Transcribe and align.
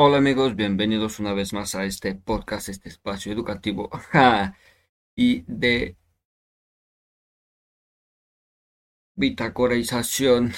Hola 0.00 0.18
amigos, 0.18 0.54
bienvenidos 0.54 1.18
una 1.18 1.32
vez 1.34 1.52
más 1.52 1.74
a 1.74 1.84
este 1.84 2.14
podcast, 2.14 2.68
este 2.68 2.88
espacio 2.88 3.32
educativo 3.32 3.90
y 5.16 5.42
de 5.46 5.96
bitacorización. 9.16 10.52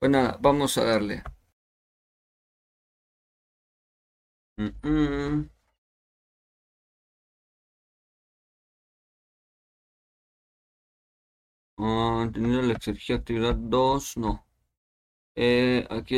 nada, 0.00 0.38
vamos 0.40 0.78
a 0.78 0.84
darle. 0.84 1.22
Mm, 4.58 4.72
mm. 4.82 5.48
La 11.78 12.72
exergía 12.72 13.16
actividad 13.16 13.54
2, 13.54 14.16
no. 14.16 14.46
Eh, 15.36 15.86
aquí 15.90 16.16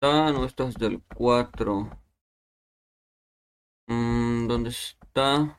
está, 0.00 0.32
no, 0.32 0.44
esta 0.44 0.68
es 0.68 0.74
del 0.76 1.02
4. 1.16 1.90
Mm, 3.88 4.46
¿Dónde 4.46 4.70
está? 4.70 5.58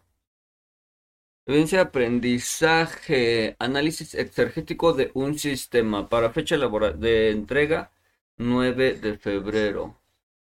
Evidencia 1.46 1.80
de 1.80 1.84
aprendizaje, 1.86 3.56
análisis 3.60 4.14
exergético 4.16 4.94
de 4.94 5.12
un 5.14 5.38
sistema 5.38 6.08
para 6.08 6.32
fecha 6.32 6.58
de 6.58 7.32
entrega 7.32 7.92
9 8.38 8.94
de 8.96 9.18
febrero. 9.18 9.98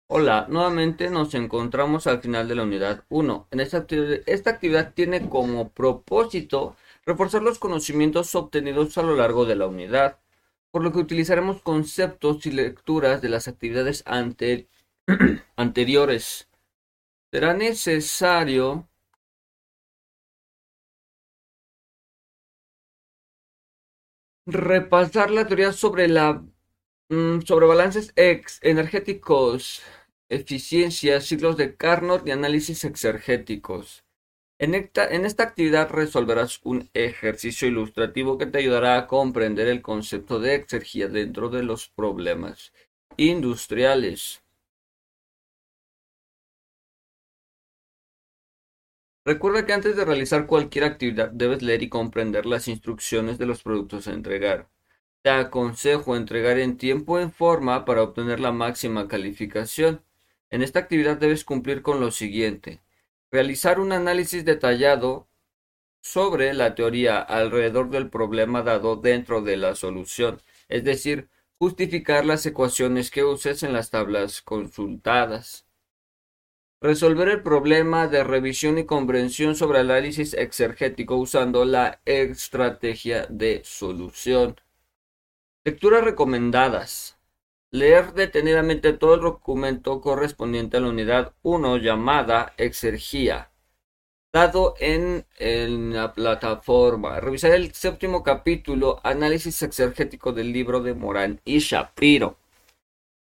Hola, 0.09 0.47
nuevamente 0.49 1.11
nos 1.11 1.35
encontramos 1.35 2.07
al 2.07 2.21
final 2.21 2.47
de 2.49 2.55
la 2.57 2.65
unidad 2.65 3.05
1. 3.09 3.49
En 3.51 3.61
esta 3.61 3.79
actividad 4.51 4.95
tiene 4.95 5.29
como 5.29 5.71
propósito 5.71 6.77
reforzar 7.05 7.43
los 7.43 7.59
conocimientos 7.59 8.35
obtenidos 8.37 8.99
a 8.99 9.03
lo 9.03 9.17
largo 9.17 9.47
de 9.47 9.57
la 9.57 9.67
unidad, 9.67 10.20
por 10.71 10.83
lo 10.85 10.93
que 10.93 10.99
utilizaremos 10.99 11.63
conceptos 11.63 12.47
y 12.47 12.53
lecturas 12.53 13.23
de 13.23 13.29
las 13.29 13.49
actividades 13.49 14.03
anteriores. 15.57 16.49
Será 17.33 17.55
necesario 17.55 18.89
repasar 24.47 25.31
la 25.31 25.47
teoría 25.47 25.73
sobre 25.73 26.09
la 26.09 26.45
mm, 27.09 27.41
sobre 27.43 27.67
balances 27.67 28.13
energéticos, 28.63 29.83
eficiencia, 30.29 31.21
ciclos 31.21 31.57
de 31.57 31.77
Carnot 31.77 32.27
y 32.27 32.31
análisis 32.33 32.85
exergéticos. 32.85 34.05
En 34.61 34.75
esta, 34.75 35.43
actividad 35.43 35.89
resolverás 35.89 36.61
un 36.65 36.91
ejercicio 36.93 37.67
ilustrativo 37.67 38.37
que 38.37 38.45
te 38.45 38.59
ayudará 38.59 38.99
a 38.99 39.07
comprender 39.07 39.69
el 39.69 39.81
concepto 39.81 40.39
de 40.39 40.55
exergía 40.55 41.09
dentro 41.09 41.49
de 41.49 41.63
los 41.63 41.89
problemas 41.89 42.75
industriales. 43.17 44.43
Recuerda 49.25 49.65
que 49.65 49.73
antes 49.73 49.97
de 49.97 50.05
realizar 50.05 50.47
cualquier 50.47 50.85
actividad 50.85 51.31
debes 51.31 51.63
leer 51.63 51.83
y 51.83 51.89
comprender 51.89 52.45
las 52.45 52.69
instrucciones 52.69 53.39
de 53.39 53.47
los 53.47 53.63
productos 53.63 54.09
a 54.09 54.13
entregar. 54.13 54.69
Te 55.23 55.31
aconsejo 55.31 56.17
entregar 56.17 56.59
en 56.59 56.77
tiempo 56.77 57.19
y 57.19 57.23
en 57.23 57.33
forma 57.33 57.87
para 57.87 58.03
obtener 58.03 58.41
la 58.41 58.53
máxima 58.53 59.09
calificación. 59.09 60.03
En 60.51 60.61
esta 60.61 60.81
actividad 60.81 61.17
debes 61.17 61.47
cumplir 61.47 61.81
con 61.81 61.99
lo 61.99 62.11
siguiente 62.11 62.83
realizar 63.31 63.81
un 63.81 63.93
análisis 63.93 64.45
detallado 64.45 65.29
sobre 66.03 66.55
la 66.55 66.75
teoría 66.75 67.21
alrededor 67.21 67.91
del 67.91 68.09
problema 68.09 68.63
dado 68.63 68.97
dentro 68.97 69.43
de 69.43 69.57
la 69.57 69.75
solución, 69.75 70.41
es 70.69 70.85
decir, 70.85 71.29
justificar 71.59 72.25
las 72.25 72.47
ecuaciones 72.47 73.11
que 73.11 73.23
uses 73.23 73.63
en 73.63 73.73
las 73.73 73.91
tablas 73.91 74.41
consultadas. 74.41 75.67
Resolver 76.81 77.29
el 77.29 77.43
problema 77.43 78.09
de 78.09 78.25
revisión 78.25 78.79
y 78.79 78.87
comprensión 78.87 79.55
sobre 79.55 79.81
análisis 79.81 80.33
exergético 80.33 81.17
usando 81.17 81.67
la 81.67 82.01
estrategia 82.07 83.27
de 83.29 83.61
solución. 83.65 84.59
Lecturas 85.63 86.03
recomendadas. 86.03 87.20
Leer 87.73 88.15
detenidamente 88.15 88.93
todo 88.93 89.15
el 89.15 89.21
documento 89.21 90.01
correspondiente 90.01 90.77
a 90.77 90.81
la 90.81 90.89
unidad 90.89 91.35
1 91.43 91.77
llamada 91.77 92.53
Exergía, 92.57 93.53
dado 94.33 94.75
en, 94.81 95.25
la 95.93 96.13
plataforma. 96.13 97.21
Revisar 97.21 97.53
el 97.53 97.73
séptimo 97.73 98.25
capítulo, 98.25 99.01
Análisis 99.05 99.63
exergético 99.63 100.33
del 100.33 100.53
libro 100.53 100.81
de 100.81 100.95
Morán 100.95 101.41
y 101.45 101.61
Shapiro. 101.61 102.37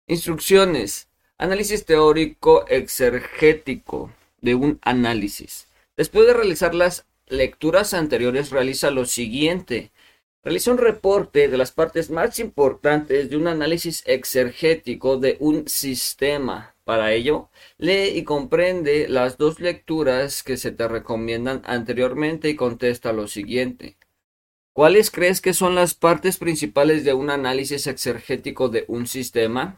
Instrucciones. 0.08 1.08
Análisis 1.38 1.86
teórico 1.86 2.66
exergético 2.66 4.10
de 4.41 4.56
un 4.56 4.81
análisis. 4.82 5.69
Después 5.97 6.26
de 6.26 6.34
realizar 6.34 6.75
las 6.75 7.06
lecturas 7.28 7.94
anteriores, 7.94 8.50
realiza 8.50 8.91
lo 8.91 9.04
siguiente. 9.04 9.92
Realiza 10.44 10.72
un 10.72 10.78
reporte 10.78 11.47
de 11.47 11.56
las 11.56 11.70
partes 11.70 12.10
más 12.10 12.41
importantes 12.41 13.30
de 13.30 13.36
un 13.36 13.47
análisis 13.47 14.03
exergético 14.06 15.16
de 15.16 15.36
un 15.38 15.69
sistema. 15.69 16.75
Para 16.82 17.12
ello, 17.12 17.48
lee 17.78 18.08
y 18.16 18.25
comprende 18.25 19.08
las 19.08 19.38
dos 19.38 19.60
lecturas 19.60 20.42
que 20.42 20.56
se 20.56 20.72
te 20.72 20.88
recomiendan 20.88 21.62
anteriormente 21.64 22.48
y 22.48 22.56
contesta 22.56 23.12
lo 23.12 23.28
siguiente. 23.28 23.97
¿Cuáles 24.72 25.12
crees 25.12 25.41
que 25.41 25.54
son 25.54 25.76
las 25.76 25.94
partes 25.94 26.38
principales 26.38 27.04
de 27.04 27.14
un 27.14 27.31
análisis 27.31 27.86
exergético 27.86 28.69
de 28.69 28.84
un 28.88 29.06
sistema? 29.06 29.76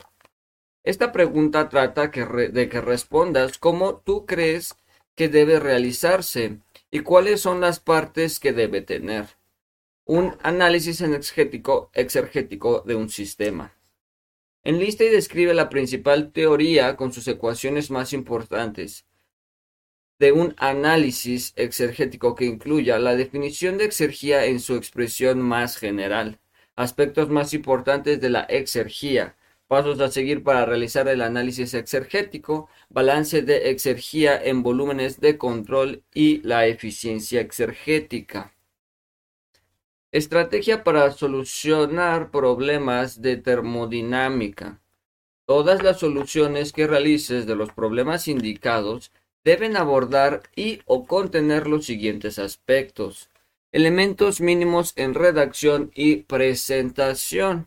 Esta 0.83 1.13
pregunta 1.13 1.69
trata 1.69 2.09
de 2.09 2.69
que 2.71 2.81
respondas 2.81 3.59
cómo 3.59 3.97
tú 3.97 4.25
crees 4.25 4.77
que 5.15 5.29
debe 5.29 5.61
realizarse 5.61 6.57
y 6.91 7.01
cuáles 7.01 7.43
son 7.43 7.61
las 7.61 7.81
partes 7.81 8.41
que 8.41 8.55
debe 8.55 8.81
tener 8.81 9.27
un 10.07 10.37
análisis 10.43 11.01
energético 11.01 11.91
exergético 11.95 12.83
de 12.87 12.95
un 12.95 13.09
sistema. 13.09 13.75
Enlista 14.63 15.05
y 15.05 15.09
describe 15.09 15.55
la 15.55 15.69
principal 15.69 16.33
teoría 16.33 16.97
con 16.97 17.13
sus 17.13 17.27
ecuaciones 17.29 17.91
más 17.91 18.13
importantes 18.13 19.07
de 20.19 20.33
un 20.33 20.55
análisis 20.59 21.53
exergético 21.57 22.35
que 22.35 22.45
incluya 22.45 22.99
la 22.99 23.17
definición 23.17 23.79
de 23.79 23.85
exergía 23.85 24.45
en 24.47 24.61
su 24.61 24.77
expresión 24.77 25.41
más 25.41 25.77
general, 25.77 26.39
aspectos 26.77 27.29
más 27.31 27.53
importantes 27.53 28.21
de 28.21 28.31
la 28.31 28.43
exergía, 28.43 29.37
pasos 29.67 30.01
a 30.01 30.11
seguir 30.11 30.43
para 30.43 30.67
realizar 30.67 31.09
el 31.09 31.21
análisis 31.21 31.75
exergético, 31.75 32.69
balance 32.91 33.43
de 33.43 33.71
exergía 33.71 34.41
en 34.43 34.63
volúmenes 34.63 35.21
de 35.21 35.37
control 35.37 36.05
y 36.15 36.41
la 36.43 36.67
eficiencia 36.67 37.41
exergética. 37.41 38.54
Estrategia 40.15 40.85
para 40.85 41.11
solucionar 41.11 42.31
problemas 42.31 43.21
de 43.21 43.37
termodinámica. 43.37 44.81
Todas 45.45 45.83
las 45.83 45.99
soluciones 45.99 46.73
que 46.73 46.87
realices 46.87 47.47
de 47.49 47.57
los 47.57 47.73
problemas 47.73 48.29
indicados 48.29 49.11
deben 49.43 49.77
abordar 49.77 50.45
y 50.55 50.79
o 50.87 51.05
contener 51.05 51.67
los 51.67 51.87
siguientes 51.87 52.39
aspectos. 52.39 53.29
Elementos 53.73 54.41
mínimos 54.41 54.93
en 54.95 55.15
redacción 55.15 55.91
y 55.97 56.19
presentación. 56.19 57.67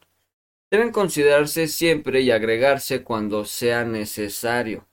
Deben 0.71 0.93
considerarse 0.93 1.67
siempre 1.67 2.21
y 2.21 2.31
agregarse 2.31 3.03
cuando 3.03 3.43
sea 3.43 3.83
necesario. 3.83 4.87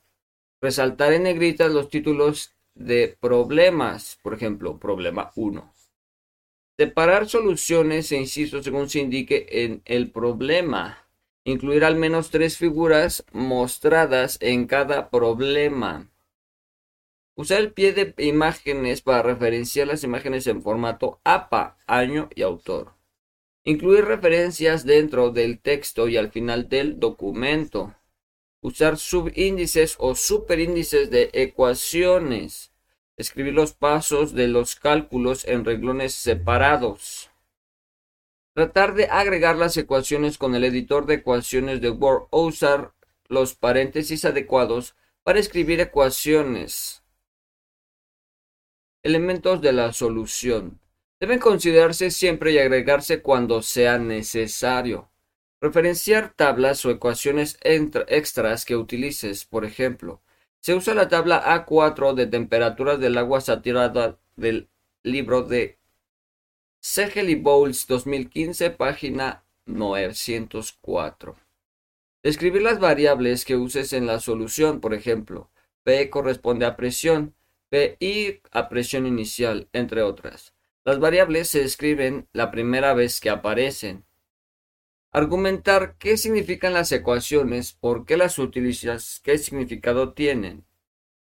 Resaltar 0.60 1.12
en 1.12 1.22
negritas 1.22 1.70
los 1.70 1.88
títulos 1.88 2.53
de 2.75 3.16
problemas, 3.20 4.19
por 4.25 4.34
ejemplo, 4.34 4.76
problema 4.81 5.31
1 5.37 5.74
Separar 6.77 7.29
soluciones 7.29 8.11
e 8.11 8.17
incisos 8.17 8.65
según 8.65 8.89
se 8.91 8.99
indique 8.99 9.47
en 9.49 9.83
el 9.85 10.11
problema. 10.11 11.07
Incluir 11.45 11.85
al 11.85 11.95
menos 11.95 12.31
tres 12.31 12.59
figuras 12.59 13.25
mostradas 13.33 14.38
en 14.41 14.67
cada 14.67 15.09
problema. 15.09 16.11
Usar 17.37 17.61
el 17.61 17.73
pie 17.73 17.93
de 17.93 18.15
imágenes 18.25 19.03
para 19.03 19.23
referenciar 19.23 19.87
las 19.87 20.03
imágenes 20.03 20.49
en 20.49 20.62
formato 20.62 21.21
APA, 21.23 21.79
año 21.87 22.29
y 22.35 22.43
autor. 22.43 22.94
Incluir 23.65 24.05
referencias 24.05 24.85
dentro 24.85 25.31
del 25.31 25.61
texto 25.61 26.09
y 26.09 26.17
al 26.17 26.32
final 26.32 26.69
del 26.69 26.99
documento. 26.99 27.94
Usar 28.61 28.99
subíndices 28.99 29.94
o 29.99 30.17
superíndices 30.17 31.11
de 31.11 31.31
ecuaciones. 31.32 32.74
Escribir 33.16 33.55
los 33.55 33.75
pasos 33.75 34.34
de 34.34 34.49
los 34.49 34.75
cálculos 34.75 35.44
en 35.44 35.64
renglones 35.64 36.14
separados. 36.14 37.31
Tratar 38.55 38.94
de 38.94 39.06
agregar 39.06 39.56
las 39.56 39.76
ecuaciones 39.76 40.37
con 40.37 40.56
el 40.56 40.64
editor 40.64 41.06
de 41.06 41.14
ecuaciones 41.14 41.81
de 41.81 41.90
Word 41.90 42.26
o 42.31 42.46
usar 42.46 42.93
los 43.28 43.55
paréntesis 43.55 44.25
adecuados 44.25 44.96
para 45.22 45.38
escribir 45.38 45.81
ecuaciones. 45.81 47.05
Elementos 49.05 49.60
de 49.60 49.72
la 49.72 49.93
solución. 49.93 50.81
Deben 51.20 51.38
considerarse 51.38 52.10
siempre 52.10 52.52
y 52.52 52.58
agregarse 52.58 53.22
cuando 53.22 53.62
sea 53.62 53.99
necesario. 53.99 55.12
Referenciar 55.60 56.34
tablas 56.34 56.84
o 56.84 56.90
ecuaciones 56.90 57.58
extras 57.62 58.64
que 58.64 58.76
utilices, 58.76 59.44
por 59.44 59.64
ejemplo. 59.64 60.20
Se 60.64 60.75
usa 60.75 60.94
la 60.94 61.11
tabla 61.11 61.44
A4 61.44 62.14
de 62.14 62.26
temperaturas 62.26 62.99
del 62.99 63.19
agua 63.19 63.43
saturada 63.43 64.19
del 64.34 64.70
libro 65.02 65.43
de 65.43 65.78
Segel 66.81 67.37
Bowles 67.37 67.87
2015, 67.87 68.70
página 68.70 69.44
904. 69.66 71.37
Describir 72.22 72.62
las 72.62 72.81
variables 72.81 73.44
que 73.44 73.56
uses 73.56 73.93
en 73.93 74.06
la 74.06 74.20
solución, 74.20 74.81
por 74.81 74.94
ejemplo, 74.94 75.50
P 75.82 76.08
corresponde 76.08 76.64
a 76.64 76.76
presión, 76.76 77.34
PI 77.69 78.40
a 78.50 78.70
presión 78.70 79.06
inicial, 79.06 79.69
entre 79.75 80.00
otras. 80.00 80.55
Las 80.82 80.99
variables 80.99 81.50
se 81.50 81.62
escriben 81.62 82.26
la 82.32 82.50
primera 82.50 82.94
vez 82.94 83.20
que 83.20 83.28
aparecen. 83.28 84.06
Argumentar 85.14 85.96
qué 85.99 86.19
significan 86.19 86.75
las 86.75 86.93
ecuaciones, 86.93 87.72
por 87.72 88.05
qué 88.05 88.19
las 88.19 88.38
utilizas, 88.38 89.22
qué 89.25 89.38
significado 89.38 90.12
tienen. 90.12 90.66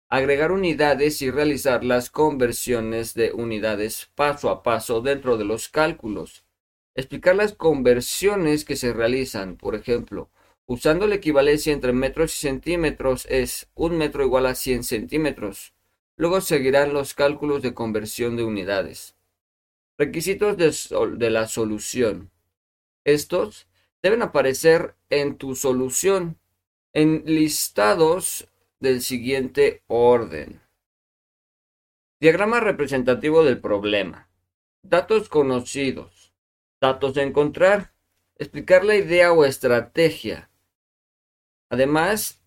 Agregar 0.10 0.52
unidades 0.52 1.24
y 1.24 1.32
realizar 1.32 1.84
las 1.84 2.12
conversiones 2.12 3.16
de 3.16 3.32
unidades 3.34 4.12
paso 4.14 4.52
a 4.52 4.62
paso 4.62 5.02
dentro 5.02 5.38
de 5.38 5.46
los 5.46 5.70
cálculos. 5.70 6.46
Explicar 6.94 7.36
las 7.36 7.54
conversiones 7.54 8.64
que 8.64 8.76
se 8.76 8.94
realizan, 8.94 9.58
por 9.58 9.74
ejemplo, 9.74 10.30
Usando 10.70 11.08
la 11.08 11.16
equivalencia 11.16 11.72
entre 11.72 11.94
metros 11.94 12.36
y 12.36 12.40
centímetros 12.40 13.26
es 13.28 13.70
un 13.74 13.98
metro 13.98 14.26
igual 14.26 14.46
a 14.48 14.54
100 14.54 14.84
centímetros. 14.84 15.74
Luego 16.18 16.42
seguirán 16.42 16.94
los 16.94 17.14
cálculos 17.14 17.62
de 17.62 17.74
conversión 17.74 18.36
de 18.36 18.44
unidades. 18.44 19.16
Requisitos 19.98 20.58
de, 20.58 21.30
la 21.30 21.48
solución. 21.48 22.32
Estos 23.06 23.70
deben 24.08 24.22
aparecer 24.22 24.96
en 25.10 25.38
tu 25.38 25.54
solución 25.54 26.40
en 26.94 27.24
listados 27.26 28.48
del 28.80 29.02
siguiente 29.02 29.84
orden. 29.88 30.62
Diagrama 32.22 32.62
representativo 32.62 33.44
del 33.44 33.60
problema. 33.60 34.30
Datos 34.82 35.28
conocidos. 35.28 36.34
Datos 36.80 37.16
de 37.16 37.24
encontrar. 37.24 37.92
Explicar 38.38 38.86
la 38.86 38.96
idea 38.96 39.34
o 39.34 39.44
estrategia. 39.44 40.50
Además, 41.70 42.42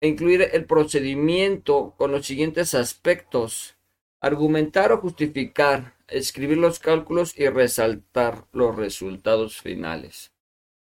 incluir 0.00 0.42
el 0.52 0.64
procedimiento 0.64 1.94
con 1.96 2.10
los 2.10 2.26
siguientes 2.26 2.74
aspectos. 2.74 3.76
Argumentar 4.20 4.90
o 4.90 4.98
justificar, 4.98 5.94
escribir 6.08 6.58
los 6.58 6.80
cálculos 6.80 7.38
y 7.38 7.48
resaltar 7.48 8.48
los 8.50 8.74
resultados 8.74 9.60
finales. 9.60 10.33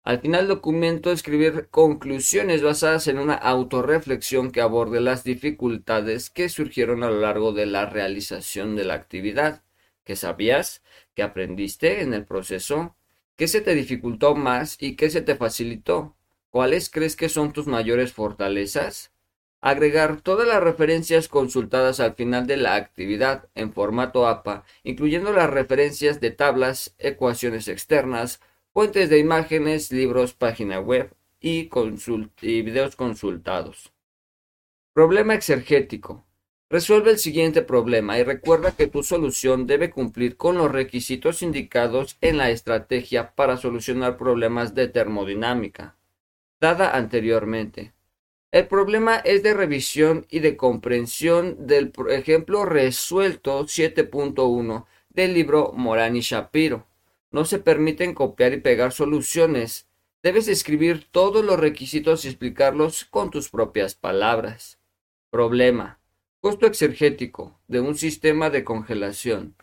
Al 0.03 0.21
final 0.21 0.49
del 0.49 0.57
documento, 0.57 1.13
escribir 1.13 1.69
conclusiones 1.71 2.63
basadas 2.63 3.07
en 3.07 3.19
una 3.19 3.35
autorreflexión 3.35 4.51
que 4.51 4.63
aborde 4.63 5.01
las 5.01 5.25
dificultades 5.25 6.31
que 6.31 6.49
surgieron 6.49 7.03
a 7.05 7.11
lo 7.11 7.21
largo 7.21 7.53
de 7.53 7.67
la 7.67 7.85
realización 7.85 8.77
de 8.77 8.85
la 8.85 8.95
actividad. 8.95 9.63
¿Qué 10.05 10.17
sabías? 10.17 10.83
¿Qué 11.15 11.23
aprendiste 11.23 12.01
en 12.01 12.15
el 12.15 12.25
proceso? 12.25 12.97
¿Qué 13.37 13.47
se 13.47 13.61
te 13.61 13.75
dificultó 13.75 14.35
más 14.35 14.77
y 14.81 14.97
qué 14.97 15.11
se 15.11 15.21
te 15.21 15.37
facilitó? 15.37 16.17
¿Cuáles 16.49 16.89
crees 16.89 17.15
que 17.15 17.29
son 17.29 17.53
tus 17.53 17.67
mayores 17.67 18.13
fortalezas? 18.13 19.13
Agregar 19.61 20.23
todas 20.23 20.49
las 20.49 20.63
referencias 20.63 21.29
consultadas 21.29 22.01
al 22.01 22.15
final 22.15 22.47
de 22.47 22.57
la 22.57 22.75
actividad 22.77 23.51
en 23.55 23.75
formato 23.75 24.27
APA, 24.27 24.65
incluyendo 24.83 25.33
las 25.33 25.51
referencias 25.51 26.21
de 26.21 26.31
tablas, 26.31 26.95
ecuaciones 26.99 27.69
externas, 27.69 28.41
fuentes 28.73 29.11
de 29.11 29.19
imágenes, 29.19 29.93
libros, 29.93 30.35
página 30.35 30.81
web 30.81 31.15
y, 31.41 31.69
videos 32.63 32.97
consultados. 32.97 33.93
Problema 34.93 35.35
exergético. 35.35 36.25
Resuelve 36.69 37.11
el 37.13 37.19
siguiente 37.19 37.63
problema 37.63 38.19
y 38.19 38.23
recuerda 38.23 38.77
que 38.77 38.87
tu 38.87 39.03
solución 39.03 39.67
debe 39.67 39.91
cumplir 39.91 40.37
con 40.37 40.57
los 40.57 40.71
requisitos 40.71 41.43
indicados 41.43 42.17
en 42.21 42.37
la 42.37 42.51
estrategia 42.51 43.35
para 43.35 43.57
solucionar 43.57 44.17
problemas 44.17 44.75
de 44.75 44.89
termodinámica 44.89 45.97
dada 46.61 46.95
anteriormente. 46.95 47.95
El 48.53 48.67
problema 48.67 49.17
es 49.17 49.43
de 49.43 49.55
revisión 49.55 50.27
y 50.29 50.41
de 50.41 50.57
comprensión 50.57 51.67
del 51.67 51.93
ejemplo 52.11 52.65
resuelto 52.65 53.65
7.1 53.65 54.87
del 55.09 55.35
libro 55.35 55.73
Morani 55.75 56.21
Shapiro. 56.21 56.87
No 57.31 57.45
se 57.45 57.59
permiten 57.59 58.15
copiar 58.15 58.53
y 58.53 58.61
pegar 58.61 58.93
soluciones. 58.93 59.87
Debes 60.23 60.49
escribir 60.49 61.07
todos 61.11 61.45
los 61.45 61.59
requisitos 61.59 62.25
y 62.25 62.29
explicarlos 62.29 63.05
con 63.05 63.31
tus 63.31 63.49
propias 63.49 63.95
palabras. 63.95 64.79
Problema. 65.31 66.01
Costo 66.41 66.67
exergético 66.67 67.61
de 67.69 67.81
un 67.81 67.97
sistema 67.97 68.51
de 68.51 68.65
congelación. 68.65 69.55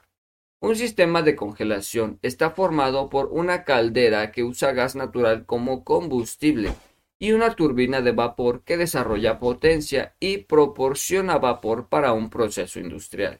Un 0.60 0.76
sistema 0.76 1.22
de 1.22 1.36
congelación 1.36 2.20
está 2.22 2.52
formado 2.52 3.10
por 3.10 3.28
una 3.32 3.64
caldera 3.64 4.32
que 4.32 4.44
usa 4.44 4.72
gas 4.72 4.96
natural 4.96 5.46
como 5.46 5.84
combustible 5.84 6.74
y 7.20 7.32
una 7.32 7.56
turbina 7.56 8.02
de 8.02 8.12
vapor 8.12 8.64
que 8.64 8.78
desarrolla 8.78 9.40
potencia 9.40 10.16
y 10.20 10.40
proporciona 10.40 11.38
vapor 11.38 11.90
para 11.90 12.14
un 12.14 12.30
proceso 12.30 12.80
industrial. 12.80 13.40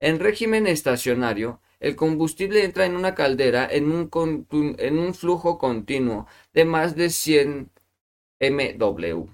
En 0.00 0.18
régimen 0.18 0.66
estacionario, 0.66 1.60
el 1.80 1.96
combustible 1.96 2.64
entra 2.64 2.86
en 2.86 2.96
una 2.96 3.14
caldera 3.14 3.68
en 3.70 3.90
un, 3.90 5.14
flujo 5.14 5.58
continuo 5.58 6.26
de 6.52 6.64
más 6.64 6.96
de 6.96 7.10
100 7.10 7.70
MW. 8.40 9.26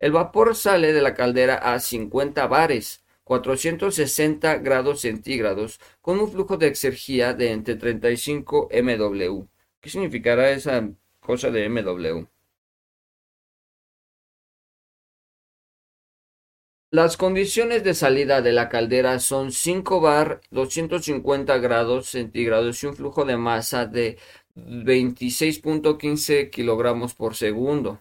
El 0.00 0.12
vapor 0.12 0.54
sale 0.56 0.92
de 0.92 1.02
la 1.02 1.14
caldera 1.14 1.56
a 1.56 1.80
50 1.80 2.46
bares, 2.46 3.04
460 3.24 4.58
grados 4.58 5.00
centígrados, 5.00 5.80
con 6.00 6.20
un 6.20 6.30
flujo 6.30 6.56
de 6.56 6.66
exergía 6.66 7.32
de 7.34 7.52
entre 7.52 7.76
35 7.76 8.68
MW. 8.70 9.44
¿Qué 9.80 9.90
significará 9.90 10.50
esa 10.50 10.90
cosa 11.20 11.50
de 11.50 11.68
MW? 11.68 12.33
Las 16.94 17.16
condiciones 17.16 17.82
de 17.82 17.92
salida 17.92 18.40
de 18.40 18.52
la 18.52 18.68
caldera 18.68 19.18
son 19.18 19.50
5 19.50 20.00
bar, 20.00 20.40
250 20.52 21.58
grados 21.58 22.06
centígrados 22.06 22.80
y 22.80 22.86
un 22.86 22.94
flujo 22.94 23.24
de 23.24 23.36
masa 23.36 23.84
de 23.84 24.16
26.15 24.54 26.50
kilogramos 26.50 27.14
por 27.14 27.34
segundo. 27.34 28.00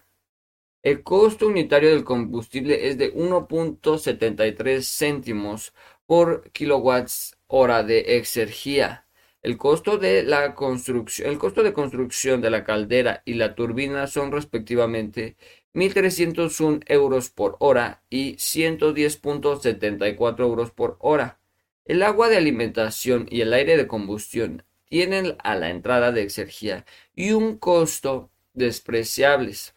El 0.84 1.02
costo 1.02 1.48
unitario 1.48 1.90
del 1.90 2.04
combustible 2.04 2.88
es 2.88 3.00
de 3.00 3.12
1.73 3.16 4.84
céntimos 4.84 5.74
por 6.06 6.52
kilowatts 6.52 7.36
hora 7.48 7.82
de 7.82 8.18
exergía. 8.18 9.08
El 9.42 9.58
costo 9.58 9.98
de 9.98 10.22
la 10.22 10.54
construcción, 10.54 11.32
el 11.32 11.40
costo 11.40 11.64
de 11.64 11.74
construcción 11.74 12.42
de 12.42 12.52
la 12.52 12.64
caldera 12.64 13.24
y 13.26 13.34
la 13.34 13.56
turbina 13.56 14.06
son 14.06 14.32
respectivamente 14.32 15.36
1.301 15.74 16.84
euros 16.88 17.30
por 17.30 17.58
hora 17.60 18.04
y 18.10 18.36
110.74 18.36 20.40
euros 20.40 20.72
por 20.72 20.98
hora. 21.00 21.40
El 21.86 22.04
agua 22.04 22.30
de 22.30 22.38
alimentación 22.38 23.28
y 23.30 23.42
el 23.42 23.54
aire 23.54 23.76
de 23.76 23.88
combustión 23.88 24.64
tienen 24.86 25.36
a 25.44 25.56
la 25.56 25.70
entrada 25.70 26.12
de 26.12 26.22
exergía 26.22 26.86
y 27.16 27.32
un 27.32 27.58
costo 27.58 28.30
despreciables. 28.54 29.76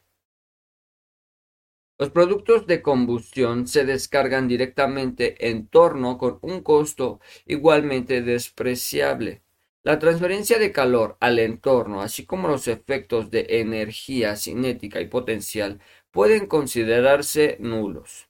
Los 1.98 2.10
productos 2.10 2.66
de 2.66 2.82
combustión 2.82 3.66
se 3.66 3.86
descargan 3.86 4.48
directamente 4.48 5.48
en 5.48 5.66
torno 5.66 6.18
con 6.18 6.38
un 6.42 6.60
costo 6.60 7.20
igualmente 7.46 8.20
despreciable. 8.20 9.45
La 9.86 10.00
transferencia 10.00 10.58
de 10.58 10.72
calor 10.72 11.16
al 11.20 11.38
entorno, 11.38 12.02
así 12.02 12.26
como 12.26 12.48
los 12.48 12.66
efectos 12.66 13.30
de 13.30 13.46
energía 13.60 14.34
cinética 14.34 15.00
y 15.00 15.06
potencial, 15.06 15.78
pueden 16.10 16.48
considerarse 16.48 17.56
nulos. 17.60 18.28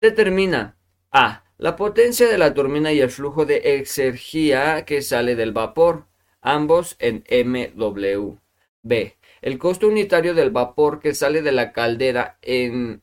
Determina 0.00 0.76
A. 1.12 1.44
La 1.58 1.76
potencia 1.76 2.26
de 2.28 2.38
la 2.38 2.54
turbina 2.54 2.92
y 2.92 3.00
el 3.00 3.10
flujo 3.10 3.46
de 3.46 3.76
exergía 3.76 4.84
que 4.84 5.00
sale 5.00 5.36
del 5.36 5.52
vapor, 5.52 6.08
ambos 6.40 6.96
en 6.98 7.22
MW. 7.28 8.38
B. 8.82 9.16
El 9.42 9.58
costo 9.58 9.86
unitario 9.86 10.34
del 10.34 10.50
vapor 10.50 10.98
que 10.98 11.14
sale 11.14 11.40
de 11.42 11.52
la 11.52 11.70
caldera 11.70 12.40
en 12.42 13.00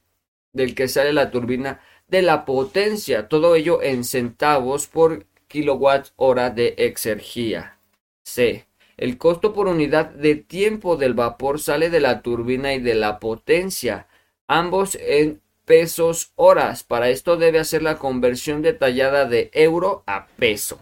del 0.51 0.75
que 0.75 0.89
sale 0.89 1.13
la 1.13 1.31
turbina 1.31 1.79
de 2.09 2.21
la 2.21 2.43
potencia, 2.43 3.29
todo 3.29 3.55
ello 3.55 3.81
en 3.81 4.03
centavos 4.03 4.87
por 4.87 5.25
kilowatt 5.51 6.11
hora 6.15 6.49
de 6.49 6.75
exergía. 6.77 7.77
C. 8.23 8.65
El 8.97 9.17
costo 9.17 9.51
por 9.53 9.67
unidad 9.67 10.11
de 10.11 10.35
tiempo 10.35 10.95
del 10.95 11.13
vapor 11.13 11.59
sale 11.59 11.89
de 11.89 11.99
la 11.99 12.21
turbina 12.21 12.73
y 12.73 12.79
de 12.79 12.95
la 12.95 13.19
potencia, 13.19 14.07
ambos 14.47 14.95
en 14.95 15.41
pesos 15.65 16.31
horas. 16.35 16.83
Para 16.83 17.09
esto 17.09 17.35
debe 17.35 17.59
hacer 17.59 17.81
la 17.83 17.97
conversión 17.97 18.61
detallada 18.61 19.25
de 19.25 19.49
euro 19.53 20.03
a 20.07 20.27
peso. 20.27 20.79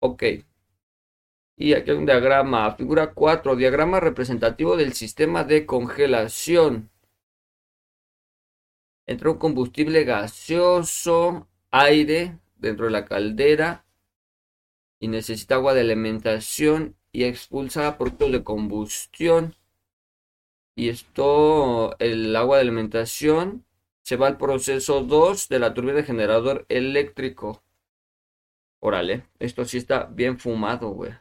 Ok. 0.00 0.24
Y 1.56 1.74
aquí 1.74 1.90
hay 1.90 1.96
un 1.96 2.06
diagrama, 2.06 2.74
figura 2.74 3.12
4, 3.12 3.54
diagrama 3.54 4.00
representativo 4.00 4.76
del 4.76 4.94
sistema 4.94 5.44
de 5.44 5.64
congelación. 5.64 6.90
Entra 9.06 9.30
un 9.30 9.38
combustible 9.38 10.04
gaseoso, 10.04 11.46
aire 11.70 12.38
dentro 12.62 12.86
de 12.86 12.92
la 12.92 13.04
caldera 13.04 13.84
y 14.98 15.08
necesita 15.08 15.56
agua 15.56 15.74
de 15.74 15.82
alimentación 15.82 16.96
y 17.10 17.24
expulsa 17.24 17.98
productos 17.98 18.32
de 18.32 18.44
combustión. 18.44 19.56
Y 20.74 20.88
esto, 20.88 21.98
el 21.98 22.34
agua 22.34 22.56
de 22.56 22.62
alimentación, 22.62 23.66
se 24.02 24.16
va 24.16 24.28
al 24.28 24.38
proceso 24.38 25.02
2 25.02 25.48
de 25.48 25.58
la 25.58 25.74
turbina 25.74 25.94
de 25.94 26.04
generador 26.04 26.64
eléctrico. 26.68 27.62
Órale, 28.80 29.26
esto 29.38 29.64
sí 29.64 29.78
está 29.78 30.04
bien 30.04 30.38
fumado, 30.38 30.90
güey. 30.90 31.12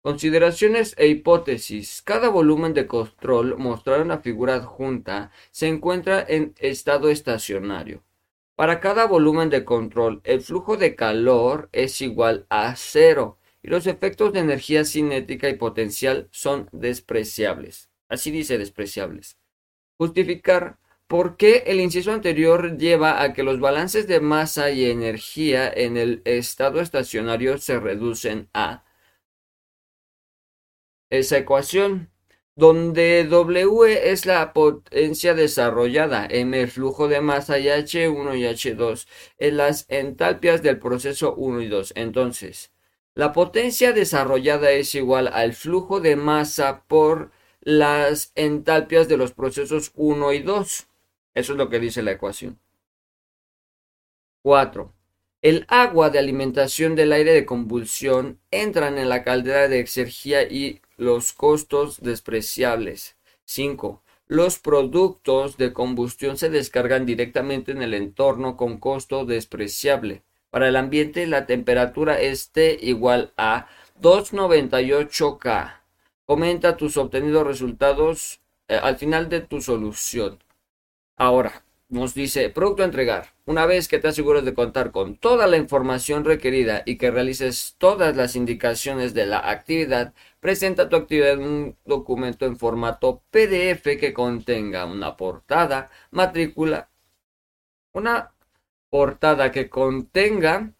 Consideraciones 0.00 0.94
e 0.96 1.08
hipótesis. 1.08 2.02
Cada 2.02 2.28
volumen 2.30 2.72
de 2.72 2.86
control 2.86 3.58
mostrado 3.58 4.02
en 4.02 4.08
la 4.08 4.20
figura 4.20 4.54
adjunta 4.54 5.32
se 5.50 5.68
encuentra 5.68 6.24
en 6.26 6.54
estado 6.58 7.10
estacionario. 7.10 8.02
Para 8.58 8.80
cada 8.80 9.06
volumen 9.06 9.50
de 9.50 9.64
control, 9.64 10.20
el 10.24 10.40
flujo 10.40 10.76
de 10.76 10.96
calor 10.96 11.68
es 11.70 12.00
igual 12.00 12.44
a 12.50 12.74
cero 12.74 13.38
y 13.62 13.68
los 13.68 13.86
efectos 13.86 14.32
de 14.32 14.40
energía 14.40 14.84
cinética 14.84 15.48
y 15.48 15.54
potencial 15.54 16.28
son 16.32 16.68
despreciables. 16.72 17.88
Así 18.08 18.32
dice 18.32 18.58
despreciables. 18.58 19.38
Justificar 19.96 20.80
por 21.06 21.36
qué 21.36 21.62
el 21.68 21.78
inciso 21.78 22.10
anterior 22.10 22.76
lleva 22.76 23.22
a 23.22 23.32
que 23.32 23.44
los 23.44 23.60
balances 23.60 24.08
de 24.08 24.18
masa 24.18 24.72
y 24.72 24.86
energía 24.90 25.72
en 25.72 25.96
el 25.96 26.20
estado 26.24 26.80
estacionario 26.80 27.58
se 27.58 27.78
reducen 27.78 28.50
a 28.54 28.84
esa 31.10 31.38
ecuación 31.38 32.10
donde 32.58 33.24
W 33.24 34.10
es 34.10 34.26
la 34.26 34.52
potencia 34.52 35.32
desarrollada, 35.32 36.26
M 36.28 36.60
el 36.60 36.68
flujo 36.68 37.06
de 37.06 37.20
masa 37.20 37.60
y 37.60 37.66
H1 37.66 38.36
y 38.36 38.42
H2 38.42 39.06
en 39.38 39.56
las 39.56 39.86
entalpias 39.88 40.60
del 40.60 40.80
proceso 40.80 41.36
1 41.36 41.62
y 41.62 41.68
2. 41.68 41.92
Entonces, 41.94 42.72
la 43.14 43.32
potencia 43.32 43.92
desarrollada 43.92 44.72
es 44.72 44.92
igual 44.96 45.28
al 45.28 45.52
flujo 45.52 46.00
de 46.00 46.16
masa 46.16 46.82
por 46.88 47.30
las 47.60 48.32
entalpias 48.34 49.06
de 49.06 49.18
los 49.18 49.30
procesos 49.30 49.92
1 49.94 50.32
y 50.32 50.40
2. 50.40 50.88
Eso 51.34 51.52
es 51.52 51.56
lo 51.56 51.70
que 51.70 51.78
dice 51.78 52.02
la 52.02 52.10
ecuación. 52.10 52.58
4. 54.42 54.92
El 55.42 55.64
agua 55.68 56.10
de 56.10 56.18
alimentación 56.18 56.96
del 56.96 57.12
aire 57.12 57.34
de 57.34 57.46
convulsión 57.46 58.40
entran 58.50 58.98
en 58.98 59.08
la 59.08 59.22
caldera 59.22 59.68
de 59.68 59.78
exergía 59.78 60.42
y 60.42 60.80
los 60.98 61.32
costos 61.32 62.02
despreciables. 62.02 63.16
5. 63.46 64.02
Los 64.26 64.58
productos 64.58 65.56
de 65.56 65.72
combustión 65.72 66.36
se 66.36 66.50
descargan 66.50 67.06
directamente 67.06 67.72
en 67.72 67.80
el 67.80 67.94
entorno 67.94 68.58
con 68.58 68.76
costo 68.76 69.24
despreciable. 69.24 70.22
Para 70.50 70.68
el 70.68 70.76
ambiente 70.76 71.26
la 71.26 71.46
temperatura 71.46 72.20
esté 72.20 72.78
igual 72.82 73.32
a 73.38 73.68
298 74.00 75.38
K. 75.38 75.82
Comenta 76.26 76.76
tus 76.76 76.98
obtenidos 76.98 77.46
resultados 77.46 78.40
eh, 78.68 78.78
al 78.82 78.98
final 78.98 79.30
de 79.30 79.40
tu 79.40 79.62
solución. 79.62 80.38
Ahora, 81.16 81.64
nos 81.88 82.12
dice, 82.12 82.50
producto 82.50 82.82
a 82.82 82.86
entregar. 82.86 83.32
Una 83.46 83.64
vez 83.64 83.88
que 83.88 83.98
te 83.98 84.08
asegures 84.08 84.44
de 84.44 84.52
contar 84.52 84.90
con 84.90 85.16
toda 85.16 85.46
la 85.46 85.56
información 85.56 86.24
requerida 86.24 86.82
y 86.84 86.98
que 86.98 87.10
realices 87.10 87.76
todas 87.78 88.14
las 88.14 88.36
indicaciones 88.36 89.14
de 89.14 89.24
la 89.24 89.38
actividad, 89.50 90.12
presenta 90.40 90.88
tu 90.88 90.96
actividad 90.96 91.32
en 91.32 91.42
un 91.42 91.76
documento 91.84 92.46
en 92.46 92.56
formato 92.56 93.22
PDF 93.30 93.98
que 93.98 94.12
contenga 94.12 94.84
una 94.86 95.16
portada, 95.16 95.90
matrícula, 96.10 96.90
una 97.92 98.32
portada 98.90 99.50
que 99.52 99.68
contenga 99.68 100.72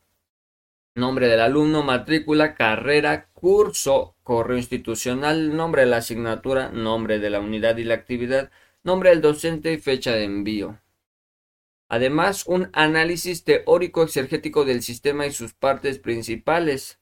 nombre 0.94 1.28
del 1.28 1.40
alumno, 1.40 1.82
matrícula, 1.82 2.54
carrera, 2.54 3.28
curso, 3.32 4.16
correo 4.22 4.58
institucional, 4.58 5.56
nombre 5.56 5.82
de 5.82 5.88
la 5.88 5.98
asignatura, 5.98 6.70
nombre 6.70 7.18
de 7.18 7.30
la 7.30 7.40
unidad 7.40 7.76
y 7.78 7.84
la 7.84 7.94
actividad, 7.94 8.50
nombre 8.82 9.10
del 9.10 9.22
docente 9.22 9.72
y 9.72 9.78
fecha 9.78 10.12
de 10.12 10.24
envío. 10.24 10.80
Además, 11.88 12.44
un 12.46 12.68
análisis 12.74 13.44
teórico 13.44 14.02
exergético 14.02 14.64
del 14.64 14.82
sistema 14.82 15.26
y 15.26 15.32
sus 15.32 15.54
partes 15.54 15.98
principales. 15.98 16.98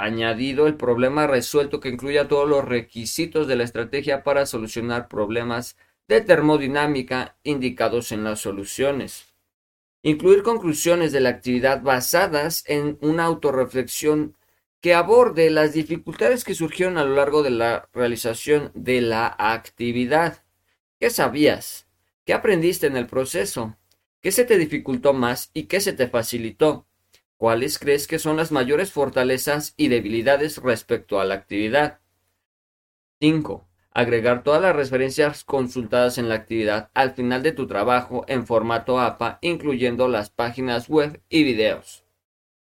Añadido 0.00 0.68
el 0.68 0.76
problema 0.76 1.26
resuelto 1.26 1.80
que 1.80 1.88
incluya 1.88 2.28
todos 2.28 2.48
los 2.48 2.64
requisitos 2.64 3.48
de 3.48 3.56
la 3.56 3.64
estrategia 3.64 4.22
para 4.22 4.46
solucionar 4.46 5.08
problemas 5.08 5.76
de 6.06 6.20
termodinámica 6.20 7.36
indicados 7.42 8.12
en 8.12 8.22
las 8.22 8.38
soluciones. 8.38 9.34
Incluir 10.02 10.44
conclusiones 10.44 11.10
de 11.10 11.18
la 11.18 11.30
actividad 11.30 11.82
basadas 11.82 12.62
en 12.68 12.96
una 13.00 13.24
autorreflexión 13.24 14.36
que 14.80 14.94
aborde 14.94 15.50
las 15.50 15.72
dificultades 15.72 16.44
que 16.44 16.54
surgieron 16.54 16.96
a 16.96 17.04
lo 17.04 17.16
largo 17.16 17.42
de 17.42 17.50
la 17.50 17.88
realización 17.92 18.70
de 18.74 19.00
la 19.00 19.34
actividad. 19.36 20.44
¿Qué 21.00 21.10
sabías? 21.10 21.88
¿Qué 22.24 22.34
aprendiste 22.34 22.86
en 22.86 22.96
el 22.96 23.08
proceso? 23.08 23.76
¿Qué 24.20 24.30
se 24.30 24.44
te 24.44 24.58
dificultó 24.58 25.12
más 25.12 25.50
y 25.54 25.64
qué 25.64 25.80
se 25.80 25.92
te 25.92 26.06
facilitó? 26.06 26.87
¿Cuáles 27.38 27.78
crees 27.78 28.06
que 28.08 28.18
son 28.18 28.36
las 28.36 28.50
mayores 28.50 28.90
fortalezas 28.90 29.74
y 29.76 29.86
debilidades 29.86 30.58
respecto 30.58 31.20
a 31.20 31.24
la 31.24 31.34
actividad? 31.34 32.00
5. 33.20 33.64
Agregar 33.92 34.42
todas 34.42 34.60
las 34.60 34.74
referencias 34.74 35.44
consultadas 35.44 36.18
en 36.18 36.28
la 36.28 36.34
actividad 36.34 36.90
al 36.94 37.12
final 37.12 37.44
de 37.44 37.52
tu 37.52 37.68
trabajo 37.68 38.24
en 38.26 38.44
formato 38.44 38.98
APA, 38.98 39.38
incluyendo 39.40 40.08
las 40.08 40.30
páginas 40.30 40.88
web 40.88 41.22
y 41.28 41.44
videos. 41.44 42.02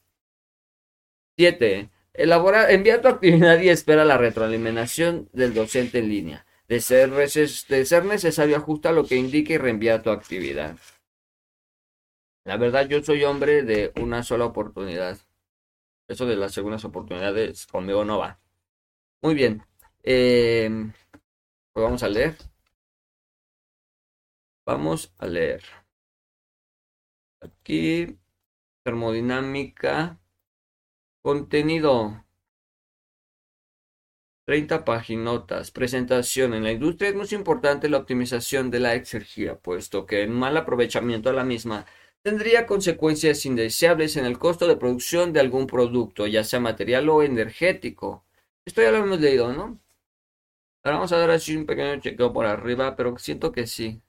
7. 1.37 1.89
Elabora, 2.13 2.71
envía 2.71 3.01
tu 3.01 3.09
actividad 3.09 3.59
y 3.59 3.67
espera 3.67 4.05
la 4.05 4.17
retroalimentación 4.17 5.29
del 5.33 5.53
docente 5.53 5.99
en 5.99 6.07
línea. 6.07 6.45
De 6.69 6.79
ser, 6.79 7.11
de 7.11 7.85
ser 7.85 8.05
necesario, 8.05 8.55
ajusta 8.55 8.93
lo 8.93 9.05
que 9.05 9.17
indique 9.17 9.53
y 9.53 9.57
reenvía 9.57 10.01
tu 10.01 10.11
actividad. 10.11 10.77
La 12.45 12.55
verdad, 12.55 12.87
yo 12.87 13.03
soy 13.03 13.25
hombre 13.25 13.63
de 13.63 13.91
una 13.99 14.23
sola 14.23 14.45
oportunidad. 14.45 15.17
Eso 16.07 16.25
de 16.25 16.37
las 16.37 16.53
segundas 16.53 16.85
oportunidades 16.85 17.67
conmigo 17.67 18.05
no 18.05 18.19
va. 18.19 18.39
Muy 19.21 19.33
bien. 19.35 19.63
Eh, 20.03 20.69
pues 21.73 21.83
vamos 21.83 22.03
a 22.03 22.09
leer. 22.09 22.37
Vamos 24.65 25.13
a 25.17 25.27
leer. 25.27 25.63
Aquí, 27.41 28.17
termodinámica, 28.83 30.19
contenido. 31.21 32.25
30 34.45 34.83
paginotas. 34.83 35.71
Presentación. 35.71 36.53
En 36.53 36.63
la 36.63 36.71
industria 36.71 37.09
es 37.09 37.15
muy 37.15 37.27
importante 37.31 37.87
la 37.89 37.97
optimización 37.97 38.71
de 38.71 38.79
la 38.79 38.95
exergía, 38.95 39.59
puesto 39.59 40.05
que 40.05 40.23
el 40.23 40.29
mal 40.29 40.57
aprovechamiento 40.57 41.29
de 41.29 41.35
la 41.35 41.43
misma 41.43 41.85
tendría 42.23 42.65
consecuencias 42.65 43.45
indeseables 43.45 44.17
en 44.17 44.25
el 44.25 44.39
costo 44.39 44.67
de 44.67 44.75
producción 44.77 45.33
de 45.33 45.39
algún 45.39 45.67
producto, 45.67 46.25
ya 46.27 46.43
sea 46.43 46.59
material 46.59 47.09
o 47.09 47.21
energético. 47.23 48.25
Esto 48.65 48.81
ya 48.81 48.91
lo 48.91 48.99
hemos 48.99 49.19
leído, 49.19 49.51
¿no? 49.51 49.81
Ahora 50.83 50.97
vamos 50.97 51.13
a 51.13 51.17
dar 51.19 51.29
así 51.31 51.55
un 51.55 51.65
pequeño 51.65 52.01
chequeo 52.01 52.33
por 52.33 52.45
arriba, 52.45 52.93
pero 52.97 53.17
siento 53.17 53.49
que 53.53 53.65
sí. 53.65 54.01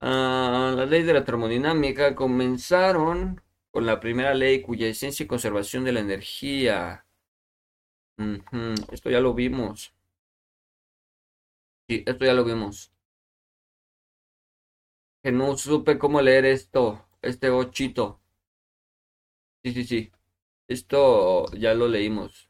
Ah, 0.00 0.72
las 0.74 0.88
leyes 0.88 1.06
de 1.06 1.12
la 1.12 1.22
termodinámica 1.26 2.14
comenzaron 2.14 3.42
con 3.70 3.84
la 3.84 4.00
primera 4.00 4.32
ley 4.32 4.62
cuya 4.62 4.86
esencia 4.86 5.24
y 5.24 5.26
conservación 5.26 5.84
de 5.84 5.92
la 5.92 6.00
energía. 6.00 7.04
Esto 8.92 9.10
ya 9.10 9.20
lo 9.20 9.32
vimos. 9.34 9.94
Sí, 11.88 12.04
esto 12.06 12.24
ya 12.24 12.32
lo 12.34 12.44
vimos. 12.44 12.92
Que 15.22 15.30
no 15.30 15.58
supe 15.58 15.98
cómo 15.98 16.22
leer 16.22 16.46
esto, 16.46 17.06
este 17.20 17.50
ochito. 17.50 18.18
Sí, 19.62 19.72
sí, 19.74 19.84
sí. 19.84 20.12
Esto 20.68 21.46
ya 21.54 21.74
lo 21.74 21.88
leímos. 21.88 22.45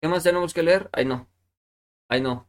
¿Qué 0.00 0.08
más 0.08 0.22
tenemos 0.24 0.54
que 0.54 0.62
leer? 0.62 0.88
Ay, 0.92 1.04
no. 1.04 1.28
Ay, 2.08 2.20
no. 2.22 2.48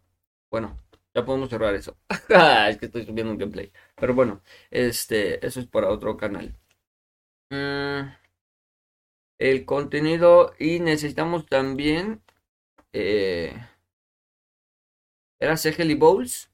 Bueno, 0.52 0.80
Ya 1.16 1.26
podemos 1.26 1.50
cerrar 1.50 1.76
eso. 1.76 1.98
Es 2.70 2.78
que 2.78 2.88
estoy 2.88 3.06
subiendo 3.06 3.34
un 3.34 3.40
gameplay. 3.40 3.72
Pero 3.96 4.14
bueno, 4.16 4.44
este, 4.72 5.46
eso 5.46 5.60
es 5.62 5.68
para 5.68 5.90
otro 5.90 6.18
canal. 6.18 6.58
Mm, 7.52 8.12
el 9.40 9.66
contenido 9.66 10.54
y 10.60 10.80
necesitamos 10.80 11.48
también... 11.48 12.22
Eh, 12.94 13.56
¿Era 15.40 15.58
Segel 15.58 15.90
y 15.90 15.96
Bowles? 15.96 16.52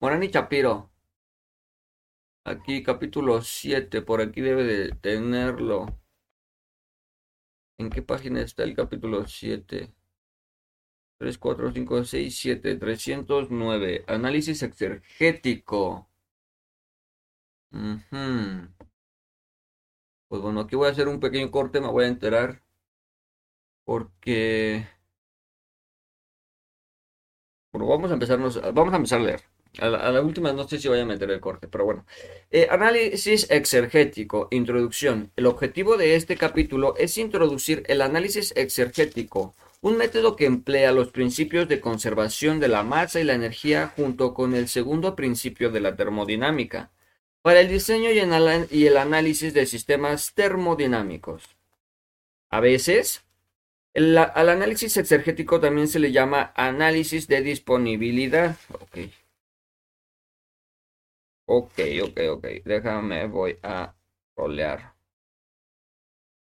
Morani 0.00 0.30
Chapiro. 0.30 0.90
Aquí 2.46 2.82
capítulo 2.82 3.42
7, 3.42 4.00
por 4.00 4.22
aquí 4.22 4.40
debe 4.40 4.64
de 4.64 4.92
tenerlo. 4.96 5.98
¿En 7.78 7.90
qué 7.90 8.02
página 8.02 8.40
está 8.40 8.62
el 8.62 8.74
capítulo 8.74 9.26
7? 9.26 9.92
3, 11.18 11.38
4, 11.38 11.72
5, 11.72 12.04
6, 12.04 12.38
7, 12.38 12.76
309. 12.76 14.04
Análisis 14.06 14.62
exergético. 14.62 16.08
Pues 20.28 20.42
bueno, 20.42 20.60
aquí 20.60 20.76
voy 20.76 20.88
a 20.88 20.90
hacer 20.90 21.08
un 21.08 21.20
pequeño 21.20 21.50
corte, 21.50 21.80
me 21.80 21.88
voy 21.88 22.04
a 22.04 22.08
enterar. 22.08 22.62
Porque... 23.84 24.86
Bueno, 27.72 27.86
vamos 27.88 28.10
a 28.10 28.14
empezarnos, 28.14 28.60
vamos 28.72 28.92
a 28.94 28.96
empezar 28.96 29.20
a 29.20 29.24
leer. 29.24 29.42
A 29.78 29.88
la, 29.88 30.20
última 30.20 30.52
no 30.52 30.68
sé 30.68 30.78
si 30.78 30.88
voy 30.88 31.00
a 31.00 31.04
meter 31.04 31.30
el 31.30 31.40
corte, 31.40 31.66
pero 31.68 31.84
bueno. 31.84 32.06
Eh, 32.50 32.68
análisis 32.70 33.50
exergético, 33.50 34.48
introducción. 34.50 35.32
El 35.36 35.46
objetivo 35.46 35.96
de 35.96 36.14
este 36.14 36.36
capítulo 36.36 36.94
es 36.96 37.18
introducir 37.18 37.82
el 37.88 38.00
análisis 38.00 38.52
exergético, 38.56 39.54
un 39.80 39.96
método 39.96 40.36
que 40.36 40.46
emplea 40.46 40.92
los 40.92 41.10
principios 41.10 41.68
de 41.68 41.80
conservación 41.80 42.60
de 42.60 42.68
la 42.68 42.84
masa 42.84 43.20
y 43.20 43.24
la 43.24 43.34
energía 43.34 43.92
junto 43.96 44.32
con 44.32 44.54
el 44.54 44.68
segundo 44.68 45.16
principio 45.16 45.70
de 45.70 45.80
la 45.80 45.96
termodinámica, 45.96 46.92
para 47.42 47.60
el 47.60 47.68
diseño 47.68 48.10
y 48.10 48.86
el 48.86 48.96
análisis 48.96 49.52
de 49.52 49.66
sistemas 49.66 50.34
termodinámicos. 50.34 51.42
A 52.48 52.60
veces, 52.60 53.24
al 53.94 54.48
análisis 54.48 54.96
exergético 54.96 55.60
también 55.60 55.88
se 55.88 55.98
le 55.98 56.12
llama 56.12 56.52
análisis 56.54 57.26
de 57.28 57.42
disponibilidad. 57.42 58.56
Okay. 58.80 59.12
Ok, 61.46 61.78
ok, 62.02 62.18
ok. 62.32 62.46
Déjame, 62.66 63.26
voy 63.28 63.58
a 63.62 63.94
rolear. 64.36 64.94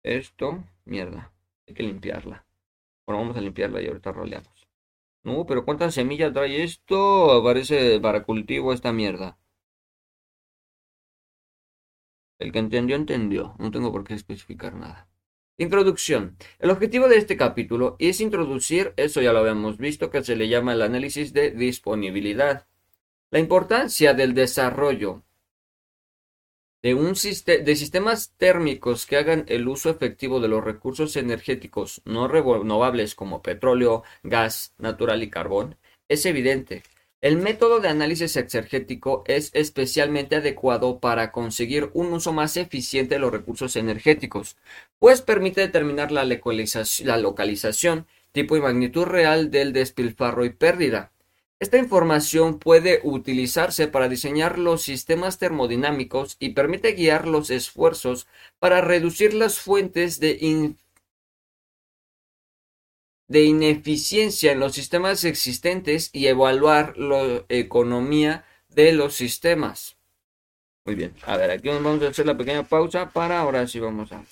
Esto, 0.02 0.64
mierda. 0.86 1.32
Hay 1.68 1.74
que 1.74 1.84
limpiarla. 1.84 2.44
Bueno, 3.06 3.22
vamos 3.22 3.36
a 3.36 3.42
limpiarla 3.42 3.82
y 3.82 3.88
ahorita 3.88 4.12
roleamos. 4.12 4.68
No, 5.24 5.46
pero 5.46 5.64
¿cuántas 5.64 5.94
semillas 5.94 6.32
trae 6.32 6.62
esto? 6.64 7.42
Parece 7.44 8.00
para 8.00 8.24
cultivo 8.24 8.72
esta 8.72 8.92
mierda. 8.92 9.38
El 12.40 12.50
que 12.52 12.58
entendió, 12.58 12.96
entendió. 12.96 13.54
No 13.60 13.70
tengo 13.70 13.92
por 13.92 14.04
qué 14.04 14.14
especificar 14.14 14.74
nada. 14.74 15.08
Introducción. 15.56 16.36
El 16.60 16.70
objetivo 16.70 17.08
de 17.08 17.16
este 17.16 17.36
capítulo 17.36 17.96
es 17.98 18.20
introducir, 18.20 18.94
eso 18.96 19.20
ya 19.20 19.32
lo 19.32 19.40
habíamos 19.40 19.78
visto, 19.78 20.10
que 20.10 20.22
se 20.22 20.36
le 20.36 20.48
llama 20.48 20.72
el 20.74 20.82
análisis 20.82 21.32
de 21.32 21.50
disponibilidad. 21.50 22.67
La 23.30 23.38
importancia 23.38 24.14
del 24.14 24.32
desarrollo 24.32 25.22
de, 26.80 27.76
sistemas 27.76 28.32
térmicos 28.38 29.04
que 29.04 29.18
hagan 29.18 29.44
el 29.48 29.68
uso 29.68 29.90
efectivo 29.90 30.40
de 30.40 30.48
los 30.48 30.64
recursos 30.64 31.14
energéticos 31.14 32.00
no 32.06 32.26
renovables 32.26 33.14
como 33.14 33.42
petróleo, 33.42 34.02
gas 34.22 34.72
natural 34.78 35.22
y 35.22 35.28
carbón 35.28 35.76
es 36.08 36.24
evidente. 36.24 36.82
El 37.20 37.36
método 37.36 37.80
de 37.80 37.88
análisis 37.88 38.34
exergético 38.38 39.24
es 39.26 39.50
especialmente 39.52 40.36
adecuado 40.36 40.98
para 40.98 41.30
conseguir 41.30 41.90
un 41.92 42.14
uso 42.14 42.32
más 42.32 42.56
eficiente 42.56 43.16
de 43.16 43.20
los 43.20 43.32
recursos 43.32 43.76
energéticos, 43.76 44.56
pues 44.98 45.20
permite 45.20 45.60
determinar 45.60 46.12
la 46.12 46.24
localización, 46.24 48.06
tipo 48.32 48.56
y 48.56 48.62
magnitud 48.62 49.04
real 49.04 49.50
del 49.50 49.74
despilfarro 49.74 50.46
y 50.46 50.50
pérdida 50.50 51.12
esta 51.60 51.76
información 51.78 52.58
puede 52.58 53.00
utilizarse 53.02 53.88
para 53.88 54.08
diseñar 54.08 54.58
los 54.58 54.82
sistemas 54.82 55.38
termodinámicos 55.38 56.36
y 56.38 56.50
permite 56.50 56.92
guiar 56.92 57.26
los 57.26 57.50
esfuerzos 57.50 58.28
para 58.60 58.80
reducir 58.80 59.34
las 59.34 59.58
fuentes 59.58 60.20
de, 60.20 60.76
de 63.26 63.44
ineficiencia 63.44 64.52
en 64.52 64.60
los 64.60 64.72
sistemas 64.72 65.24
existentes 65.24 66.10
y 66.12 66.28
evaluar 66.28 66.96
la 66.96 67.44
economía 67.48 68.44
de 68.68 68.92
los 68.92 69.14
sistemas. 69.14 69.96
Muy 70.84 70.94
bien, 70.94 71.14
a 71.26 71.36
ver, 71.36 71.50
aquí 71.50 71.68
vamos 71.68 72.02
a 72.02 72.08
hacer 72.08 72.24
la 72.24 72.36
pequeña 72.36 72.62
pausa 72.62 73.10
para 73.10 73.40
ahora 73.40 73.66
sí 73.66 73.80
vamos 73.80 74.12
a, 74.12 74.24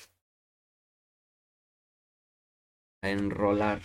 a 3.02 3.08
enrolar. 3.10 3.80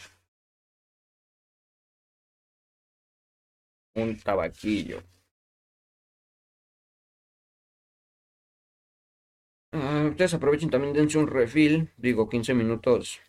Un 3.95 4.17
tabaquillo. 4.19 5.03
Ah, 9.73 10.07
ustedes 10.09 10.33
aprovechen 10.33 10.69
también, 10.69 10.93
dense 10.93 11.17
un 11.17 11.27
refill, 11.27 11.89
digo 11.97 12.27
15 12.27 12.53
minutos 12.53 13.21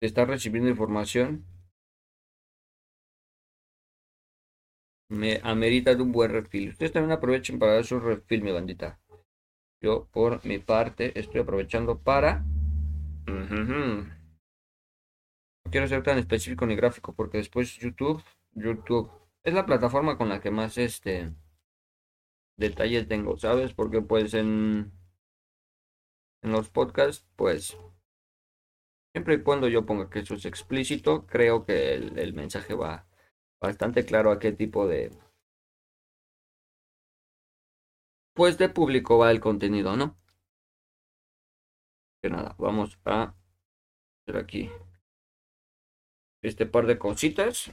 de 0.00 0.08
estar 0.08 0.26
recibiendo 0.28 0.68
información. 0.68 1.44
Me 5.10 5.40
amerita 5.44 5.94
de 5.94 6.02
un 6.02 6.10
buen 6.10 6.32
refil. 6.32 6.70
Ustedes 6.70 6.90
también 6.90 7.12
aprovechen 7.12 7.58
para 7.58 7.74
dar 7.74 7.84
su 7.84 8.00
refil, 8.00 8.42
mi 8.42 8.50
bandita. 8.50 8.98
Yo, 9.80 10.08
por 10.10 10.44
mi 10.44 10.58
parte, 10.58 11.16
estoy 11.18 11.42
aprovechando 11.42 11.98
para. 11.98 12.44
No 15.64 15.70
quiero 15.70 15.86
ser 15.86 16.02
tan 16.02 16.18
específico 16.18 16.66
ni 16.66 16.74
gráfico 16.74 17.14
porque 17.14 17.38
después 17.38 17.78
YouTube 17.78 18.22
YouTube. 18.54 19.10
Es 19.42 19.54
la 19.54 19.66
plataforma 19.66 20.16
con 20.16 20.28
la 20.28 20.40
que 20.40 20.50
más 20.50 20.78
este 20.78 21.32
detalles 22.56 23.08
tengo, 23.08 23.36
¿sabes? 23.36 23.72
Porque 23.74 24.02
pues 24.02 24.34
en, 24.34 24.92
en 26.42 26.52
los 26.52 26.70
podcasts, 26.70 27.26
pues 27.36 27.76
siempre 29.12 29.34
y 29.34 29.42
cuando 29.42 29.68
yo 29.68 29.84
ponga 29.84 30.10
que 30.10 30.20
eso 30.20 30.34
es 30.34 30.44
explícito, 30.44 31.26
creo 31.26 31.64
que 31.64 31.94
el, 31.94 32.18
el 32.18 32.34
mensaje 32.34 32.74
va 32.74 33.06
bastante 33.60 34.04
claro 34.04 34.30
a 34.30 34.38
qué 34.38 34.52
tipo 34.52 34.86
de 34.86 35.10
pues 38.34 38.58
de 38.58 38.68
público 38.68 39.18
va 39.18 39.30
el 39.30 39.40
contenido, 39.40 39.96
¿no? 39.96 40.16
Que 42.22 42.30
nada, 42.30 42.54
vamos 42.58 42.98
a 43.04 43.34
hacer 44.22 44.36
aquí 44.36 44.70
este 46.42 46.66
par 46.66 46.86
de 46.86 46.98
cositas 46.98 47.70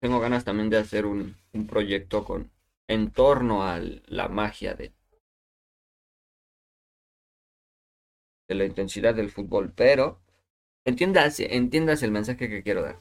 tengo 0.00 0.18
ganas 0.20 0.44
también 0.44 0.70
de 0.70 0.78
hacer 0.78 1.06
un, 1.06 1.36
un 1.52 1.66
proyecto 1.68 2.24
con 2.24 2.50
en 2.88 3.10
torno 3.12 3.62
a 3.64 3.78
la 4.06 4.28
magia 4.28 4.74
de, 4.74 4.92
de 8.48 8.54
la 8.56 8.64
intensidad 8.64 9.14
del 9.14 9.30
fútbol, 9.30 9.72
pero 9.74 10.20
entiendas, 10.84 11.40
entiendas 11.40 12.02
el 12.02 12.12
mensaje 12.12 12.48
que 12.50 12.62
quiero 12.62 12.82
dar. 12.82 13.00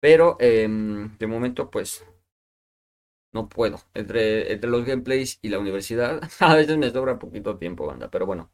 Pero 0.00 0.36
em, 0.40 1.16
de 1.18 1.26
momento, 1.26 1.70
pues 1.70 2.04
no 3.32 3.48
puedo. 3.48 3.80
Entre, 3.94 4.52
entre 4.52 4.70
los 4.70 4.84
gameplays 4.84 5.38
y 5.42 5.48
la 5.48 5.58
universidad, 5.58 6.20
a 6.40 6.54
veces 6.54 6.76
me 6.78 6.90
sobra 6.90 7.18
poquito 7.18 7.58
tiempo, 7.58 7.86
banda, 7.86 8.10
pero 8.10 8.26
bueno. 8.26 8.50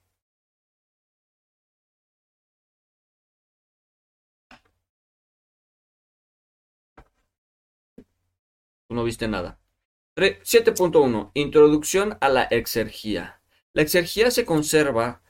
No 8.88 9.05
viste 9.05 9.29
nada. 9.29 9.59
7.1. 10.16 11.31
Introducción 11.35 12.16
a 12.20 12.29
la 12.29 12.44
exergía. 12.44 13.40
La 13.75 13.83
exergía 13.83 14.31
se 14.31 14.46
conserva 14.46 15.20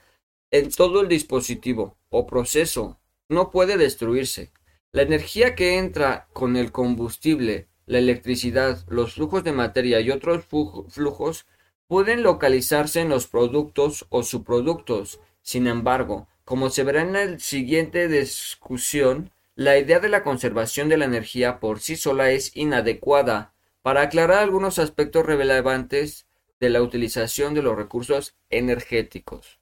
en 0.50 0.70
todo 0.70 1.00
el 1.00 1.08
dispositivo 1.08 1.96
o 2.08 2.26
proceso. 2.26 3.00
No 3.28 3.50
puede 3.50 3.76
destruirse. 3.76 4.52
La 4.92 5.02
energía 5.02 5.54
que 5.56 5.78
entra 5.78 6.28
con 6.32 6.56
el 6.56 6.70
combustible, 6.70 7.68
la 7.86 7.98
electricidad, 7.98 8.84
los 8.88 9.14
flujos 9.14 9.42
de 9.42 9.52
materia 9.52 10.00
y 10.00 10.10
otros 10.10 10.44
flujos 10.44 11.46
pueden 11.88 12.22
localizarse 12.22 13.00
en 13.00 13.08
los 13.08 13.26
productos 13.26 14.06
o 14.10 14.22
subproductos. 14.22 15.20
Sin 15.42 15.66
embargo, 15.66 16.28
como 16.44 16.70
se 16.70 16.84
verá 16.84 17.02
en 17.02 17.12
la 17.12 17.38
siguiente 17.40 18.08
discusión, 18.08 19.32
la 19.58 19.78
idea 19.78 20.00
de 20.00 20.10
la 20.10 20.22
conservación 20.22 20.88
de 20.90 20.98
la 20.98 21.06
energía 21.06 21.60
por 21.60 21.80
sí 21.80 21.96
sola 21.96 22.30
es 22.30 22.54
inadecuada 22.56 23.54
para 23.82 24.02
aclarar 24.02 24.38
algunos 24.38 24.78
aspectos 24.78 25.24
relevantes 25.24 26.26
de 26.60 26.68
la 26.70 26.82
utilización 26.82 27.54
de 27.54 27.62
los 27.62 27.74
recursos 27.74 28.36
energéticos. 28.50 29.58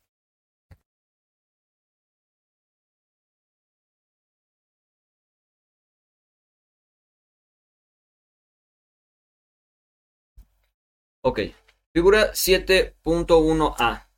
Ok, 11.23 11.41
figura 11.93 12.33
7.1a. 12.35 14.09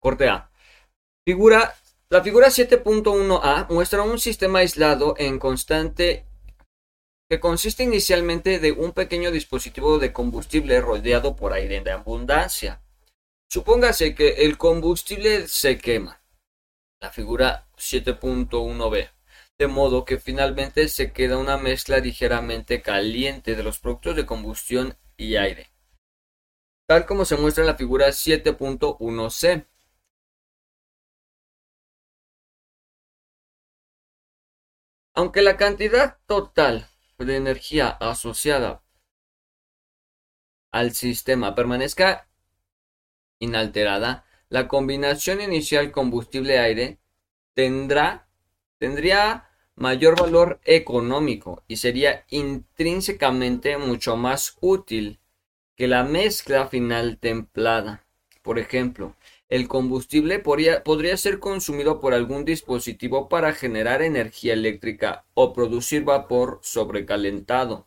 Corte 0.00 0.28
A. 0.28 0.50
Figura, 1.26 1.74
la 2.08 2.22
figura 2.22 2.46
7.1a 2.46 3.66
muestra 3.68 4.02
un 4.02 4.20
sistema 4.20 4.60
aislado 4.60 5.16
en 5.18 5.40
constante 5.40 6.24
que 7.28 7.40
consiste 7.40 7.82
inicialmente 7.82 8.60
de 8.60 8.70
un 8.70 8.92
pequeño 8.92 9.32
dispositivo 9.32 9.98
de 9.98 10.12
combustible 10.12 10.80
rodeado 10.80 11.34
por 11.34 11.52
aire 11.52 11.80
de 11.80 11.90
abundancia. 11.90 12.80
Supóngase 13.50 14.14
que 14.14 14.44
el 14.44 14.56
combustible 14.56 15.48
se 15.48 15.78
quema. 15.78 16.22
La 17.00 17.10
figura 17.10 17.66
7.1b. 17.76 19.10
De 19.58 19.66
modo 19.66 20.04
que 20.04 20.18
finalmente 20.18 20.86
se 20.86 21.12
queda 21.12 21.38
una 21.38 21.56
mezcla 21.56 21.98
ligeramente 21.98 22.82
caliente 22.82 23.56
de 23.56 23.64
los 23.64 23.80
productos 23.80 24.14
de 24.14 24.26
combustión 24.26 24.96
y 25.16 25.34
aire. 25.34 25.72
Tal 26.86 27.04
como 27.04 27.24
se 27.24 27.36
muestra 27.36 27.64
en 27.64 27.68
la 27.68 27.74
figura 27.74 28.06
7.1c. 28.10 29.66
Aunque 35.16 35.40
la 35.40 35.56
cantidad 35.56 36.18
total 36.26 36.86
de 37.16 37.36
energía 37.36 37.88
asociada 37.88 38.82
al 40.70 40.92
sistema 40.92 41.54
permanezca 41.54 42.28
inalterada, 43.38 44.26
la 44.50 44.68
combinación 44.68 45.40
inicial 45.40 45.90
combustible-aire 45.90 46.98
tendrá, 47.54 48.28
tendría 48.76 49.48
mayor 49.74 50.20
valor 50.20 50.60
económico 50.66 51.64
y 51.66 51.78
sería 51.78 52.26
intrínsecamente 52.28 53.78
mucho 53.78 54.18
más 54.18 54.58
útil 54.60 55.18
que 55.76 55.88
la 55.88 56.04
mezcla 56.04 56.68
final 56.68 57.16
templada. 57.16 58.04
Por 58.42 58.58
ejemplo, 58.58 59.16
el 59.48 59.68
combustible 59.68 60.40
podría, 60.40 61.16
ser 61.16 61.38
consumido 61.38 62.00
por 62.00 62.14
algún 62.14 62.44
dispositivo 62.44 63.28
para 63.28 63.52
generar 63.52 64.02
energía 64.02 64.52
eléctrica 64.54 65.24
o 65.34 65.52
producir 65.52 66.04
vapor 66.04 66.58
sobrecalentado. 66.62 67.86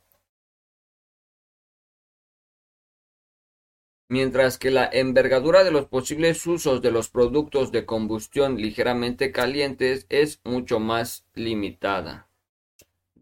Mientras 4.08 4.58
que 4.58 4.72
la 4.72 4.89
envergadura 4.91 5.63
de 5.63 5.72
los 5.72 5.86
posibles 5.86 6.45
usos 6.48 6.82
de 6.82 6.91
los 6.91 7.10
productos 7.10 7.72
de 7.72 7.86
combustión 7.86 8.58
ligeramente 8.58 9.32
calientes 9.32 10.08
es 10.10 10.39
mucho 10.43 10.80
más 10.80 11.26
limitada. 11.36 12.29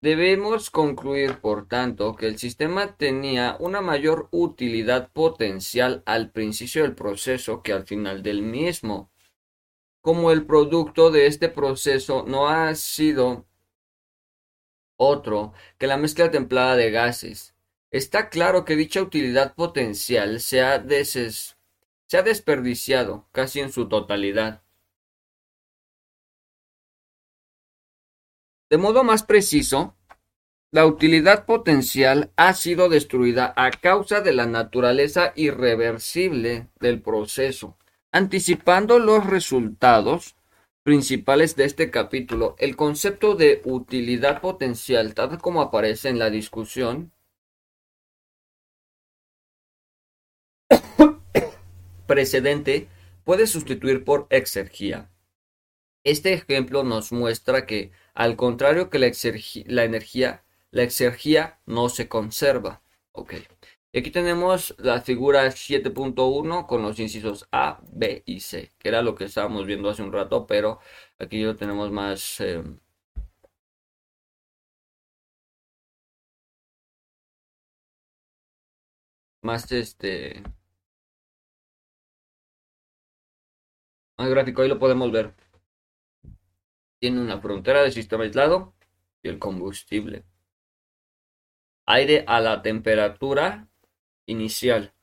Debemos 0.01 0.69
concluir, 0.69 1.39
por 1.39 1.67
tanto, 1.67 2.15
que 2.15 2.27
el 2.27 2.37
sistema 2.37 2.97
tenía 2.97 3.57
una 3.59 3.81
mayor 3.81 4.27
utilidad 4.31 5.11
potencial 5.11 6.03
al 6.05 6.31
principio 6.31 6.83
del 6.83 6.93
proceso 6.93 7.63
que 7.63 7.73
al 7.73 7.87
final 7.87 8.21
del 8.21 8.43
mismo. 8.43 9.09
Como 10.01 10.31
el 10.31 10.45
producto 10.45 11.09
de 11.09 11.25
este 11.25 11.49
proceso 11.49 12.23
no 12.27 12.47
ha 12.47 12.75
sido 12.75 13.47
otro 14.97 15.53
que 15.79 15.87
la 15.87 15.97
mezcla 15.97 16.29
templada 16.29 16.75
de 16.75 16.91
gases, 16.91 17.55
está 17.89 18.29
claro 18.29 18.65
que 18.65 18.75
dicha 18.75 19.01
utilidad 19.01 19.55
potencial 19.55 20.39
se 20.41 20.61
ha, 20.61 20.77
desperdiciado 22.23 23.27
casi 23.31 23.61
en 23.61 23.71
su 23.71 23.89
totalidad. 23.89 24.61
De 28.69 28.77
modo 28.77 29.03
más 29.03 29.23
preciso, 29.23 29.95
la 30.71 30.85
utilidad 30.85 31.45
potencial 31.45 32.31
ha 32.35 32.53
sido 32.53 32.89
destruida 32.89 33.53
a 33.55 33.71
causa 33.71 34.19
de 34.19 34.33
la 34.33 34.45
naturaleza 34.45 35.31
irreversible 35.35 36.67
del 36.81 37.01
proceso. 37.01 37.77
Anticipando 38.11 38.99
los 38.99 39.25
resultados 39.25 40.35
principales 40.83 41.55
de 41.55 41.63
este 41.65 41.89
capítulo, 41.91 42.55
el 42.59 42.75
concepto 42.75 43.35
de 43.35 43.61
utilidad 43.63 44.41
potencial, 44.41 45.13
tal 45.13 45.37
como 45.37 45.61
aparece 45.61 46.09
en 46.09 46.19
la 46.19 46.29
discusión, 46.29 47.13
precedente, 52.07 52.89
puede 53.23 53.47
sustituir 53.47 54.03
por 54.03 54.27
exergía. 54.29 55.09
Este 56.03 56.31
ejemplo 56.31 56.83
nos 56.85 57.11
muestra 57.11 57.65
que, 57.65 57.91
al 58.17 58.35
contrario 58.35 58.89
que 58.89 58.97
la, 58.99 59.83
energía, 59.83 60.43
la 60.71 60.83
exergía 60.83 61.59
no 61.67 61.87
se 61.89 62.09
conserva. 62.09 62.81
Ok. 63.11 63.33
aquí 63.95 64.11
tenemos 64.11 64.75
la 64.79 65.01
figura 65.01 65.45
7.1 65.51 66.65
con 66.67 66.81
los 66.83 66.99
incisos 66.99 67.47
A, 67.51 67.79
B 67.91 68.23
y 68.25 68.39
C, 68.41 68.71
que 68.79 68.89
era 68.89 69.01
lo 69.03 69.15
que 69.15 69.25
estábamos 69.25 69.65
viendo 69.67 69.89
hace 69.89 70.03
un 70.03 70.13
rato, 70.13 70.47
pero 70.47 70.79
aquí 71.19 71.43
lo 71.43 71.55
tenemos 71.55 71.91
más... 71.91 72.39
Eh, 72.41 72.63
más 79.41 79.71
este... 79.71 80.43
Más 84.17 84.29
gráfico, 84.29 84.61
ahí 84.61 84.67
lo 84.69 84.77
podemos 84.79 85.11
ver 85.11 85.33
tiene 86.99 87.21
una 87.21 87.39
frontera 87.39 87.83
de 87.83 87.91
sistema 87.91 88.23
aislado 88.23 88.73
y 89.21 89.29
el 89.29 89.39
combustible. 89.39 90.25
Aire 91.85 92.23
a 92.27 92.39
la 92.41 92.61
temperatura 92.61 93.69
inicial. 94.25 94.93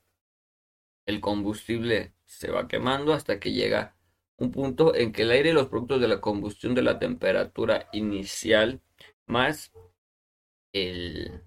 El 1.06 1.20
combustible 1.20 2.14
se 2.24 2.50
va 2.50 2.68
quemando 2.68 3.12
hasta 3.12 3.38
que 3.40 3.52
llega 3.52 3.96
un 4.36 4.50
punto 4.50 4.94
en 4.94 5.12
que 5.12 5.22
el 5.22 5.30
aire 5.30 5.50
y 5.50 5.52
los 5.52 5.68
productos 5.68 6.00
de 6.00 6.08
la 6.08 6.20
combustión 6.20 6.74
de 6.74 6.82
la 6.82 6.98
temperatura 6.98 7.88
inicial 7.92 8.80
más 9.26 9.72
el... 10.72 11.42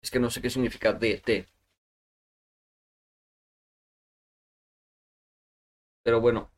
Es 0.00 0.10
que 0.10 0.18
no 0.20 0.30
sé 0.30 0.40
qué 0.40 0.48
significa 0.48 0.92
DT. 0.92 1.46
Pero 6.02 6.20
bueno, 6.20 6.50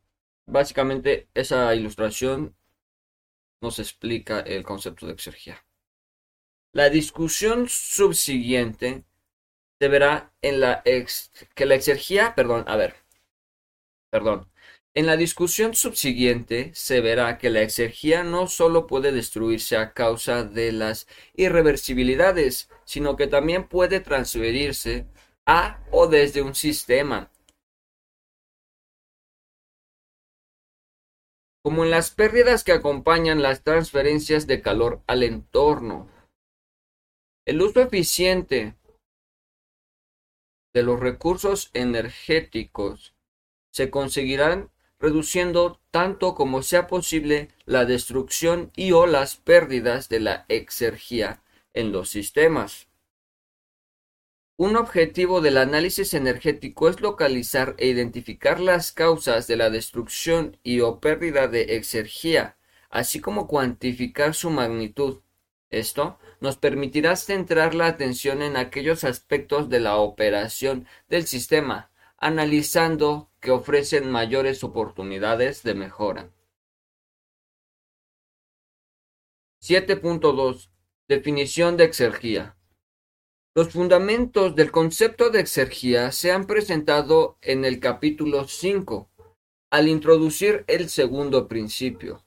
Básicamente 0.49 1.27
esa 1.35 1.75
ilustración 1.75 2.55
nos 3.61 3.77
explica 3.77 4.39
el 4.39 4.63
concepto 4.63 5.05
de 5.05 5.13
exergía. 5.13 5.63
La 6.73 6.89
discusión 6.89 7.69
subsiguiente 7.69 9.03
se 9.79 9.87
verá 9.87 10.33
en 10.41 10.59
la 10.59 10.81
ex, 10.85 11.31
que 11.53 11.67
la 11.67 11.75
exergía, 11.75 12.33
perdón, 12.33 12.63
a 12.67 12.77
ver, 12.77 12.95
perdón, 14.09 14.49
en 14.95 15.05
la 15.05 15.17
discusión 15.17 15.75
subsiguiente 15.75 16.71
se 16.73 16.99
verá 16.99 17.37
que 17.37 17.51
la 17.51 17.61
exergía 17.61 18.23
no 18.23 18.47
solo 18.47 18.87
puede 18.87 19.11
destruirse 19.11 19.77
a 19.77 19.93
causa 19.93 20.43
de 20.43 20.71
las 20.71 21.07
irreversibilidades, 21.35 22.69
sino 22.85 23.15
que 23.15 23.27
también 23.27 23.67
puede 23.67 23.99
transferirse 23.99 25.05
a 25.45 25.79
o 25.91 26.07
desde 26.07 26.41
un 26.41 26.55
sistema 26.55 27.29
como 31.63 31.83
en 31.83 31.91
las 31.91 32.11
pérdidas 32.11 32.63
que 32.63 32.71
acompañan 32.71 33.41
las 33.41 33.63
transferencias 33.63 34.47
de 34.47 34.61
calor 34.61 35.01
al 35.07 35.23
entorno. 35.23 36.09
El 37.45 37.61
uso 37.61 37.81
eficiente 37.81 38.75
de 40.73 40.83
los 40.83 40.99
recursos 40.99 41.71
energéticos 41.73 43.15
se 43.71 43.89
conseguirán 43.89 44.71
reduciendo 44.99 45.79
tanto 45.91 46.35
como 46.35 46.61
sea 46.61 46.87
posible 46.87 47.49
la 47.65 47.85
destrucción 47.85 48.71
y 48.75 48.91
o 48.91 49.07
las 49.07 49.37
pérdidas 49.37 50.09
de 50.09 50.19
la 50.19 50.45
exergía 50.49 51.41
en 51.73 51.91
los 51.91 52.09
sistemas. 52.09 52.88
Un 54.59 54.75
objetivo 54.75 55.39
del 55.39 55.57
análisis 55.57 56.13
energético 56.13 56.89
es 56.89 56.99
localizar 56.99 57.75
e 57.77 57.87
identificar 57.87 58.59
las 58.59 58.91
causas 58.91 59.47
de 59.47 59.55
la 59.55 59.69
destrucción 59.69 60.57
y 60.63 60.81
o 60.81 60.99
pérdida 60.99 61.47
de 61.47 61.77
exergía, 61.77 62.57
así 62.89 63.21
como 63.21 63.47
cuantificar 63.47 64.33
su 64.33 64.49
magnitud. 64.49 65.21
Esto 65.69 66.19
nos 66.41 66.57
permitirá 66.57 67.15
centrar 67.15 67.73
la 67.73 67.85
atención 67.85 68.41
en 68.41 68.57
aquellos 68.57 69.05
aspectos 69.05 69.69
de 69.69 69.79
la 69.79 69.95
operación 69.95 70.87
del 71.07 71.25
sistema, 71.25 71.89
analizando 72.17 73.31
que 73.39 73.51
ofrecen 73.51 74.11
mayores 74.11 74.65
oportunidades 74.65 75.63
de 75.63 75.73
mejora. 75.73 76.31
7.2 79.61 80.69
Definición 81.07 81.77
de 81.77 81.85
exergía. 81.85 82.58
Los 83.55 83.69
fundamentos 83.69 84.55
del 84.55 84.71
concepto 84.71 85.31
de 85.31 85.39
exergía 85.39 86.11
se 86.11 86.31
han 86.31 86.45
presentado 86.45 87.37
en 87.41 87.65
el 87.65 87.79
capítulo 87.79 88.47
5, 88.47 89.09
al 89.71 89.87
introducir 89.87 90.65
el 90.67 90.87
segundo 90.87 91.47
principio. 91.47 92.23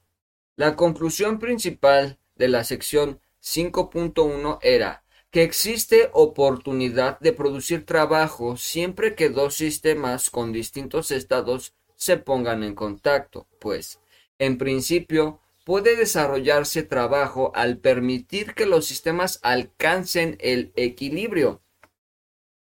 La 0.57 0.75
conclusión 0.75 1.39
principal 1.39 2.19
de 2.35 2.49
la 2.49 2.65
sección 2.65 3.21
5.1 3.41 4.59
era 4.63 5.05
que 5.31 5.45
existe 5.45 6.11
oportunidad 6.13 7.21
de 7.21 7.33
producir 7.33 7.87
trabajo 7.87 8.57
siempre 8.57 9.15
que 9.15 9.31
dos 9.31 9.55
sistemas 9.55 10.29
con 10.29 10.53
distintos 10.53 11.13
estados 11.13 11.73
se 11.95 12.17
pongan 12.17 12.65
en 12.65 12.75
contacto, 12.75 13.47
pues, 13.61 14.01
en 14.39 14.59
principio, 14.59 15.41
puede 15.65 15.97
desarrollarse 15.97 16.83
trabajo 16.83 17.53
al 17.55 17.79
permitir 17.79 18.55
que 18.55 18.67
los 18.67 18.87
sistemas 18.87 19.39
alcancen 19.43 20.37
el 20.41 20.73
equilibrio. 20.77 21.63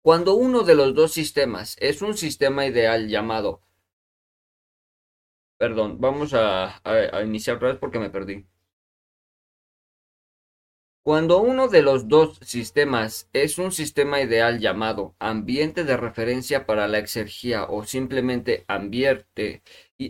Cuando 0.03 0.35
uno 0.35 0.63
de 0.63 0.75
los 0.75 0.95
dos 0.95 1.13
sistemas 1.13 1.77
es 1.81 2.03
un 2.03 2.17
sistema 2.17 2.67
ideal 2.67 3.09
llamado... 3.09 3.63
Perdón, 5.57 6.01
vamos 6.01 6.35
a, 6.35 6.81
iniciar 7.25 7.57
otra 7.57 7.69
vez 7.69 7.79
porque 7.79 7.99
me 7.99 8.11
perdí. 8.11 8.47
Cuando 11.03 11.41
uno 11.41 11.69
de 11.69 11.83
los 11.83 12.09
dos 12.09 12.39
sistemas 12.43 13.29
es 13.33 13.59
un 13.59 13.73
sistema 13.73 14.21
ideal 14.21 14.59
llamado 14.59 15.15
ambiente 15.19 15.85
de 15.85 15.97
referencia 15.97 16.67
para 16.67 16.89
la 16.89 16.99
exergía 16.99 17.65
o 17.65 17.85
simplemente 17.85 18.65
ambiente, 18.69 19.63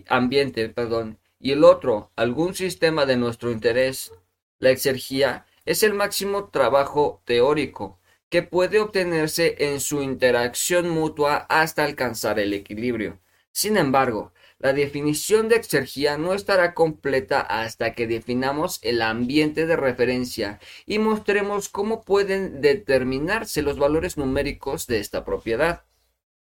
ambiente 0.08 0.68
perdón, 0.68 1.18
y 1.44 1.52
el 1.52 1.62
otro 1.62 2.10
algún 2.16 2.54
sistema 2.54 3.04
de 3.04 3.18
nuestro 3.18 3.50
interés, 3.50 4.12
la 4.60 4.70
exergía 4.70 5.44
es 5.66 5.82
el 5.82 5.92
máximo 5.92 6.48
trabajo 6.48 7.20
teórico 7.26 8.00
que 8.30 8.42
puede 8.42 8.80
obtenerse 8.80 9.54
en 9.58 9.80
su 9.80 10.00
interacción 10.00 10.88
mutua 10.88 11.44
hasta 11.50 11.84
alcanzar 11.84 12.38
el 12.38 12.54
equilibrio. 12.54 13.20
Sin 13.52 13.76
embargo, 13.76 14.32
la 14.58 14.72
definición 14.72 15.50
de 15.50 15.56
exergía 15.56 16.16
no 16.16 16.32
estará 16.32 16.72
completa 16.72 17.42
hasta 17.42 17.92
que 17.92 18.06
definamos 18.06 18.78
el 18.80 19.02
ambiente 19.02 19.66
de 19.66 19.76
referencia 19.76 20.60
y 20.86 20.98
mostremos 20.98 21.68
cómo 21.68 22.04
pueden 22.04 22.62
determinarse 22.62 23.60
los 23.60 23.78
valores 23.78 24.16
numéricos 24.16 24.86
de 24.86 24.98
esta 24.98 25.26
propiedad. 25.26 25.84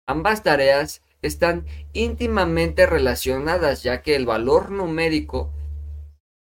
Ambas 0.07 0.43
tareas 0.43 1.01
están 1.27 1.67
íntimamente 1.93 2.87
relacionadas 2.87 3.83
ya 3.83 4.03
que 4.03 4.15
el 4.15 4.27
valor 4.27 4.71
numérico 4.71 5.53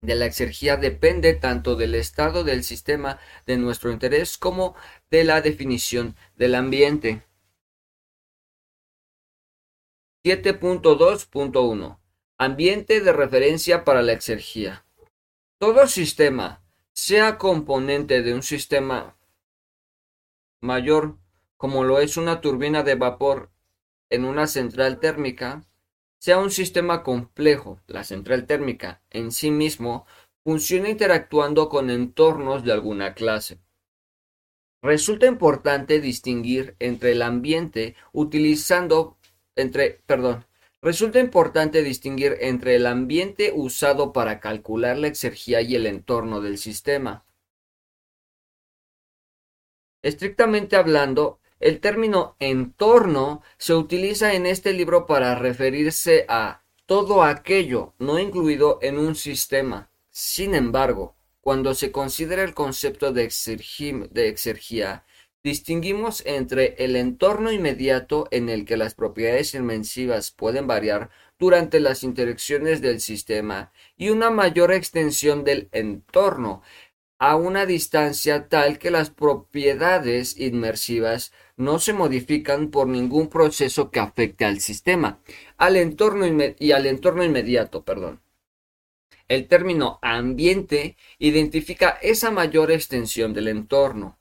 de 0.01 0.15
la 0.15 0.25
exergía 0.25 0.77
depende 0.77 1.33
tanto 1.35 1.75
del 1.75 1.93
estado 1.93 2.43
del 2.43 2.63
sistema 2.63 3.19
de 3.45 3.57
nuestro 3.57 3.91
interés 3.91 4.37
como 4.37 4.75
de 5.11 5.23
la 5.23 5.41
definición 5.41 6.15
del 6.35 6.55
ambiente. 6.55 7.23
7.2.1 10.25 11.99
Ambiente 12.39 13.01
de 13.01 13.13
referencia 13.13 13.83
para 13.83 14.01
la 14.01 14.13
exergía. 14.13 14.85
Todo 15.59 15.85
sistema, 15.85 16.63
sea 16.93 17.37
componente 17.37 18.23
de 18.23 18.33
un 18.33 18.41
sistema 18.41 19.15
mayor, 20.59 21.17
como 21.57 21.83
lo 21.83 21.99
es 21.99 22.17
una 22.17 22.41
turbina 22.41 22.81
de 22.81 22.95
vapor 22.95 23.51
en 24.11 24.25
una 24.25 24.45
central 24.45 24.99
térmica, 24.99 25.63
sea 26.19 26.37
un 26.37 26.51
sistema 26.51 27.01
complejo, 27.01 27.81
la 27.87 28.03
central 28.03 28.45
térmica 28.45 29.01
en 29.09 29.31
sí 29.31 29.49
mismo 29.49 30.05
funciona 30.43 30.89
interactuando 30.89 31.69
con 31.69 31.89
entornos 31.89 32.63
de 32.63 32.73
alguna 32.73 33.15
clase. 33.15 33.59
Resulta 34.83 35.25
importante 35.25 35.99
distinguir 35.99 36.75
entre 36.79 37.13
el 37.13 37.21
ambiente 37.21 37.95
utilizando 38.11 39.17
entre, 39.55 40.01
perdón, 40.05 40.45
resulta 40.81 41.19
importante 41.19 41.83
distinguir 41.83 42.37
entre 42.41 42.75
el 42.75 42.87
ambiente 42.87 43.51
usado 43.53 44.13
para 44.13 44.39
calcular 44.39 44.97
la 44.97 45.07
exergía 45.07 45.61
y 45.61 45.75
el 45.75 45.85
entorno 45.85 46.41
del 46.41 46.57
sistema. 46.57 47.25
Estrictamente 50.03 50.75
hablando, 50.75 51.40
el 51.61 51.79
término 51.79 52.35
entorno 52.39 53.43
se 53.57 53.73
utiliza 53.75 54.33
en 54.33 54.45
este 54.45 54.73
libro 54.73 55.05
para 55.05 55.35
referirse 55.35 56.25
a 56.27 56.63
todo 56.85 57.23
aquello 57.23 57.93
no 57.99 58.19
incluido 58.19 58.79
en 58.81 58.97
un 58.97 59.15
sistema. 59.15 59.91
Sin 60.09 60.55
embargo, 60.55 61.15
cuando 61.39 61.73
se 61.73 61.91
considera 61.91 62.43
el 62.43 62.53
concepto 62.53 63.13
de, 63.13 63.23
exergía, 63.23 65.05
distinguimos 65.43 66.23
entre 66.25 66.75
el 66.83 66.95
entorno 66.95 67.51
inmediato 67.51 68.27
en 68.31 68.49
el 68.49 68.65
que 68.65 68.77
las 68.77 68.93
propiedades 68.93 69.53
inmensivas 69.53 70.31
pueden 70.31 70.67
variar 70.67 71.09
durante 71.39 71.79
las 71.79 72.03
interacciones 72.03 72.81
del 72.81 73.01
sistema 73.01 73.71
y 73.97 74.09
una 74.09 74.29
mayor 74.29 74.71
extensión 74.71 75.43
del 75.43 75.69
entorno 75.71 76.61
a 77.17 77.35
una 77.35 77.65
distancia 77.65 78.49
tal 78.49 78.79
que 78.79 78.91
las 78.91 79.11
propiedades 79.11 80.37
inmersivas 80.37 81.31
no 81.61 81.79
se 81.79 81.93
modifican 81.93 82.69
por 82.69 82.87
ningún 82.87 83.29
proceso 83.29 83.91
que 83.91 83.99
afecte 83.99 84.45
al 84.45 84.59
sistema 84.59 85.19
al 85.57 85.77
entorno 85.77 86.25
y 86.59 86.71
al 86.71 86.87
entorno 86.87 87.23
inmediato. 87.23 87.83
Perdón. 87.83 88.21
El 89.27 89.47
término 89.47 89.99
ambiente 90.01 90.97
identifica 91.17 91.97
esa 92.01 92.31
mayor 92.31 92.71
extensión 92.71 93.33
del 93.33 93.47
entorno. 93.47 94.19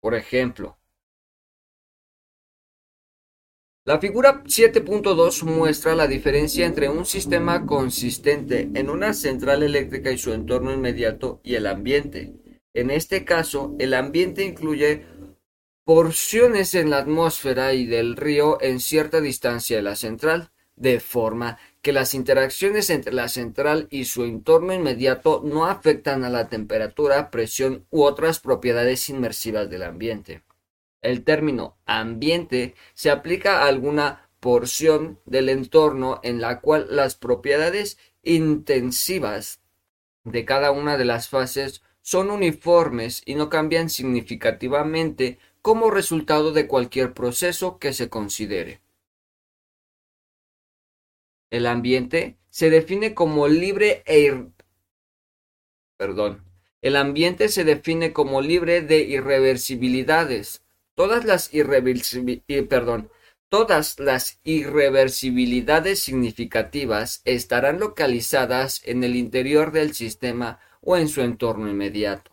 Por 0.00 0.14
ejemplo, 0.14 0.78
la 3.84 3.98
figura 3.98 4.44
7.2 4.44 5.42
muestra 5.42 5.96
la 5.96 6.06
diferencia 6.06 6.66
entre 6.66 6.88
un 6.88 7.04
sistema 7.04 7.66
consistente 7.66 8.70
en 8.74 8.88
una 8.88 9.12
central 9.12 9.64
eléctrica 9.64 10.12
y 10.12 10.18
su 10.18 10.32
entorno 10.32 10.72
inmediato 10.72 11.40
y 11.42 11.56
el 11.56 11.66
ambiente. 11.66 12.34
En 12.74 12.90
este 12.90 13.24
caso, 13.24 13.74
el 13.80 13.94
ambiente 13.94 14.44
incluye 14.44 15.04
porciones 15.84 16.74
en 16.74 16.90
la 16.90 16.98
atmósfera 16.98 17.74
y 17.74 17.86
del 17.86 18.16
río 18.16 18.58
en 18.60 18.80
cierta 18.80 19.20
distancia 19.20 19.76
de 19.76 19.82
la 19.82 19.96
central, 19.96 20.50
de 20.76 21.00
forma 21.00 21.58
que 21.82 21.92
las 21.92 22.14
interacciones 22.14 22.88
entre 22.90 23.12
la 23.12 23.28
central 23.28 23.88
y 23.90 24.04
su 24.04 24.24
entorno 24.24 24.72
inmediato 24.72 25.42
no 25.44 25.66
afectan 25.66 26.24
a 26.24 26.30
la 26.30 26.48
temperatura, 26.48 27.30
presión 27.30 27.86
u 27.90 28.02
otras 28.02 28.40
propiedades 28.40 29.08
inmersivas 29.08 29.68
del 29.68 29.82
ambiente. 29.82 30.42
El 31.02 31.24
término 31.24 31.76
ambiente 31.84 32.74
se 32.94 33.10
aplica 33.10 33.62
a 33.62 33.66
alguna 33.66 34.30
porción 34.38 35.20
del 35.26 35.48
entorno 35.48 36.20
en 36.22 36.40
la 36.40 36.60
cual 36.60 36.86
las 36.90 37.16
propiedades 37.16 37.98
intensivas 38.22 39.60
de 40.24 40.44
cada 40.44 40.70
una 40.70 40.96
de 40.96 41.04
las 41.04 41.28
fases 41.28 41.82
son 42.00 42.30
uniformes 42.30 43.22
y 43.24 43.34
no 43.34 43.48
cambian 43.48 43.88
significativamente 43.88 45.38
como 45.62 45.90
resultado 45.90 46.52
de 46.52 46.66
cualquier 46.66 47.14
proceso 47.14 47.78
que 47.78 47.92
se 47.92 48.10
considere. 48.10 48.82
El 51.50 51.66
ambiente 51.66 52.36
se 52.50 52.68
define 52.70 53.14
como 53.14 53.46
libre 53.46 54.02
e 54.06 54.24
de 58.82 59.02
irreversibilidades. 59.02 60.64
Todas 60.94 61.24
las 61.24 61.54
irreversibilidades 64.42 66.00
significativas 66.00 67.22
estarán 67.24 67.78
localizadas 67.78 68.82
en 68.84 69.04
el 69.04 69.14
interior 69.14 69.70
del 69.70 69.94
sistema 69.94 70.58
o 70.80 70.96
en 70.96 71.06
su 71.06 71.20
entorno 71.20 71.70
inmediato. 71.70 72.32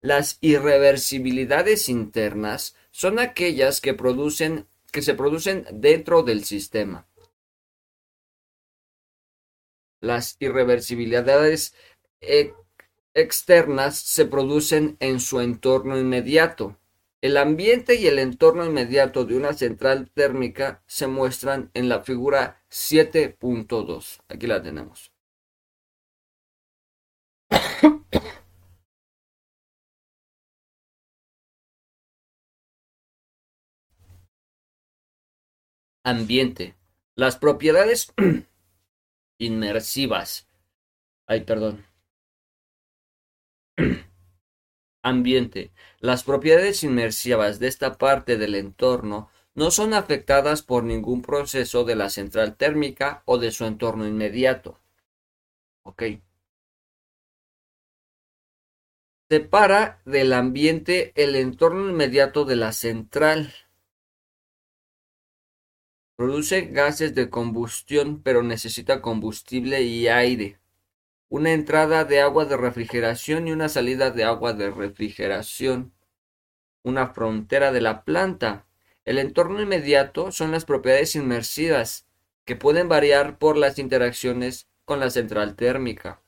Las 0.00 0.38
irreversibilidades 0.40 1.88
internas 1.88 2.76
son 2.92 3.18
aquellas 3.18 3.80
que, 3.80 3.96
se 5.02 5.14
producen 5.14 5.66
dentro 5.72 6.22
del 6.22 6.44
sistema. 6.44 7.08
Las 10.00 10.36
irreversibilidades 10.38 11.74
externas 13.12 13.98
se 13.98 14.24
producen 14.26 14.96
en 15.00 15.18
su 15.18 15.40
entorno 15.40 15.98
inmediato. 15.98 16.78
El 17.20 17.36
ambiente 17.36 17.96
y 17.96 18.06
el 18.06 18.20
entorno 18.20 18.64
inmediato 18.64 19.24
de 19.24 19.36
una 19.36 19.52
central 19.52 20.08
térmica 20.14 20.84
se 20.86 21.08
muestran 21.08 21.72
en 21.74 21.88
la 21.88 22.04
figura 22.04 22.62
7.2. 22.70 24.20
Aquí 24.28 24.46
la 24.46 24.62
tenemos. 24.62 25.10
Ambiente. 36.08 36.74
Las 37.16 37.36
propiedades 37.36 38.14
inmersivas. 39.38 40.48
Ay, 41.26 41.42
perdón. 41.42 41.84
Ambiente. 45.02 45.70
Las 46.00 46.24
propiedades 46.24 46.82
inmersivas 46.82 47.58
de 47.58 47.68
esta 47.68 47.98
parte 47.98 48.38
del 48.38 48.54
entorno 48.54 49.28
no 49.52 49.70
son 49.70 49.92
afectadas 49.92 50.62
por 50.62 50.82
ningún 50.82 51.20
proceso 51.20 51.84
de 51.84 51.96
la 51.96 52.08
central 52.08 52.56
térmica 52.56 53.22
o 53.26 53.36
de 53.36 53.50
su 53.50 53.66
entorno 53.66 54.06
inmediato. 54.06 54.80
Ok. 55.82 56.04
Separa 59.28 60.00
del 60.06 60.32
ambiente 60.32 61.12
el 61.22 61.36
entorno 61.36 61.90
inmediato 61.90 62.46
de 62.46 62.56
la 62.56 62.72
central. 62.72 63.52
Produce 66.18 66.62
gases 66.62 67.14
de 67.14 67.30
combustión, 67.30 68.20
pero 68.24 68.42
necesita 68.42 69.00
combustible 69.00 69.82
y 69.82 70.08
aire. 70.08 70.58
Una 71.28 71.52
entrada 71.52 72.04
de 72.04 72.20
agua 72.20 72.44
de 72.44 72.56
refrigeración 72.56 73.46
y 73.46 73.52
una 73.52 73.68
salida 73.68 74.10
de 74.10 74.24
agua 74.24 74.52
de 74.52 74.68
refrigeración. 74.68 75.92
Una 76.82 77.06
frontera 77.06 77.70
de 77.70 77.82
la 77.82 78.02
planta. 78.02 78.66
El 79.04 79.18
entorno 79.18 79.62
inmediato 79.62 80.32
son 80.32 80.50
las 80.50 80.64
propiedades 80.64 81.14
inmersivas, 81.14 82.08
que 82.44 82.56
pueden 82.56 82.88
variar 82.88 83.38
por 83.38 83.56
las 83.56 83.78
interacciones 83.78 84.66
con 84.84 84.98
la 84.98 85.10
central 85.10 85.54
térmica. 85.54 86.20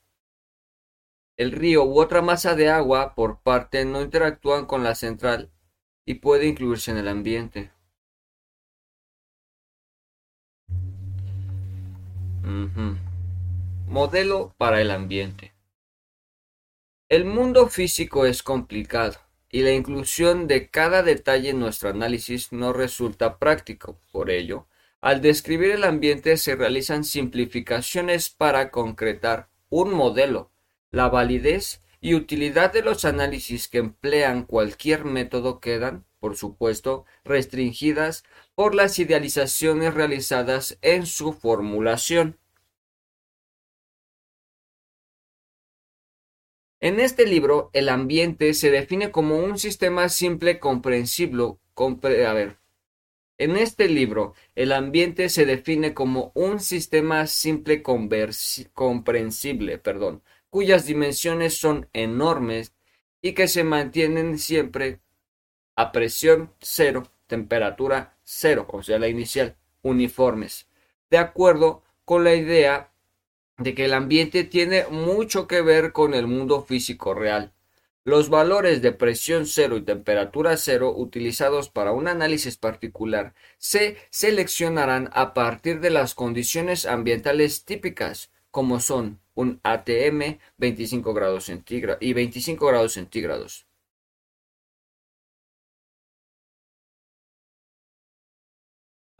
El 1.37 1.51
río 1.51 1.83
u 1.83 2.01
otra 2.01 2.23
masa 2.23 2.55
de 2.55 2.69
agua 2.69 3.17
por 3.17 3.41
parte 3.41 3.85
no 3.85 4.03
interactúan 4.03 4.67
con 4.67 4.85
la 4.85 4.95
central 4.95 5.51
y 6.05 6.15
puede 6.15 6.47
incluirse 6.47 6.93
en 6.93 6.99
el 6.99 7.09
ambiente. 7.09 7.73
Modelo 13.87 14.55
para 14.57 14.81
el 14.81 14.91
ambiente. 14.91 15.53
El 17.09 17.25
mundo 17.25 17.69
físico 17.69 18.25
es 18.25 18.43
complicado 18.43 19.19
y 19.51 19.63
la 19.63 19.73
inclusión 19.73 20.47
de 20.47 20.69
cada 20.69 21.03
detalle 21.03 21.51
en 21.51 21.59
nuestro 21.59 21.91
análisis 21.91 22.53
no 22.53 22.73
resulta 22.73 23.39
práctico. 23.39 23.99
Por 24.13 24.31
ello, 24.31 24.67
al 25.01 25.21
describir 25.21 25.73
el 25.73 25.85
ambiente 25.85 26.37
se 26.37 26.55
realizan 26.55 27.05
simplificaciones 27.05 28.31
para 28.31 28.71
concretar 28.71 29.49
un 29.69 29.93
modelo. 29.93 30.51
La 30.91 31.09
validez 31.09 31.83
y 32.01 32.15
utilidad 32.15 32.73
de 32.73 32.83
los 32.83 33.05
análisis 33.05 33.69
que 33.69 33.79
emplean 33.79 34.45
cualquier 34.45 35.05
método 35.05 35.61
quedan, 35.61 36.05
por 36.19 36.37
supuesto, 36.37 37.05
restringidas 37.25 38.25
por 38.61 38.75
las 38.75 38.99
idealizaciones 38.99 39.95
realizadas 39.95 40.77
en 40.83 41.07
su 41.07 41.33
formulación. 41.33 42.39
En 46.79 47.01
este 47.01 47.25
libro, 47.25 47.71
el 47.73 47.89
ambiente 47.89 48.53
se 48.53 48.71
define 48.71 49.11
como 49.11 49.39
un 49.39 49.59
sistema 49.59 50.11
simple 50.11 50.59
comprensible. 50.59 51.57
En 53.39 53.57
este 53.57 53.89
libro, 53.89 54.35
el 54.55 54.73
ambiente 54.73 55.31
se 55.31 55.47
define 55.47 55.95
como 55.95 56.31
un 56.35 56.61
sistema 56.61 57.27
simple 57.27 57.83
comprensible, 57.83 59.79
perdón, 59.79 60.23
cuyas 60.51 60.85
dimensiones 60.85 61.57
son 61.57 61.89
enormes 61.95 62.75
y 63.23 63.33
que 63.33 63.49
se 63.49 63.65
mantienen 63.65 64.39
siempre 64.39 65.01
a 65.77 65.93
presión 65.93 66.53
cero, 66.61 67.11
temperatura 67.31 68.19
cero, 68.25 68.67
o 68.71 68.83
sea, 68.83 68.99
la 68.99 69.09
inicial, 69.09 69.57
uniformes, 69.81 70.67
de 71.09 71.17
acuerdo 71.17 71.83
con 72.05 72.25
la 72.25 72.35
idea 72.35 72.91
de 73.57 73.75
que 73.75 73.87
el 73.87 73.95
ambiente 73.95 74.45
tiene 74.45 74.85
mucho 74.91 75.47
que 75.47 75.63
ver 75.63 75.93
con 75.93 76.13
el 76.13 76.27
mundo 76.27 76.63
físico 76.63 77.15
real. 77.15 77.53
Los 78.05 78.29
valores 78.31 78.83
de 78.83 78.93
presión 78.93 79.47
cero 79.47 79.77
y 79.77 79.83
temperatura 79.83 80.57
cero 80.57 80.93
utilizados 80.97 81.69
para 81.69 81.93
un 81.93 82.09
análisis 82.09 82.57
particular 82.57 83.35
se 83.59 83.97
seleccionarán 84.11 85.11
a 85.13 85.35
partir 85.35 85.81
de 85.81 85.91
las 85.91 86.15
condiciones 86.15 86.87
ambientales 86.87 87.65
típicas, 87.65 88.31
como 88.51 88.81
son 88.81 89.21
un 89.35 89.61
ATM 89.63 90.39
25 90.57 91.15
grados 91.15 91.51
y 92.01 92.13
25 92.13 92.67
grados 92.67 92.93
centígrados. 92.95 93.70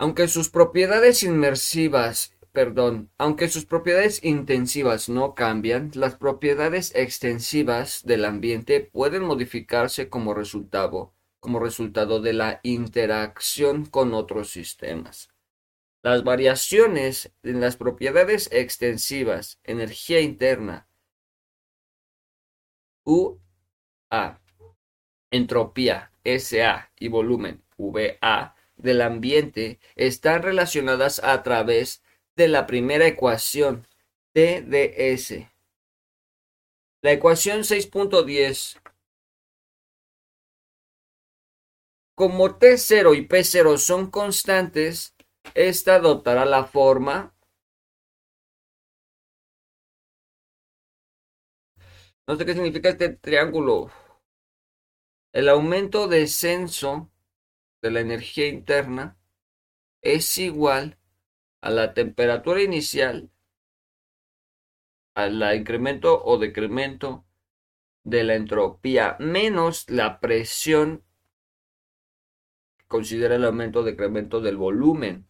Aunque 0.01 0.29
sus 0.29 0.49
propiedades 0.49 1.23
inmersivas 1.23 2.35
perdón, 2.53 3.11
aunque 3.19 3.49
sus 3.49 3.65
propiedades 3.65 4.25
intensivas 4.25 5.09
no 5.09 5.35
cambian, 5.35 5.91
las 5.95 6.17
propiedades 6.17 6.95
extensivas 6.95 8.03
del 8.05 8.25
ambiente 8.25 8.81
pueden 8.81 9.25
modificarse 9.25 10.09
como 10.09 10.35
resultado, 10.35 11.15
como 11.39 11.61
resultado 11.61 12.21
de 12.21 12.33
la 12.33 12.61
interacción 12.63 13.85
con 13.87 14.15
otros 14.15 14.51
sistemas. 14.51 15.29
Las 16.03 16.25
variaciones 16.25 17.33
en 17.43 17.61
las 17.61 17.77
propiedades 17.77 18.49
extensivas, 18.53 19.61
energía 19.65 20.21
interna, 20.21 20.89
UA, 23.05 24.41
entropía, 25.31 26.11
SA 26.25 26.91
y 26.99 27.09
volumen, 27.09 27.63
VA, 27.77 28.57
del 28.83 29.03
ambiente 29.03 29.79
están 29.97 30.43
relacionadas 30.43 31.21
a 31.23 31.43
través 31.43 32.03
de 32.37 32.49
la 32.49 32.67
primera 32.67 33.07
ecuación, 33.07 33.87
TDS. 34.33 35.49
La 37.03 37.13
ecuación 37.13 37.61
6.10. 37.61 38.81
Como 42.15 42.59
T0 42.59 43.17
y 43.17 43.27
P0 43.27 43.79
son 43.79 44.11
constantes, 44.11 45.15
esta 45.55 45.97
adoptará 45.97 46.45
la 46.45 46.65
forma 46.65 47.35
No 52.31 52.37
sé 52.37 52.47
qué 52.47 52.55
significa 52.55 52.91
este 52.91 53.09
triángulo. 53.09 53.91
El 55.33 55.49
aumento 55.49 56.07
de 56.07 56.21
descenso 56.21 57.11
de 57.83 57.91
la 57.91 58.01
energía 58.01 58.47
interna 58.49 59.17
es 60.03 60.39
igual 60.39 60.99
a 61.61 61.71
la 61.71 61.95
temperatura 61.95 62.63
inicial, 62.63 63.31
al 65.15 65.43
incremento 65.55 66.23
o 66.25 66.39
decremento 66.39 67.25
de 68.05 68.25
la 68.25 68.35
entropía 68.35 69.17
menos 69.19 69.89
la 69.91 70.21
presión, 70.21 71.05
considera 72.89 73.37
el 73.37 73.45
aumento 73.45 73.81
o 73.81 73.85
decremento 73.85 74.41
del 74.41 74.57
volumen. 74.57 75.27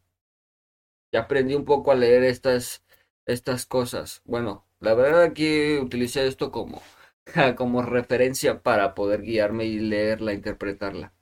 Ya 1.12 1.22
aprendí 1.22 1.54
un 1.54 1.64
poco 1.64 1.90
a 1.90 1.96
leer 1.96 2.22
estas, 2.22 2.84
estas 3.26 3.66
cosas. 3.66 4.22
Bueno, 4.24 4.66
la 4.78 4.94
verdad 4.94 5.22
aquí 5.22 5.76
utilicé 5.78 6.26
esto 6.26 6.52
como, 6.52 6.80
como 7.56 7.82
referencia 7.82 8.62
para 8.62 8.94
poder 8.94 9.22
guiarme 9.22 9.64
y 9.64 9.80
leerla, 9.80 10.32
interpretarla. 10.32 11.12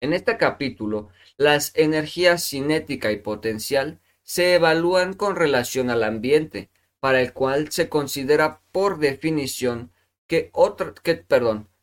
En 0.00 0.12
este 0.12 0.36
capítulo, 0.36 1.08
las 1.36 1.72
energías 1.74 2.48
cinética 2.48 3.10
y 3.10 3.16
potencial 3.16 4.00
se 4.22 4.54
evalúan 4.54 5.14
con 5.14 5.34
relación 5.34 5.90
al 5.90 6.04
ambiente, 6.04 6.70
para 7.00 7.20
el 7.20 7.32
cual 7.32 7.72
se 7.72 7.88
considera 7.88 8.60
por 8.72 8.98
definición 8.98 9.92
que, 10.26 10.52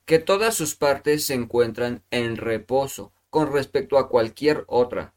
que, 0.05 0.19
todas 0.19 0.55
sus 0.55 0.75
partes 0.75 1.25
se 1.25 1.33
encuentran 1.33 2.03
en 2.11 2.37
reposo 2.37 3.13
con 3.29 3.51
respecto 3.51 3.97
a 3.97 4.09
cualquier 4.09 4.63
otra. 4.67 5.13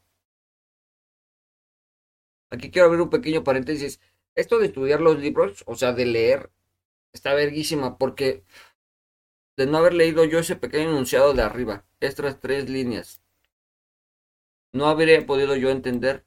Aquí 2.51 2.71
quiero 2.71 2.87
abrir 2.87 3.03
un 3.03 3.11
pequeño 3.11 3.45
paréntesis. 3.45 4.01
Esto 4.35 4.59
de 4.59 4.67
estudiar 4.67 5.01
los 5.01 5.19
libros, 5.19 5.63
o 5.67 5.75
sea, 5.75 5.93
de 5.93 6.07
leer, 6.07 6.51
está 7.13 7.35
verguísima 7.35 7.99
porque 7.99 8.43
de 9.59 9.67
no 9.67 9.79
haber 9.79 9.93
leído 9.93 10.25
yo 10.25 10.39
ese 10.39 10.55
pequeño 10.55 10.91
enunciado 10.91 11.35
de 11.35 11.43
arriba, 11.43 11.85
estas 11.99 12.39
tres 12.39 12.71
líneas, 12.71 13.23
no 14.71 14.87
habría 14.87 15.27
podido 15.27 15.57
yo 15.57 15.71
entender 15.71 16.25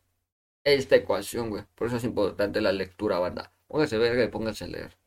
esta 0.66 0.98
ecuación, 0.98 1.50
güey. 1.50 1.64
Por 1.76 1.88
eso 1.88 1.96
es 1.96 2.04
importante 2.04 2.60
la 2.60 2.74
lectura, 2.74 3.20
banda. 3.20 3.54
Póngase 3.68 3.98
verga 3.98 4.26
y 4.26 4.28
póngase 4.28 4.66
a 4.66 4.68
leer. 4.68 4.98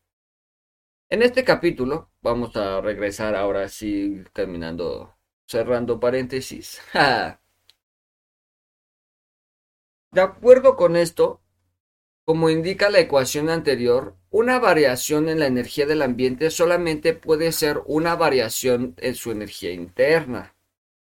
En 1.10 1.20
este 1.22 1.44
capítulo 1.44 2.10
vamos 2.22 2.56
a 2.56 2.80
regresar 2.80 3.34
ahora 3.34 3.68
sí, 3.68 4.24
terminando, 4.32 5.14
cerrando 5.46 6.00
paréntesis. 6.00 6.80
de 10.12 10.20
acuerdo 10.22 10.76
con 10.76 10.96
esto, 10.96 11.42
como 12.24 12.48
indica 12.48 12.88
la 12.88 13.00
ecuación 13.00 13.50
anterior, 13.50 14.16
una 14.30 14.58
variación 14.58 15.28
en 15.28 15.38
la 15.38 15.46
energía 15.46 15.86
del 15.86 16.02
ambiente 16.02 16.50
solamente 16.50 17.12
puede 17.12 17.52
ser 17.52 17.82
una 17.86 18.16
variación 18.16 18.94
en 18.98 19.14
su 19.14 19.30
energía 19.30 19.72
interna. 19.72 20.54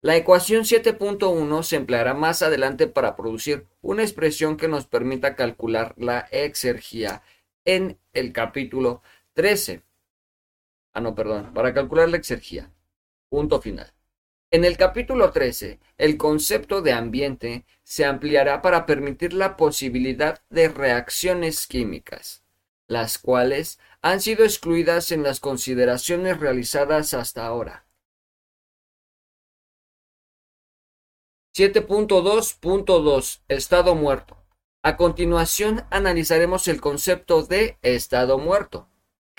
La 0.01 0.16
ecuación 0.16 0.64
7.1 0.64 1.64
se 1.64 1.76
empleará 1.76 2.14
más 2.14 2.41
adelante 2.41 2.88
para 2.88 3.16
producir 3.16 3.68
una 3.82 4.03
expresión 4.03 4.55
que 4.55 4.68
nos 4.68 4.86
permita 4.86 5.36
calcular 5.36 5.93
la 5.97 6.20
exergía 6.32 7.24
en 7.66 7.99
el 8.14 8.32
capítulo 8.32 9.01
13. 9.34 9.84
Ah, 10.93 11.01
no, 11.01 11.16
perdón, 11.16 11.53
para 11.53 11.74
calcular 11.74 12.07
la 12.07 12.18
exergía. 12.18 12.72
Punto 13.30 13.62
final. 13.62 13.91
En 14.52 14.66
el 14.66 14.78
capítulo 14.78 15.32
13, 15.32 15.80
el 15.97 16.18
concepto 16.18 16.82
de 16.82 16.91
ambiente 16.91 17.66
se 17.84 18.06
ampliará 18.06 18.64
para 18.64 18.88
permitir 18.88 19.34
la 19.34 19.56
posibilidad 19.56 20.41
de 20.50 20.70
reacciones 20.70 21.68
químicas. 21.68 22.43
las 22.88 23.20
cuales 23.20 23.78
han 24.02 24.20
sido 24.20 24.43
excluidas 24.43 25.12
en 25.12 25.22
las 25.22 25.39
consideraciones 25.39 26.39
realizadas 26.39 27.14
hasta 27.14 27.45
ahora. 27.45 27.86
7.2.2 31.56 33.41
Estado 33.47 33.93
muerto. 33.93 34.38
A 34.82 34.97
continuación 34.97 35.86
analizaremos 35.91 36.68
el 36.68 36.82
concepto 36.82 37.43
de 37.43 37.78
estado 37.84 38.39
muerto, 38.39 38.89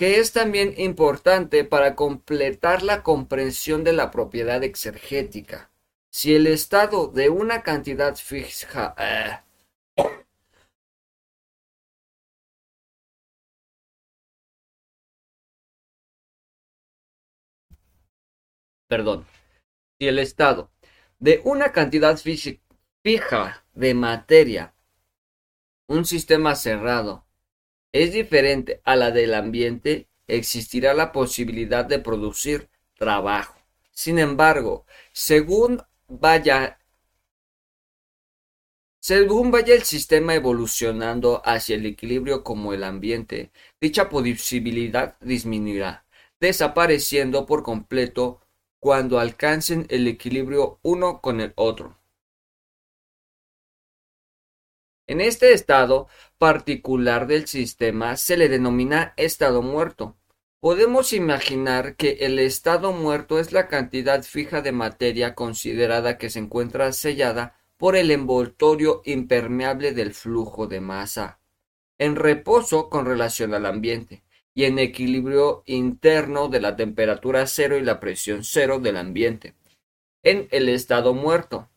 que 0.01 0.19
es 0.19 0.33
también 0.33 0.73
importante 0.79 1.63
para 1.63 1.95
completar 1.95 2.83
la 2.83 3.03
comprensión 3.03 3.85
de 3.85 3.93
la 3.93 4.11
propiedad 4.11 4.65
exergética. 4.65 5.71
Si 6.11 6.35
el 6.35 6.47
estado 6.47 7.09
de 7.09 7.29
una 7.29 7.63
cantidad 7.63 8.17
fija... 8.17 8.95
Eh, 8.97 9.41
perdón. 18.89 19.27
Si 19.99 20.09
el 20.09 20.19
estado 20.19 20.71
de 21.19 21.43
una 21.45 21.73
cantidad 21.73 22.17
fija 22.17 23.67
de 23.75 23.93
materia, 23.93 24.75
un 25.89 26.07
sistema 26.07 26.55
cerrado, 26.55 27.27
es 27.93 28.13
diferente 28.13 28.81
a 28.85 28.97
la 28.97 29.11
del 29.11 29.35
ambiente, 29.35 30.09
existirá 30.27 30.95
la 30.95 31.13
posibilidad 31.13 31.85
de 31.85 31.99
producir 31.99 32.69
trabajo. 32.95 33.57
Sin 33.93 34.19
embargo, 34.19 34.87
según 35.13 35.83
vaya 36.09 36.81
según 39.03 39.51
vaya 39.51 39.75
el 39.75 39.83
sistema 39.85 40.35
evolucionando 40.35 41.41
hacia 41.45 41.77
el 41.77 41.87
equilibrio 41.87 42.45
como 42.45 42.75
el 42.75 42.85
ambiente, 42.85 43.51
dicha 43.81 44.11
posibilidad 44.11 45.17
disminuirá, 45.21 46.05
desapareciendo 46.39 47.47
por 47.47 47.63
completo 47.63 48.41
cuando 48.79 49.19
alcancen 49.19 49.87
el 49.89 50.07
equilibrio 50.07 50.81
uno 50.83 51.21
con 51.23 51.41
el 51.41 51.55
otro. 51.57 51.99
En 55.07 55.21
este 55.21 55.53
estado 55.55 56.09
particular 56.41 57.27
del 57.27 57.47
sistema 57.47 58.17
se 58.17 58.39
le 58.39 58.49
denomina 58.49 59.13
estado 59.19 59.61
muerto. 59.61 60.17
Podemos 60.59 61.13
imaginar 61.13 61.97
que 61.97 62.13
el 62.21 62.39
estado 62.39 62.93
muerto 62.93 63.39
es 63.39 63.53
la 63.53 63.69
cantidad 63.69 64.23
fija 64.23 64.63
de 64.63 64.73
materia 64.73 65.35
considerada 65.35 66.17
que 66.17 66.31
se 66.31 66.39
encuentra 66.39 66.95
sellada 66.95 67.61
por 67.77 67.95
el 67.95 68.11
envoltorio 68.11 69.03
impermeable 69.05 69.93
del 69.93 70.15
flujo 70.15 70.67
de 70.67 70.81
masa, 70.81 71.41
en 71.99 72.17
reposo 72.17 72.89
con 72.89 73.05
relación 73.05 73.53
al 73.53 73.67
ambiente 73.67 74.23
y 74.55 74.65
en 74.65 74.79
equilibrio 74.79 75.63
interno 75.67 76.49
de 76.49 76.61
la 76.63 76.75
temperatura 76.75 77.47
cero 77.49 77.77
y 77.77 77.83
la 77.83 78.01
presión 78.01 78.45
cero 78.45 78.79
del 78.81 78.97
ambiente. 78.97 79.53
En 80.23 80.49
el 80.53 80.71
estado 80.71 81.13
muerto. 81.13 81.69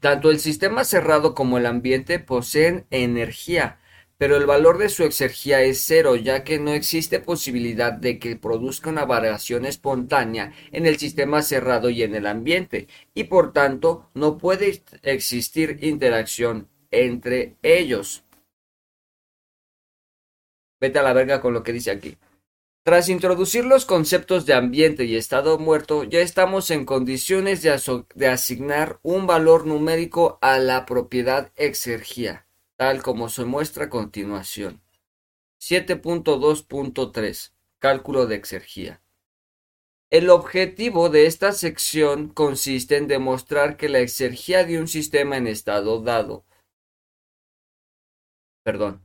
Tanto 0.00 0.30
el 0.30 0.40
sistema 0.40 0.84
cerrado 0.84 1.34
como 1.34 1.58
el 1.58 1.66
ambiente 1.66 2.18
poseen 2.18 2.86
energía, 2.90 3.78
pero 4.16 4.36
el 4.36 4.46
valor 4.46 4.78
de 4.78 4.88
su 4.88 5.04
exergía 5.04 5.60
es 5.62 5.82
cero, 5.86 6.16
ya 6.16 6.42
que 6.42 6.58
no 6.58 6.72
existe 6.72 7.20
posibilidad 7.20 7.92
de 7.92 8.18
que 8.18 8.36
produzca 8.36 8.88
una 8.88 9.04
variación 9.04 9.66
espontánea 9.66 10.52
en 10.72 10.86
el 10.86 10.98
sistema 10.98 11.42
cerrado 11.42 11.90
y 11.90 12.02
en 12.02 12.14
el 12.14 12.26
ambiente, 12.26 12.88
y 13.14 13.24
por 13.24 13.52
tanto 13.52 14.10
no 14.14 14.38
puede 14.38 14.82
existir 15.02 15.78
interacción 15.82 16.68
entre 16.90 17.56
ellos. 17.62 18.24
Vete 20.80 20.98
a 20.98 21.02
la 21.02 21.12
verga 21.12 21.42
con 21.42 21.52
lo 21.52 21.62
que 21.62 21.74
dice 21.74 21.90
aquí. 21.90 22.16
Tras 22.82 23.10
introducir 23.10 23.64
los 23.66 23.84
conceptos 23.84 24.46
de 24.46 24.54
ambiente 24.54 25.04
y 25.04 25.16
estado 25.16 25.58
muerto, 25.58 26.04
ya 26.04 26.20
estamos 26.20 26.70
en 26.70 26.86
condiciones 26.86 27.62
de, 27.62 28.26
asignar 28.26 28.98
un 29.02 29.26
valor 29.26 29.66
numérico 29.66 30.38
a 30.40 30.58
la 30.58 30.86
propiedad 30.86 31.52
exergía, 31.56 32.46
tal 32.76 33.02
como 33.02 33.28
se 33.28 33.44
muestra 33.44 33.84
a 33.84 33.90
continuación. 33.90 34.80
7.2.3 35.60 37.52
Cálculo 37.78 38.26
de 38.26 38.36
exergía. 38.36 39.02
El 40.08 40.30
objetivo 40.30 41.10
de 41.10 41.26
esta 41.26 41.52
sección 41.52 42.28
consiste 42.28 42.96
en 42.96 43.08
demostrar 43.08 43.76
que 43.76 43.88
la 43.88 44.00
exergía 44.00 44.64
de 44.64 44.80
un 44.80 44.88
sistema 44.88 45.36
en 45.36 45.46
estado 45.46 46.00
dado 46.02 46.44
perdón, 48.62 49.02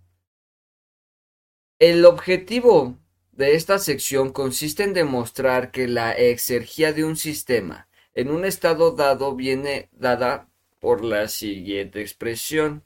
el 1.80 2.06
objetivo 2.06 2.98
de 3.36 3.56
esta 3.56 3.78
sección 3.78 4.32
consiste 4.32 4.84
en 4.84 4.94
demostrar 4.94 5.72
que 5.72 5.88
la 5.88 6.12
exergía 6.14 6.92
de 6.92 7.04
un 7.06 7.16
sistema 7.18 7.88
en 8.16 8.32
un 8.32 8.46
estado 8.46 8.92
dado 8.92 9.36
viene 9.36 9.90
dada 9.92 10.50
por 10.80 11.04
la 11.04 11.28
siguiente 11.28 12.02
expresión. 12.02 12.84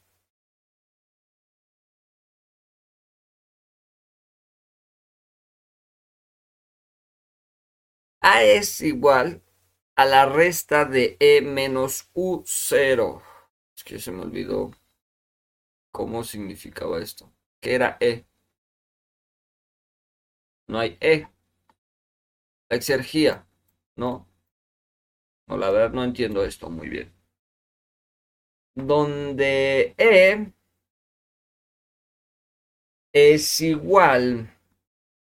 A 8.22 8.42
es 8.42 8.80
igual 8.80 9.42
a 9.94 10.06
la 10.06 10.24
resta 10.24 10.86
de 10.86 11.18
E 11.20 11.42
menos 11.42 12.08
U0. 12.14 13.22
Es 13.76 13.84
que 13.84 13.98
se 13.98 14.10
me 14.10 14.22
olvidó 14.22 14.70
cómo 15.92 16.24
significaba 16.24 16.98
esto. 17.00 17.32
¿Qué 17.60 17.74
era 17.74 17.96
E? 18.00 18.24
No 20.70 20.78
hay 20.78 20.96
E. 21.00 21.26
La 22.70 22.76
exergía, 22.78 23.46
no. 23.96 24.26
No, 25.46 25.56
la 25.58 25.70
verdad 25.70 25.92
no 25.92 26.04
entiendo 26.04 26.44
esto 26.44 26.70
muy 26.70 26.88
bien. 26.88 27.12
Donde 28.74 29.94
E 29.98 30.52
es 33.12 33.60
igual 33.60 34.50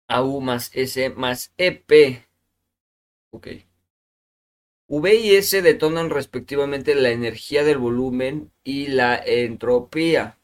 a 0.09 0.23
U 0.23 0.41
más 0.43 0.71
S 0.75 1.11
más 1.11 1.53
EP. 1.57 2.27
Ok. 3.31 3.49
V 4.89 5.15
y 5.15 5.37
S 5.37 5.63
detonan 5.63 6.11
respectivamente 6.11 6.97
la 6.97 7.11
energía 7.11 7.63
del 7.63 7.79
volumen 7.79 8.51
y 8.65 8.89
la 8.89 9.15
entropía. 9.17 10.39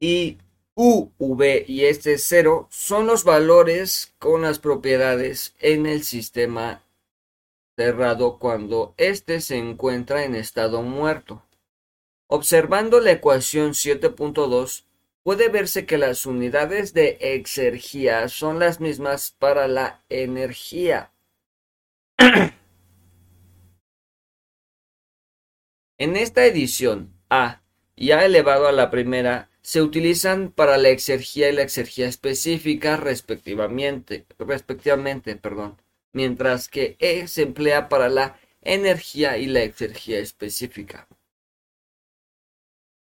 Y 0.00 0.36
U, 0.74 1.10
V 1.18 1.64
y 1.68 1.84
este 1.84 2.16
0 2.16 2.66
son 2.70 3.06
los 3.06 3.24
valores 3.24 4.14
con 4.18 4.42
las 4.42 4.58
propiedades 4.58 5.54
en 5.60 5.84
el 5.84 6.02
sistema 6.02 6.82
cerrado 7.76 8.38
cuando 8.38 8.94
éste 8.96 9.40
se 9.42 9.56
encuentra 9.56 10.24
en 10.24 10.34
estado 10.34 10.82
muerto. 10.82 11.42
Observando 12.26 13.00
la 13.00 13.12
ecuación 13.12 13.72
7.2, 13.72 14.84
puede 15.22 15.50
verse 15.50 15.84
que 15.84 15.98
las 15.98 16.24
unidades 16.24 16.94
de 16.94 17.18
exergía 17.20 18.28
son 18.28 18.58
las 18.58 18.80
mismas 18.80 19.30
para 19.30 19.68
la 19.68 20.02
energía. 20.08 21.12
en 25.98 26.16
esta 26.16 26.46
edición, 26.46 27.12
A 27.28 27.60
y 27.94 28.12
A 28.12 28.24
elevado 28.24 28.66
a 28.66 28.72
la 28.72 28.90
primera 28.90 29.50
se 29.62 29.80
utilizan 29.80 30.50
para 30.50 30.76
la 30.76 30.90
exergía 30.90 31.48
y 31.48 31.52
la 31.52 31.62
exergía 31.62 32.08
específica 32.08 32.96
respectivamente, 32.96 34.26
respectivamente 34.38 35.36
perdón, 35.36 35.80
mientras 36.12 36.68
que 36.68 36.96
E 36.98 37.28
se 37.28 37.42
emplea 37.42 37.88
para 37.88 38.08
la 38.08 38.38
energía 38.60 39.38
y 39.38 39.46
la 39.46 39.62
exergía 39.62 40.18
específica. 40.18 41.08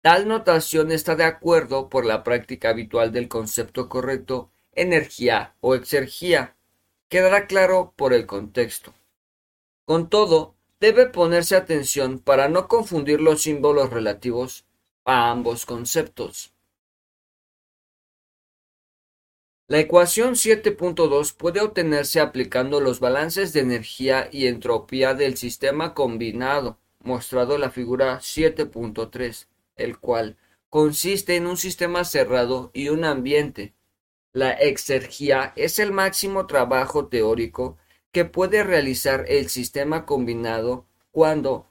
Tal 0.02 0.28
notación 0.28 0.92
está 0.92 1.16
de 1.16 1.26
acuerdo 1.26 1.90
por 1.90 2.06
la 2.06 2.24
práctica 2.24 2.70
habitual 2.70 3.12
del 3.12 3.28
concepto 3.28 3.90
correcto 3.90 4.52
energía 4.74 5.56
o 5.62 5.76
exergía. 5.76 6.56
Quedará 7.08 7.46
claro 7.46 7.94
por 7.96 8.14
el 8.14 8.26
contexto. 8.26 8.94
Con 9.86 10.10
todo, 10.10 10.56
debe 10.80 11.06
ponerse 11.08 11.56
atención 11.56 12.20
para 12.20 12.48
no 12.48 12.68
confundir 12.68 13.22
los 13.22 13.44
símbolos 13.44 13.92
relativos 13.92 14.66
a 15.06 15.32
ambos 15.32 15.66
conceptos. 15.66 16.54
La 19.68 19.80
ecuación 19.80 20.34
7.2 20.34 21.34
puede 21.34 21.62
obtenerse 21.62 22.20
aplicando 22.20 22.82
los 22.82 23.00
balances 23.00 23.54
de 23.54 23.62
energía 23.62 24.28
y 24.30 24.48
entropía 24.48 25.14
del 25.14 25.38
sistema 25.38 25.94
combinado, 25.94 26.78
mostrado 27.00 27.56
en 27.56 27.62
la 27.62 27.72
figura 27.72 28.20
7.3, 28.20 29.48
el 29.78 29.98
cual 29.98 30.36
consiste 30.70 31.38
en 31.38 31.48
un 31.48 31.56
sistema 31.56 32.04
cerrado 32.04 32.72
y 32.74 32.90
un 32.90 33.06
ambiente. 33.06 33.74
La 34.34 34.52
exergía 34.52 35.54
es 35.56 35.80
el 35.80 35.94
máximo 35.94 36.48
trabajo 36.48 37.08
teórico 37.08 37.78
que 38.12 38.26
puede 38.26 38.64
realizar 38.64 39.24
el 39.30 39.50
sistema 39.50 40.06
combinado 40.06 40.86
cuando 41.12 41.71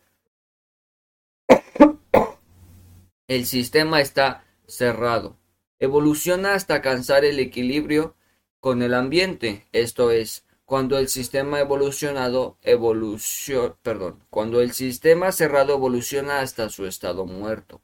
el 3.31 3.47
sistema 3.47 4.01
está 4.01 4.45
cerrado. 4.66 5.39
Evoluciona 5.78 6.55
hasta 6.55 6.74
alcanzar 6.74 7.24
el 7.24 7.39
equilibrio 7.39 8.16
con 8.59 8.83
el 8.83 8.93
ambiente, 8.93 9.68
esto 9.70 10.11
es, 10.11 10.45
cuando 10.64 10.99
el 10.99 11.07
sistema 11.09 11.61
evolucionado 11.61 12.59
evoluciona, 12.62 13.76
perdón, 13.83 14.24
cuando 14.31 14.61
el 14.61 14.72
sistema 14.72 15.31
cerrado 15.31 15.74
evoluciona 15.74 16.41
hasta 16.41 16.70
su 16.70 16.87
estado 16.87 17.24
muerto. 17.24 17.81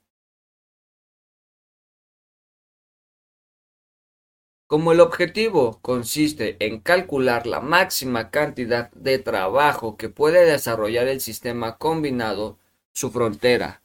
Como 4.67 4.91
el 4.91 4.99
objetivo 4.99 5.79
consiste 5.81 6.57
en 6.59 6.81
calcular 6.81 7.47
la 7.47 7.61
máxima 7.61 8.33
cantidad 8.33 8.91
de 8.91 9.21
trabajo 9.21 9.97
que 9.97 10.09
puede 10.09 10.45
desarrollar 10.45 11.07
el 11.07 11.21
sistema 11.21 11.79
combinado, 11.79 12.59
su 12.93 13.13
frontera 13.13 13.85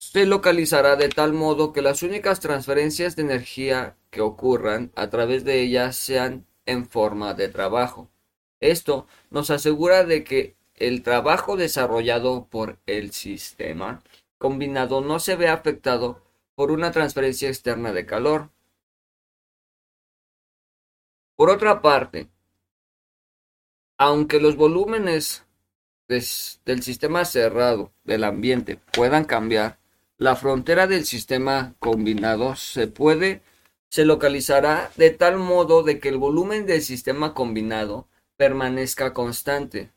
se 0.00 0.24
localizará 0.24 0.96
de 0.96 1.10
tal 1.10 1.34
modo 1.34 1.74
que 1.74 1.82
las 1.82 2.02
únicas 2.02 2.40
transferencias 2.40 3.16
de 3.16 3.22
energía 3.22 3.98
que 4.08 4.22
ocurran 4.22 4.90
a 4.96 5.10
través 5.10 5.44
de 5.44 5.60
ella 5.60 5.92
sean 5.92 6.46
en 6.64 6.88
forma 6.88 7.34
de 7.34 7.48
trabajo. 7.48 8.10
Esto 8.60 9.06
nos 9.28 9.50
asegura 9.50 10.04
de 10.04 10.24
que 10.24 10.56
el 10.74 11.02
trabajo 11.02 11.58
desarrollado 11.58 12.46
por 12.46 12.78
el 12.86 13.12
sistema 13.12 14.02
combinado 14.38 15.02
no 15.02 15.20
se 15.20 15.36
ve 15.36 15.48
afectado 15.48 16.24
por 16.54 16.70
una 16.70 16.92
transferencia 16.92 17.48
externa 17.48 17.92
de 17.92 18.06
calor. 18.06 18.50
Por 21.36 21.50
otra 21.50 21.82
parte, 21.82 22.30
aunque 23.98 24.40
los 24.40 24.56
volúmenes 24.56 25.44
del 26.08 26.82
sistema 26.82 27.26
cerrado 27.26 27.92
del 28.04 28.24
ambiente 28.24 28.80
puedan 28.92 29.24
cambiar, 29.24 29.79
la 30.20 30.36
frontera 30.36 30.86
del 30.86 31.06
sistema 31.06 31.74
combinado 31.78 32.54
se 32.54 32.86
puede 32.88 33.40
se 33.88 34.04
localizará 34.04 34.90
de 34.96 35.08
tal 35.10 35.38
modo 35.38 35.82
de 35.82 35.98
que 35.98 36.10
el 36.10 36.18
volumen 36.18 36.66
del 36.66 36.82
sistema 36.82 37.32
combinado 37.32 38.06
permanezca 38.36 39.14
constante. 39.14 39.90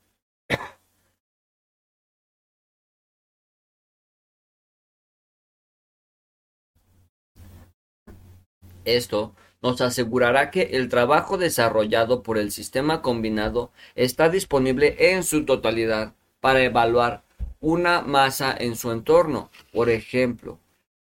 Esto 8.85 9.35
nos 9.61 9.81
asegurará 9.81 10.51
que 10.51 10.61
el 10.77 10.87
trabajo 10.87 11.37
desarrollado 11.37 12.23
por 12.23 12.37
el 12.37 12.51
sistema 12.51 13.01
combinado 13.01 13.71
está 13.95 14.29
disponible 14.29 14.95
en 15.13 15.23
su 15.23 15.43
totalidad 15.45 16.13
para 16.39 16.63
evaluar 16.63 17.23
una 17.63 18.01
masa 18.01 18.55
en 18.59 18.75
su 18.75 18.91
entorno, 18.91 19.49
por 19.71 19.89
ejemplo, 19.89 20.59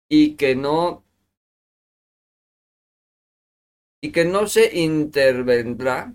y 0.09 0.37
que 0.37 0.55
no 0.55 1.03
y 4.03 4.13
que 4.13 4.27
no 4.27 4.47
se 4.47 4.79
intervendrá 4.79 6.15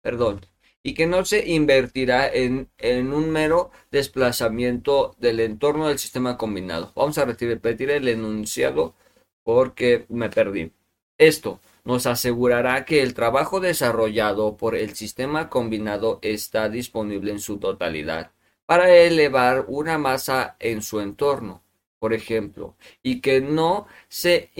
perdón, 0.00 0.46
y 0.84 0.94
que 0.94 1.06
no 1.08 1.24
se 1.24 1.48
invertirá 1.50 2.28
en, 2.32 2.70
en, 2.78 3.12
un 3.12 3.30
mero 3.30 3.72
desplazamiento 3.90 5.16
del 5.18 5.40
entorno 5.40 5.88
del 5.88 5.98
sistema 5.98 6.38
combinado. 6.38 6.92
Vamos 6.94 7.18
a 7.18 7.24
repetir 7.24 7.90
el 7.90 8.06
enunciado 8.06 8.94
porque 9.42 10.06
me 10.08 10.30
perdí. 10.30 10.70
Esto 11.18 11.60
nos 11.86 12.06
asegurará 12.06 12.84
que 12.84 13.00
el 13.00 13.14
trabajo 13.14 13.60
desarrollado 13.60 14.56
por 14.56 14.74
el 14.74 14.96
sistema 14.96 15.48
combinado 15.48 16.18
está 16.20 16.68
disponible 16.68 17.30
en 17.30 17.38
su 17.38 17.58
totalidad 17.58 18.32
para 18.66 18.92
elevar 18.92 19.66
una 19.68 19.96
masa 19.96 20.56
en 20.58 20.82
su 20.82 21.00
entorno, 21.00 21.62
por 22.00 22.12
ejemplo, 22.12 22.74
y 23.04 23.20
que 23.20 23.40
no 23.40 23.86
se 24.08 24.50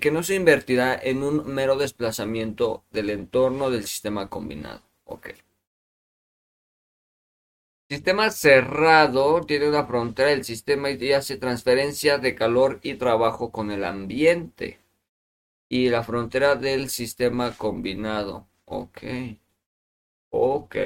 que 0.00 0.10
no 0.10 0.22
se 0.22 0.34
invertirá 0.34 0.98
en 1.00 1.22
un 1.22 1.46
mero 1.46 1.76
desplazamiento 1.76 2.84
del 2.90 3.10
entorno 3.10 3.70
del 3.70 3.84
sistema 3.86 4.30
combinado. 4.30 4.82
Ok. 5.04 5.28
Sistema 7.90 8.30
cerrado 8.30 9.42
tiene 9.42 9.68
una 9.68 9.84
frontera 9.84 10.30
del 10.30 10.44
sistema 10.44 10.90
y 10.90 11.12
hace 11.12 11.36
transferencia 11.36 12.16
de 12.16 12.34
calor 12.34 12.80
y 12.82 12.94
trabajo 12.94 13.52
con 13.52 13.70
el 13.70 13.84
ambiente 13.84 14.78
y 15.68 15.88
la 15.90 16.02
frontera 16.02 16.56
del 16.56 16.88
sistema 16.90 17.52
combinado. 17.56 18.48
Ok. 18.64 19.02
Ok. 20.30 20.76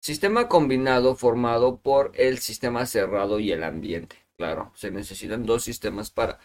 Sistema 0.00 0.48
combinado 0.48 1.14
formado 1.14 1.78
por 1.78 2.12
el 2.14 2.38
sistema 2.38 2.86
cerrado 2.86 3.38
y 3.38 3.52
el 3.52 3.62
ambiente. 3.62 4.16
Claro, 4.36 4.72
se 4.74 4.90
necesitan 4.90 5.46
dos 5.46 5.62
sistemas 5.62 6.10
para 6.10 6.40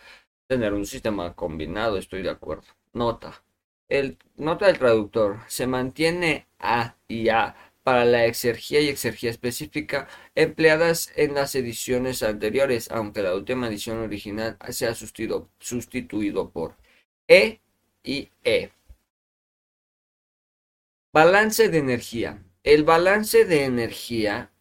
tener 0.47 0.73
un 0.73 0.85
sistema 0.85 1.33
combinado, 1.35 1.97
estoy 1.97 2.21
de 2.21 2.29
acuerdo. 2.29 2.65
Nota. 2.93 3.43
El, 3.89 4.17
nota 4.35 4.67
del 4.67 4.77
traductor. 4.77 5.39
Se 5.47 5.65
mantiene 5.67 6.47
A 6.59 6.95
y 7.07 7.29
A 7.29 7.55
para 7.83 8.05
la 8.05 8.25
exergía 8.25 8.81
y 8.81 8.89
exergía 8.89 9.29
específica 9.29 10.07
empleadas 10.35 11.11
en 11.15 11.33
las 11.35 11.55
ediciones 11.55 12.21
anteriores, 12.21 12.91
aunque 12.91 13.23
la 13.23 13.33
última 13.33 13.67
edición 13.67 13.99
original 13.99 14.57
se 14.69 14.87
ha 14.87 14.93
sustituido, 14.93 15.49
sustituido 15.59 16.51
por 16.51 16.75
e 17.27 17.59
y 18.03 18.29
E. 18.43 18.71
Balance 21.13 21.69
de 21.69 21.77
energía. 21.77 22.43
El 22.63 22.83
balance 22.83 23.45
de 23.45 23.63
energía 23.65 24.51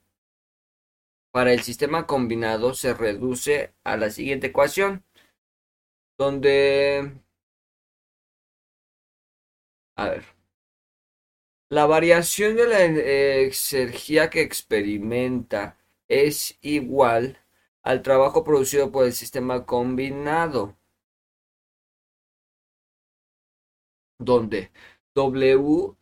para 1.32 1.52
el 1.52 1.62
sistema 1.62 2.06
combinado 2.06 2.74
se 2.74 2.94
reduce 2.94 3.74
a 3.84 3.96
la 3.96 4.10
siguiente 4.10 4.48
ecuación, 4.48 5.04
donde... 6.18 7.20
A 9.96 10.08
ver. 10.08 10.24
La 11.68 11.86
variación 11.86 12.56
de 12.56 12.66
la 12.68 12.84
energía 12.84 14.30
que 14.30 14.40
experimenta 14.40 15.76
es 16.08 16.56
igual 16.62 17.38
al 17.82 18.02
trabajo 18.02 18.44
producido 18.44 18.90
por 18.90 19.04
el 19.04 19.12
sistema 19.12 19.66
combinado. 19.66 20.76
Donde 24.18 24.70
W 25.14 25.96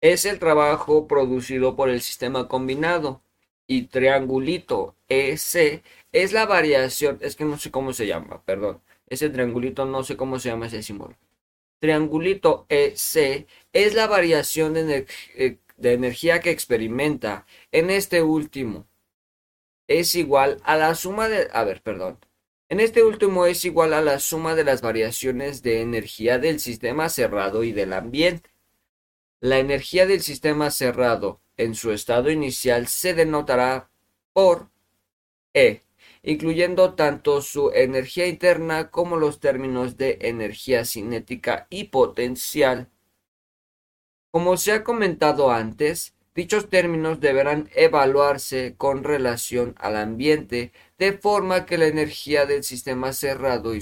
es 0.00 0.24
el 0.24 0.38
trabajo 0.38 1.06
producido 1.06 1.76
por 1.76 1.88
el 1.90 2.00
sistema 2.00 2.48
combinado 2.48 3.22
y 3.66 3.82
triangulito 3.84 4.96
EC 5.08 5.82
es 6.12 6.32
la 6.32 6.46
variación, 6.46 7.18
es 7.20 7.36
que 7.36 7.44
no 7.44 7.58
sé 7.58 7.70
cómo 7.70 7.92
se 7.92 8.06
llama, 8.06 8.42
perdón, 8.44 8.80
ese 9.08 9.30
triangulito 9.30 9.84
no 9.86 10.04
sé 10.04 10.16
cómo 10.16 10.38
se 10.38 10.50
llama 10.50 10.66
ese 10.66 10.82
símbolo. 10.82 11.16
Triangulito 11.80 12.66
EC 12.68 13.46
es 13.72 13.94
la 13.94 14.06
variación 14.06 14.74
de, 14.74 15.06
eh, 15.36 15.58
de 15.76 15.92
energía 15.94 16.40
que 16.40 16.50
experimenta 16.50 17.46
en 17.72 17.90
este 17.90 18.22
último. 18.22 18.86
Es 19.88 20.14
igual 20.14 20.60
a 20.64 20.76
la 20.76 20.94
suma 20.94 21.28
de, 21.28 21.48
a 21.52 21.64
ver, 21.64 21.82
perdón, 21.82 22.18
este 22.68 23.04
último 23.04 23.46
es 23.46 23.64
igual 23.64 23.94
a 23.94 24.02
la 24.02 24.18
suma 24.18 24.54
de 24.54 24.64
las 24.64 24.82
variaciones 24.82 25.62
de 25.62 25.82
energía 25.82 26.38
del 26.38 26.58
sistema 26.58 27.08
cerrado 27.08 27.62
y 27.62 27.72
del 27.72 27.92
ambiente. 27.92 28.50
La 29.40 29.58
energía 29.58 30.06
del 30.06 30.20
sistema 30.20 30.70
cerrado 30.70 31.40
en 31.56 31.74
su 31.74 31.92
estado 31.92 32.30
inicial 32.30 32.88
se 32.88 33.14
denotará 33.14 33.90
por 34.32 34.70
E, 35.54 35.82
incluyendo 36.22 36.94
tanto 36.94 37.40
su 37.40 37.70
energía 37.72 38.26
interna 38.26 38.90
como 38.90 39.16
los 39.16 39.38
términos 39.38 39.96
de 39.96 40.18
energía 40.22 40.84
cinética 40.84 41.68
y 41.70 41.84
potencial. 41.84 42.90
Como 44.32 44.56
se 44.56 44.72
ha 44.72 44.82
comentado 44.82 45.52
antes, 45.52 46.15
Dichos 46.36 46.68
términos 46.68 47.18
deberán 47.18 47.70
evaluarse 47.74 48.74
con 48.76 49.04
relación 49.04 49.74
al 49.78 49.96
ambiente, 49.96 50.70
de 50.98 51.14
forma 51.14 51.64
que 51.64 51.78
la 51.78 51.86
energía 51.86 52.44
del 52.44 52.62
sistema 52.62 53.14
cerrado 53.14 53.74
y 53.74 53.80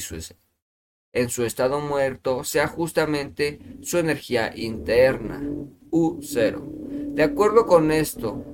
en 1.12 1.30
su 1.30 1.44
estado 1.44 1.80
muerto 1.80 2.44
sea 2.44 2.68
justamente 2.68 3.58
su 3.82 3.98
energía 3.98 4.52
interna, 4.54 5.42
U0. 5.90 6.62
De 7.14 7.24
acuerdo 7.24 7.66
con 7.66 7.90
esto, 7.90 8.44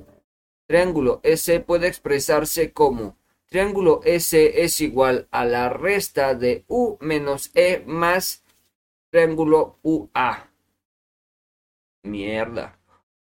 triángulo 0.67 1.21
S 1.23 1.61
puede 1.61 1.87
expresarse 1.87 2.73
como 2.73 3.19
triángulo 3.51 4.01
S 4.05 4.65
es 4.65 4.81
igual 4.81 5.29
a 5.31 5.45
la 5.45 5.69
resta 5.69 6.35
de 6.35 6.65
U 6.69 6.97
menos 7.01 7.51
E 7.55 7.83
más 7.87 8.45
triángulo 9.11 9.79
UA. 9.83 10.51
Mierda 12.05 12.80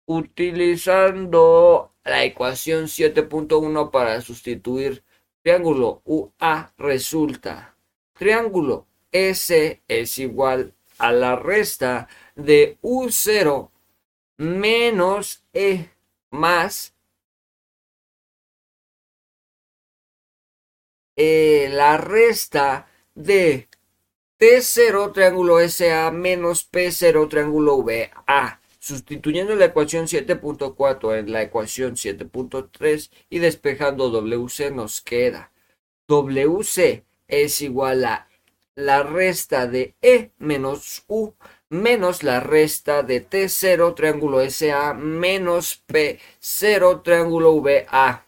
utilizando 0.06 1.94
la 2.04 2.24
ecuación 2.24 2.86
7.1 2.86 3.92
para 3.92 4.22
sustituir 4.22 5.04
triángulo 5.42 6.02
UA 6.06 6.74
resulta. 6.78 7.76
Triángulo 8.14 8.88
S 9.12 9.82
es 9.88 10.20
igual 10.20 10.74
a 10.98 11.12
la 11.12 11.36
resta 11.36 12.08
de 12.36 12.78
U0 12.82 13.70
menos 14.38 15.44
E 15.54 15.90
más 16.32 16.94
e, 21.16 21.70
la 21.72 21.98
resta 21.98 22.88
de 23.14 23.70
T0 24.40 25.14
triángulo 25.14 25.60
SA 25.70 26.12
menos 26.12 26.70
P0 26.72 27.30
triángulo 27.30 27.84
VA 27.84 28.60
sustituyendo 28.84 29.56
la 29.56 29.66
ecuación 29.66 30.08
7.4 30.08 31.18
en 31.18 31.32
la 31.32 31.42
ecuación 31.42 31.94
7.3 31.94 33.12
y 33.30 33.40
despejando 33.40 34.10
WC 34.10 34.72
nos 34.72 35.00
queda 35.00 35.54
WC 36.10 37.06
es 37.30 37.62
igual 37.62 38.04
a 38.04 38.28
la 38.76 39.04
resta 39.04 39.68
de 39.68 39.96
E 40.02 40.32
menos 40.38 41.06
U 41.08 41.34
menos 41.70 42.24
la 42.24 42.42
resta 42.42 43.04
de 43.04 43.26
T0 43.26 43.96
triángulo 43.96 44.42
SA 44.50 44.94
menos 44.94 45.82
P0 45.88 47.04
triángulo 47.04 47.62
VA. 47.62 48.28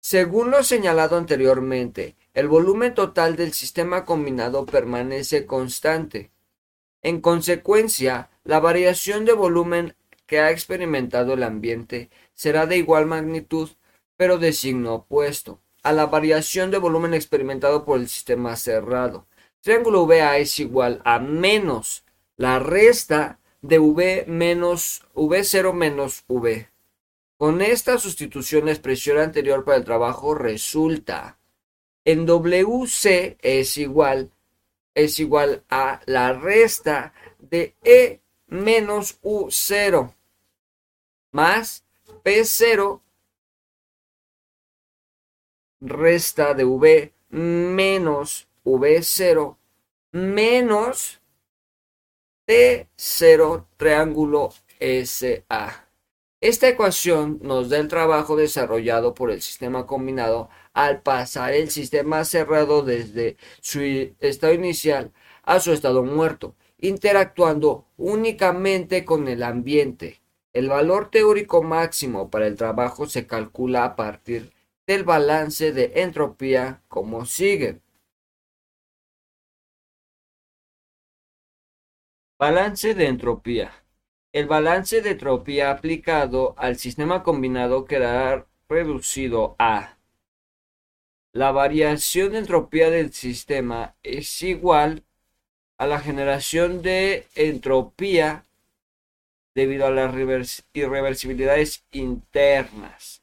Según 0.00 0.50
lo 0.50 0.64
señalado 0.64 1.16
anteriormente, 1.16 2.16
el 2.34 2.48
volumen 2.48 2.94
total 2.94 3.36
del 3.36 3.52
sistema 3.52 4.04
combinado 4.04 4.66
permanece 4.66 5.46
constante. 5.46 6.32
En 7.02 7.20
consecuencia, 7.20 8.30
la 8.44 8.60
variación 8.60 9.24
de 9.24 9.32
volumen 9.32 9.96
que 10.26 10.40
ha 10.40 10.50
experimentado 10.50 11.34
el 11.34 11.42
ambiente 11.42 12.10
será 12.32 12.66
de 12.66 12.76
igual 12.76 13.06
magnitud, 13.06 13.70
pero 14.16 14.38
de 14.38 14.52
signo 14.52 14.94
opuesto, 14.94 15.60
a 15.82 15.92
la 15.92 16.06
variación 16.06 16.70
de 16.70 16.78
volumen 16.78 17.12
experimentado 17.12 17.84
por 17.84 17.98
el 17.98 18.08
sistema 18.08 18.56
cerrado. 18.56 19.26
Triángulo 19.60 20.06
VA 20.06 20.38
es 20.38 20.58
igual 20.58 21.00
a 21.04 21.18
menos 21.18 22.04
la 22.36 22.58
resta 22.58 23.40
de 23.60 23.78
V 23.78 24.24
menos 24.26 25.04
V0 25.14 25.72
menos 25.72 26.24
V. 26.28 26.68
Con 27.36 27.60
esta 27.62 27.98
sustitución 27.98 28.66
la 28.66 28.72
expresión 28.72 29.18
anterior 29.18 29.64
para 29.64 29.76
el 29.76 29.84
trabajo 29.84 30.34
resulta 30.34 31.38
en 32.04 32.26
WC 32.26 33.38
es 33.40 33.76
igual, 33.76 34.30
es 34.94 35.18
igual 35.18 35.64
a 35.70 36.00
la 36.06 36.32
resta 36.32 37.12
de 37.38 37.74
E 37.84 38.20
menos 38.46 39.20
U0 39.22 40.14
más 41.32 41.84
P0 42.24 43.00
resta 45.80 46.54
de 46.54 46.64
V 46.64 47.12
menos 47.30 48.48
V0 48.64 49.56
menos 50.12 51.20
T0 52.46 53.66
triángulo 53.76 54.52
SA. 54.78 55.88
Esta 56.40 56.68
ecuación 56.68 57.38
nos 57.42 57.70
da 57.70 57.78
el 57.78 57.88
trabajo 57.88 58.36
desarrollado 58.36 59.14
por 59.14 59.30
el 59.30 59.40
sistema 59.40 59.86
combinado 59.86 60.50
al 60.74 61.02
pasar 61.02 61.54
el 61.54 61.70
sistema 61.70 62.24
cerrado 62.24 62.82
desde 62.82 63.36
su 63.60 63.80
estado 63.80 64.54
inicial 64.54 65.12
a 65.42 65.60
su 65.60 65.72
estado 65.72 66.04
muerto, 66.04 66.54
interactuando 66.78 67.86
únicamente 67.96 69.04
con 69.04 69.28
el 69.28 69.42
ambiente. 69.42 70.20
El 70.52 70.68
valor 70.68 71.10
teórico 71.10 71.62
máximo 71.62 72.30
para 72.30 72.46
el 72.46 72.56
trabajo 72.56 73.06
se 73.06 73.26
calcula 73.26 73.84
a 73.84 73.96
partir 73.96 74.52
del 74.86 75.04
balance 75.04 75.72
de 75.72 75.92
entropía 75.96 76.82
como 76.88 77.24
sigue. 77.24 77.80
Balance 82.38 82.94
de 82.94 83.06
entropía. 83.06 83.72
El 84.32 84.46
balance 84.46 85.00
de 85.00 85.10
entropía 85.12 85.70
aplicado 85.70 86.54
al 86.58 86.76
sistema 86.76 87.22
combinado 87.22 87.84
quedará 87.84 88.46
reducido 88.68 89.54
a 89.58 89.96
la 91.32 91.50
variación 91.50 92.32
de 92.32 92.38
entropía 92.38 92.90
del 92.90 93.12
sistema 93.12 93.94
es 94.02 94.42
igual 94.42 95.04
a 95.78 95.86
la 95.86 95.98
generación 95.98 96.82
de 96.82 97.26
entropía 97.34 98.44
debido 99.54 99.86
a 99.86 99.90
las 99.90 100.64
irreversibilidades 100.72 101.84
internas. 101.90 103.22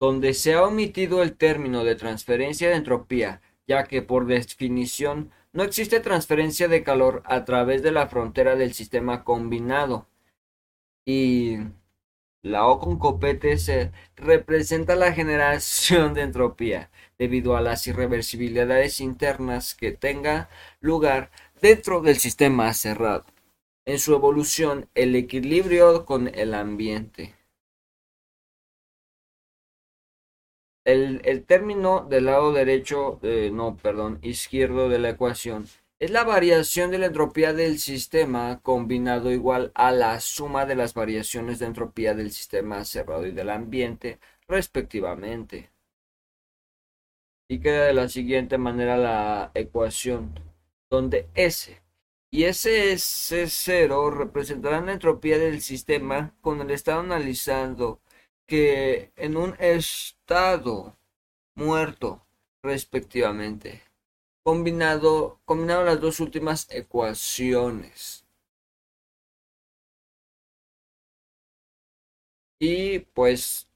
Donde 0.00 0.34
se 0.34 0.54
ha 0.54 0.62
omitido 0.62 1.22
el 1.22 1.36
término 1.36 1.84
de 1.84 1.96
transferencia 1.96 2.68
de 2.68 2.76
entropía, 2.76 3.40
ya 3.66 3.84
que 3.84 4.02
por 4.02 4.26
definición 4.26 5.30
no 5.52 5.62
existe 5.62 6.00
transferencia 6.00 6.68
de 6.68 6.82
calor 6.82 7.22
a 7.26 7.44
través 7.44 7.82
de 7.82 7.92
la 7.92 8.08
frontera 8.08 8.56
del 8.56 8.74
sistema 8.74 9.24
combinado. 9.24 10.06
Y 11.06 11.58
la 12.44 12.66
O 12.68 12.78
con 12.78 12.98
copete 12.98 13.56
se 13.56 13.90
representa 14.16 14.96
la 14.96 15.12
generación 15.12 16.12
de 16.14 16.22
entropía 16.22 16.90
debido 17.18 17.56
a 17.56 17.62
las 17.62 17.86
irreversibilidades 17.86 19.00
internas 19.00 19.74
que 19.74 19.92
tenga 19.92 20.50
lugar 20.80 21.30
dentro 21.62 22.02
del 22.02 22.16
sistema 22.18 22.72
cerrado. 22.74 23.24
En 23.86 23.98
su 23.98 24.14
evolución, 24.14 24.88
el 24.94 25.16
equilibrio 25.16 26.04
con 26.04 26.28
el 26.28 26.54
ambiente. 26.54 27.34
El, 30.84 31.44
término 31.46 32.04
del 32.04 32.26
lado 32.26 32.52
derecho, 32.52 33.18
eh, 33.22 33.50
no, 33.50 33.76
perdón, 33.78 34.18
izquierdo 34.22 34.90
de 34.90 34.98
la 34.98 35.10
ecuación 35.10 35.66
es 36.04 36.10
la 36.10 36.24
variación 36.24 36.90
de 36.90 36.98
la 36.98 37.06
entropía 37.06 37.54
del 37.54 37.78
sistema 37.78 38.60
combinado 38.60 39.32
igual 39.32 39.72
a 39.74 39.90
la 39.90 40.20
suma 40.20 40.66
de 40.66 40.74
las 40.76 40.92
variaciones 40.92 41.58
de 41.58 41.66
entropía 41.66 42.14
del 42.14 42.30
sistema 42.30 42.84
cerrado 42.84 43.26
y 43.26 43.32
del 43.32 43.48
ambiente, 43.48 44.20
respectivamente. 44.46 45.70
Y 47.48 47.58
queda 47.60 47.86
de 47.86 47.94
la 47.94 48.08
siguiente 48.10 48.58
manera 48.58 48.98
la 48.98 49.50
ecuación, 49.54 50.38
donde 50.90 51.28
S 51.34 51.80
y 52.30 52.42
SS0 52.44 54.12
representarán 54.12 54.86
la 54.86 54.92
entropía 54.92 55.38
del 55.38 55.62
sistema 55.62 56.34
con 56.42 56.60
el 56.60 56.70
estado 56.70 57.00
analizando 57.00 58.02
que 58.46 59.10
en 59.16 59.38
un 59.38 59.56
estado 59.58 60.98
muerto 61.54 62.26
respectivamente. 62.62 63.93
Combinado, 64.44 65.40
combinado 65.44 65.82
las 65.84 66.00
dos 66.00 66.20
últimas 66.20 66.68
ecuaciones. 66.70 68.24
Y 72.58 72.98
pues 72.98 73.68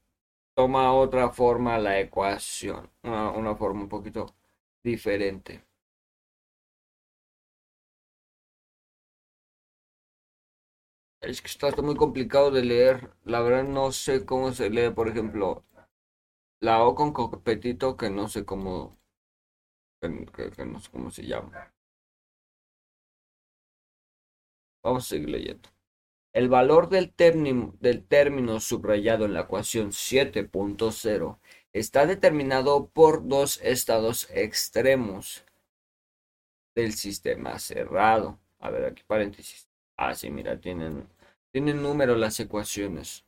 toma 0.55 0.93
otra 0.93 1.29
forma 1.31 1.77
la 1.79 1.99
ecuación, 1.99 2.91
una, 3.03 3.31
una 3.31 3.55
forma 3.55 3.81
un 3.83 3.89
poquito 3.89 4.35
diferente. 4.83 5.65
Es 11.21 11.41
que 11.41 11.47
está 11.47 11.71
muy 11.81 11.95
complicado 11.95 12.51
de 12.51 12.61
leer. 12.61 13.11
La 13.23 13.39
verdad 13.39 13.63
no 13.63 13.93
sé 13.93 14.25
cómo 14.25 14.51
se 14.51 14.69
lee, 14.69 14.89
por 14.89 15.07
ejemplo, 15.07 15.63
la 16.61 16.83
O 16.85 16.95
con 16.95 17.13
copetito 17.13 17.97
que 17.97 18.09
no 18.09 18.29
sé 18.29 18.45
cómo, 18.45 18.97
que, 19.99 20.65
no 20.65 20.79
sé 20.79 20.89
cómo 20.91 21.11
se 21.11 21.25
llama. 21.25 21.73
Vamos 24.83 25.05
a 25.05 25.09
seguir 25.09 25.29
leyendo. 25.29 25.69
El 26.33 26.47
valor 26.47 26.89
del 26.89 27.11
término, 27.11 27.75
del 27.79 28.05
término 28.05 28.59
subrayado 28.59 29.25
en 29.25 29.33
la 29.33 29.41
ecuación 29.41 29.91
7.0 29.91 31.39
está 31.73 32.05
determinado 32.05 32.87
por 32.89 33.27
dos 33.27 33.59
estados 33.61 34.29
extremos 34.31 35.43
del 36.75 36.93
sistema 36.93 37.59
cerrado. 37.59 38.39
A 38.59 38.69
ver, 38.69 38.85
aquí 38.85 39.03
paréntesis. 39.05 39.67
Ah, 39.97 40.15
sí, 40.15 40.29
mira, 40.29 40.59
tienen, 40.61 41.09
tienen 41.51 41.81
número 41.81 42.15
las 42.15 42.39
ecuaciones. 42.39 43.25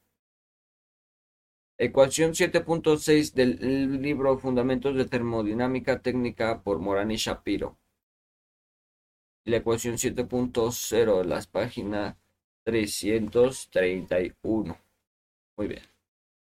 Ecuación 1.84 2.34
7.6 2.34 3.34
del 3.34 4.04
libro 4.04 4.38
Fundamentos 4.38 4.96
de 4.96 5.06
Termodinámica 5.06 6.00
Técnica 6.00 6.62
por 6.62 6.78
Morán 6.78 7.10
y 7.10 7.16
Shapiro. 7.16 7.80
La 9.46 9.58
ecuación 9.58 9.96
7.0 9.96 11.18
de 11.18 11.26
las 11.26 11.48
páginas 11.48 12.18
331. 12.66 14.78
Muy 15.58 15.68
bien. 15.68 15.82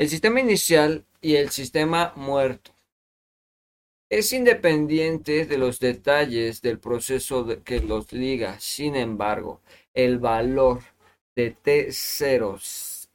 El 0.00 0.08
sistema 0.08 0.40
inicial 0.40 1.04
y 1.20 1.36
el 1.36 1.50
sistema 1.50 2.14
muerto. 2.16 2.70
Es 4.08 4.32
independiente 4.32 5.44
de 5.44 5.58
los 5.58 5.78
detalles 5.78 6.62
del 6.62 6.78
proceso 6.78 7.46
que 7.64 7.80
los 7.80 8.10
liga. 8.10 8.58
Sin 8.60 8.96
embargo, 8.96 9.60
el 9.92 10.18
valor 10.18 10.80
de 11.36 11.54
T0 11.54 13.08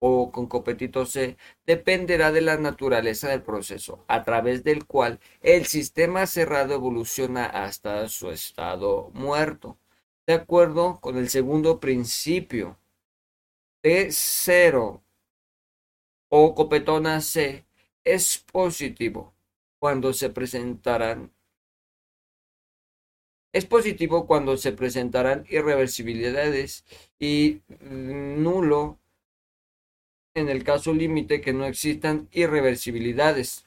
o 0.00 0.32
con 0.32 0.48
copetito 0.48 1.06
C 1.06 1.36
dependerá 1.64 2.32
de 2.32 2.40
la 2.40 2.56
naturaleza 2.56 3.28
del 3.28 3.42
proceso, 3.42 4.04
a 4.08 4.24
través 4.24 4.64
del 4.64 4.84
cual 4.84 5.20
el 5.42 5.66
sistema 5.66 6.26
cerrado 6.26 6.74
evoluciona 6.74 7.46
hasta 7.46 8.08
su 8.08 8.32
estado 8.32 9.12
muerto. 9.14 9.78
De 10.26 10.34
acuerdo 10.34 10.98
con 11.00 11.18
el 11.18 11.28
segundo 11.28 11.78
principio, 11.78 12.78
T0 13.84 15.02
o 16.34 16.54
copetona 16.54 17.20
C 17.20 17.66
es 18.04 18.38
positivo 18.38 19.34
cuando 19.78 20.14
se 20.14 20.30
presentarán 20.30 21.30
es 23.52 23.66
positivo 23.66 24.26
cuando 24.26 24.56
se 24.56 24.72
presentarán 24.72 25.44
irreversibilidades 25.50 26.86
y 27.18 27.60
nulo 27.68 28.98
en 30.32 30.48
el 30.48 30.64
caso 30.64 30.94
límite 30.94 31.42
que 31.42 31.52
no 31.52 31.66
existan 31.66 32.30
irreversibilidades. 32.32 33.66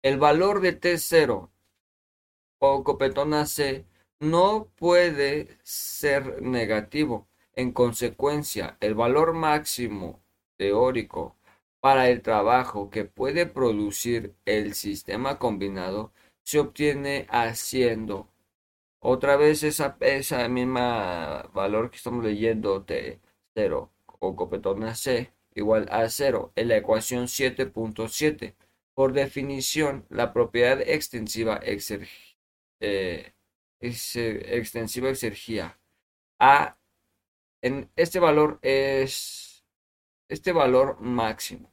El 0.00 0.18
valor 0.18 0.62
de 0.62 0.80
T0 0.80 1.50
o 2.58 2.84
copetona 2.84 3.44
C 3.44 3.84
no 4.18 4.70
puede 4.76 5.58
ser 5.62 6.40
negativo. 6.40 7.28
En 7.52 7.72
consecuencia, 7.72 8.78
el 8.80 8.94
valor 8.94 9.34
máximo 9.34 10.22
teórico 10.56 11.36
para 11.80 12.08
el 12.08 12.22
trabajo 12.22 12.90
que 12.90 13.04
puede 13.04 13.46
producir 13.46 14.34
el 14.44 14.74
sistema 14.74 15.38
combinado 15.38 16.12
se 16.42 16.58
obtiene 16.60 17.26
haciendo 17.30 18.28
otra 19.00 19.36
vez 19.36 19.62
esa, 19.62 19.96
esa 20.00 20.48
misma 20.48 21.50
valor 21.54 21.90
que 21.90 21.96
estamos 21.96 22.24
leyendo 22.24 22.84
T0 22.86 23.90
o 24.20 24.36
copetona 24.36 24.94
C 24.94 25.32
igual 25.54 25.88
a 25.90 26.08
0 26.08 26.52
en 26.56 26.68
la 26.68 26.76
ecuación 26.76 27.26
7.7. 27.26 28.54
Por 28.94 29.12
definición, 29.12 30.04
la 30.10 30.32
propiedad 30.32 30.80
extensiva, 30.82 31.60
eh, 31.62 33.32
extensiva 33.80 35.10
exergía 35.10 35.78
A 36.38 36.76
en 37.62 37.90
este 37.96 38.20
valor 38.20 38.58
es 38.62 39.49
este 40.30 40.52
valor 40.52 41.00
máximo. 41.00 41.70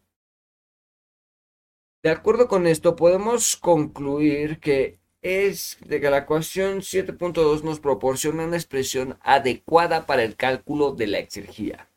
De 2.04 2.10
acuerdo 2.10 2.48
con 2.48 2.68
esto, 2.68 2.96
podemos 2.96 3.56
concluir 3.56 4.60
que 4.60 5.00
es 5.22 5.78
de 5.82 6.00
que 6.00 6.10
la 6.10 6.20
ecuación 6.20 6.80
7.2 6.80 7.64
nos 7.64 7.80
proporciona 7.80 8.46
una 8.46 8.56
expresión 8.56 9.18
adecuada 9.22 10.06
para 10.06 10.24
el 10.24 10.36
cálculo 10.36 10.92
de 10.92 11.08
la 11.08 11.20
exergía. 11.20 11.90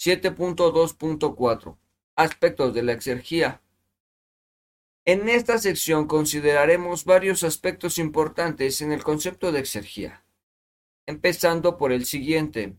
7.2.4 0.00 1.76
Aspectos 2.16 2.74
de 2.74 2.82
la 2.82 2.92
exergía. 2.92 3.60
En 5.04 5.28
esta 5.28 5.58
sección 5.58 6.06
consideraremos 6.06 7.04
varios 7.04 7.42
aspectos 7.42 7.98
importantes 7.98 8.80
en 8.82 8.92
el 8.92 9.02
concepto 9.02 9.52
de 9.52 9.60
exergía, 9.60 10.24
empezando 11.06 11.78
por 11.78 11.92
el 11.92 12.04
siguiente. 12.04 12.76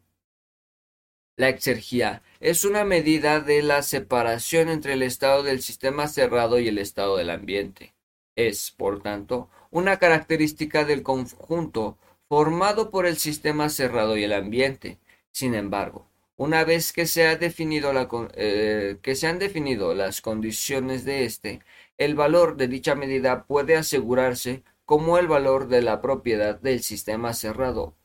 La 1.39 1.47
exergía 1.47 2.21
es 2.41 2.65
una 2.65 2.83
medida 2.83 3.39
de 3.39 3.63
la 3.63 3.81
separación 3.81 4.67
entre 4.67 4.91
el 4.91 5.01
estado 5.01 5.41
del 5.41 5.61
sistema 5.61 6.09
cerrado 6.09 6.59
y 6.59 6.67
el 6.67 6.77
estado 6.77 7.15
del 7.15 7.29
ambiente. 7.29 7.93
Es, 8.35 8.71
por 8.71 9.01
tanto, 9.01 9.49
una 9.71 9.99
característica 9.99 10.83
del 10.83 11.01
conjunto 11.01 11.97
formado 12.27 12.91
por 12.91 13.05
el 13.05 13.15
sistema 13.15 13.69
cerrado 13.69 14.17
y 14.17 14.25
el 14.25 14.33
ambiente. 14.33 14.97
Sin 15.31 15.55
embargo, 15.55 16.09
una 16.35 16.65
vez 16.65 16.91
que 16.91 17.05
se, 17.05 17.31
eh, 17.31 18.97
que 19.01 19.15
se 19.15 19.27
han 19.27 19.39
definido 19.39 19.93
las 19.93 20.19
condiciones 20.19 21.05
de 21.05 21.23
este, 21.23 21.61
el 21.97 22.15
valor 22.15 22.57
de 22.57 22.67
dicha 22.67 22.95
medida 22.95 23.45
puede 23.45 23.77
asegurarse 23.77 24.63
como 24.83 25.17
el 25.17 25.29
valor 25.29 25.69
de 25.69 25.83
la 25.83 26.01
propiedad 26.01 26.59
del 26.59 26.83
sistema 26.83 27.33
cerrado. 27.33 27.95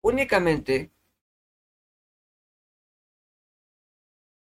Únicamente 0.00 0.90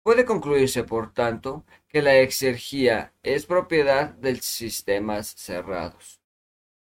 puede 0.07 0.25
concluirse, 0.25 0.85
por 0.85 1.13
tanto, 1.13 1.65
que 1.89 2.01
la 2.01 2.15
exergía 2.19 3.13
es 3.25 3.45
propiedad 3.45 4.11
de 4.11 4.37
sistemas 4.37 5.35
cerrados. 5.37 6.21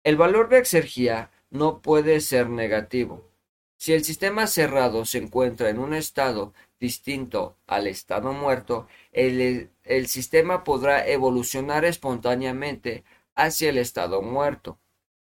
El 0.03 0.17
valor 0.17 0.49
de 0.49 0.59
exergía 0.59 1.31
no 1.51 1.81
puede 1.81 2.21
ser 2.21 2.51
negativo 2.51 3.31
si 3.77 3.93
el 3.93 4.05
sistema 4.05 4.47
cerrado 4.47 5.05
se 5.05 5.19
encuentra 5.19 5.69
en 5.71 5.79
un 5.79 5.95
estado 5.95 6.55
distinto 6.81 7.57
al 7.67 7.87
estado 7.87 8.33
muerto, 8.33 8.89
el, 9.13 9.71
sistema 10.09 10.65
podrá 10.65 11.07
evolucionar 11.07 11.85
espontáneamente 11.85 13.05
hacia 13.35 13.71
el 13.71 13.79
estado 13.79 14.23
muerto. 14.23 14.79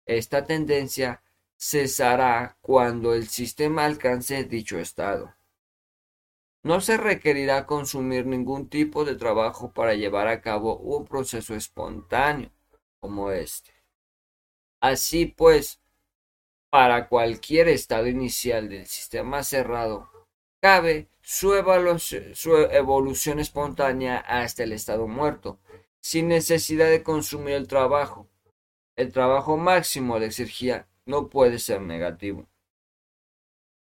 Esta 0.05 0.45
tendencia 0.45 1.23
cesará 1.57 2.57
cuando 2.61 3.13
el 3.13 3.28
sistema 3.28 3.86
alcance 3.86 4.43
dicho 4.43 4.80
estado. 4.80 5.35
No 6.66 6.82
se 6.82 6.97
requerirá 6.97 7.68
consumir 7.68 8.26
ningún 8.26 8.70
tipo 8.70 9.05
de 9.05 9.16
trabajo 9.16 9.72
para 9.72 9.93
llevar 9.93 10.28
a 10.28 10.41
cabo 10.41 10.78
un 10.78 11.05
proceso 11.05 11.53
espontáneo 11.53 12.49
como 12.99 13.30
este. 13.30 13.72
Así 14.82 15.28
pues, 15.28 15.80
para 16.72 17.07
cualquier 17.07 17.68
estado 17.68 18.07
inicial 18.07 18.68
del 18.68 18.88
sistema 18.88 19.43
cerrado, 19.43 20.09
cabe 20.59 21.07
su, 21.22 21.53
evolución 21.53 23.39
espontánea 23.39 24.18
hasta 24.18 24.63
el 24.63 24.72
estado 24.72 25.07
muerto, 25.07 25.59
sin 26.01 26.30
necesidad 26.30 26.89
de 26.89 27.03
consumir 27.03 27.53
el 27.53 27.68
trabajo. 27.68 28.28
El 28.95 29.11
trabajo 29.11 29.55
máximo 29.55 30.20
de 30.20 30.26
exergía 30.26 30.88
no 31.05 31.30
puede 31.30 31.59
ser 31.59 31.82
negativo. 31.82 32.47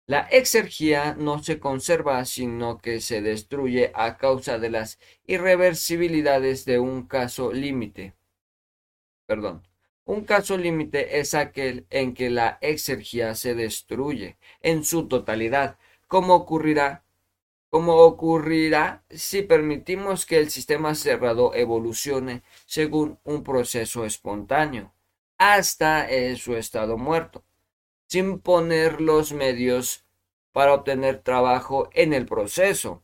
La 0.08 0.22
exergía 0.22 1.16
no 1.18 1.42
se 1.42 1.60
conserva, 1.60 2.24
sino 2.26 2.78
que 2.78 3.02
se 3.02 3.22
destruye 3.22 3.92
a 3.96 4.18
causa 4.18 4.60
de 4.60 4.70
las 4.70 5.00
irreversibilidades 5.26 6.66
de 6.66 6.78
un 6.80 7.08
caso 7.08 7.52
límite. 7.52 8.14
Perdón. 9.26 9.64
Un 10.06 10.24
caso 10.24 10.56
límite 10.56 11.20
es 11.20 11.34
aquel 11.34 11.88
en 11.90 12.14
que 12.14 12.30
la 12.30 12.60
exergía 12.62 13.34
se 13.34 13.56
destruye 13.56 14.38
en 14.62 14.84
su 14.84 15.08
totalidad, 15.08 15.80
como 16.08 16.36
ocurrirá, 16.36 17.04
ocurrirá 17.72 19.04
si 19.10 19.42
permitimos 19.42 20.28
que 20.28 20.38
el 20.38 20.52
sistema 20.52 20.94
cerrado 20.94 21.56
evolucione 21.56 22.44
según 22.68 23.18
un 23.24 23.44
proceso 23.44 24.06
espontáneo, 24.06 24.94
hasta 25.40 26.08
su 26.38 26.56
estado 26.56 27.00
muerto, 27.00 27.44
sin 28.08 28.40
poner 28.40 29.02
los 29.02 29.34
medios 29.34 30.06
para 30.52 30.74
obtener 30.74 31.22
trabajo 31.22 31.90
en 31.94 32.14
el 32.14 32.26
proceso. 32.26 33.04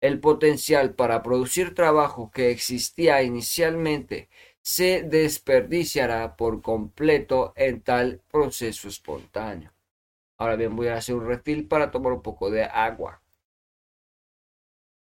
El 0.00 0.20
potencial 0.20 0.94
para 0.94 1.22
producir 1.22 1.74
trabajo 1.74 2.30
que 2.30 2.50
existía 2.50 3.22
inicialmente 3.22 4.28
se 4.60 5.02
desperdiciará 5.02 6.36
por 6.36 6.62
completo 6.62 7.52
en 7.56 7.80
tal 7.82 8.22
proceso 8.30 8.88
espontáneo. 8.88 9.72
Ahora 10.38 10.56
bien, 10.56 10.74
voy 10.74 10.88
a 10.88 10.96
hacer 10.96 11.14
un 11.14 11.26
refill 11.26 11.66
para 11.68 11.90
tomar 11.90 12.12
un 12.12 12.22
poco 12.22 12.50
de 12.50 12.64
agua. 12.64 13.22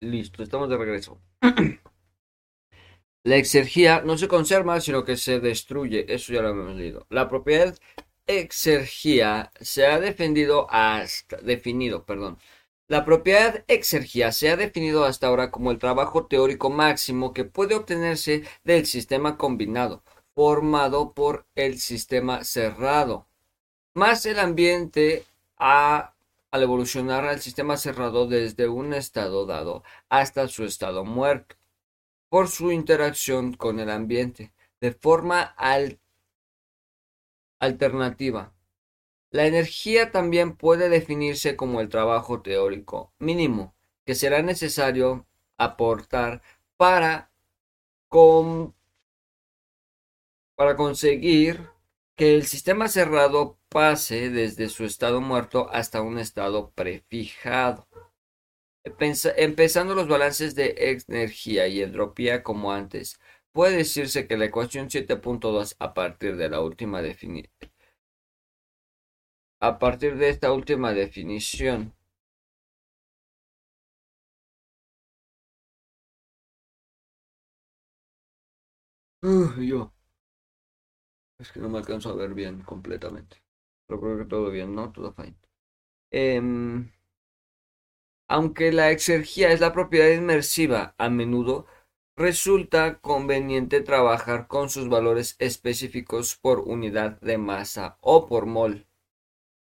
Listo, 0.01 0.43
estamos 0.43 0.68
de 0.70 0.76
regreso. 0.76 1.20
La 3.22 3.36
exergía 3.36 4.01
no 4.01 4.16
se 4.16 4.28
conserva, 4.28 4.80
sino 4.80 5.05
que 5.05 5.16
se 5.16 5.41
destruye. 5.41 6.12
Eso 6.12 6.32
ya 6.32 6.41
lo 6.41 6.51
hemos 6.51 6.74
leído. 6.74 7.07
La 7.11 7.28
propiedad 7.28 7.76
exergía 8.39 9.53
se 9.61 9.87
ha 9.87 9.99
defendido 10.01 10.66
hasta, 10.70 11.37
definido, 11.39 12.05
perdón, 12.05 12.39
la 12.89 13.05
propiedad 13.05 13.64
exergía 13.68 14.33
se 14.33 14.51
ha 14.51 14.57
definido 14.57 15.05
hasta 15.05 15.28
ahora 15.28 15.51
como 15.51 15.70
el 15.70 15.78
trabajo 15.78 16.26
teórico 16.26 16.70
máximo 16.70 17.33
que 17.33 17.45
puede 17.45 17.74
obtenerse 17.76 18.45
del 18.64 18.87
sistema 18.87 19.37
combinado, 19.39 20.03
formado 20.35 21.12
por 21.14 21.47
el 21.55 21.78
sistema 21.78 22.43
cerrado, 22.45 23.28
más 23.95 24.26
el 24.26 24.39
ambiente 24.41 25.24
al 25.57 26.12
evolucionar 26.53 27.26
al 27.26 27.41
sistema 27.41 27.76
cerrado 27.76 28.26
desde 28.26 28.68
un 28.68 28.93
estado 28.95 29.47
dado 29.47 29.85
hasta 30.09 30.49
su 30.49 30.64
estado 30.64 31.05
muerto, 31.05 31.57
por 32.28 32.49
su 32.49 32.72
interacción 32.72 33.55
con 33.55 33.78
el 33.78 33.91
ambiente, 33.91 34.53
de 34.81 34.93
forma 34.93 35.55
alternativa. 37.61 38.52
La 39.30 39.46
energía 39.46 40.11
también 40.11 40.56
puede 40.56 40.88
definirse 40.88 41.56
como 41.56 41.80
el 41.80 41.88
trabajo 41.88 42.42
teórico 42.42 43.12
mínimo 43.18 43.74
que 44.04 44.16
será 44.16 44.42
necesario 44.42 45.26
aportar 45.56 46.42
para, 46.76 47.30
para 50.56 50.76
conseguir 50.76 51.68
que 52.16 52.34
el 52.34 52.46
sistema 52.46 52.88
cerrado 52.88 53.58
pase 53.68 54.30
desde 54.30 54.68
su 54.68 54.84
estado 54.84 55.20
muerto 55.20 55.68
hasta 55.70 56.02
un 56.02 56.18
estado 56.18 56.70
prefijado. 56.72 57.86
empezando 59.36 59.94
los 59.94 60.08
balances 60.08 60.54
de 60.54 60.74
energía 61.08 61.66
y 61.68 61.82
entropía 61.82 62.42
como 62.42 62.72
antes, 62.72 63.20
puede 63.53 63.76
decirse 63.78 64.26
que 64.26 64.36
la 64.36 64.46
ecuación 64.46 64.90
7.2 64.90 65.76
a 65.78 65.94
partir 65.94 66.36
de 66.36 66.48
la 66.51 66.61
última 66.61 67.03
definición 67.03 67.53
a 69.61 69.78
partir 69.78 70.16
de 70.18 70.28
esta 70.28 70.53
última 70.53 70.92
definición 70.92 71.94
yo. 79.22 79.92
Es 81.40 81.51
que 81.51 81.59
no 81.59 81.68
me 81.68 81.78
alcanzo 81.78 82.11
a 82.11 82.14
ver 82.14 82.34
bien 82.34 82.62
completamente. 82.62 83.42
Pero 83.86 84.01
creo 84.01 84.18
que 84.18 84.24
todo 84.26 84.51
bien, 84.51 84.74
¿no? 84.76 84.92
Todo 84.92 85.12
fine. 85.12 85.36
Em, 86.11 86.90
aunque 88.28 88.72
la 88.72 88.90
exergía 88.90 89.53
es 89.53 89.61
la 89.61 89.72
propiedad 89.74 90.09
inmersiva, 90.09 90.94
a 90.96 91.11
menudo 91.11 91.66
resulta 92.16 92.98
conveniente 93.00 93.80
trabajar 93.80 94.46
con 94.46 94.70
sus 94.70 94.88
valores 94.88 95.36
específicos 95.38 96.36
por 96.36 96.61
unidad 96.61 97.20
de 97.20 97.38
masa 97.38 97.96
o 98.00 98.26
por 98.26 98.46
mol. 98.46 98.86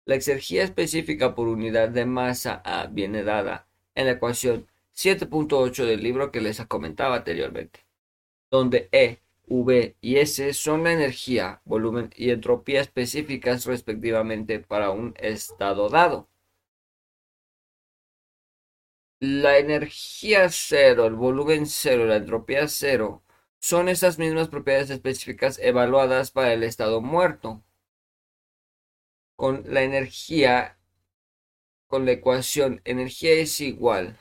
La 0.05 0.15
exergía 0.15 0.63
específica 0.63 1.33
por 1.33 1.47
unidad 1.47 1.89
de 1.89 2.05
masa 2.05 2.61
A 2.65 2.87
viene 2.87 3.23
dada 3.23 3.67
en 3.95 4.05
la 4.05 4.13
ecuación 4.13 4.67
7.8 4.95 5.85
del 5.85 6.03
libro 6.03 6.31
que 6.31 6.41
les 6.41 6.63
comentaba 6.65 7.17
anteriormente, 7.17 7.79
donde 8.51 8.89
E 8.91 9.19
V 9.47 9.95
y 9.99 10.17
S 10.17 10.53
son 10.53 10.83
la 10.83 10.93
energía, 10.93 11.61
volumen 11.65 12.09
y 12.15 12.29
entropía 12.29 12.81
específicas 12.81 13.65
respectivamente 13.65 14.59
para 14.59 14.91
un 14.91 15.13
estado 15.17 15.89
dado. 15.89 16.27
La 19.26 19.57
energía 19.57 20.49
cero, 20.51 21.07
el 21.07 21.15
volumen 21.15 21.65
cero, 21.65 22.05
la 22.05 22.17
entropía 22.17 22.67
cero 22.67 23.24
son 23.59 23.88
esas 23.89 24.19
mismas 24.19 24.49
propiedades 24.49 24.89
específicas 24.91 25.57
evaluadas 25.59 26.30
para 26.32 26.53
el 26.53 26.61
estado 26.63 27.01
muerto. 27.01 27.63
Con 29.36 29.63
la 29.71 29.84
energía, 29.84 30.80
con 31.88 32.05
la 32.05 32.11
ecuación 32.11 32.82
energía 32.84 33.32
es 33.34 33.61
igual 33.61 34.17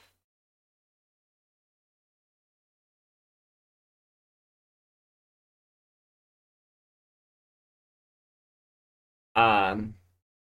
a 9.34 9.76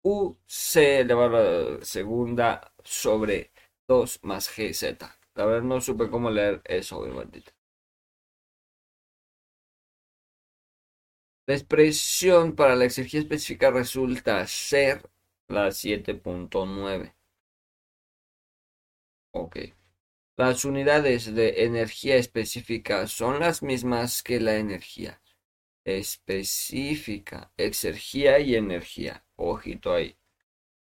UC 0.03 0.75
elevado 1.01 1.37
a 1.37 1.79
la 1.79 1.85
segunda 1.85 2.73
sobre 2.83 3.51
2 3.87 4.19
más 4.23 4.49
GZ. 4.49 4.83
La 5.35 5.45
verdad 5.45 5.63
no 5.63 5.81
supe 5.81 6.09
cómo 6.09 6.29
leer 6.29 6.61
eso, 6.65 7.01
maldito. 7.07 7.51
La 11.47 11.55
expresión 11.55 12.55
para 12.55 12.75
la 12.75 12.85
exergía 12.85 13.21
específica 13.21 13.71
resulta 13.71 14.45
ser 14.47 15.09
la 15.47 15.71
7.9. 15.71 17.13
Ok. 19.31 19.57
Las 20.35 20.65
unidades 20.65 21.33
de 21.33 21.63
energía 21.63 22.17
específica 22.17 23.07
son 23.07 23.39
las 23.39 23.63
mismas 23.63 24.21
que 24.23 24.39
la 24.39 24.57
energía 24.57 25.21
específica, 25.87 27.51
exergía 27.55 28.39
y 28.39 28.55
energía. 28.55 29.25
Ojito 29.37 29.93
ahí. 29.93 30.17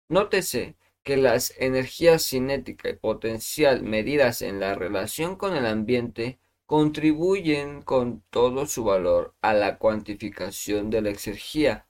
Nótese 0.08 0.76
que 1.04 1.16
las 1.18 1.54
energías 1.58 2.26
cinética 2.26 2.88
y 2.88 2.94
potencial 2.94 3.82
medidas 3.82 4.42
en 4.42 4.58
la 4.58 4.74
relación 4.74 5.36
con 5.36 5.54
el 5.54 5.66
ambiente 5.66 6.40
contribuyen 6.66 7.82
con 7.82 8.22
todo 8.30 8.66
su 8.66 8.84
valor 8.84 9.34
a 9.42 9.52
la 9.52 9.78
cuantificación 9.78 10.88
de 10.90 11.02
la 11.02 11.10
exergía, 11.10 11.86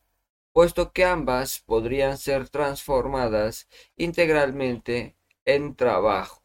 puesto 0.53 0.93
que 0.93 1.05
ambas 1.05 1.61
podrían 1.61 2.19
ser 2.19 2.49
transformadas 2.49 3.69
integralmente 3.97 5.17
en 5.45 5.77
trabajo. 5.77 6.43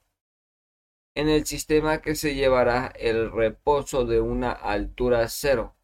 En 1.15 1.27
el 1.27 1.45
sistema 1.47 2.01
que 2.01 2.15
se 2.15 2.35
llevará 2.35 2.93
el 2.95 3.31
reposo 3.31 4.05
de 4.05 4.21
una 4.21 4.51
altura 4.51 5.27
cero, 5.27 5.75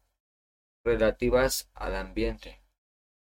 relativas 0.84 1.68
al 1.74 1.96
ambiente. 1.96 2.62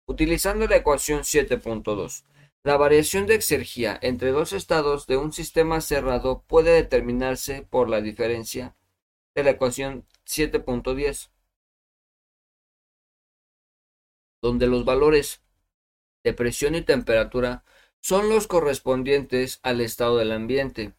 Utilizando 0.06 0.68
la 0.68 0.76
ecuación 0.76 1.22
7.2, 1.22 2.26
la 2.64 2.78
variación 2.78 3.28
de 3.28 3.36
exergía 3.36 4.00
entre 4.02 4.32
dos 4.32 4.54
estados 4.54 5.06
de 5.06 5.18
un 5.18 5.34
sistema 5.34 5.82
cerrado 5.82 6.44
puede 6.48 6.72
determinarse 6.72 7.64
por 7.64 7.90
la 7.90 8.00
diferencia 8.02 8.76
de 9.36 9.44
la 9.44 9.52
ecuación 9.52 10.08
7.10, 10.26 11.30
donde 14.42 14.68
los 14.68 14.86
valores 14.86 15.44
de 16.24 16.34
presión 16.34 16.76
y 16.76 16.82
temperatura 16.82 17.66
son 18.02 18.30
los 18.30 18.48
correspondientes 18.48 19.60
al 19.64 19.82
estado 19.82 20.18
del 20.18 20.32
ambiente. 20.32 20.94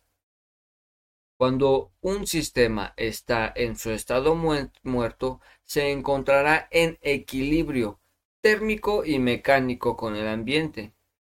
Cuando 1.38 1.92
un 2.00 2.26
sistema 2.26 2.94
está 2.96 3.52
en 3.56 3.76
su 3.76 3.90
estado 3.90 4.34
muerto, 4.34 5.40
se 5.64 5.90
encontrará 5.90 6.68
en 6.70 6.98
equilibrio 7.02 8.00
térmico 8.40 9.04
y 9.04 9.18
mecánico 9.18 9.96
con 9.96 10.16
el 10.16 10.28
ambiente, 10.28 10.93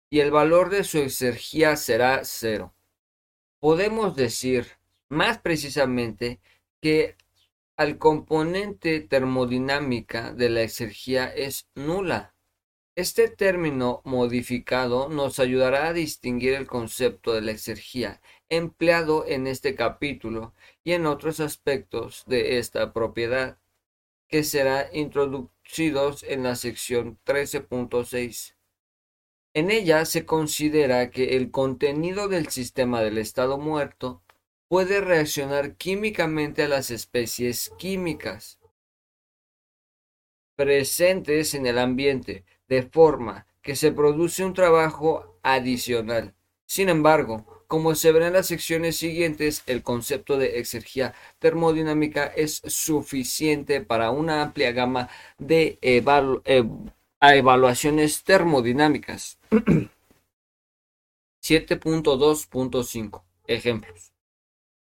y 0.10 0.20
el 0.20 0.32
valor 0.32 0.70
de 0.70 0.84
su 0.84 1.00
exergía 1.00 1.76
será 1.76 2.22
cero. 2.24 2.74
Podemos 3.60 4.16
decir, 4.16 4.68
más 5.10 5.40
precisamente, 5.40 6.40
que 6.82 7.16
al 7.76 7.98
componente 7.98 9.02
termodinámica 9.02 10.34
de 10.34 10.50
la 10.50 10.62
exergía 10.62 11.26
es 11.26 11.68
nula. 11.76 12.34
Este 12.96 13.30
término 13.30 14.02
modificado 14.06 15.10
nos 15.10 15.40
ayudará 15.40 15.88
a 15.88 15.94
distinguir 15.94 16.54
el 16.54 16.66
concepto 16.66 17.34
de 17.34 17.42
la 17.42 17.52
exergía 17.52 18.22
empleado 18.50 19.26
en 19.28 19.48
este 19.48 19.76
capítulo 19.76 20.54
y 20.84 20.94
en 20.94 21.06
otros 21.06 21.40
aspectos 21.40 22.24
de 22.28 22.58
esta 22.58 22.94
propiedad, 22.94 23.58
que 24.28 24.44
será 24.44 24.90
introducidos 24.94 26.24
en 26.24 26.44
la 26.44 26.56
sección 26.56 27.20
13.6. 27.26 28.57
En 29.58 29.72
ella 29.72 30.06
se 30.06 30.24
considera 30.24 31.10
que 31.10 31.36
el 31.36 31.50
contenido 31.50 32.28
del 32.28 32.50
sistema 32.50 33.02
del 33.02 33.18
estado 33.18 33.58
muerto 33.58 34.22
puede 34.68 35.02
reaccionar 35.02 35.78
químicamente 35.78 36.62
a 36.62 36.68
las 36.68 36.92
especies 36.92 37.72
químicas 37.80 38.60
presentes 40.56 41.56
en 41.56 41.66
el 41.66 41.80
ambiente, 41.80 42.46
de 42.68 42.84
forma 42.84 43.48
que 43.64 43.76
se 43.76 43.92
produce 43.92 44.46
un 44.46 44.54
trabajo 44.54 45.40
adicional. 45.42 46.36
Sin 46.68 46.88
embargo, 46.88 47.64
como 47.66 47.96
se 47.96 48.12
verá 48.12 48.28
en 48.28 48.34
las 48.34 48.46
secciones 48.46 48.96
siguientes, 48.98 49.64
el 49.66 49.82
concepto 49.82 50.38
de 50.38 50.60
exergía 50.60 51.16
termodinámica 51.40 52.28
es 52.28 52.62
suficiente 52.68 53.82
para 53.82 54.12
una 54.12 54.44
amplia 54.44 54.72
gama 54.72 55.10
de 55.40 55.80
evaluaciones 57.22 58.24
termodinámicas. 58.24 59.40
7.2.5 61.42 63.24
Ejemplos. 63.48 64.14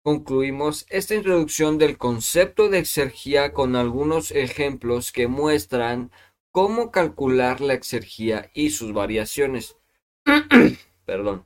Concluimos 0.04 0.86
esta 0.90 1.16
introducción 1.16 1.78
del 1.78 1.98
concepto 1.98 2.70
de 2.70 2.80
exergía 2.80 3.54
con 3.54 3.76
algunos 3.76 4.32
ejemplos 4.32 5.12
que 5.12 5.28
muestran 5.28 6.12
cómo 6.52 6.92
calcular 6.92 7.62
la 7.62 7.74
exergía 7.74 8.50
y 8.54 8.72
sus 8.72 8.94
variaciones. 8.94 9.78
Perdón. 11.06 11.46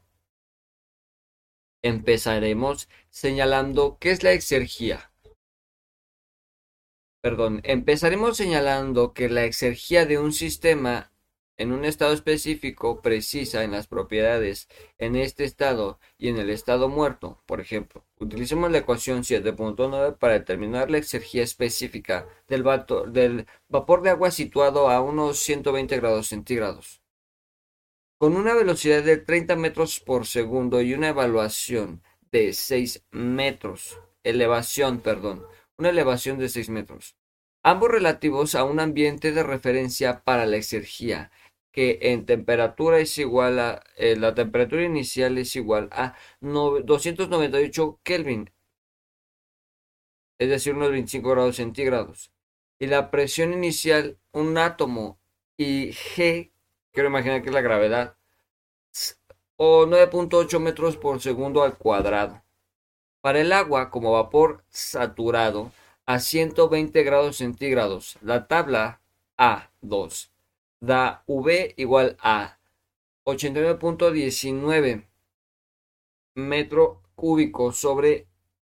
Empezaremos 1.82 2.90
señalando 3.10 3.98
qué 4.00 4.12
es 4.12 4.24
la 4.24 4.34
exergía. 4.34 5.12
Perdón, 7.22 7.62
empezaremos 7.64 8.38
señalando 8.38 9.14
que 9.14 9.30
la 9.30 9.46
exergía 9.46 10.06
de 10.06 10.20
un 10.20 10.32
sistema 10.34 11.12
en 11.58 11.72
un 11.72 11.86
estado 11.86 12.14
específico 12.14 13.02
precisa 13.02 13.64
en 13.64 13.72
las 13.72 13.88
propiedades 13.88 14.68
en 15.00 15.16
este 15.16 15.44
estado 15.44 16.00
y 16.18 16.30
en 16.30 16.38
el 16.38 16.52
estado 16.52 16.88
muerto. 16.88 17.42
Por 17.48 17.60
ejemplo, 17.60 18.06
utilicemos 18.20 18.72
la 18.72 18.78
ecuación 18.80 19.24
7.9 19.24 20.18
para 20.18 20.34
determinar 20.34 20.92
la 20.92 21.00
exergía 21.00 21.44
específica 21.44 22.28
del, 22.48 22.64
del 23.12 23.48
vapor 23.68 24.04
de 24.04 24.12
agua 24.12 24.30
situado 24.30 24.90
a 24.90 25.02
unos 25.02 25.40
120 25.40 25.98
grados 25.98 26.28
centígrados. 26.28 27.02
Con 28.20 28.36
una 28.36 28.54
velocidad 28.54 29.04
de 29.04 29.18
30 29.18 29.56
metros 29.56 30.00
por 30.00 30.26
segundo 30.26 30.82
y 30.82 30.94
una 30.94 31.10
evaluación 31.10 32.04
de 32.32 32.54
6 32.54 33.06
metros, 33.12 34.00
elevación, 34.24 35.00
perdón, 35.00 35.46
una 35.78 35.90
elevación 35.90 36.38
de 36.38 36.50
6 36.50 36.70
metros, 36.70 37.16
ambos 37.64 37.90
relativos 37.90 38.56
a 38.56 38.64
un 38.64 38.80
ambiente 38.80 39.32
de 39.32 39.44
referencia 39.44 40.24
para 40.24 40.46
la 40.46 40.58
exergía 40.58 41.32
que 41.78 42.00
en 42.02 42.26
temperatura 42.26 42.98
es 42.98 43.20
igual 43.20 43.60
a, 43.60 43.84
eh, 43.98 44.16
la 44.16 44.34
temperatura 44.34 44.84
inicial 44.84 45.38
es 45.38 45.56
igual 45.56 45.90
a 45.92 46.16
298 46.42 48.00
Kelvin, 48.02 48.50
es 50.40 50.50
decir, 50.50 50.74
unos 50.74 50.90
25 50.90 51.30
grados 51.30 51.58
centígrados. 51.58 52.32
Y 52.80 52.88
la 52.88 53.12
presión 53.12 53.54
inicial, 53.54 54.18
un 54.32 54.58
átomo 54.58 55.20
y 55.56 55.90
G, 55.92 56.52
quiero 56.92 57.10
imaginar 57.10 57.44
que 57.44 57.50
es 57.50 57.54
la 57.54 57.62
gravedad, 57.62 58.18
o 59.58 59.86
9.8 59.86 60.60
metros 60.60 60.98
por 60.98 61.22
segundo 61.22 61.62
al 61.62 61.78
cuadrado. 61.78 62.44
Para 63.22 63.42
el 63.42 63.52
agua, 63.52 63.90
como 63.90 64.14
vapor 64.14 64.64
saturado, 64.70 65.72
a 66.06 66.20
120 66.20 67.04
grados 67.04 67.38
centígrados, 67.38 68.18
la 68.22 68.48
tabla 68.48 69.02
A2 69.38 70.30
da 70.80 71.24
V 71.28 71.74
igual 71.78 72.18
a 72.22 72.60
89.19 73.26 75.08
metro 76.36 77.02
cúbico 77.16 77.72
sobre 77.72 78.28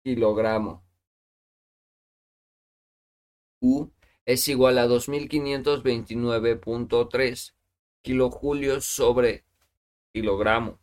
kilogramo. 0.04 0.84
U 3.62 3.90
es 4.26 4.48
igual 4.48 4.78
a 4.78 4.88
2529.3 4.88 7.54
kilojulios 8.02 8.86
sobre 8.86 9.44
kilogramo. 10.14 10.80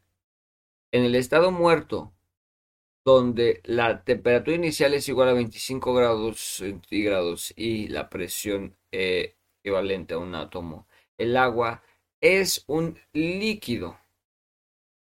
En 0.91 1.03
el 1.03 1.15
estado 1.15 1.51
muerto, 1.51 2.13
donde 3.03 3.59
la 3.65 4.05
temperatura 4.05 4.55
inicial 4.55 4.93
es 4.93 5.09
igual 5.09 5.27
a 5.29 5.33
25 5.33 5.93
grados 5.93 6.39
centígrados 6.39 7.53
y 7.57 7.89
la 7.89 8.09
presión 8.09 8.77
eh, 8.91 9.35
equivalente 9.61 10.13
a 10.13 10.19
un 10.19 10.33
átomo, 10.33 10.87
el 11.17 11.35
agua 11.35 11.83
es 12.21 12.63
un 12.67 12.97
líquido. 13.11 13.99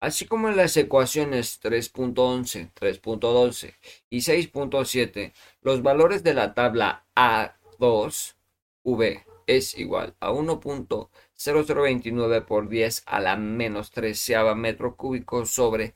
Así 0.02 0.26
como 0.26 0.48
en 0.48 0.56
las 0.56 0.78
ecuaciones 0.78 1.60
3.11, 1.62 2.72
3.12 2.74 3.76
y 4.10 4.20
6.7, 4.20 5.34
los 5.62 5.84
valores 5.84 6.24
de 6.24 6.34
la 6.34 6.54
tabla 6.54 7.06
A2V 7.16 9.26
es 9.46 9.78
igual 9.78 10.16
a 10.22 10.32
1.0029 10.32 12.46
por 12.46 12.70
10 12.70 13.04
a 13.08 13.20
la 13.20 13.36
menos 13.36 13.92
treceava 13.92 14.56
metro 14.56 14.96
cúbico 14.96 15.46
sobre 15.46 15.96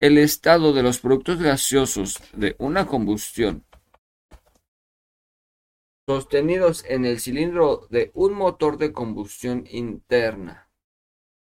El 0.00 0.18
estado 0.18 0.72
de 0.72 0.82
los 0.82 0.98
productos 0.98 1.40
gaseosos 1.40 2.18
de 2.32 2.56
una 2.58 2.86
combustión 2.86 3.64
sostenidos 6.08 6.84
en 6.88 7.04
el 7.04 7.20
cilindro 7.20 7.86
de 7.88 8.10
un 8.14 8.34
motor 8.34 8.76
de 8.76 8.92
combustión 8.92 9.64
interna. 9.70 10.68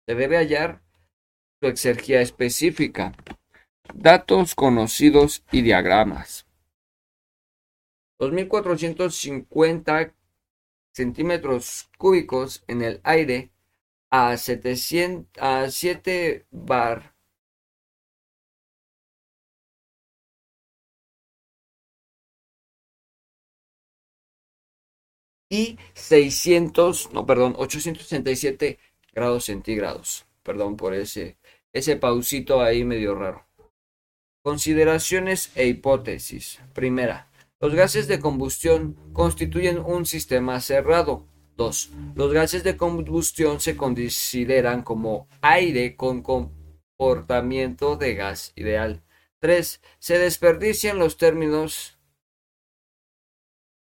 Se 0.07 0.17
debe 0.17 0.37
hallar 0.37 0.83
su 1.61 1.69
exergía 1.69 2.21
específica, 2.21 3.15
datos 3.95 4.57
conocidos 4.57 5.45
y 5.53 5.63
diagramas. 5.63 6.45
2.450 8.23 10.15
centímetros 10.93 11.91
cúbicos 11.99 12.63
en 12.69 12.83
el 12.83 13.01
aire 13.03 13.51
a, 14.11 14.37
700, 14.37 15.43
a 15.43 15.69
7 15.69 16.47
bar. 16.53 17.13
y 25.49 25.79
600, 25.93 27.13
no, 27.13 27.27
perdón, 27.27 27.55
867 27.59 28.79
grados 29.13 29.45
centígrados. 29.45 30.25
Perdón 30.43 30.77
por 30.77 30.95
ese, 30.95 31.37
ese 31.75 31.97
pausito 31.97 32.63
ahí 32.63 32.85
medio 32.85 33.15
raro. 33.15 33.47
Consideraciones 34.43 35.51
e 35.55 35.67
hipótesis. 35.67 36.59
Primera, 36.73 37.29
los 37.63 37.77
gases 37.77 38.09
de 38.09 38.19
combustión 38.19 38.97
constituyen 39.13 39.79
un 39.79 40.05
sistema 40.05 40.61
cerrado. 40.61 41.29
2. 41.57 41.93
Los 42.17 42.33
gases 42.33 42.65
de 42.65 42.77
combustión 42.77 43.61
se 43.61 43.77
consideran 43.77 44.83
como 44.83 45.29
aire 45.43 45.95
con 45.95 46.23
comportamiento 46.23 47.97
de 47.97 48.15
gas 48.17 48.53
ideal. 48.57 49.05
3. 49.39 49.81
Se 50.01 50.19
desperdician 50.19 50.99
los 50.99 51.17
términos. 51.19 52.01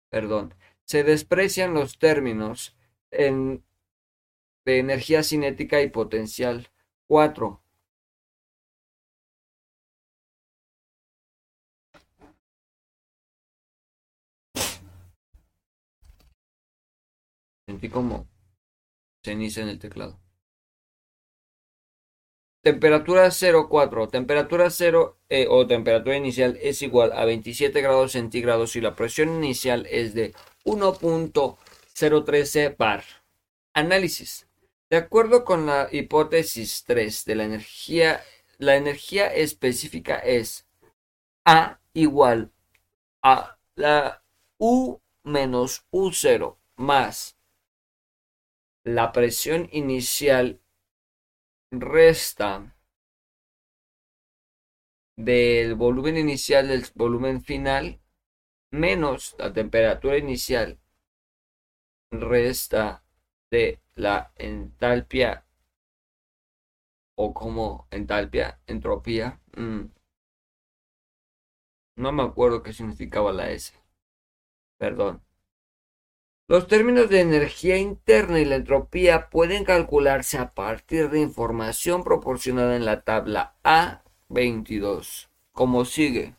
Perdón. 0.10 0.56
Se 0.84 1.06
desprecian 1.06 1.74
los 1.74 2.00
términos 2.00 2.76
en, 3.12 3.64
de 4.66 4.80
energía 4.80 5.24
cinética 5.24 5.82
y 5.82 5.90
potencial. 5.90 6.68
4. 7.08 7.63
Sentí 17.74 17.90
como 17.90 18.30
ceniza 19.24 19.62
en 19.62 19.70
el 19.70 19.80
teclado. 19.80 20.20
Temperatura 22.62 23.26
0,4. 23.26 24.12
Temperatura 24.12 24.70
0 24.70 25.18
eh, 25.28 25.48
o 25.50 25.66
temperatura 25.66 26.16
inicial 26.16 26.60
es 26.62 26.84
igual 26.84 27.12
a 27.14 27.26
27 27.26 27.82
grados 27.82 28.12
centígrados 28.12 28.76
y 28.76 28.82
la 28.82 28.96
presión 28.96 29.30
inicial 29.30 29.88
es 29.90 30.14
de 30.14 30.36
1.013 30.66 32.78
bar. 32.78 33.04
Análisis. 33.74 34.48
De 34.92 34.98
acuerdo 34.98 35.44
con 35.44 35.66
la 35.66 35.90
hipótesis 35.92 36.84
3 36.86 37.26
de 37.26 37.36
la 37.36 37.46
energía, 37.46 38.24
la 38.60 38.76
energía 38.76 39.34
específica 39.34 40.20
es 40.20 40.68
A 41.44 41.80
igual 41.94 42.52
a 43.24 43.58
la 43.74 44.24
U 44.60 45.00
menos 45.24 45.88
U0 45.92 46.58
más 46.76 47.36
la 48.84 49.12
presión 49.12 49.70
inicial 49.72 50.62
resta 51.72 52.76
del 55.16 55.76
volumen 55.76 56.18
inicial 56.18 56.68
del 56.68 56.86
volumen 56.96 57.42
final 57.42 58.02
menos 58.72 59.36
la 59.38 59.54
temperatura 59.54 60.18
inicial 60.18 60.80
resta 62.12 63.04
de 63.52 63.82
la 63.96 64.34
entalpia 64.36 65.46
o 67.16 67.34
como 67.34 67.88
entalpia, 67.92 68.60
entropía. 68.68 69.40
Mm. 69.56 69.86
No 71.96 72.12
me 72.12 72.24
acuerdo 72.24 72.64
qué 72.64 72.74
significaba 72.74 73.32
la 73.32 73.52
S. 73.52 73.74
Perdón. 74.78 75.24
Los 76.50 76.68
términos 76.68 77.10
de 77.10 77.22
energía 77.22 77.78
interna 77.78 78.38
y 78.38 78.44
la 78.44 78.56
entropía 78.56 79.30
pueden 79.30 79.64
calcularse 79.64 80.38
a 80.38 80.54
partir 80.54 81.10
de 81.10 81.22
información 81.22 82.04
proporcionada 82.04 82.76
en 82.76 82.84
la 82.84 83.06
tabla 83.06 83.56
A22, 83.64 85.30
como 85.54 85.86
sigue. 85.86 86.36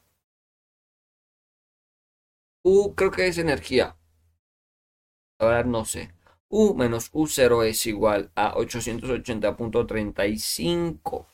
U 2.63 2.95
creo 2.95 3.11
que 3.11 3.29
es 3.29 3.39
energía. 3.39 3.97
Ahora 5.39 5.65
no 5.65 5.87
sé. 5.87 6.13
U 6.49 6.75
menos 6.75 7.11
U0 7.13 7.65
es 7.65 7.87
igual 7.87 8.31
a 8.35 8.55
880.35. 8.57 11.27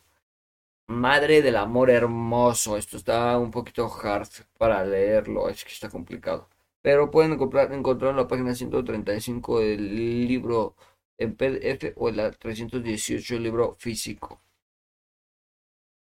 Madre 0.87 1.43
del 1.43 1.57
amor 1.57 1.91
hermoso. 1.91 2.77
Esto 2.77 2.97
está 2.97 3.37
un 3.39 3.51
poquito 3.51 3.91
hard 3.93 4.29
para 4.59 4.85
leerlo. 4.85 5.49
Es 5.49 5.65
que 5.65 5.73
está 5.73 5.91
complicado 5.91 6.49
pero 6.83 7.11
pueden 7.11 7.33
encontrar, 7.33 7.73
encontrar 7.73 8.11
en 8.13 8.17
la 8.17 8.29
página 8.29 8.55
135 8.55 9.61
el 9.61 10.27
libro 10.27 10.77
en 11.19 11.37
PDF 11.37 11.93
o 11.97 12.09
en 12.09 12.17
la 12.17 12.31
318 12.33 13.37
el 13.37 13.43
libro 13.43 13.77
físico. 13.79 14.41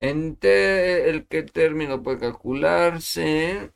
En 0.01 0.39
el 0.43 1.27
que 1.27 1.43
término 1.43 2.03
puede 2.03 2.19
calcularse 2.19 3.73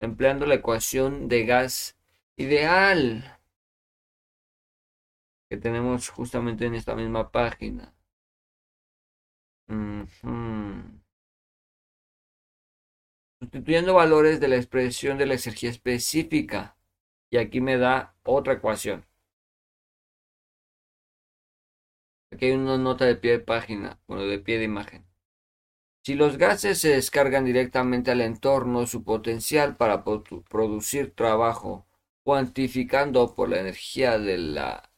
empleando 0.00 0.46
la 0.46 0.54
ecuación 0.56 1.28
de 1.28 1.44
gas 1.44 1.96
ideal 2.36 3.38
que 5.50 5.56
tenemos 5.56 6.08
justamente 6.10 6.66
en 6.66 6.74
esta 6.74 6.94
misma 6.94 7.30
página 7.30 7.94
sustituyendo 13.40 13.94
valores 13.94 14.40
de 14.40 14.48
la 14.48 14.56
expresión 14.56 15.18
de 15.18 15.26
la 15.26 15.34
exergía 15.34 15.70
específica. 15.70 16.76
Y 17.30 17.36
aquí 17.36 17.60
me 17.60 17.76
da 17.76 18.14
otra 18.24 18.54
ecuación. 18.54 19.04
Aquí 22.32 22.46
hay 22.46 22.52
una 22.52 22.78
nota 22.78 23.04
de 23.04 23.16
pie 23.16 23.32
de 23.32 23.40
página, 23.40 24.00
bueno, 24.06 24.24
de 24.24 24.38
pie 24.38 24.58
de 24.58 24.64
imagen. 24.64 25.04
Si 26.02 26.14
los 26.14 26.38
gases 26.38 26.80
se 26.80 26.90
descargan 26.90 27.44
directamente 27.44 28.10
al 28.10 28.22
entorno, 28.22 28.86
su 28.86 29.04
potencial 29.04 29.76
para 29.76 30.04
producir 30.04 31.14
trabajo, 31.14 31.86
cuantificando 32.22 33.34
por 33.34 33.50
la 33.50 33.60
energía 33.60 34.18
de 34.18 34.38
la, 34.38 34.90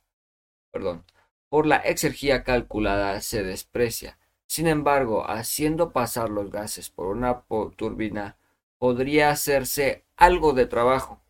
perdón, 0.71 1.05
por 1.49 1.67
la 1.67 1.79
exergía 1.79 2.45
calculada, 2.45 3.21
se 3.23 3.43
desprecia. 3.43 4.20
Sin 4.51 4.67
embargo, 4.67 5.31
haciendo 5.31 5.93
pasar 5.93 6.29
los 6.29 6.51
gases 6.51 6.91
por 6.91 7.07
una 7.07 7.45
turbina 7.77 8.37
podría 8.79 9.31
hacerse 9.31 10.05
algo 10.17 10.55
de 10.55 10.67
trabajo. 10.67 11.23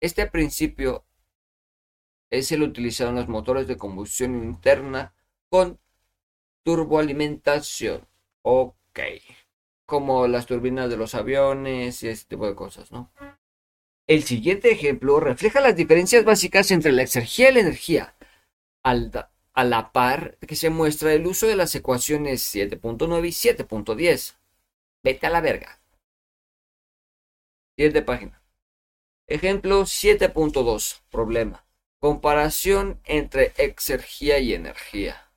Este 0.00 0.26
principio 0.26 1.04
es 2.28 2.50
el 2.50 2.64
utilizado 2.64 3.10
en 3.10 3.16
los 3.16 3.28
motores 3.28 3.68
de 3.68 3.76
combustión 3.76 4.42
interna 4.42 5.14
con 5.48 5.78
turboalimentación. 6.64 8.08
Ok. 8.42 8.98
Como 9.86 10.26
las 10.26 10.46
turbinas 10.46 10.90
de 10.90 10.96
los 10.96 11.14
aviones 11.14 12.02
y 12.02 12.08
ese 12.08 12.26
tipo 12.26 12.48
de 12.48 12.56
cosas, 12.56 12.90
¿no? 12.90 13.12
El 14.08 14.24
siguiente 14.24 14.72
ejemplo 14.72 15.20
refleja 15.20 15.60
las 15.60 15.76
diferencias 15.76 16.24
básicas 16.24 16.72
entre 16.72 16.90
la 16.90 17.02
exergía 17.02 17.50
y 17.50 17.54
la 17.54 17.60
energía. 17.60 18.16
Al, 18.82 19.12
a 19.60 19.64
la 19.64 19.92
par 19.92 20.38
que 20.38 20.56
se 20.56 20.70
muestra 20.70 21.12
el 21.12 21.26
uso 21.26 21.46
de 21.46 21.54
las 21.54 21.74
ecuaciones 21.74 22.54
7.9 22.54 23.26
y 23.26 23.30
7.10. 23.30 24.36
Vete 25.04 25.26
a 25.26 25.30
la 25.30 25.42
verga. 25.42 25.82
Siguiente 27.76 28.00
página. 28.00 28.42
Ejemplo 29.26 29.82
7.2. 29.82 31.02
Problema. 31.10 31.66
Comparación 32.00 33.00
entre 33.04 33.52
exergía 33.58 34.38
y 34.38 34.54
energía. 34.54 35.30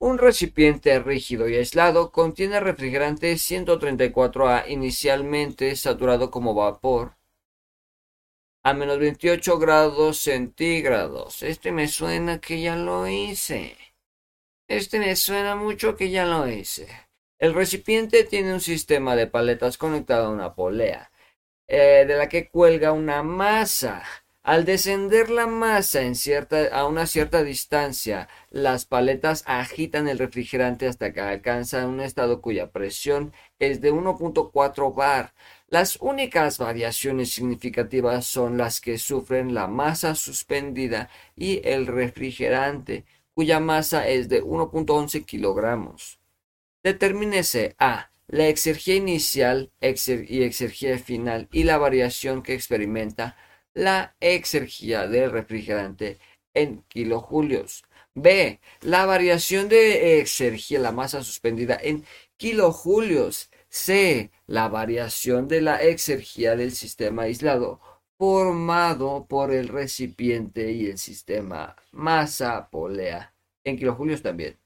Un 0.00 0.18
recipiente 0.18 0.98
rígido 0.98 1.48
y 1.48 1.54
aislado 1.54 2.10
contiene 2.10 2.58
refrigerante 2.58 3.34
134A 3.34 4.68
inicialmente 4.68 5.76
saturado 5.76 6.32
como 6.32 6.54
vapor 6.54 7.19
a 8.62 8.74
menos 8.74 8.98
28 8.98 9.58
grados 9.58 10.18
centígrados. 10.18 11.42
Este 11.42 11.72
me 11.72 11.88
suena 11.88 12.40
que 12.40 12.60
ya 12.60 12.76
lo 12.76 13.08
hice. 13.08 13.76
Este 14.68 14.98
me 14.98 15.16
suena 15.16 15.56
mucho 15.56 15.96
que 15.96 16.10
ya 16.10 16.26
lo 16.26 16.48
hice. 16.48 16.88
El 17.38 17.54
recipiente 17.54 18.24
tiene 18.24 18.52
un 18.52 18.60
sistema 18.60 19.16
de 19.16 19.26
paletas 19.26 19.78
conectado 19.78 20.26
a 20.26 20.30
una 20.30 20.54
polea, 20.54 21.10
eh, 21.68 22.04
de 22.06 22.16
la 22.16 22.28
que 22.28 22.48
cuelga 22.48 22.92
una 22.92 23.22
masa. 23.22 24.04
Al 24.42 24.64
descender 24.64 25.30
la 25.30 25.46
masa 25.46 26.02
en 26.02 26.14
cierta, 26.14 26.68
a 26.72 26.86
una 26.86 27.06
cierta 27.06 27.42
distancia, 27.42 28.28
las 28.50 28.86
paletas 28.86 29.42
agitan 29.46 30.08
el 30.08 30.18
refrigerante 30.18 30.86
hasta 30.86 31.12
que 31.12 31.20
alcanza 31.20 31.86
un 31.86 32.00
estado 32.00 32.40
cuya 32.40 32.70
presión 32.70 33.32
es 33.58 33.80
de 33.80 33.92
1.4 33.92 34.94
bar. 34.94 35.34
Las 35.70 35.98
únicas 36.00 36.58
variaciones 36.58 37.30
significativas 37.30 38.26
son 38.26 38.58
las 38.58 38.80
que 38.80 38.98
sufren 38.98 39.54
la 39.54 39.68
masa 39.68 40.16
suspendida 40.16 41.08
y 41.36 41.60
el 41.64 41.86
refrigerante, 41.86 43.04
cuya 43.34 43.60
masa 43.60 44.08
es 44.08 44.28
de 44.28 44.42
1.11 44.42 45.24
kilogramos. 45.24 46.18
Determínese 46.82 47.76
A. 47.78 48.10
La 48.26 48.48
exergía 48.48 48.96
inicial 48.96 49.72
y 49.80 50.42
exergía 50.42 50.98
final 50.98 51.48
y 51.52 51.64
la 51.64 51.78
variación 51.78 52.42
que 52.42 52.54
experimenta 52.54 53.36
la 53.72 54.16
exergía 54.20 55.06
del 55.06 55.30
refrigerante 55.30 56.18
en 56.54 56.82
kilojulios. 56.88 57.84
B. 58.14 58.60
La 58.82 59.06
variación 59.06 59.68
de 59.68 60.20
exergía, 60.20 60.80
la 60.80 60.92
masa 60.92 61.22
suspendida 61.22 61.78
en 61.80 62.04
kilojulios. 62.36 63.50
C. 63.70 64.32
La 64.46 64.68
variación 64.68 65.48
de 65.48 65.60
la 65.60 65.80
exergía 65.80 66.56
del 66.56 66.72
sistema 66.72 67.22
aislado 67.22 67.80
formado 68.18 69.26
por 69.26 69.52
el 69.52 69.68
recipiente 69.68 70.72
y 70.72 70.86
el 70.86 70.98
sistema 70.98 71.76
masa-polea. 71.92 73.32
En 73.64 73.78
kilojulios 73.78 74.22
también. 74.22 74.58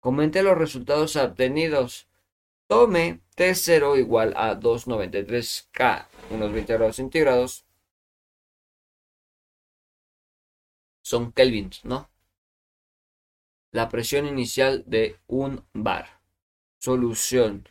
Comente 0.00 0.42
los 0.42 0.56
resultados 0.56 1.16
obtenidos. 1.16 2.08
Tome 2.68 3.20
T0 3.36 3.98
igual 3.98 4.32
a 4.36 4.54
293 4.54 5.68
K, 5.72 6.08
unos 6.30 6.52
20 6.52 6.72
grados 6.72 6.96
centígrados. 6.96 7.66
Son 11.02 11.32
kelvins, 11.32 11.84
¿no? 11.84 12.08
La 13.72 13.88
presión 13.88 14.26
inicial 14.26 14.84
de 14.86 15.18
un 15.26 15.66
bar. 15.72 16.20
Solución. 16.78 17.68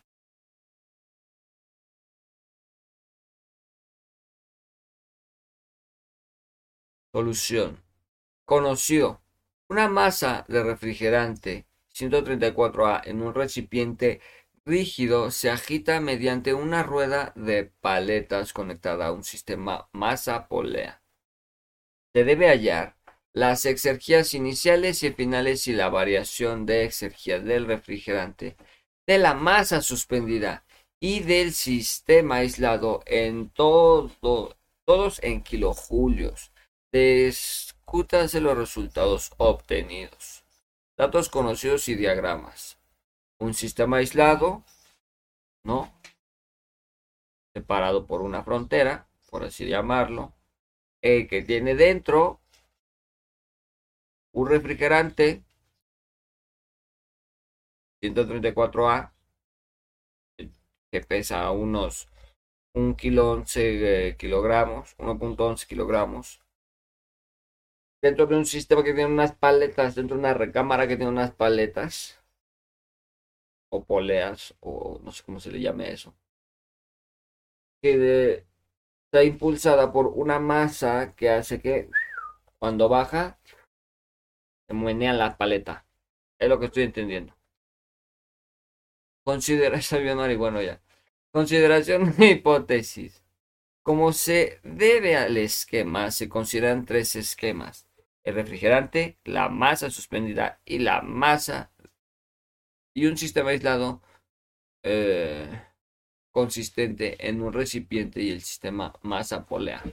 Solución. 7.16 7.82
Conocido. 8.44 9.22
Una 9.70 9.88
masa 9.88 10.44
de 10.50 10.62
refrigerante 10.62 11.66
134A 11.94 13.04
en 13.06 13.22
un 13.22 13.34
recipiente 13.34 14.20
rígido 14.66 15.32
se 15.32 15.50
agita 15.50 16.02
mediante 16.02 16.54
una 16.54 16.84
rueda 16.84 17.32
de 17.38 17.72
paletas 17.80 18.52
conectada 18.52 19.06
a 19.08 19.12
un 19.14 19.24
sistema 19.24 19.88
masa-polea. 19.94 21.02
Se 22.14 22.26
debe 22.26 22.50
hallar 22.50 22.98
las 23.32 23.66
exergías 23.66 24.34
iniciales 24.34 25.02
y 25.04 25.14
finales 25.14 25.68
y 25.68 25.72
la 25.72 25.88
variación 25.88 26.66
de 26.66 26.84
exergía 26.84 27.40
del 27.40 27.66
refrigerante, 27.66 28.58
de 29.08 29.20
la 29.20 29.34
masa 29.36 29.80
suspendida 29.82 30.66
y 31.00 31.22
del 31.22 31.54
sistema 31.54 32.40
aislado 32.40 33.04
en 33.06 33.52
todo, 33.52 34.58
todos 34.86 35.24
en 35.24 35.44
kilojulios. 35.44 36.52
Discútanse 36.96 38.40
los 38.40 38.58
resultados 38.58 39.34
obtenidos. 39.36 40.46
Datos 40.98 41.28
conocidos 41.28 41.90
y 41.90 41.96
diagramas 41.96 42.80
un 43.38 43.54
sistema 43.54 43.98
aislado, 43.98 44.64
¿no? 45.66 45.94
Separado 47.54 48.08
por 48.08 48.22
una 48.22 48.46
frontera, 48.46 49.10
por 49.30 49.44
así 49.44 49.68
llamarlo, 49.68 50.32
eh, 51.02 51.28
que 51.28 51.42
tiene 51.42 51.76
dentro 51.76 52.40
un 54.34 54.48
refrigerante 54.48 55.44
134A 58.02 59.12
que 60.94 61.02
pesa 61.02 61.52
unos 61.52 62.08
1 62.74 62.96
kilo 62.96 63.32
11 63.32 64.08
eh, 64.08 64.16
kilogramos, 64.16 64.96
1.11 64.98 65.68
kilogramos. 65.68 66.45
Dentro 68.02 68.26
de 68.28 68.36
un 68.36 68.46
sistema 68.46 68.84
que 68.84 68.94
tiene 68.94 69.12
unas 69.12 69.36
paletas, 69.36 69.96
dentro 69.96 70.16
de 70.16 70.22
una 70.22 70.34
recámara 70.34 70.88
que 70.88 70.96
tiene 70.96 71.12
unas 71.12 71.32
paletas 71.32 72.22
o 73.72 73.84
poleas, 73.84 74.56
o 74.60 75.00
no 75.04 75.12
sé 75.12 75.24
cómo 75.24 75.40
se 75.40 75.52
le 75.52 75.60
llame 75.60 75.92
eso, 75.92 76.14
que 77.82 78.46
está 79.06 79.24
impulsada 79.24 79.92
por 79.92 80.08
una 80.08 80.40
masa 80.40 81.16
que 81.16 81.30
hace 81.30 81.62
que 81.62 81.90
cuando 82.60 82.90
baja 82.90 83.38
se 84.68 84.74
muenean 84.74 85.18
las 85.18 85.36
paletas. 85.36 85.84
Es 86.40 86.50
lo 86.50 86.60
que 86.60 86.66
estoy 86.68 86.84
entendiendo. 86.84 87.36
Considera 89.24 89.78
esa 89.78 89.98
bueno 90.38 90.62
ya. 90.62 90.82
Consideración 91.32 92.16
de 92.16 92.28
hipótesis. 92.32 93.25
Como 93.86 94.14
se 94.14 94.60
debe 94.64 95.16
al 95.16 95.38
esquema, 95.38 96.10
se 96.10 96.28
consideran 96.28 96.88
tres 96.88 97.16
esquemas. 97.16 97.88
El 98.24 98.34
refrigerante, 98.34 99.20
la 99.24 99.48
masa 99.48 99.92
suspendida 99.92 100.60
y 100.66 100.80
la 100.80 101.04
masa 101.04 101.70
y 102.96 103.06
un 103.06 103.16
sistema 103.16 103.52
aislado 103.52 104.02
eh, 104.82 105.62
consistente 106.32 107.30
en 107.30 107.44
un 107.44 107.54
recipiente 107.54 108.24
y 108.24 108.32
el 108.32 108.42
sistema 108.42 108.92
masa 109.04 109.46
polea. 109.46 109.84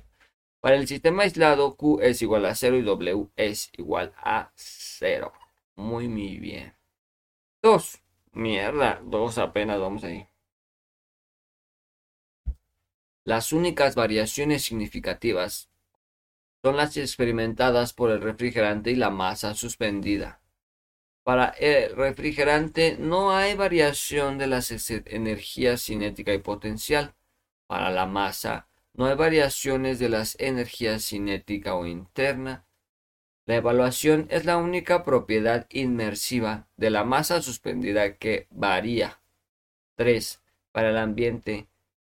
Para 0.62 0.76
el 0.76 0.88
sistema 0.88 1.24
aislado, 1.24 1.76
Q 1.76 2.00
es 2.00 2.22
igual 2.22 2.46
a 2.46 2.54
0 2.54 2.78
y 2.78 2.82
W 2.84 3.28
es 3.36 3.70
igual 3.76 4.14
a 4.16 4.52
0. 4.54 5.34
Muy, 5.76 6.08
muy 6.08 6.38
bien. 6.38 6.74
2. 7.60 8.00
Mierda, 8.32 9.02
2 9.04 9.36
apenas 9.36 9.78
vamos 9.78 10.02
ahí. 10.02 10.31
Las 13.24 13.52
únicas 13.52 13.94
variaciones 13.94 14.64
significativas 14.64 15.70
son 16.62 16.76
las 16.76 16.96
experimentadas 16.96 17.92
por 17.92 18.10
el 18.10 18.20
refrigerante 18.20 18.90
y 18.90 18.96
la 18.96 19.10
masa 19.10 19.54
suspendida. 19.54 20.40
Para 21.22 21.50
el 21.50 21.94
refrigerante 21.94 22.96
no 22.98 23.30
hay 23.32 23.54
variación 23.54 24.38
de 24.38 24.48
las 24.48 24.72
energías 25.06 25.82
cinética 25.82 26.34
y 26.34 26.38
potencial. 26.38 27.14
Para 27.68 27.90
la 27.90 28.06
masa 28.06 28.66
no 28.94 29.06
hay 29.06 29.14
variaciones 29.14 30.00
de 30.00 30.08
las 30.08 30.36
energías 30.40 31.04
cinética 31.04 31.76
o 31.76 31.86
interna. 31.86 32.66
La 33.46 33.56
evaluación 33.56 34.26
es 34.30 34.44
la 34.44 34.56
única 34.56 35.04
propiedad 35.04 35.66
inmersiva 35.70 36.68
de 36.76 36.90
la 36.90 37.04
masa 37.04 37.40
suspendida 37.40 38.16
que 38.16 38.48
varía. 38.50 39.20
3. 39.96 40.42
Para 40.72 40.90
el 40.90 40.98
ambiente, 40.98 41.68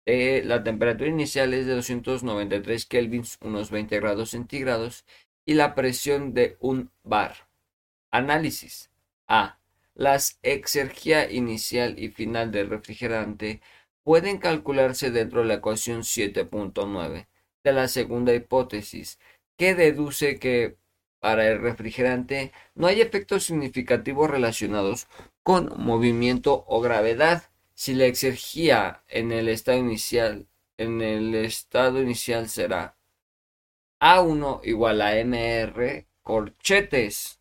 eh, 0.06 0.42
la 0.44 0.62
temperatura 0.62 1.08
inicial 1.08 1.54
es 1.54 1.66
de 1.66 1.74
293 1.74 2.86
kelvins, 2.86 3.38
unos 3.40 3.70
20 3.70 3.98
grados 4.00 4.30
centígrados, 4.30 5.04
y 5.46 5.54
la 5.54 5.74
presión 5.74 6.34
de 6.34 6.56
un 6.60 6.90
bar. 7.02 7.48
Análisis. 8.10 8.90
A. 9.26 9.58
Las 9.94 10.38
exergía 10.42 11.30
inicial 11.30 11.98
y 11.98 12.08
final 12.08 12.50
del 12.50 12.68
refrigerante 12.68 13.60
pueden 14.02 14.38
calcularse 14.38 15.10
dentro 15.10 15.40
de 15.40 15.46
la 15.46 15.54
ecuación 15.54 16.02
7.9 16.02 17.26
de 17.64 17.72
la 17.72 17.88
segunda 17.88 18.34
hipótesis, 18.34 19.18
que 19.56 19.74
deduce 19.74 20.38
que 20.38 20.76
para 21.20 21.48
el 21.48 21.60
refrigerante 21.62 22.52
no 22.74 22.86
hay 22.86 23.00
efectos 23.00 23.44
significativos 23.44 24.28
relacionados 24.30 25.06
con 25.42 25.72
movimiento 25.78 26.64
o 26.68 26.80
gravedad. 26.82 27.44
Si 27.74 27.94
la 27.94 28.06
exergía 28.06 29.04
en 29.08 29.32
el 29.32 29.48
estado 29.48 29.78
inicial, 29.78 30.48
en 30.76 31.02
el 31.02 31.34
estado 31.34 32.00
inicial 32.00 32.48
será 32.48 32.96
A1 34.00 34.60
igual 34.64 35.02
a 35.02 35.14
MR 35.24 36.06
corchetes 36.22 37.40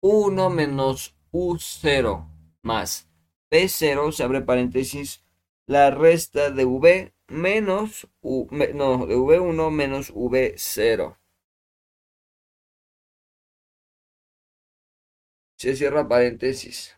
1 0.00 0.50
menos 0.50 1.16
U0 1.32 2.28
más 2.62 3.08
P0, 3.50 4.12
se 4.12 4.22
abre 4.24 4.40
paréntesis, 4.42 5.24
la 5.66 5.90
resta 5.90 6.50
de 6.50 6.64
V 6.64 7.14
menos 7.28 8.08
U, 8.20 8.48
no, 8.50 9.06
de 9.06 9.16
V1 9.16 9.70
menos 9.70 10.12
V0. 10.12 11.16
Se 15.56 15.76
cierra 15.76 16.08
paréntesis. 16.08 16.96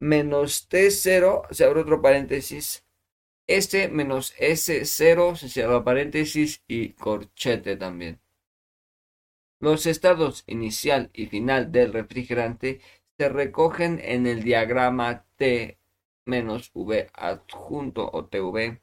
Menos 0.00 0.68
T0, 0.68 1.46
se 1.50 1.64
abre 1.64 1.80
otro 1.80 2.00
paréntesis. 2.00 2.84
Este 3.46 3.88
menos 3.88 4.34
S0, 4.38 5.36
se 5.36 5.48
cierra 5.48 5.82
paréntesis 5.82 6.62
y 6.68 6.90
corchete 6.90 7.76
también. 7.76 8.20
Los 9.60 9.86
estados 9.86 10.44
inicial 10.46 11.10
y 11.12 11.26
final 11.26 11.72
del 11.72 11.92
refrigerante 11.92 12.80
se 13.16 13.28
recogen 13.28 13.98
en 14.02 14.26
el 14.26 14.44
diagrama 14.44 15.24
T-V 15.36 17.10
adjunto 17.12 18.08
o 18.12 18.26
TV. 18.26 18.80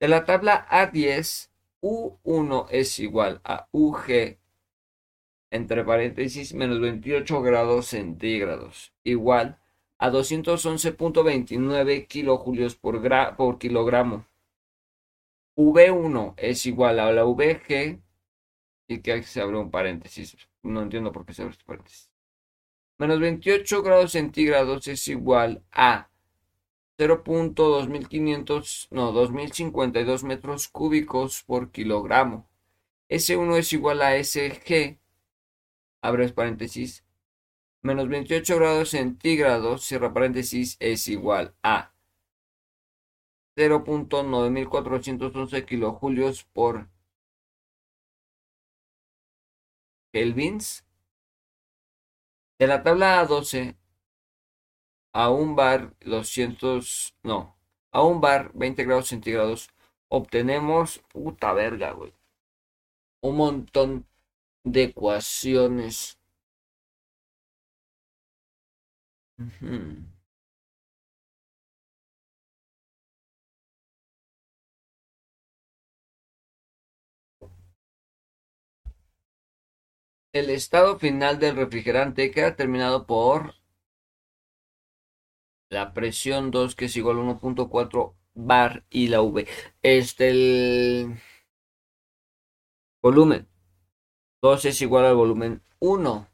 De 0.00 0.08
la 0.08 0.24
tabla 0.24 0.66
A10, 0.68 1.50
U1 1.80 2.66
es 2.70 2.98
igual 2.98 3.40
a 3.44 3.68
UG 3.70 4.38
entre 5.50 5.84
paréntesis 5.84 6.52
menos 6.54 6.80
28 6.80 7.40
grados 7.42 7.86
centígrados 7.86 8.92
igual 9.04 9.58
a 9.98 10.10
211.29 10.10 12.06
kilojulios 12.06 12.76
por, 12.76 13.02
por 13.36 13.58
kilogramo. 13.58 14.26
V1 15.56 16.34
es 16.36 16.66
igual 16.66 17.00
a 17.00 17.10
la 17.12 17.24
VG 17.24 18.00
y 18.86 18.98
que 19.00 19.22
se 19.24 19.40
abre 19.40 19.58
un 19.58 19.70
paréntesis. 19.70 20.36
No 20.62 20.82
entiendo 20.82 21.10
por 21.12 21.26
qué 21.26 21.34
se 21.34 21.42
abre 21.42 21.52
este 21.52 21.64
paréntesis. 21.64 22.10
Menos 22.98 23.20
28 23.20 23.82
grados 23.82 24.12
centígrados 24.12 24.86
es 24.88 25.06
igual 25.08 25.62
a 25.72 26.08
0.2500, 26.98 28.88
no, 28.90 29.12
2052 29.12 30.24
metros 30.24 30.68
cúbicos 30.68 31.44
por 31.44 31.70
kilogramo. 31.70 32.48
S1 33.08 33.56
es 33.56 33.72
igual 33.72 34.02
a 34.02 34.16
SG, 34.22 34.98
abre 36.02 36.28
paréntesis, 36.30 37.04
menos 37.82 38.08
28 38.08 38.56
grados 38.56 38.90
centígrados, 38.90 39.84
cierra 39.84 40.12
paréntesis, 40.12 40.76
es 40.80 41.06
igual 41.08 41.54
a 41.62 41.92
0.9411 43.56 45.64
kilojulios 45.64 46.44
por 46.44 46.88
kelvins. 50.12 50.84
De 52.58 52.66
la 52.66 52.82
tabla 52.82 53.24
A12 53.24 53.76
a 55.12 55.30
un 55.30 55.56
bar 55.56 55.94
200, 56.00 57.14
no, 57.22 57.56
a 57.92 58.02
un 58.02 58.20
bar 58.20 58.50
20 58.54 58.84
grados 58.84 59.08
centígrados 59.08 59.70
obtenemos, 60.08 61.00
puta 61.12 61.52
verga, 61.52 61.92
güey, 61.92 62.12
un 63.22 63.36
montón 63.36 64.06
de 64.64 64.84
ecuaciones. 64.84 66.17
El 80.32 80.50
estado 80.50 80.98
final 80.98 81.38
del 81.38 81.54
refrigerante 81.56 82.30
queda 82.32 82.56
terminado 82.56 83.06
por 83.06 83.54
la 85.70 85.94
presión 85.94 86.50
2 86.50 86.74
que 86.74 86.86
es 86.86 86.96
igual 86.96 87.18
a 87.18 87.22
1.4 87.22 88.14
bar 88.34 88.84
y 88.90 89.08
la 89.08 89.22
V. 89.22 89.46
Este 89.82 90.30
el 90.30 91.18
volumen 93.02 93.48
2 94.42 94.64
es 94.64 94.82
igual 94.82 95.04
al 95.06 95.16
volumen 95.16 95.62
1. 95.80 96.28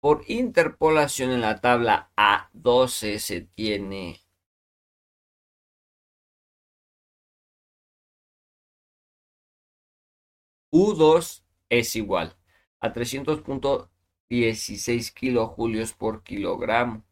Por 0.00 0.24
interpolación 0.28 1.30
en 1.32 1.40
la 1.40 1.60
tabla 1.60 2.10
A12 2.16 3.18
se 3.18 3.40
tiene 3.42 4.20
U2 10.72 11.42
es 11.70 11.96
igual 11.96 12.36
a 12.80 12.92
300.16 12.92 15.12
kilojulios 15.12 15.92
por 15.94 16.22
kilogramo. 16.22 17.04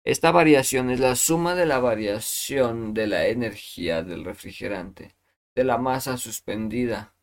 Esta 0.02 0.32
variación 0.32 0.90
es 0.90 0.98
la 0.98 1.14
suma 1.14 1.54
de 1.54 1.66
la 1.66 1.78
variación 1.78 2.94
de 2.94 3.06
la 3.06 3.26
energía 3.26 4.02
del 4.02 4.24
refrigerante 4.24 5.14
de 5.54 5.64
la 5.64 5.78
masa 5.78 6.16
suspendida. 6.16 7.14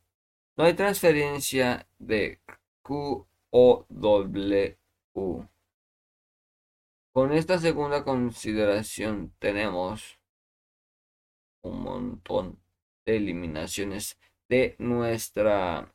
No 0.57 0.65
hay 0.65 0.73
transferencia 0.73 1.87
de 1.97 2.41
Q 2.81 3.27
o 3.51 3.85
W. 3.89 4.77
Con 7.11 7.33
esta 7.33 7.57
segunda 7.59 8.03
consideración 8.03 9.33
tenemos 9.39 10.19
un 11.61 11.81
montón 11.81 12.59
de 13.05 13.17
eliminaciones 13.17 14.17
de 14.47 14.75
nuestra 14.79 15.93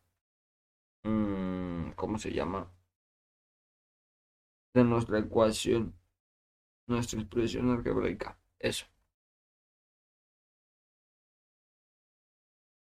Mm, 1.05 1.93
¿cómo 1.97 2.19
se 2.19 2.33
llama? 2.33 2.71
De 4.75 4.83
nuestra 4.85 5.19
ecuación, 5.19 5.95
nuestra 6.87 7.21
expresión 7.21 7.71
algebraica. 7.71 8.39
Eso. 8.59 8.87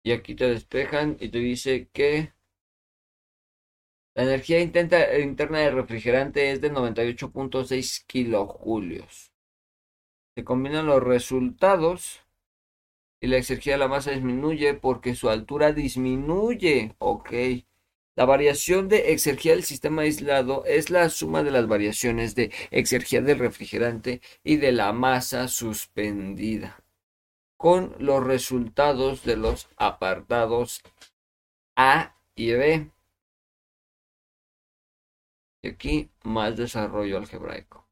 Y 0.09 0.13
aquí 0.13 0.35
te 0.35 0.49
despejan 0.49 1.19
y 1.21 1.29
te 1.29 1.37
dice 1.37 1.91
que 1.93 2.33
la 4.15 4.23
energía 4.23 4.59
interna 4.59 5.59
del 5.59 5.75
refrigerante 5.75 6.51
es 6.51 6.63
de 6.63 6.73
98.6 6.73 8.07
kilojulios. 8.07 9.35
Se 10.35 10.45
combinan 10.45 10.87
los 10.87 11.03
resultados 11.03 12.25
y 13.21 13.27
la 13.27 13.37
exergía 13.37 13.75
de 13.75 13.81
la 13.81 13.89
masa 13.89 14.13
disminuye 14.13 14.73
porque 14.73 15.15
su 15.15 15.29
altura 15.29 15.73
disminuye. 15.73 16.95
Ok. 17.01 17.31
La 18.17 18.25
variación 18.25 18.89
de 18.89 19.13
exergía 19.13 19.53
del 19.53 19.65
sistema 19.65 20.03
aislado 20.03 20.65
es 20.65 20.89
la 20.89 21.11
suma 21.11 21.43
de 21.43 21.51
las 21.51 21.69
variaciones 21.69 22.35
de 22.35 22.51
exergía 22.71 23.21
del 23.21 23.41
refrigerante 23.41 24.23
y 24.43 24.57
de 24.57 24.73
la 24.73 24.95
masa 24.95 25.49
suspendida, 25.49 26.83
con 27.59 27.95
los 27.99 28.25
resultados 28.25 29.25
de 29.25 29.37
los 29.37 29.69
apartados 29.77 30.81
A 31.77 32.15
y 32.35 32.53
B. 32.53 32.91
Y 35.63 35.69
aquí 35.69 36.11
más 36.23 36.57
desarrollo 36.57 37.19
algebraico. 37.19 37.87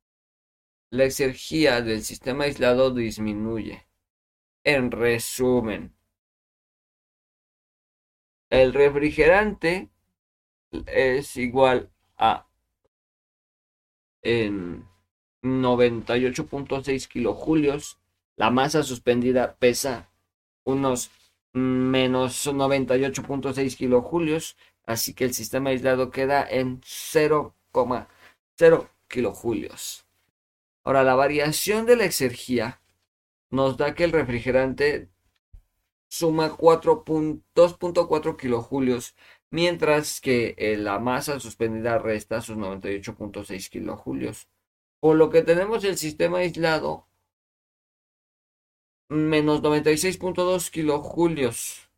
La 0.90 1.04
exergía 1.04 1.82
del 1.82 2.02
sistema 2.04 2.44
aislado 2.44 2.92
disminuye. 2.94 3.86
En 4.64 4.92
resumen, 4.92 5.96
el 8.50 8.72
refrigerante 8.72 9.90
es 10.86 11.36
igual 11.36 11.90
a 12.16 12.48
en 14.22 14.88
98.6 15.42 17.08
kilojulios. 17.08 18.00
La 18.36 18.50
masa 18.50 18.82
suspendida 18.82 19.56
pesa 19.56 20.10
unos 20.64 21.10
menos 21.52 22.46
98.6 22.46 23.76
kilojulios. 23.76 24.56
Así 24.84 25.14
que 25.14 25.24
el 25.24 25.34
sistema 25.34 25.70
aislado 25.70 26.10
queda 26.10 26.46
en 26.48 26.80
0,0 26.82 28.88
kilojulios. 29.08 30.06
Ahora, 30.84 31.02
la 31.02 31.16
variación 31.16 31.86
de 31.86 31.96
la 31.96 32.04
exergía 32.04 32.80
nos 33.50 33.76
da 33.76 33.94
que 33.94 34.04
el 34.04 34.12
refrigerante 34.12 35.08
suma 36.08 36.56
2.4 36.56 38.36
kilojulios 38.36 39.14
mientras 39.50 40.20
que 40.20 40.54
eh, 40.58 40.76
la 40.76 40.98
masa 40.98 41.40
suspendida 41.40 41.98
resta 41.98 42.40
sus 42.40 42.56
98.6 42.56 43.70
kilojulios. 43.70 44.48
Por 45.00 45.16
lo 45.16 45.30
que 45.30 45.42
tenemos 45.42 45.84
el 45.84 45.96
sistema 45.96 46.38
aislado 46.38 47.05
menos 49.08 49.62
96.2 49.62 50.70
kilojulios. 50.70 51.90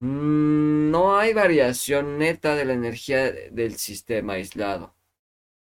Mm, 0.00 0.90
no 0.90 1.16
hay 1.18 1.32
variación 1.32 2.18
neta 2.18 2.54
de 2.54 2.64
la 2.64 2.74
energía 2.74 3.32
del 3.32 3.76
sistema 3.76 4.34
aislado. 4.34 4.94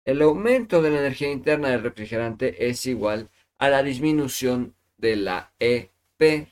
El 0.05 0.21
aumento 0.21 0.81
de 0.81 0.91
la 0.91 0.99
energía 0.99 1.31
interna 1.31 1.69
del 1.69 1.83
refrigerante 1.83 2.69
es 2.69 2.85
igual 2.85 3.29
a 3.57 3.69
la 3.69 3.83
disminución 3.83 4.75
de 4.97 5.15
la 5.15 5.53
EP 5.59 5.91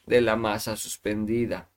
de 0.06 0.22
la 0.22 0.36
masa 0.36 0.76
suspendida. 0.76 1.70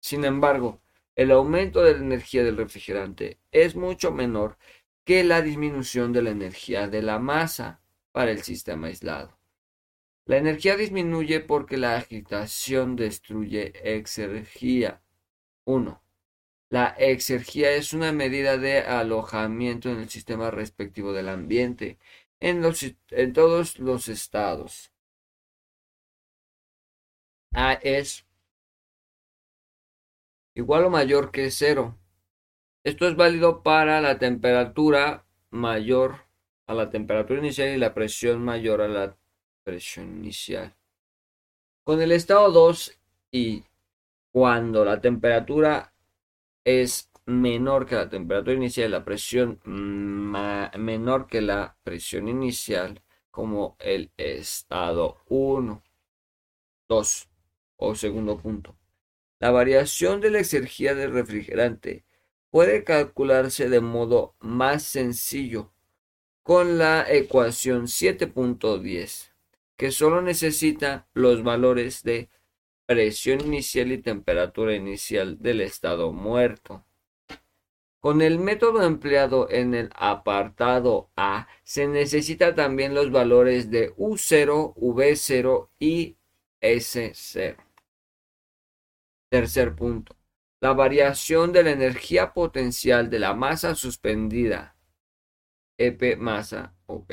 Sin 0.00 0.24
embargo, 0.24 0.80
el 1.14 1.30
aumento 1.30 1.82
de 1.82 1.92
la 1.92 1.98
energía 1.98 2.42
del 2.44 2.56
refrigerante 2.56 3.38
es 3.50 3.76
mucho 3.76 4.12
menor 4.12 4.56
que 5.04 5.24
la 5.24 5.42
disminución 5.42 6.12
de 6.12 6.22
la 6.22 6.30
energía 6.30 6.88
de 6.88 7.02
la 7.02 7.18
masa 7.18 7.80
para 8.12 8.30
el 8.30 8.42
sistema 8.42 8.88
aislado. 8.88 9.41
La 10.24 10.36
energía 10.36 10.76
disminuye 10.76 11.40
porque 11.40 11.76
la 11.76 11.96
agitación 11.96 12.96
destruye 12.96 13.72
exergía. 13.96 15.02
1. 15.64 16.02
La 16.70 16.88
exergía 16.98 17.72
es 17.72 17.92
una 17.92 18.12
medida 18.12 18.56
de 18.56 18.80
alojamiento 18.80 19.90
en 19.90 19.98
el 19.98 20.08
sistema 20.08 20.50
respectivo 20.50 21.12
del 21.12 21.28
ambiente 21.28 21.98
en, 22.40 22.62
en 23.10 23.32
todos 23.32 23.78
los 23.78 24.08
estados. 24.08 24.92
A 27.54 27.74
es 27.74 28.26
igual 30.54 30.84
o 30.84 30.90
mayor 30.90 31.30
que 31.30 31.50
cero. 31.50 31.98
Esto 32.84 33.06
es 33.06 33.16
válido 33.16 33.62
para 33.62 34.00
la 34.00 34.18
temperatura 34.18 35.26
mayor 35.50 36.26
a 36.66 36.74
la 36.74 36.90
temperatura 36.90 37.40
inicial 37.40 37.68
y 37.68 37.76
la 37.76 37.94
presión 37.94 38.42
mayor 38.42 38.80
a 38.80 38.88
la 38.88 39.16
presión 39.64 40.18
inicial. 40.18 40.74
Con 41.84 42.00
el 42.00 42.12
estado 42.12 42.50
2 42.50 42.98
y 43.30 43.64
cuando 44.30 44.84
la 44.84 45.00
temperatura 45.00 45.92
es 46.64 47.10
menor 47.26 47.86
que 47.86 47.94
la 47.96 48.08
temperatura 48.08 48.54
inicial 48.54 48.90
la 48.90 49.04
presión 49.04 49.60
menor 49.64 51.26
que 51.26 51.40
la 51.40 51.76
presión 51.82 52.28
inicial 52.28 53.02
como 53.30 53.76
el 53.78 54.12
estado 54.16 55.18
1. 55.28 55.82
2. 56.88 57.28
O 57.76 57.94
segundo 57.94 58.38
punto. 58.38 58.76
La 59.40 59.50
variación 59.50 60.20
de 60.20 60.30
la 60.30 60.38
exergía 60.38 60.94
del 60.94 61.12
refrigerante 61.12 62.04
puede 62.50 62.84
calcularse 62.84 63.68
de 63.68 63.80
modo 63.80 64.36
más 64.38 64.82
sencillo 64.84 65.72
con 66.42 66.78
la 66.78 67.10
ecuación 67.10 67.86
7.10, 67.86 69.31
que 69.76 69.90
solo 69.90 70.22
necesita 70.22 71.08
los 71.14 71.42
valores 71.42 72.02
de 72.02 72.28
presión 72.86 73.40
inicial 73.40 73.92
y 73.92 73.98
temperatura 73.98 74.74
inicial 74.74 75.40
del 75.40 75.60
estado 75.60 76.12
muerto. 76.12 76.84
Con 78.00 78.20
el 78.20 78.40
método 78.40 78.82
empleado 78.82 79.48
en 79.48 79.74
el 79.74 79.90
apartado 79.94 81.10
A 81.16 81.46
se 81.62 81.86
necesita 81.86 82.54
también 82.54 82.94
los 82.94 83.12
valores 83.12 83.70
de 83.70 83.94
U0, 83.94 84.74
V0 84.74 85.68
y 85.78 86.16
S0. 86.60 87.56
Tercer 89.28 89.74
punto. 89.74 90.16
La 90.60 90.72
variación 90.72 91.52
de 91.52 91.62
la 91.62 91.70
energía 91.70 92.32
potencial 92.32 93.08
de 93.08 93.20
la 93.20 93.34
masa 93.34 93.74
suspendida. 93.74 94.76
EP 95.78 96.16
masa, 96.18 96.74
ok. 96.86 97.12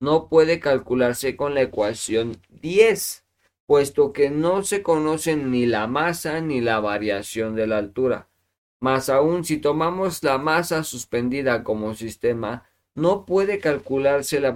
No 0.00 0.28
puede 0.28 0.60
calcularse 0.60 1.36
con 1.36 1.54
la 1.54 1.62
ecuación 1.62 2.36
10, 2.50 3.24
puesto 3.66 4.12
que 4.12 4.30
no 4.30 4.62
se 4.62 4.82
conocen 4.82 5.50
ni 5.50 5.66
la 5.66 5.86
masa 5.86 6.40
ni 6.40 6.60
la 6.60 6.80
variación 6.80 7.54
de 7.54 7.66
la 7.66 7.78
altura. 7.78 8.28
Más 8.80 9.08
aún, 9.08 9.44
si 9.44 9.58
tomamos 9.58 10.22
la 10.22 10.38
masa 10.38 10.84
suspendida 10.84 11.64
como 11.64 11.94
sistema, 11.94 12.68
no 12.94 13.24
puede 13.26 13.58
calcularse 13.58 14.40
la, 14.40 14.52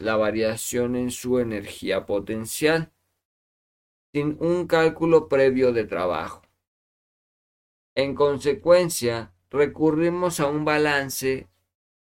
la 0.00 0.16
variación 0.16 0.96
en 0.96 1.10
su 1.10 1.38
energía 1.38 2.06
potencial 2.06 2.90
sin 4.12 4.36
un 4.40 4.66
cálculo 4.68 5.28
previo 5.28 5.72
de 5.72 5.84
trabajo. 5.84 6.42
En 7.96 8.14
consecuencia, 8.14 9.32
recurrimos 9.50 10.38
a 10.40 10.46
un 10.46 10.64
balance 10.64 11.48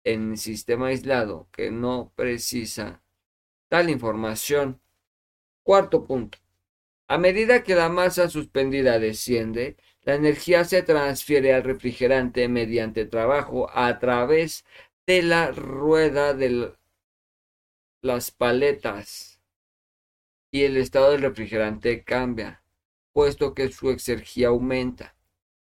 en 0.07 0.31
el 0.31 0.37
sistema 0.37 0.87
aislado 0.87 1.49
que 1.51 1.69
no 1.69 2.13
precisa 2.15 3.01
tal 3.67 3.89
información. 3.89 4.79
Cuarto 5.63 6.05
punto. 6.05 6.37
A 7.09 7.17
medida 7.17 7.63
que 7.63 7.75
la 7.75 7.89
masa 7.89 8.29
suspendida 8.29 8.99
desciende, 8.99 9.75
la 10.03 10.15
energía 10.15 10.63
se 10.63 10.81
transfiere 10.81 11.53
al 11.53 11.63
refrigerante 11.63 12.47
mediante 12.47 13.05
trabajo 13.05 13.69
a 13.73 13.99
través 13.99 14.63
de 15.05 15.23
la 15.23 15.51
rueda 15.51 16.33
de 16.33 16.73
las 18.01 18.31
paletas 18.31 19.41
y 20.51 20.63
el 20.63 20.77
estado 20.77 21.11
del 21.11 21.21
refrigerante 21.21 22.05
cambia, 22.05 22.63
puesto 23.11 23.53
que 23.53 23.69
su 23.69 23.89
exergía 23.89 24.47
aumenta. 24.47 25.16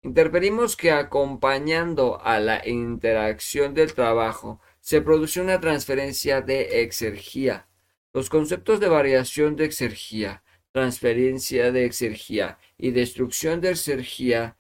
Interferimos 0.03 0.77
que 0.77 0.93
acompañando 0.93 2.21
a 2.23 2.39
la 2.39 2.67
interacción 2.67 3.75
del 3.75 3.95
trabajo 3.95 4.61
se 4.81 5.03
produce 5.03 5.41
una 5.41 5.59
transferencia 5.61 6.41
de 6.41 6.83
exergía. 6.83 7.69
Los 8.13 8.31
conceptos 8.31 8.79
de 8.79 8.89
variación 8.89 9.57
de 9.57 9.65
exergía, 9.65 10.45
transferencia 10.73 11.73
de 11.73 11.85
exergía 11.85 12.59
y 12.77 12.93
destrucción 12.93 13.61
de 13.61 13.71
exergía 13.71 14.57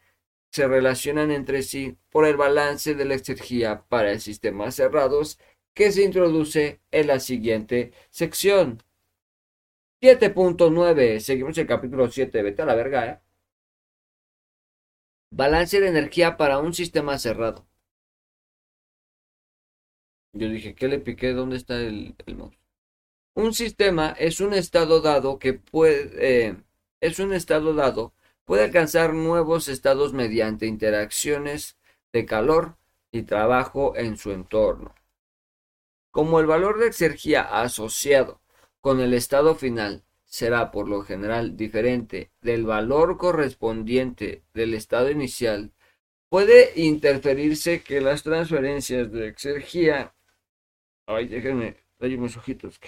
se 0.51 0.67
relacionan 0.67 1.31
entre 1.31 1.63
sí 1.63 1.97
por 2.11 2.27
el 2.27 2.37
balance 2.37 2.95
de 2.97 3.05
la 3.05 3.15
exergía 3.15 3.85
para 3.89 4.19
sistemas 4.19 4.75
cerrados 4.75 5.39
que 5.73 5.93
se 5.93 6.03
introduce 6.03 6.81
en 6.91 7.07
la 7.07 7.21
siguiente 7.21 7.93
sección. 8.11 8.83
7.9. 10.03 11.21
Seguimos 11.21 11.57
el 11.59 11.67
capítulo 11.67 12.11
7. 12.11 12.43
Vete 12.43 12.63
a 12.63 12.67
la 12.67 12.75
verga, 12.75 13.07
eh. 13.07 13.28
Balance 15.31 15.81
de 15.81 15.89
energía 15.89 16.37
para 16.37 16.59
un 16.59 16.73
sistema 16.73 17.19
cerrado. 17.19 17.67
Yo 20.33 20.49
dije, 20.49 20.75
¿qué 20.75 20.89
le 20.89 20.99
piqué? 20.99 21.33
¿Dónde 21.33 21.57
está 21.57 21.77
el, 21.81 22.15
mouse? 22.37 22.59
Un 23.35 23.55
sistema 23.55 24.15
es 24.19 24.41
un 24.41 24.55
estado 24.55 25.01
dado 25.01 25.39
que 25.39 25.55
puede. 25.55 26.49
Eh, 26.49 26.57
es 27.01 27.19
un 27.19 27.33
estado 27.33 27.75
dado. 27.75 28.15
Puede 28.45 28.65
alcanzar 28.65 29.15
nuevos 29.15 29.69
estados 29.69 30.13
mediante 30.13 30.67
interacciones 30.67 31.77
de 32.13 32.25
calor 32.25 32.79
y 33.13 33.23
trabajo 33.23 33.97
en 33.97 34.17
su 34.17 34.33
entorno. 34.33 34.95
Como 36.11 36.41
el 36.41 36.47
valor 36.47 36.79
de 36.79 36.93
energía 36.99 37.43
asociado 37.43 38.41
con 38.81 39.01
el 39.01 39.13
estado 39.15 39.55
final 39.55 40.05
será 40.29 40.71
por 40.71 40.89
lo 40.89 41.03
general 41.03 41.57
diferente 41.57 42.31
del 42.43 42.65
valor 42.65 43.17
correspondiente 43.19 44.45
del 44.55 44.75
estado 44.75 45.11
inicial, 45.11 45.73
puede 46.31 46.73
interferirse 46.77 47.83
que 47.83 48.01
las 48.01 48.23
transferencias 48.23 49.11
de 49.13 49.29
exergía. 49.29 50.15
Ay, 51.07 51.29
déjenme, 51.29 51.77
mis 52.01 52.37
ojitos. 52.37 52.79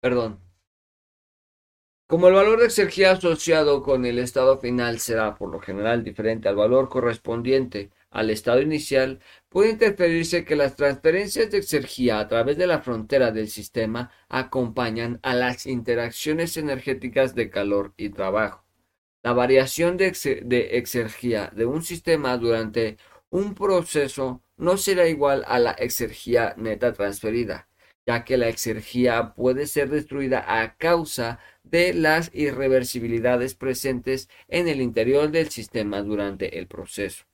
Perdón. 0.00 0.40
Como 2.06 2.28
el 2.28 2.34
valor 2.34 2.58
de 2.58 2.66
exergía 2.66 3.12
asociado 3.12 3.82
con 3.82 4.04
el 4.04 4.18
estado 4.18 4.58
final 4.58 4.98
será 4.98 5.34
por 5.36 5.50
lo 5.50 5.60
general 5.60 6.04
diferente 6.04 6.48
al 6.48 6.56
valor 6.56 6.88
correspondiente 6.88 7.90
al 8.10 8.30
estado 8.30 8.60
inicial, 8.60 9.20
puede 9.48 9.70
interferirse 9.70 10.44
que 10.44 10.56
las 10.56 10.76
transferencias 10.76 11.50
de 11.50 11.58
exergía 11.58 12.20
a 12.20 12.28
través 12.28 12.56
de 12.56 12.66
la 12.66 12.80
frontera 12.80 13.30
del 13.32 13.48
sistema 13.48 14.10
acompañan 14.28 15.20
a 15.22 15.34
las 15.34 15.66
interacciones 15.66 16.56
energéticas 16.56 17.34
de 17.34 17.50
calor 17.50 17.94
y 17.96 18.10
trabajo. 18.10 18.64
La 19.22 19.32
variación 19.32 19.96
de, 19.96 20.12
de 20.44 20.78
exergía 20.78 21.52
de 21.54 21.66
un 21.66 21.82
sistema 21.82 22.36
durante 22.38 22.98
un 23.30 23.54
proceso 23.54 24.42
no 24.56 24.76
será 24.76 25.08
igual 25.08 25.44
a 25.46 25.58
la 25.58 25.72
exergía 25.72 26.54
neta 26.56 26.92
transferida, 26.92 27.68
ya 28.06 28.24
que 28.24 28.38
la 28.38 28.48
exergía 28.48 29.34
puede 29.34 29.66
ser 29.66 29.90
destruida 29.90 30.44
a 30.46 30.76
causa 30.76 31.40
de 31.62 31.92
las 31.92 32.30
irreversibilidades 32.34 33.54
presentes 33.54 34.28
en 34.48 34.68
el 34.68 34.80
interior 34.80 35.30
del 35.30 35.50
sistema 35.50 36.02
durante 36.02 36.58
el 36.58 36.66
proceso. 36.66 37.27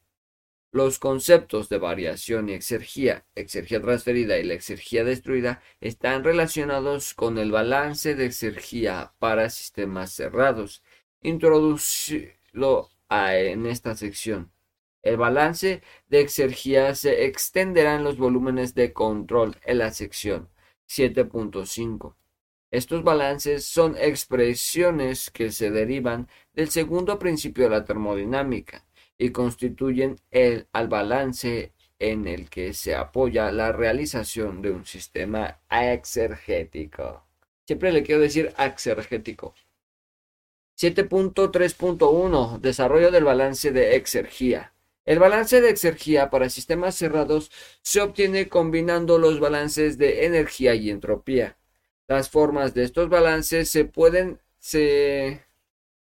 Los 0.75 0.99
conceptos 0.99 1.69
de 1.69 1.79
variación 1.79 2.49
y 2.49 2.53
exergía, 2.53 3.25
exergía 3.37 3.81
transferida 3.81 4.39
y 4.39 4.43
la 4.43 4.55
exergía 4.55 5.05
destruida 5.05 5.63
están 5.81 6.25
relacionados 6.25 7.15
con 7.15 7.39
el 7.39 7.53
balance 7.53 8.17
de 8.17 8.27
exergía 8.27 9.13
para 9.21 9.51
sistemas 9.51 10.11
cerrados, 10.11 10.83
introducido 11.23 12.91
en 13.09 13.67
esta 13.67 13.95
sección. 13.95 14.51
El 15.03 15.17
balance 15.17 15.81
de 16.09 16.21
exergía 16.21 16.97
se 16.97 17.25
extenderá 17.27 17.95
en 17.95 18.03
los 18.03 18.19
volúmenes 18.19 18.75
de 18.75 18.93
control 18.93 19.57
en 19.65 19.79
la 19.79 19.93
sección 19.93 20.49
7.5. 20.89 22.17
Estos 22.73 23.05
balances 23.05 23.65
son 23.65 23.97
expresiones 23.97 25.31
que 25.31 25.53
se 25.53 25.71
derivan 25.71 26.29
del 26.53 26.69
segundo 26.71 27.21
principio 27.21 27.63
de 27.63 27.71
la 27.71 27.85
termodinámica 27.85 28.85
y 29.19 29.31
constituyen 29.31 30.17
el 30.31 30.67
al 30.73 30.89
balance 30.89 31.73
en 31.99 32.27
el 32.27 32.51
que 32.51 32.75
se 32.75 32.95
apoya 32.95 33.51
la 33.53 33.73
realización 33.73 34.63
de 34.63 34.71
un 34.71 34.85
sistema 34.85 35.61
exergético. 35.71 37.25
Siempre 37.67 37.93
le 37.93 38.03
quiero 38.03 38.21
decir 38.21 38.53
exergético. 38.59 39.55
7.3.1 40.79 42.61
Desarrollo 42.61 43.11
del 43.11 43.25
balance 43.25 43.71
de 43.71 43.97
exergía. 43.97 44.73
El 45.05 45.19
balance 45.19 45.61
de 45.61 45.71
exergía 45.71 46.31
para 46.31 46.49
sistemas 46.49 46.95
cerrados 46.95 47.51
se 47.83 48.01
obtiene 48.01 48.49
combinando 48.49 49.19
los 49.19 49.39
balances 49.39 49.99
de 49.99 50.27
energía 50.27 50.75
y 50.75 50.91
entropía. 50.91 51.57
Las 52.09 52.31
formas 52.31 52.75
de 52.75 52.85
estos 52.85 53.09
balances 53.09 53.71
se 53.71 53.85
pueden 53.85 54.41
se, 54.59 55.43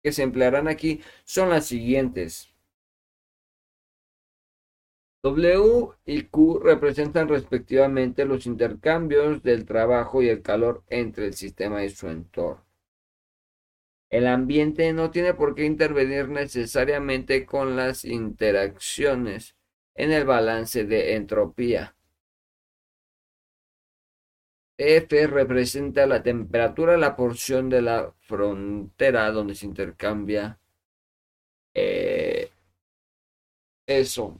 que 0.03 0.11
se 0.11 0.23
emplearán 0.23 0.67
aquí 0.67 1.01
son 1.23 1.49
las 1.49 1.65
siguientes. 1.65 2.48
W 5.21 5.89
y 6.05 6.23
Q 6.23 6.59
representan 6.59 7.27
respectivamente 7.27 8.23
los 8.23 8.45
intercambios 8.45 9.43
del 9.43 9.65
trabajo 9.65 10.21
y 10.21 10.29
el 10.29 10.41
calor 10.41 10.83
entre 10.87 11.27
el 11.27 11.33
sistema 11.33 11.83
y 11.83 11.89
su 11.89 12.07
entorno. 12.07 12.65
El 14.09 14.27
ambiente 14.27 14.91
no 14.93 15.11
tiene 15.11 15.33
por 15.33 15.55
qué 15.55 15.65
intervenir 15.65 16.29
necesariamente 16.29 17.45
con 17.45 17.75
las 17.75 18.05
interacciones 18.05 19.55
en 19.93 20.11
el 20.11 20.25
balance 20.25 20.85
de 20.85 21.15
entropía. 21.15 21.95
F 24.77 25.27
representa 25.27 26.05
la 26.07 26.23
temperatura, 26.23 26.97
la 26.97 27.15
porción 27.15 27.69
de 27.69 27.81
la 27.81 28.13
frontera 28.21 29.29
donde 29.31 29.53
se 29.53 29.65
intercambia 29.65 30.57
eh, 31.73 32.49
eso. 33.85 34.39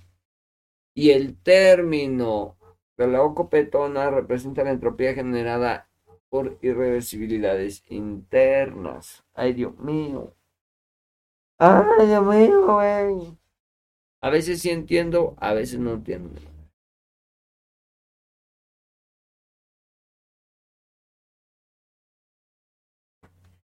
Y 0.94 1.12
el 1.12 1.38
término 1.42 2.58
de 2.98 3.08
la 3.08 3.22
ocopetona 3.24 4.10
representa 4.12 4.64
la 4.64 4.72
entropía 4.72 5.14
generada 5.14 5.90
por 6.30 6.58
irreversibilidades 6.62 7.84
internas. 7.88 9.24
Ay, 9.34 9.54
Dios 9.54 9.78
mío. 9.80 10.36
Ay, 11.58 12.08
Dios 12.08 12.26
mío, 12.26 12.74
güey. 12.74 13.38
A 14.22 14.30
veces 14.30 14.62
sí 14.62 14.70
entiendo, 14.70 15.36
a 15.40 15.54
veces 15.54 15.80
no 15.80 15.94
entiendo. 15.94 16.40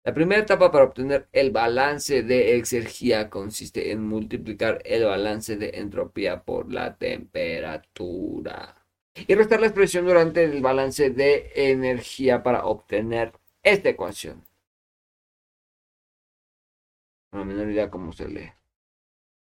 La 0.09 0.14
primera 0.14 0.40
etapa 0.40 0.70
para 0.72 0.85
obtener 0.85 1.28
el 1.32 1.51
balance 1.51 2.22
de 2.22 2.56
exergía 2.56 3.28
consiste 3.28 3.93
en 3.93 4.09
multiplicar 4.09 4.80
el 4.86 5.05
balance 5.05 5.59
de 5.59 5.72
entropía 5.74 6.44
por 6.44 6.72
la 6.72 6.97
temperatura 6.97 8.86
y 9.14 9.35
restar 9.35 9.60
la 9.60 9.66
expresión 9.66 10.06
durante 10.06 10.44
el 10.44 10.62
balance 10.62 11.10
de 11.10 11.52
energía 11.55 12.43
para 12.43 12.64
obtener 12.64 13.35
esta 13.62 13.90
ecuación. 13.90 14.47
No 17.30 17.44
menor 17.44 17.70
idea 17.70 17.90
cómo 17.90 18.14
se 18.14 18.28
lee. 18.28 18.52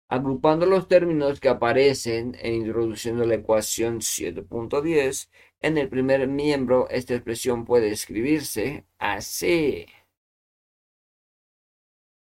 Agrupando 0.08 0.66
los 0.66 0.88
términos 0.88 1.38
que 1.38 1.50
aparecen 1.50 2.36
e 2.40 2.52
introduciendo 2.52 3.24
la 3.24 3.36
ecuación 3.36 4.00
7.10, 4.00 5.28
en 5.60 5.78
el 5.78 5.88
primer 5.88 6.26
miembro 6.26 6.88
esta 6.90 7.14
expresión 7.14 7.64
puede 7.64 7.92
escribirse 7.92 8.86
así. 8.98 9.86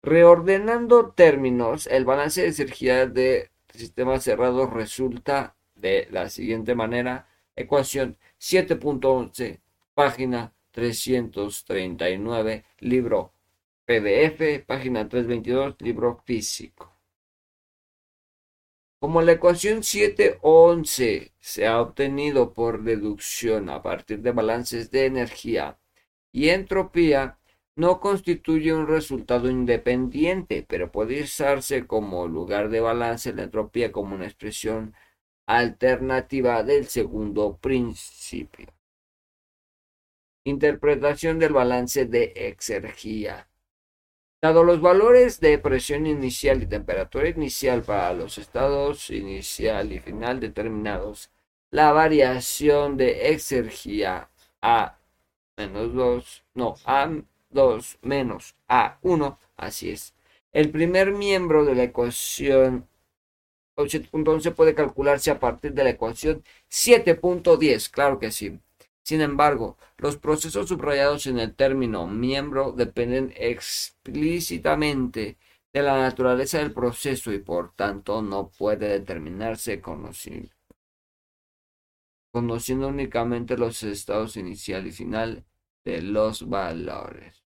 Reordenando 0.06 1.10
términos, 1.10 1.88
el 1.88 2.04
balance 2.04 2.40
de 2.40 2.50
energía 2.50 3.06
de 3.06 3.50
sistemas 3.74 4.22
cerrados 4.22 4.72
resulta 4.72 5.56
de 5.74 6.06
la 6.12 6.28
siguiente 6.28 6.76
manera. 6.76 7.26
Ecuación 7.56 8.16
7.11, 8.38 9.58
página 9.94 10.54
339, 10.70 12.64
libro 12.78 13.32
PDF, 13.84 14.64
página 14.64 15.08
322, 15.08 15.74
libro 15.80 16.22
físico. 16.24 16.92
Como 19.00 19.22
la 19.22 19.32
ecuación 19.32 19.80
7.11 19.80 21.32
se 21.40 21.66
ha 21.66 21.80
obtenido 21.80 22.52
por 22.52 22.84
deducción 22.84 23.68
a 23.70 23.82
partir 23.82 24.20
de 24.20 24.30
balances 24.30 24.92
de 24.92 25.06
energía 25.06 25.80
y 26.30 26.50
entropía, 26.50 27.40
no 27.76 28.00
constituye 28.00 28.72
un 28.72 28.88
resultado 28.88 29.50
independiente, 29.50 30.64
pero 30.66 30.90
puede 30.90 31.22
usarse 31.22 31.86
como 31.86 32.26
lugar 32.26 32.70
de 32.70 32.80
balance 32.80 33.34
la 33.34 33.44
entropía 33.44 33.92
como 33.92 34.14
una 34.14 34.24
expresión 34.26 34.94
alternativa 35.46 36.62
del 36.62 36.86
segundo 36.86 37.58
principio. 37.58 38.72
Interpretación 40.44 41.38
del 41.38 41.52
balance 41.52 42.06
de 42.06 42.32
exergía. 42.34 43.48
Dado 44.40 44.64
los 44.64 44.80
valores 44.80 45.40
de 45.40 45.58
presión 45.58 46.06
inicial 46.06 46.62
y 46.62 46.66
temperatura 46.66 47.28
inicial 47.28 47.82
para 47.82 48.12
los 48.14 48.38
estados 48.38 49.10
inicial 49.10 49.92
y 49.92 49.98
final 49.98 50.40
determinados, 50.40 51.30
la 51.70 51.92
variación 51.92 52.96
de 52.96 53.32
exergía 53.32 54.30
a 54.62 54.98
menos 55.56 55.92
2, 55.94 56.44
no, 56.54 56.74
a 56.84 57.10
2 57.50 57.98
menos 58.02 58.54
A1, 58.68 59.38
así 59.56 59.90
es. 59.90 60.14
El 60.52 60.70
primer 60.70 61.12
miembro 61.12 61.64
de 61.64 61.74
la 61.74 61.84
ecuación 61.84 62.88
7.11 63.76 64.54
puede 64.54 64.74
calcularse 64.74 65.30
a 65.30 65.38
partir 65.38 65.74
de 65.74 65.84
la 65.84 65.90
ecuación 65.90 66.42
7.10, 66.70 67.90
claro 67.90 68.18
que 68.18 68.30
sí. 68.30 68.58
Sin 69.02 69.20
embargo, 69.20 69.76
los 69.98 70.16
procesos 70.16 70.68
subrayados 70.68 71.26
en 71.26 71.38
el 71.38 71.54
término 71.54 72.06
miembro 72.06 72.72
dependen 72.72 73.32
explícitamente 73.36 75.36
de 75.72 75.82
la 75.82 75.98
naturaleza 75.98 76.58
del 76.58 76.72
proceso 76.72 77.32
y 77.32 77.38
por 77.38 77.72
tanto 77.74 78.22
no 78.22 78.48
puede 78.48 78.88
determinarse 78.88 79.80
conociendo, 79.80 80.50
conociendo 82.32 82.88
únicamente 82.88 83.58
los 83.58 83.82
estados 83.82 84.36
inicial 84.36 84.86
y 84.86 84.92
final 84.92 85.44
de 85.86 86.02
los 86.02 86.48
valores. 86.48 87.44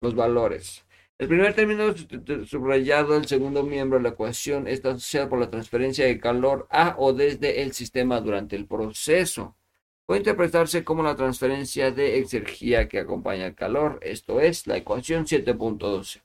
Los 0.00 0.14
valores. 0.14 0.84
El 1.18 1.28
primer 1.28 1.54
término 1.54 1.94
subrayado, 2.46 3.16
el 3.16 3.26
segundo 3.26 3.62
miembro 3.62 3.98
de 3.98 4.04
la 4.04 4.08
ecuación, 4.10 4.66
está 4.66 4.90
asociado 4.92 5.28
por 5.28 5.38
la 5.38 5.50
transferencia 5.50 6.06
de 6.06 6.18
calor 6.18 6.66
a 6.70 6.96
o 6.98 7.12
desde 7.12 7.62
el 7.62 7.72
sistema 7.72 8.20
durante 8.20 8.56
el 8.56 8.66
proceso. 8.66 9.56
Puede 10.06 10.20
interpretarse 10.20 10.82
como 10.82 11.02
la 11.02 11.14
transferencia 11.14 11.90
de 11.92 12.18
energía 12.18 12.88
que 12.88 12.98
acompaña 13.00 13.46
el 13.46 13.54
calor, 13.54 14.00
esto 14.02 14.40
es 14.40 14.66
la 14.66 14.78
ecuación 14.78 15.26
7.12. 15.26 16.22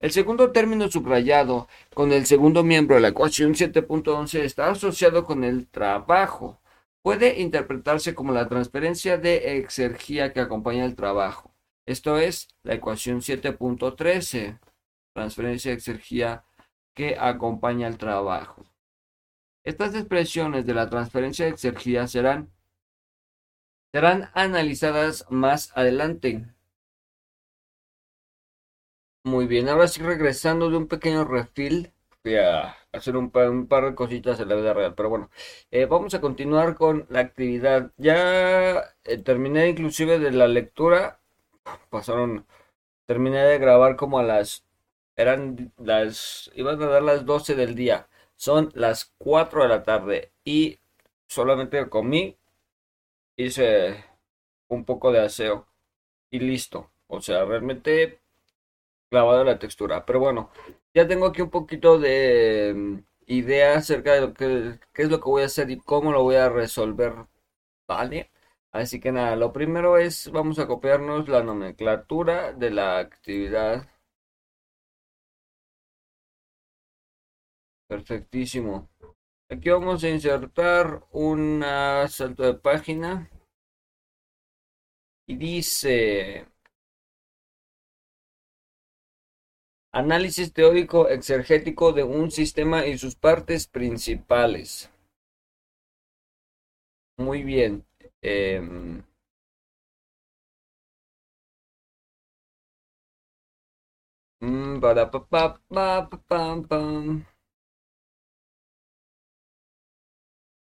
El 0.00 0.12
segundo 0.12 0.50
término 0.50 0.90
subrayado 0.90 1.68
con 1.92 2.10
el 2.12 2.24
segundo 2.24 2.64
miembro 2.64 2.96
de 2.96 3.02
la 3.02 3.08
ecuación 3.08 3.52
7.11 3.52 4.40
está 4.40 4.70
asociado 4.70 5.26
con 5.26 5.44
el 5.44 5.68
trabajo. 5.68 6.58
Puede 7.02 7.40
interpretarse 7.40 8.14
como 8.14 8.32
la 8.32 8.48
transferencia 8.48 9.18
de 9.18 9.58
exergía 9.58 10.32
que 10.32 10.40
acompaña 10.40 10.86
el 10.86 10.96
trabajo. 10.96 11.54
Esto 11.84 12.18
es 12.18 12.48
la 12.62 12.74
ecuación 12.74 13.20
7.13, 13.20 14.58
transferencia 15.12 15.70
de 15.70 15.76
exergía 15.76 16.44
que 16.94 17.18
acompaña 17.18 17.86
el 17.86 17.98
trabajo. 17.98 18.64
Estas 19.64 19.94
expresiones 19.94 20.64
de 20.64 20.72
la 20.72 20.88
transferencia 20.88 21.44
de 21.44 21.50
exergía 21.50 22.06
serán, 22.06 22.50
serán 23.92 24.30
analizadas 24.32 25.26
más 25.28 25.76
adelante. 25.76 26.46
Muy 29.24 29.46
bien, 29.46 29.68
ahora 29.68 29.86
sí 29.88 30.02
regresando 30.02 30.70
de 30.70 30.76
un 30.78 30.86
pequeño 30.88 31.24
refil. 31.24 31.92
Voy 32.24 32.36
a 32.36 32.76
hacer 32.92 33.16
un 33.16 33.30
par, 33.30 33.84
de 33.84 33.94
cositas 33.94 34.40
en 34.40 34.48
la 34.48 34.54
vida 34.54 34.72
real, 34.74 34.94
pero 34.94 35.08
bueno, 35.10 35.30
eh, 35.70 35.86
vamos 35.86 36.14
a 36.14 36.20
continuar 36.20 36.74
con 36.74 37.06
la 37.10 37.20
actividad. 37.20 37.92
Ya 37.98 38.94
eh, 39.04 39.18
terminé 39.18 39.68
inclusive 39.68 40.18
de 40.18 40.32
la 40.32 40.48
lectura, 40.48 41.20
pasaron, 41.90 42.46
terminé 43.06 43.38
de 43.44 43.58
grabar 43.58 43.96
como 43.96 44.18
a 44.18 44.22
las, 44.24 44.64
eran 45.16 45.72
las, 45.78 46.50
iban 46.54 46.82
a 46.82 46.86
dar 46.86 47.02
las 47.02 47.26
12 47.26 47.54
del 47.56 47.74
día, 47.74 48.08
son 48.36 48.70
las 48.74 49.12
4 49.18 49.62
de 49.64 49.68
la 49.68 49.82
tarde 49.84 50.32
y 50.44 50.78
solamente 51.28 51.88
comí, 51.90 52.38
hice 53.36 54.04
un 54.68 54.84
poco 54.84 55.12
de 55.12 55.20
aseo 55.20 55.66
y 56.30 56.40
listo. 56.40 56.90
O 57.08 57.20
sea, 57.22 57.44
realmente 57.44 58.20
clavado 59.10 59.44
la 59.44 59.58
textura. 59.58 60.04
Pero 60.06 60.20
bueno, 60.20 60.50
ya 60.94 61.06
tengo 61.08 61.26
aquí 61.26 61.42
un 61.42 61.50
poquito 61.50 61.98
de 61.98 62.72
mm, 62.76 62.98
idea 63.26 63.76
acerca 63.76 64.14
de 64.14 64.20
lo 64.22 64.34
que 64.34 64.78
qué 64.92 65.02
es 65.02 65.10
lo 65.10 65.18
que 65.20 65.24
voy 65.30 65.42
a 65.42 65.46
hacer 65.46 65.70
y 65.70 65.78
cómo 65.80 66.12
lo 66.12 66.22
voy 66.22 66.36
a 66.36 66.48
resolver. 66.48 67.14
Vale. 67.88 68.30
Así 68.72 69.00
que 69.00 69.12
nada, 69.12 69.36
lo 69.36 69.52
primero 69.52 69.98
es, 69.98 70.30
vamos 70.32 70.58
a 70.58 70.66
copiarnos 70.66 71.28
la 71.28 71.42
nomenclatura 71.42 72.52
de 72.52 72.70
la 72.70 72.98
actividad. 72.98 73.88
Perfectísimo. 77.88 78.88
Aquí 79.50 79.68
vamos 79.68 80.02
a 80.02 80.08
insertar 80.08 81.04
un 81.12 81.62
salto 82.08 82.42
de 82.44 82.54
página. 82.54 83.28
Y 85.26 85.36
dice, 85.36 86.46
Análisis 89.92 90.52
teórico 90.52 91.08
exergético 91.08 91.92
de 91.92 92.02
un 92.02 92.32
sistema 92.32 92.86
y 92.86 92.98
sus 92.98 93.14
partes 93.14 93.68
principales. 93.68 94.90
Muy 97.18 97.44
bien. 97.44 97.84
Eh, 98.20 98.60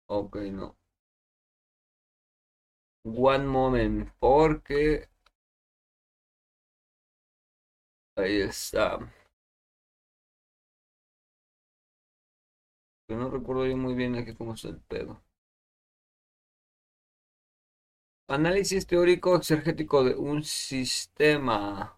Ok, 0.08 0.38
no. 0.52 0.78
One 3.06 3.46
moment, 3.48 4.10
porque 4.20 5.08
es... 8.16 8.74
Um, 8.74 9.10
no 13.08 13.30
recuerdo 13.30 13.66
yo 13.66 13.78
muy 13.78 13.94
bien 13.94 14.16
aquí 14.16 14.36
cómo 14.36 14.56
está 14.56 14.68
el 14.68 14.82
pedo. 14.82 15.24
Análisis 18.28 18.86
teórico 18.86 19.38
exergético 19.38 20.04
de 20.04 20.14
un 20.16 20.44
sistema. 20.44 21.98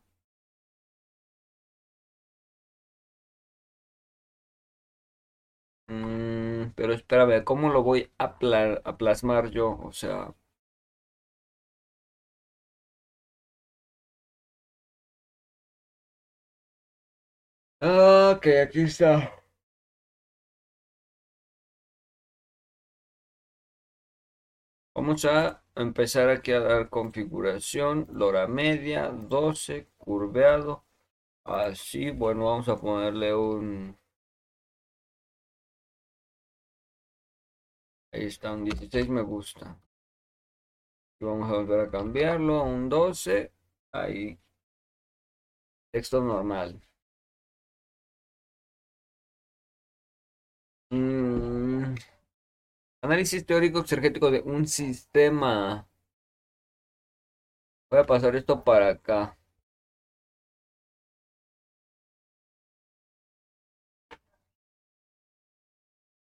Mm, 5.88 6.72
pero 6.76 6.94
espérame, 6.94 7.44
¿cómo 7.44 7.70
lo 7.70 7.82
voy 7.84 8.12
a 8.20 8.38
plasmar 8.98 9.50
yo? 9.52 9.78
O 9.84 9.92
sea, 9.92 10.34
ok, 17.82 18.46
aquí 18.64 18.82
está. 18.82 19.32
Vamos 24.96 25.24
a 25.26 25.62
empezar 25.76 26.30
aquí 26.30 26.52
a 26.52 26.60
dar 26.60 26.90
configuración, 26.90 28.08
lora 28.12 28.48
media, 28.48 29.10
12, 29.10 29.88
curveado. 29.98 30.84
Así, 31.46 32.12
bueno, 32.12 32.46
vamos 32.46 32.70
a 32.70 32.78
ponerle 32.78 33.36
un... 33.36 33.98
Ahí 38.12 38.26
está, 38.26 38.52
un 38.54 38.64
16 38.66 39.10
me 39.10 39.22
gusta. 39.22 39.80
Y 41.20 41.26
vamos 41.26 41.50
a 41.50 41.56
volver 41.56 41.80
a 41.82 41.90
cambiarlo 41.92 42.56
a 42.60 42.64
un 42.64 42.88
12. 42.90 43.52
Ahí. 43.92 44.40
Texto 45.92 46.22
normal. 46.22 46.80
Mm. 50.92 51.96
Análisis 53.02 53.46
teórico 53.46 53.80
exergético 53.80 54.30
de 54.32 54.42
un 54.42 54.68
sistema. 54.68 55.88
Voy 57.90 58.00
a 58.00 58.06
pasar 58.06 58.36
esto 58.36 58.64
para 58.64 58.90
acá. 58.90 59.36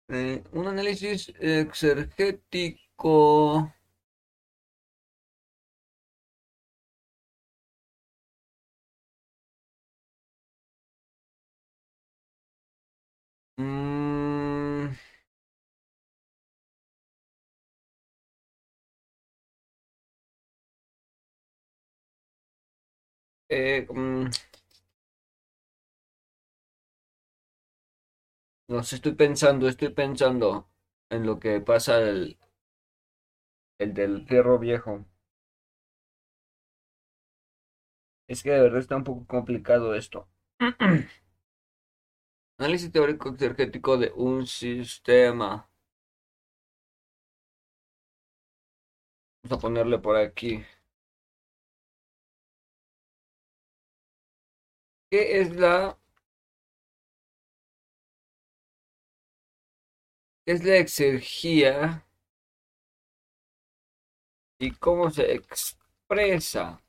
Eh, 0.10 0.44
un 0.52 0.68
análisis 0.68 1.34
exergético. 1.40 3.72
Mm. 13.60 14.07
Eh, 23.50 23.86
mm. 23.90 24.30
No 28.70 28.82
sé, 28.82 28.96
estoy 28.96 29.12
pensando, 29.14 29.68
estoy 29.68 29.90
pensando 29.90 30.70
en 31.10 31.26
lo 31.26 31.38
que 31.38 31.60
pasa 31.60 32.00
el, 32.00 32.38
el 33.80 33.92
del 33.96 34.24
perro 34.24 34.60
viejo. 34.60 35.04
Es 38.30 38.42
que 38.42 38.52
de 38.52 38.62
verdad 38.62 38.80
está 38.80 38.96
un 38.96 39.04
poco 39.04 39.26
complicado 39.28 39.94
esto. 39.94 40.30
Análisis 42.60 42.92
teórico 42.92 43.30
exergético 43.30 43.98
de 43.98 44.12
un 44.16 44.46
sistema. 44.46 45.68
Vamos 49.44 49.58
a 49.58 49.62
ponerle 49.62 49.98
por 49.98 50.16
aquí. 50.16 50.64
¿Qué 55.10 55.40
es 55.42 55.56
la 55.56 55.98
es 60.46 60.64
la 60.64 60.78
exergía 60.78 62.08
y 64.60 64.72
cómo 64.72 65.10
se 65.10 65.34
expresa. 65.34 66.82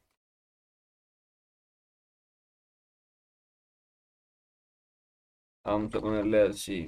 Vamos 5.65 5.95
a 5.95 6.01
ponerle 6.01 6.43
así. 6.49 6.87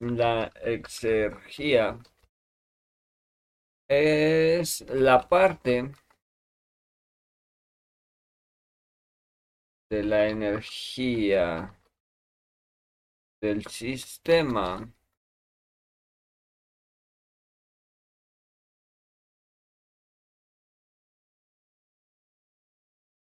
La 0.00 0.52
exergía 0.62 1.98
es 3.88 4.82
la 4.88 5.28
parte 5.28 5.90
de 9.90 10.02
la 10.02 10.28
energía 10.28 11.76
del 13.40 13.64
sistema 13.66 14.92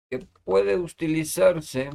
que 0.09 0.19
puede 0.43 0.77
utilizarse 0.77 1.89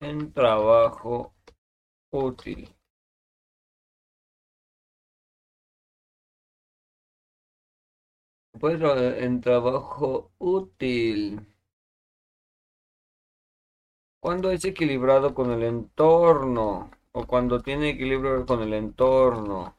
en 0.00 0.32
trabajo 0.32 1.34
útil. 2.10 2.74
En 8.66 9.42
trabajo 9.42 10.30
útil. 10.38 11.38
Cuando 14.20 14.50
es 14.50 14.64
equilibrado 14.64 15.34
con 15.34 15.52
el 15.52 15.62
entorno 15.62 16.90
o 17.12 17.26
cuando 17.26 17.60
tiene 17.60 17.90
equilibrio 17.90 18.44
con 18.44 18.62
el 18.62 18.72
entorno. 18.74 19.76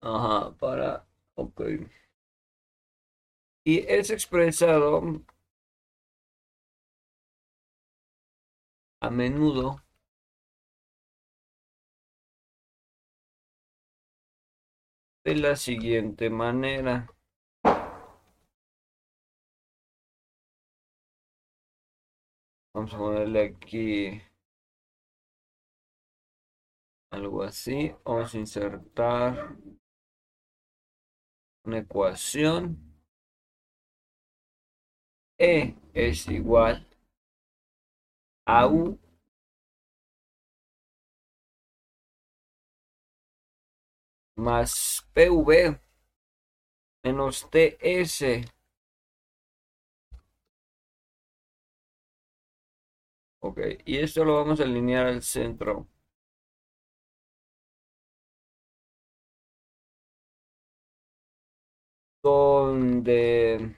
Ajá, 0.00 0.56
para, 0.58 1.06
ok. 1.34 1.60
Y 3.64 3.84
es 3.86 4.08
expresado 4.08 5.02
a 9.00 9.08
menudo 9.10 9.85
de 15.26 15.34
la 15.34 15.56
siguiente 15.56 16.30
manera. 16.30 17.08
Vamos 22.72 22.94
a 22.94 22.98
ponerle 22.98 23.42
aquí 23.46 24.22
algo 27.10 27.42
así. 27.42 27.92
Vamos 28.04 28.32
a 28.32 28.38
insertar 28.38 29.56
una 31.64 31.78
ecuación. 31.78 32.78
E 35.40 35.74
es 35.92 36.28
igual 36.28 36.86
a 38.46 38.68
U 38.68 38.96
más 44.36 45.06
PV 45.12 45.80
menos 47.02 47.48
TS 47.50 48.44
Ok, 53.40 53.58
y 53.86 53.96
esto 53.96 54.26
lo 54.26 54.34
vamos 54.34 54.60
a 54.60 54.64
alinear 54.64 55.06
al 55.06 55.22
centro. 55.22 55.88
Donde 62.22 63.72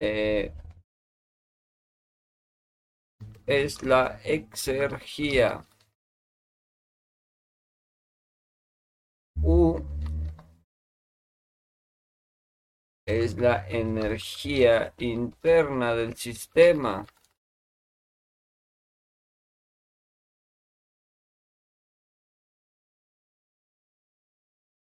eh, 0.00 0.52
es 3.46 3.82
la 3.82 4.20
exergía. 4.22 5.64
U 9.42 9.80
es 13.06 13.36
la 13.38 13.66
energía 13.68 14.94
interna 14.98 15.94
del 15.94 16.14
sistema. 16.14 17.04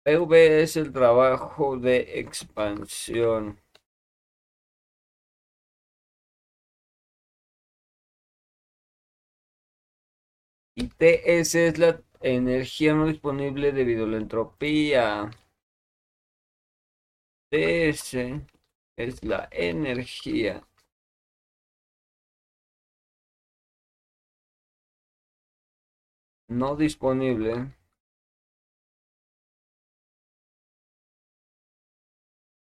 PV 0.05 0.63
es 0.63 0.77
el 0.77 0.93
trabajo 0.93 1.77
de 1.79 2.21
expansión. 2.21 3.59
Y 10.75 10.89
TS 10.89 11.55
es 11.55 11.79
la 11.79 12.01
energía 12.21 12.95
no 12.95 13.07
disponible 13.07 13.73
debido 13.73 14.05
a 14.05 14.09
la 14.09 14.17
entropía. 14.19 15.31
TS 17.51 18.47
es 18.97 19.25
la 19.25 19.49
energía 19.53 20.63
no 26.51 26.77
disponible 26.77 27.73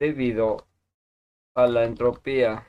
debido 0.00 0.66
a 1.54 1.66
la 1.66 1.84
entropía. 1.84 2.66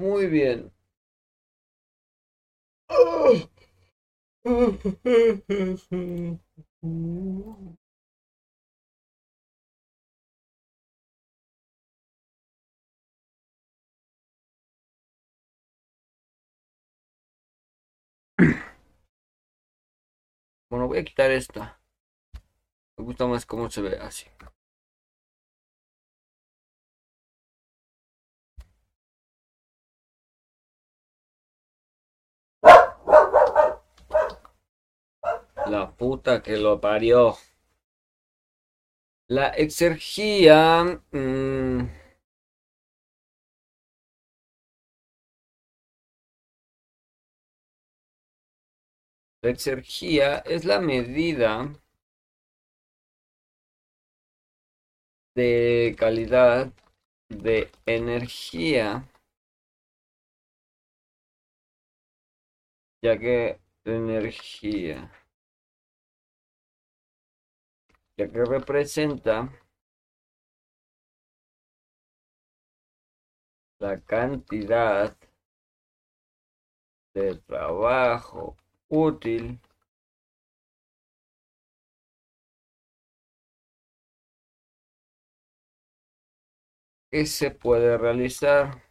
Muy 0.00 0.26
bien. 0.26 0.72
Bueno, 20.70 20.88
voy 20.88 20.98
a 20.98 21.04
quitar 21.04 21.30
esta. 21.30 21.80
Me 22.96 23.04
gusta 23.04 23.26
más 23.26 23.46
cómo 23.46 23.68
se 23.68 23.82
ve 23.82 23.98
así. 23.98 24.26
La 35.72 35.82
puta 36.02 36.42
que 36.42 36.56
lo 36.56 36.80
parió. 36.80 37.36
La 39.28 39.48
exergía... 39.48 41.00
Mmm, 41.12 41.88
La 49.42 49.48
exergía 49.48 50.38
es 50.40 50.66
la 50.66 50.80
medida 50.80 51.72
de 55.34 55.96
calidad 55.98 56.72
de 57.30 57.70
energía, 57.86 59.08
ya 63.02 63.18
que 63.18 63.60
energía, 63.84 65.10
ya 68.20 68.28
que 68.28 68.44
representa 68.44 69.48
la 73.78 73.98
cantidad 74.02 75.16
de 77.14 77.36
trabajo 77.46 78.58
útil 78.88 79.58
que 87.10 87.24
se 87.24 87.50
puede 87.50 87.96
realizar 87.96 88.89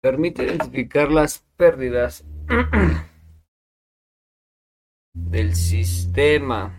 permite 0.00 0.44
identificar 0.44 1.10
las 1.10 1.40
pérdidas 1.56 2.24
del 5.12 5.54
sistema. 5.54 6.76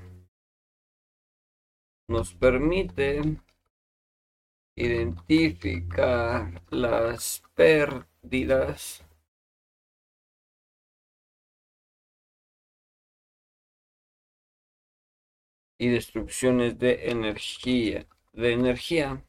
Nos 2.10 2.34
permite 2.34 3.40
identificar 4.76 6.62
las 6.70 7.42
pérdidas 7.56 9.06
y 15.78 15.88
destrucciones 15.88 16.78
de 16.78 17.10
energía 17.10 18.06
de 18.34 18.54
energía 18.54 19.26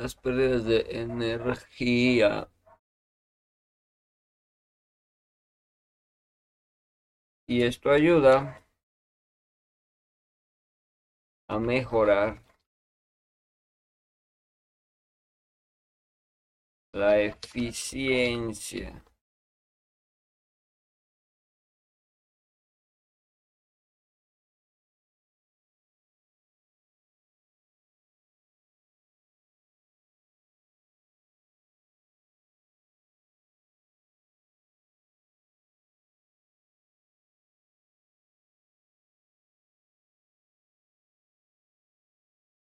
las 0.00 0.14
pérdidas 0.14 0.64
de 0.64 0.80
energía. 1.02 2.48
Y 7.46 7.62
esto 7.62 7.90
ayuda 7.90 8.64
a 11.48 11.58
mejorar 11.58 12.42
la 16.92 17.18
eficiencia 17.20 19.04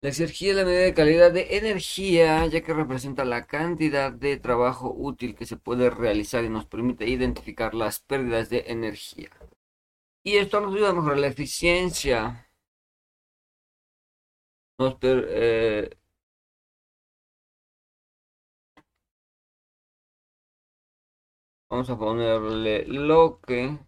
La 0.02 0.10
exergía 0.10 0.52
es 0.52 0.58
la 0.58 0.66
medida 0.66 0.82
de 0.82 0.94
calidad 0.94 1.32
de 1.32 1.58
energía, 1.58 2.46
ya 2.48 2.62
que 2.62 2.74
representa 2.74 3.24
la 3.26 3.46
cantidad 3.46 4.12
de 4.12 4.38
trabajo 4.38 4.92
útil 4.96 5.36
que 5.36 5.46
se 5.46 5.58
puede 5.58 5.90
realizar 5.90 6.44
y 6.44 6.50
nos 6.50 6.66
permite 6.66 7.08
identificar 7.08 7.74
las 7.76 8.00
pérdidas 8.00 8.50
de 8.50 8.64
energía. 8.68 9.30
Y 10.24 10.38
esto 10.38 10.62
nos 10.62 10.74
ayuda 10.76 10.90
a 10.92 10.94
mejorar 10.94 11.20
la 11.20 11.28
eficiencia. 11.28 12.50
Eh, 15.02 15.90
vamos 21.70 21.90
a 21.90 21.98
ponerle 21.98 22.86
lo 22.86 23.40
que 23.42 23.80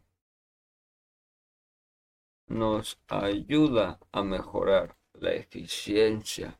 nos 2.47 2.99
ayuda 3.09 3.99
a 4.11 4.23
mejorar 4.23 4.95
la 5.19 5.33
eficiencia. 5.33 6.59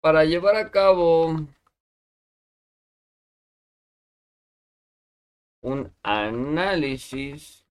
Para 0.00 0.24
llevar 0.24 0.56
a 0.56 0.70
cabo 0.70 1.46
un 5.62 5.92
análisis 6.02 7.65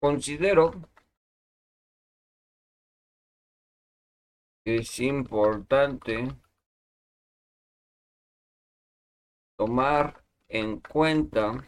Considero 0.00 0.72
que 4.64 4.76
es 4.76 5.00
importante 5.00 6.28
tomar 9.56 10.24
en 10.48 10.80
cuenta 10.80 11.64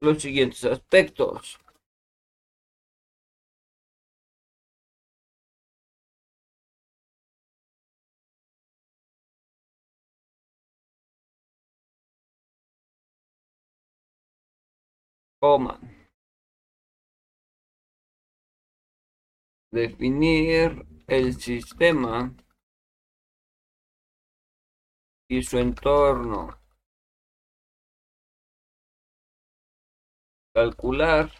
los 0.00 0.22
siguientes 0.22 0.64
aspectos. 0.64 1.58
Definir 19.72 20.86
el 21.06 21.34
sistema 21.34 22.34
y 25.28 25.42
su 25.42 25.58
entorno. 25.58 26.58
Calcular 30.54 31.30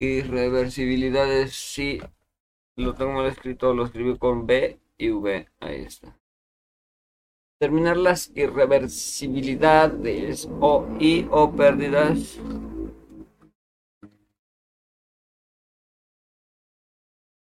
Irreversibilidades, 0.00 1.54
sí. 1.54 2.00
Lo 2.76 2.94
tengo 2.94 3.12
mal 3.12 3.26
escrito, 3.26 3.72
lo 3.74 3.84
escribí 3.84 4.18
con 4.18 4.46
B 4.46 4.80
y 4.98 5.10
V. 5.10 5.48
Ahí 5.60 5.82
está. 5.82 6.18
Terminar 7.60 7.98
las 7.98 8.32
irreversibilidades 8.34 10.48
o 10.60 10.88
y 10.98 11.28
o 11.30 11.54
pérdidas. 11.54 12.40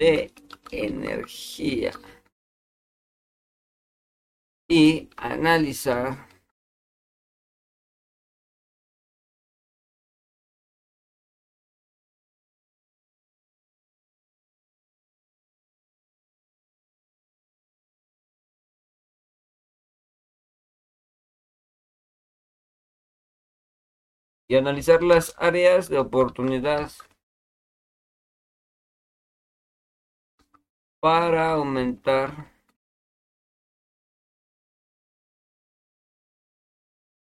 De 0.03 0.33
energía 0.73 1.93
y 4.69 5.09
analizar 5.17 6.27
y 24.49 24.57
analizar 24.57 25.05
las 25.05 25.35
áreas 25.39 25.89
de 25.89 25.99
oportunidad 25.99 26.91
para 31.03 31.51
aumentar 31.55 32.31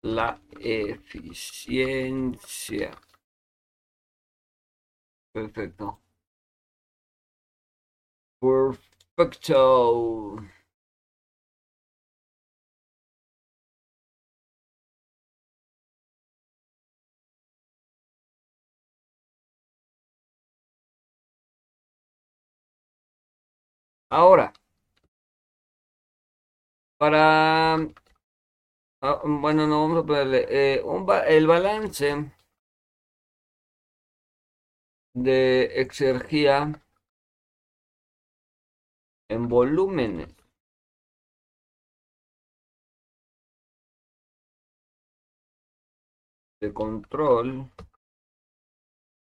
la 0.03 0.39
eficiencia. 0.59 2.91
Perfecto. 5.33 5.99
Perfecto. 8.41 10.35
Ahora, 24.11 24.53
para 26.97 27.75
Ah, 29.03 29.21
bueno, 29.23 29.67
no 29.67 29.81
vamos 29.81 30.03
a 30.03 30.07
ponerle 30.07 30.45
eh, 30.49 30.83
el 31.27 31.45
balance 31.45 32.31
de 35.13 35.79
exergía 35.79 36.73
en 39.29 39.47
volúmenes. 39.47 40.29
de 46.61 46.71
control 46.71 47.71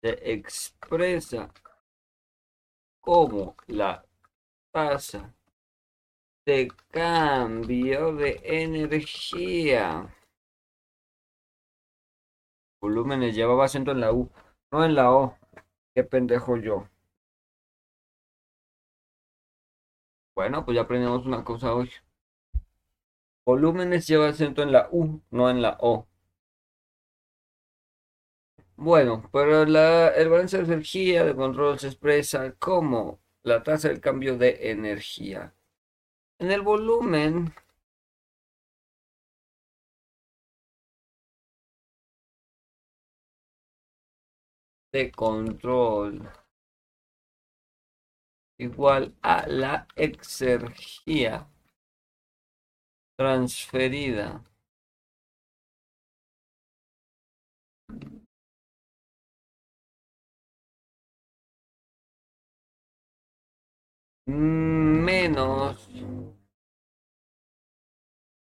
se 0.03 0.33
expresa 0.33 1.53
como 3.01 3.57
la 3.67 4.06
tasa 4.77 5.33
de 6.45 6.69
cambio 6.91 8.13
de 8.15 8.39
energía. 8.45 10.15
Volúmenes 12.83 13.35
llevaba 13.35 13.65
acento 13.65 13.93
en 13.93 14.01
la 14.01 14.13
U, 14.13 14.31
no 14.71 14.85
en 14.85 14.95
la 14.95 15.13
O. 15.13 15.39
Qué 15.95 16.05
pendejo 16.05 16.59
yo. 16.59 16.91
Bueno, 20.35 20.63
pues 20.67 20.75
ya 20.75 20.83
aprendemos 20.83 21.25
una 21.25 21.43
cosa 21.43 21.75
hoy. 21.75 21.91
Volúmenes 23.47 24.07
lleva 24.07 24.29
acento 24.29 24.63
en 24.63 24.73
la 24.73 24.89
U, 24.93 25.23
no 25.31 25.49
en 25.49 25.63
la 25.63 25.79
O. 25.81 26.07
Bueno, 28.77 29.29
pero 29.33 29.65
la, 29.65 30.09
el 30.09 30.29
balance 30.29 30.59
de 30.59 30.65
energía 30.65 31.25
de 31.25 31.35
control 31.35 31.79
se 31.79 31.89
expresa 31.89 32.53
como 32.59 33.21
la 33.47 33.63
tasa 33.63 33.89
del 33.89 34.01
cambio 34.01 34.37
de 34.37 34.71
energía. 34.73 35.55
En 36.41 36.51
el 36.51 36.63
volumen 36.63 37.55
de 44.93 45.13
control 45.13 46.29
igual 48.59 49.15
a 49.23 49.47
la 49.47 49.87
exergía 49.95 51.49
transferida 53.17 54.43
menos 64.27 65.89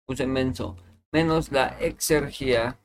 puse 0.05 0.27
menso 0.27 0.75
menos 1.11 1.51
la 1.51 1.67
exergía. 1.79 2.77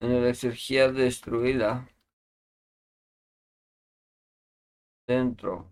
En 0.00 0.22
la 0.22 0.30
exergía 0.30 0.90
destruida 0.90 1.86
dentro 5.08 5.68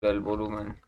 del 0.00 0.20
volumen 0.20 0.80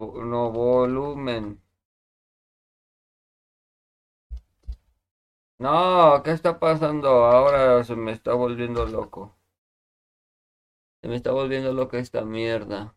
no 0.00 0.50
volumen. 0.50 1.60
No, 5.60 6.22
¿qué 6.24 6.32
está 6.32 6.58
pasando? 6.58 7.08
Ahora 7.24 7.84
se 7.84 7.94
me 7.94 8.10
está 8.10 8.32
volviendo 8.34 8.84
loco. 8.84 9.36
Se 11.02 11.08
me 11.08 11.16
está 11.16 11.30
volviendo 11.32 11.74
loca 11.74 11.98
esta 11.98 12.24
mierda. 12.24 12.96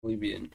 Muy 0.00 0.14
bien. 0.16 0.54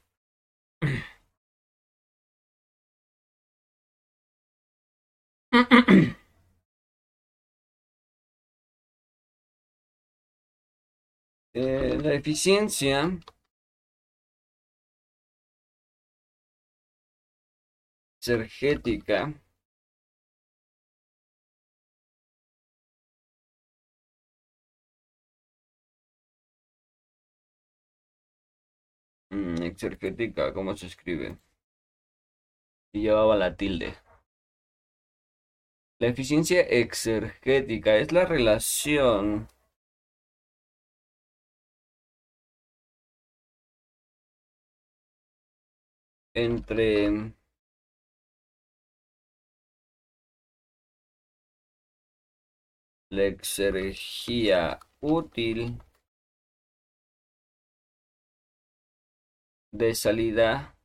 Eh, 11.60 11.98
la 12.04 12.14
eficiencia 12.14 13.20
exergética 18.22 19.34
mm, 29.32 29.62
exergética, 29.64 30.54
¿cómo 30.54 30.76
se 30.76 30.88
escribe? 30.88 31.38
Y 32.92 33.02
llevaba 33.04 33.38
la 33.38 33.56
tilde. 33.56 33.96
La 36.00 36.08
eficiencia 36.08 36.62
exergética 36.62 37.98
es 37.98 38.12
la 38.12 38.26
relación 38.26 39.48
entre 46.38 47.34
la 53.10 53.24
exergía 53.26 54.80
útil 55.02 55.78
de 59.72 59.96
salida 59.96 60.76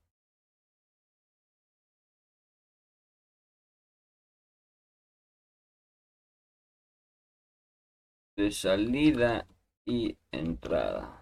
de 8.37 8.51
salida 8.51 9.47
y 9.87 10.16
entrada. 10.31 11.22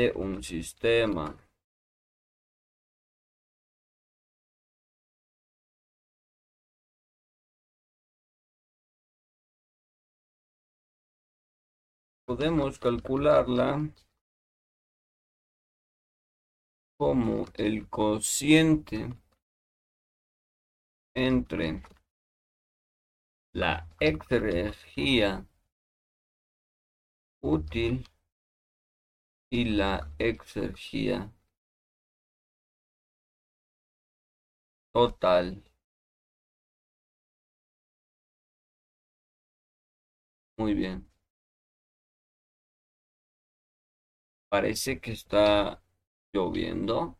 De 0.00 0.12
un 0.14 0.42
sistema. 0.42 1.36
Podemos 12.26 12.78
calcularla 12.78 13.90
como 16.98 17.44
el 17.54 17.88
cociente 17.88 19.12
entre 21.14 21.82
la 23.52 23.86
exergía 23.98 25.44
útil 27.42 28.04
y 29.50 29.66
la 29.66 30.10
exergía 30.18 31.30
total. 34.92 35.62
Muy 40.56 40.74
bien. 40.74 41.08
Parece 44.48 45.00
que 45.00 45.12
está 45.12 45.82
lloviendo. 46.32 47.18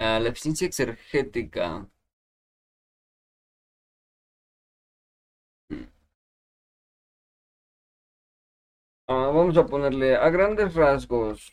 La 0.00 0.28
eficiencia 0.28 0.66
exergética. 0.66 1.88
Ah, 9.08 9.30
vamos 9.34 9.56
a 9.56 9.66
ponerle 9.66 10.14
a 10.16 10.28
grandes 10.30 10.74
rasgos. 10.74 11.52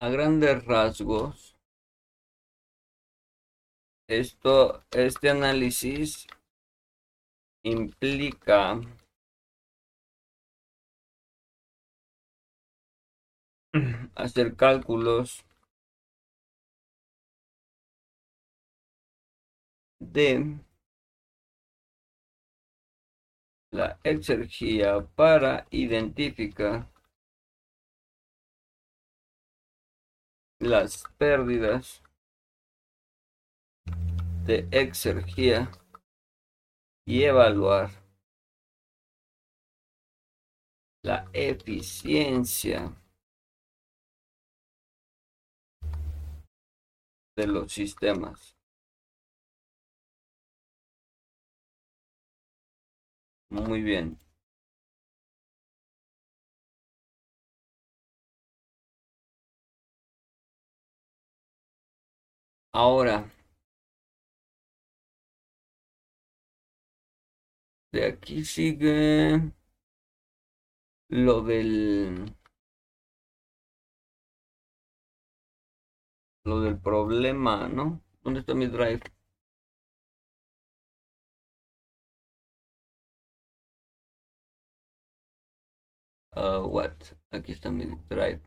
A 0.00 0.08
grandes 0.10 0.64
rasgos. 0.66 1.56
Esto, 4.08 4.84
este 4.90 5.30
análisis 5.30 6.26
implica 7.62 8.80
hacer 14.16 14.56
cálculos 14.56 15.44
de 20.00 20.58
la 23.72 23.98
exergía 24.02 25.06
para 25.14 25.66
identificar 25.70 26.90
las 30.58 31.04
pérdidas 31.16 32.02
de 34.44 34.66
exergía 34.72 35.70
y 37.06 37.22
evaluar 37.22 37.90
la 41.02 41.28
eficiencia 41.32 42.99
de 47.40 47.46
los 47.46 47.72
sistemas. 47.72 48.56
Muy 53.50 53.82
bien. 53.82 54.18
Ahora, 62.72 63.30
de 67.92 68.04
aquí 68.04 68.44
sigue 68.44 69.40
lo 71.10 71.42
del 71.42 72.34
lo 76.50 76.60
del 76.60 76.78
problema, 76.78 77.68
¿no? 77.68 78.02
¿Dónde 78.22 78.40
está 78.40 78.54
mi 78.54 78.66
drive? 78.66 79.02
Uh, 86.36 86.66
what? 86.66 86.96
Aquí 87.30 87.52
está 87.52 87.70
mi 87.70 87.86
drive. 88.08 88.40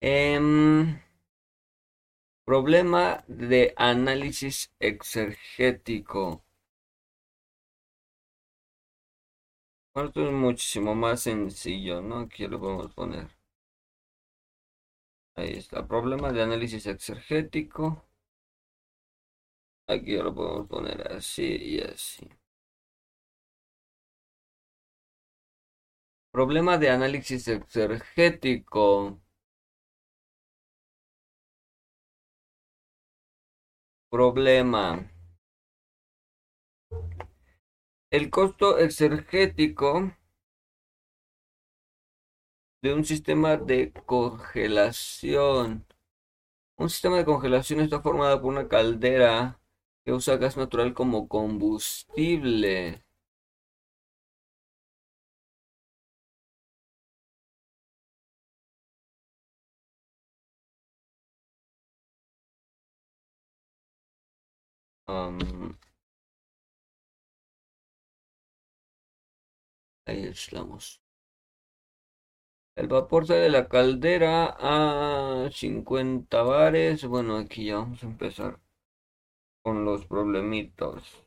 Em, 0.00 0.98
problema 2.46 3.22
de 3.28 3.74
análisis 3.76 4.72
exergético. 4.80 6.42
esto 9.94 10.26
es 10.26 10.32
muchísimo 10.32 10.94
más 10.94 11.22
sencillo, 11.22 12.00
¿no? 12.00 12.20
Aquí 12.20 12.46
lo 12.46 12.60
podemos 12.60 12.94
poner. 12.94 13.35
Ahí 15.36 15.52
está, 15.58 15.86
problema 15.86 16.32
de 16.32 16.42
análisis 16.42 16.86
exergético. 16.86 18.04
Aquí 19.88 20.16
lo 20.16 20.34
podemos 20.34 20.68
poner 20.68 21.12
así 21.12 21.44
y 21.44 21.80
así. 21.80 22.28
Problema 26.30 26.78
de 26.78 26.90
análisis 26.90 27.48
exergético. 27.48 29.20
Problema. 34.10 35.08
El 38.10 38.30
costo 38.30 38.78
exergético 38.78 40.12
de 42.82 42.94
un 42.94 43.04
sistema 43.04 43.56
de 43.56 43.92
congelación. 44.06 45.86
Un 46.78 46.90
sistema 46.90 47.18
de 47.18 47.24
congelación 47.26 47.80
está 47.80 48.00
formado 48.02 48.40
por 48.42 48.52
una 48.52 48.68
caldera 48.68 49.60
que 50.04 50.12
usa 50.12 50.36
gas 50.38 50.56
natural 50.56 50.94
como 50.94 51.28
combustible. 51.28 53.04
ahí 70.06 70.24
estamos. 70.26 71.05
El 72.76 72.88
vapor 72.88 73.26
sale 73.26 73.40
de 73.40 73.48
la 73.50 73.68
caldera 73.68 74.54
a 74.58 75.50
50 75.50 76.42
bares. 76.42 77.04
Bueno, 77.06 77.36
aquí 77.38 77.66
ya 77.66 77.78
vamos 77.78 78.02
a 78.02 78.06
empezar 78.06 78.60
con 79.62 79.84
los 79.84 80.06
problemitos. 80.06 81.26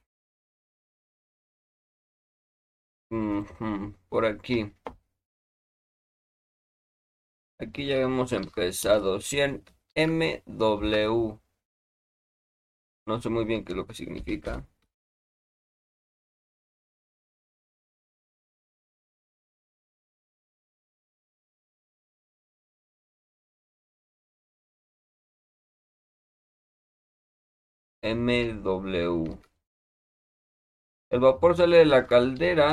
Por 4.10 4.26
aquí. 4.26 4.74
Aquí 7.60 7.86
ya 7.88 7.98
hemos 8.02 8.32
empezado. 8.34 9.20
100 9.20 9.64
MW. 9.96 11.40
No 13.08 13.22
sé 13.22 13.30
muy 13.30 13.46
bien 13.46 13.66
qué 13.66 13.74
es 13.74 13.78
lo 13.78 13.86
que 13.86 13.94
significa. 13.94 14.66
MW. 28.04 29.40
El 31.12 31.20
vapor 31.20 31.56
sale 31.56 31.78
de 31.78 31.86
la 31.86 32.08
caldera 32.08 32.68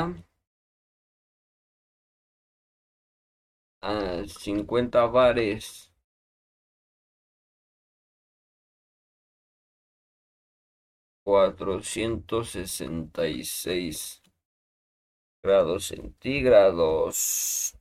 a 3.81 4.23
50 4.27 5.07
bares. 5.07 5.91
Cuatrocientos 11.23 12.49
sesenta 12.49 13.27
y 13.27 13.43
seis 13.43 14.19
grados 15.41 15.85
centígrados. 15.85 17.76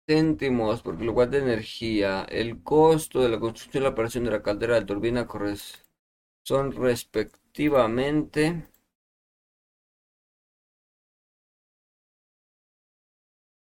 céntimos 0.07 0.83
por 0.83 0.97
kilowatt 0.99 1.31
de 1.31 1.39
energía. 1.39 2.23
El 2.25 2.63
costo 2.63 3.21
de 3.21 3.29
la 3.29 3.41
construcción 3.41 3.83
y 3.83 3.85
la 3.85 3.91
operación 3.91 4.25
de 4.25 4.31
la 4.31 4.43
caldera 4.43 4.79
de 4.79 4.87
turbina 4.87 5.27
son 6.45 6.73
respectivamente 6.73 8.69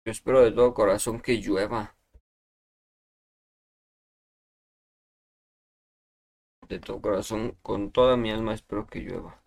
Yo 0.05 0.13
espero 0.13 0.43
de 0.43 0.53
todo 0.53 0.75
corazón 0.75 1.21
que 1.23 1.39
llueva. 1.41 1.97
De 6.71 6.79
todo 6.79 7.03
corazón, 7.03 7.59
con 7.61 7.93
toda 7.93 8.17
mi 8.17 8.31
alma 8.31 8.55
espero 8.55 8.87
que 8.87 9.01
llueva. 9.01 9.43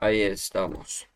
Ahí 0.00 0.20
estamos. 0.22 1.08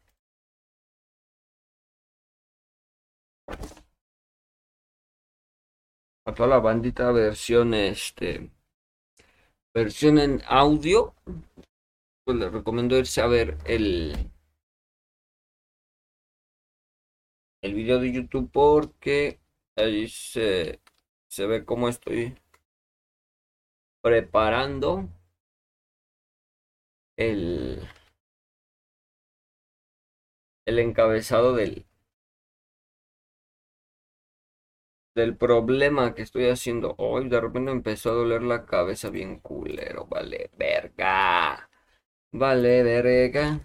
A 6.26 6.32
toda 6.34 6.48
la 6.48 6.58
bandita 6.58 7.12
versión 7.12 7.74
este 7.74 8.50
versión 9.74 10.18
en 10.18 10.42
audio 10.46 11.14
pues 12.24 12.38
les 12.38 12.52
recomiendo 12.52 12.96
irse 12.96 13.20
a 13.20 13.26
ver 13.26 13.58
el 13.66 14.30
el 17.62 17.74
video 17.74 17.98
de 17.98 18.12
youtube 18.12 18.50
porque 18.52 19.40
ahí 19.76 20.08
se, 20.08 20.80
se 21.28 21.46
ve 21.46 21.64
cómo 21.64 21.88
estoy 21.88 22.36
preparando 24.02 25.08
el 27.16 27.86
el 30.66 30.78
encabezado 30.78 31.54
del 31.54 31.86
del 35.15 35.36
problema 35.36 36.15
que 36.15 36.23
estoy 36.23 36.49
haciendo 36.49 36.95
hoy. 36.99 37.28
De 37.28 37.41
repente 37.41 37.70
empezó 37.73 38.11
a 38.11 38.15
doler 38.15 38.43
la 38.43 38.66
cabeza 38.66 39.11
bien 39.11 39.41
culero. 39.41 40.07
Vale, 40.07 40.51
verga. 40.57 41.69
Vale, 42.32 42.82
verga. 42.82 43.61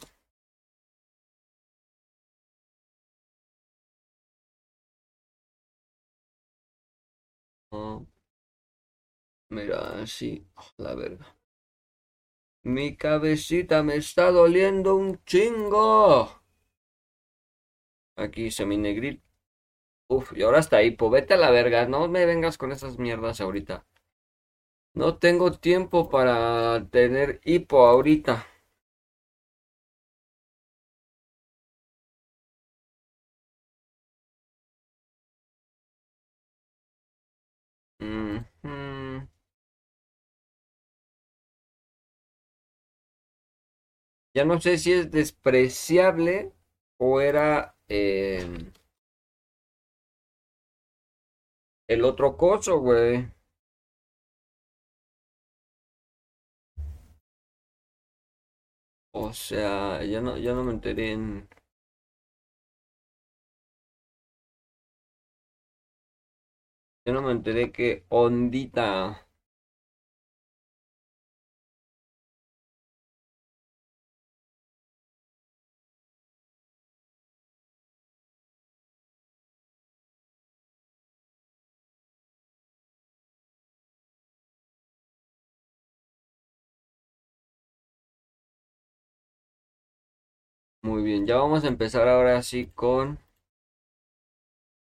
mira, 9.50 10.02
así. 10.02 10.48
la 10.78 10.96
verga. 10.96 11.36
Mi 12.64 12.96
cabecita 12.96 13.84
me 13.84 13.98
está 13.98 14.32
doliendo 14.32 14.96
un 14.96 15.22
chingo. 15.26 16.42
Aquí 18.16 18.44
hice 18.46 18.66
mi 18.68 18.78
negrito. 18.78 19.28
Uf, 20.10 20.34
y 20.36 20.41
ahora 20.41 20.60
está 20.60 20.84
hipo. 20.84 21.10
Vete 21.10 21.36
a 21.36 21.38
la 21.38 21.52
verga. 21.52 21.88
No 21.88 22.10
me 22.10 22.26
vengas 22.26 22.57
con 22.57 22.73
esas 22.73 22.99
mierdas 22.99 23.40
ahorita. 23.40 23.86
No 24.94 25.18
tengo 25.18 25.52
tiempo 25.53 26.10
para 26.11 26.88
tener 26.91 27.41
hipo 27.44 27.88
ahorita. 27.88 28.45
Ya 44.34 44.44
no 44.45 44.60
sé 44.60 44.77
si 44.80 44.91
es 44.94 45.11
despreciable 45.11 46.52
o 46.98 47.22
era 47.22 47.76
eh, 47.88 48.72
el 51.90 52.06
otro 52.06 52.38
coso, 52.38 52.80
güey. 52.80 53.28
O 59.14 59.32
sea, 59.34 60.03
ya 60.03 60.20
no, 60.20 60.36
ya 60.38 60.53
no 60.56 60.64
me 60.64 60.72
enteré 60.72 61.11
en... 61.11 61.48
No 67.14 67.22
me 67.24 67.32
enteré 67.34 67.66
que 67.74 67.90
ondita. 68.22 68.90
Muy 90.90 91.03
bien, 91.03 91.28
ya 91.28 91.36
vamos 91.36 91.64
a 91.64 91.68
empezar 91.68 92.07
ahora 92.07 92.41
sí 92.41 92.66
con 92.74 93.20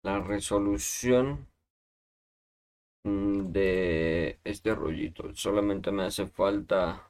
la 0.03 0.19
resolución 0.21 1.47
mm, 3.03 3.51
de 3.51 4.39
este 4.43 4.75
rollito. 4.75 5.33
Solamente 5.33 5.91
me 5.91 6.03
hace 6.03 6.27
falta 6.27 7.09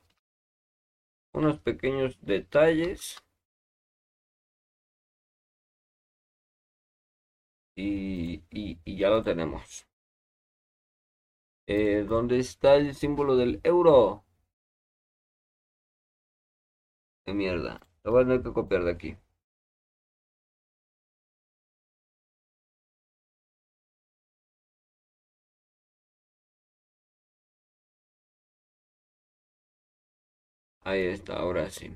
unos 1.34 1.60
pequeños 1.60 2.18
detalles. 2.22 3.18
Y, 7.76 8.42
ya 8.86 9.10
lo 9.10 9.24
tenemos. 9.24 9.86
Eh, 11.68 12.04
¿Dónde 12.08 12.40
está 12.40 12.76
el 12.76 12.94
símbolo 12.96 13.36
del 13.38 13.62
euro? 13.64 14.24
¡Qué 17.26 17.34
mierda! 17.34 17.87
Lo 18.08 18.14
voy 18.14 18.22
a 18.24 18.26
tener 18.26 18.42
que 18.42 18.54
copiar 18.54 18.86
de 18.86 18.92
aquí. 18.92 19.18
Ahí 30.84 31.02
está, 31.06 31.36
ahora 31.36 31.70
sí. 31.70 31.96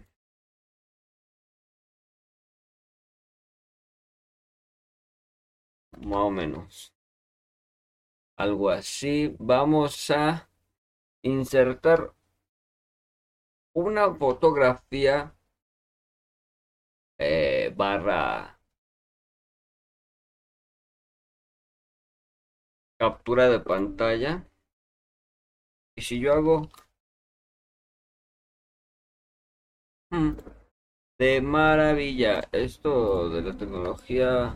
Más 6.05 6.19
o 6.19 6.29
menos. 6.29 6.93
Algo 8.35 8.69
así. 8.69 9.33
Vamos 9.39 10.11
a 10.11 10.49
insertar 11.23 12.13
una 13.73 14.13
fotografía 14.15 15.33
eh, 17.21 17.71
barra 17.75 18.59
captura 22.99 23.47
de 23.49 23.59
pantalla. 23.59 24.43
Y 25.95 26.01
si 26.01 26.19
yo 26.19 26.33
hago 26.33 26.69
hmm, 30.11 30.31
de 31.19 31.41
maravilla, 31.41 32.47
esto 32.51 33.29
de 33.29 33.41
la 33.43 33.55
tecnología 33.55 34.55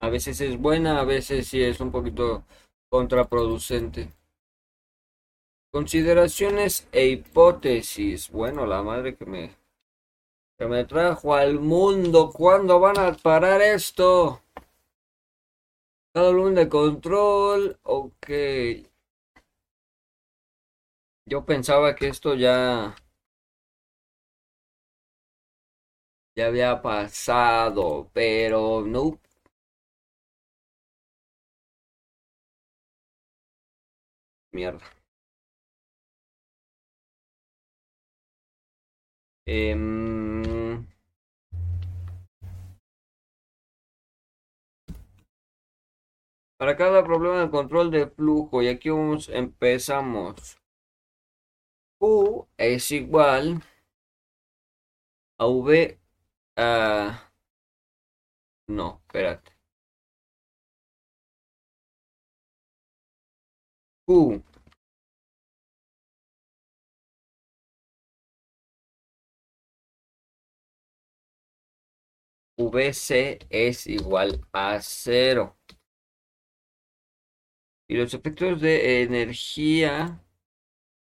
a 0.00 0.08
veces 0.10 0.40
es 0.42 0.58
buena, 0.58 1.00
a 1.00 1.04
veces 1.04 1.48
sí 1.48 1.62
es 1.62 1.80
un 1.80 1.90
poquito 1.90 2.44
contraproducente. 2.90 4.12
Consideraciones 5.72 6.86
e 6.92 7.06
hipótesis. 7.08 8.30
Bueno, 8.30 8.66
la 8.66 8.82
madre 8.82 9.16
que 9.16 9.24
me 9.24 9.63
que 10.58 10.66
me 10.66 10.84
trajo 10.84 11.34
al 11.34 11.60
mundo. 11.60 12.30
¿Cuándo 12.32 12.80
van 12.80 12.98
a 12.98 13.12
parar 13.12 13.60
esto? 13.62 14.42
Cada 16.12 16.28
volumen 16.28 16.54
de 16.54 16.68
control. 16.68 17.78
Ok. 17.82 18.28
Yo 21.26 21.44
pensaba 21.44 21.94
que 21.94 22.08
esto 22.08 22.34
ya... 22.34 22.94
Ya 26.36 26.46
había 26.46 26.80
pasado, 26.82 28.10
pero 28.12 28.82
no. 28.82 29.20
Mierda. 34.52 35.03
Em, 39.46 40.86
para 46.58 46.76
cada 46.76 47.02
problema 47.04 47.40
de 47.42 47.50
control 47.50 47.90
de 47.90 48.06
flujo, 48.06 48.62
y 48.62 48.68
aquí 48.68 48.88
vamos, 48.90 49.28
empezamos. 49.28 50.58
U 52.00 52.46
es 52.56 52.90
igual 52.92 53.62
a 55.38 55.46
V. 55.46 55.98
a 56.56 57.30
no, 58.68 59.00
espérate. 59.06 59.52
Q 64.06 64.42
VC 72.56 73.38
es 73.50 73.86
igual 73.86 74.46
a 74.52 74.80
cero. 74.80 75.56
Y 77.88 77.96
los 77.96 78.14
efectos 78.14 78.60
de 78.60 79.02
energía 79.02 80.24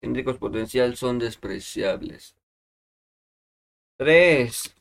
céntricos 0.01 0.37
potencial 0.37 0.95
son 0.95 1.19
despreciables. 1.19 2.35
3. 3.97 4.75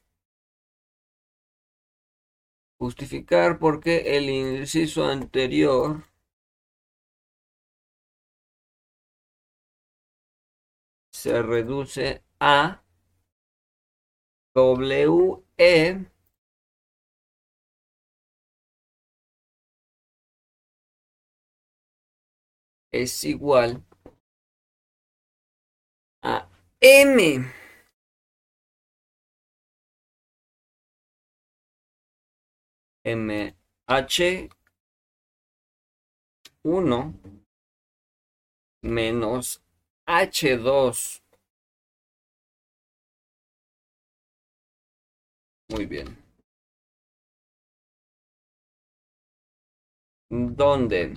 Justificar 2.78 3.58
por 3.58 3.80
qué 3.80 4.16
el 4.16 4.30
inciso 4.30 5.04
anterior 5.06 6.04
se 11.10 11.42
reduce 11.42 12.22
a 12.38 12.84
WE 14.54 16.06
es 22.92 23.24
igual 23.24 23.84
a 26.22 26.48
M. 26.80 27.44
MH 33.04 34.50
1 36.62 37.14
menos 38.82 39.62
H2. 40.06 41.22
Muy 45.70 45.86
bien. 45.86 46.16
¿Dónde? 50.30 51.14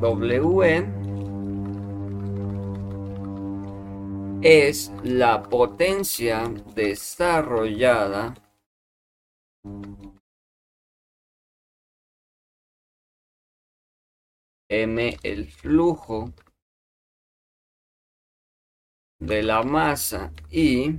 W 0.00 0.86
es 4.42 4.92
la 5.02 5.42
potencia 5.42 6.44
desarrollada 6.74 8.34
M 14.68 15.16
el 15.22 15.50
flujo 15.50 16.32
de 19.18 19.42
la 19.42 19.62
masa 19.62 20.32
y 20.50 20.98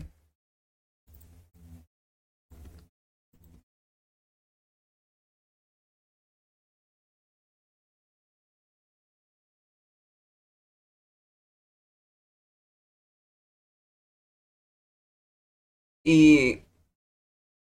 y 16.07 16.63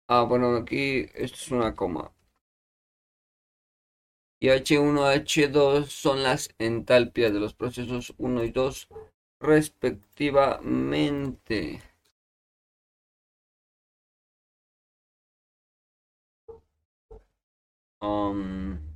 ah 0.09 0.23
bueno 0.23 0.55
aquí 0.57 1.07
esto 1.13 1.37
es 1.37 1.51
una 1.51 1.73
coma 1.75 2.11
y 4.39 4.49
H1, 4.49 5.07
H2 5.07 5.91
son 5.91 6.23
las 6.23 6.49
entalpias 6.59 7.33
de 7.33 7.39
los 7.39 7.53
procesos 7.53 8.13
1 8.17 8.43
y 8.43 8.51
2 8.51 8.87
respectivamente. 9.39 11.81
Um, 18.01 18.86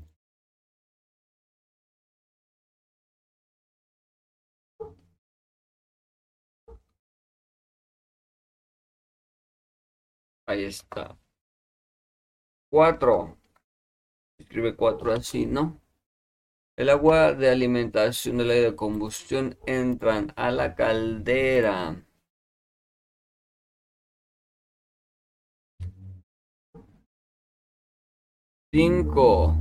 ahí 10.47 10.63
está. 10.65 11.17
4 12.69 13.37
escribe 14.51 14.75
4 14.75 15.13
así, 15.13 15.45
¿no? 15.45 15.79
El 16.75 16.89
agua 16.89 17.33
de 17.33 17.49
alimentación 17.49 18.37
del 18.37 18.51
aire 18.51 18.71
de 18.71 18.75
combustión 18.75 19.57
entran 19.65 20.33
a 20.35 20.51
la 20.51 20.75
caldera. 20.75 22.03
Cinco. 28.73 29.55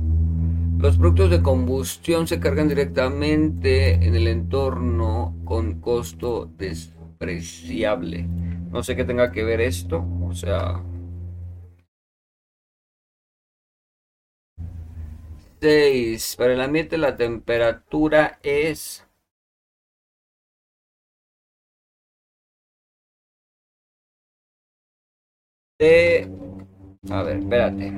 Los 0.79 0.97
productos 0.97 1.29
de 1.29 1.43
combustión 1.43 2.27
se 2.27 2.39
cargan 2.39 2.67
directamente 2.67 3.93
en 3.93 4.15
el 4.15 4.27
entorno 4.27 5.35
con 5.45 5.79
costo 5.79 6.49
despreciable. 6.57 8.27
No 8.71 8.81
sé 8.87 8.95
qué 8.95 9.05
tenga 9.05 9.31
que 9.31 9.43
ver 9.43 9.61
esto. 9.61 10.03
O 10.29 10.33
sea, 10.33 10.81
6. 15.61 16.35
Para 16.35 16.53
el 16.53 16.61
ambiente 16.61 16.97
la 16.97 17.15
temperatura 17.15 18.39
es... 18.43 19.05
De... 25.79 26.29
A 27.09 27.23
ver, 27.23 27.37
espérate. 27.39 27.91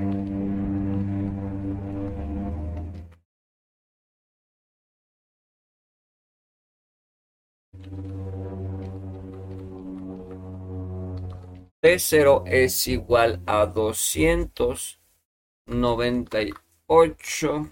T0 11.84 12.46
es 12.48 12.88
igual 12.88 13.44
a 13.46 13.66
290 13.66 16.40
8 16.88 17.70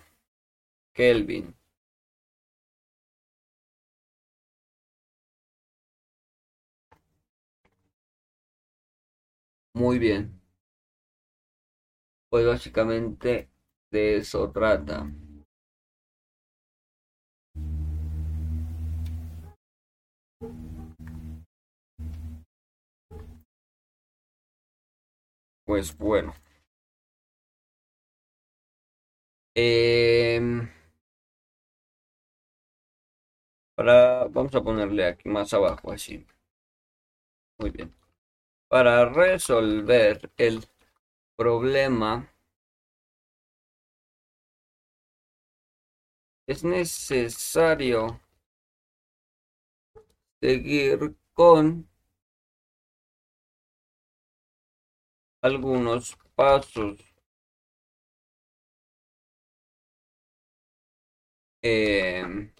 Kelvin. 0.94 1.56
Muy 9.74 10.00
bien. 10.00 10.40
Pues 12.30 12.48
básicamente 12.48 13.52
de 13.92 14.18
eso 14.18 14.52
trata. 14.52 15.08
Pues 25.72 25.95
bueno. 25.98 26.34
Em, 29.56 30.68
para, 33.76 34.27
vamos 34.30 34.56
a 34.56 34.61
ponerle 34.64 35.06
aquí 35.06 35.27
más 35.27 35.53
abajo, 35.53 35.91
así. 35.91 36.26
Muy 37.60 37.69
bien. 37.69 37.95
Para 38.69 39.06
resolver 39.10 40.31
el 40.38 40.65
problema 41.38 42.30
es 46.45 46.64
necesario 46.64 48.19
seguir 50.41 51.15
con 51.34 51.88
algunos 55.42 56.18
pasos 56.36 56.98
Eh. 61.64 62.52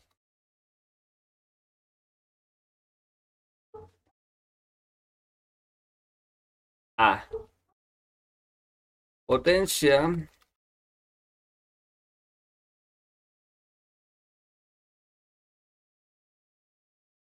Potencia. 9.26 9.98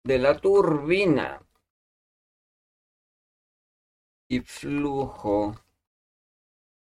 de 0.04 0.18
la 0.18 0.38
turbina 0.40 1.47
y 4.28 4.40
flujo 4.40 5.54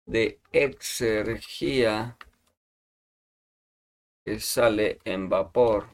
de 0.05 0.40
exergía 0.52 2.16
que 4.23 4.35
sale 4.40 4.98
en 5.06 5.31
vapor. 5.31 5.89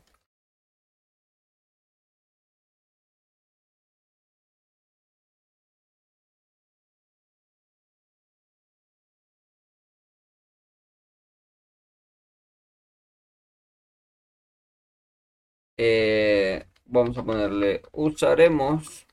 Eh, 15.76 16.64
vamos 16.86 17.16
a 17.18 17.24
ponerle 17.24 17.82
usaremos 17.92 19.06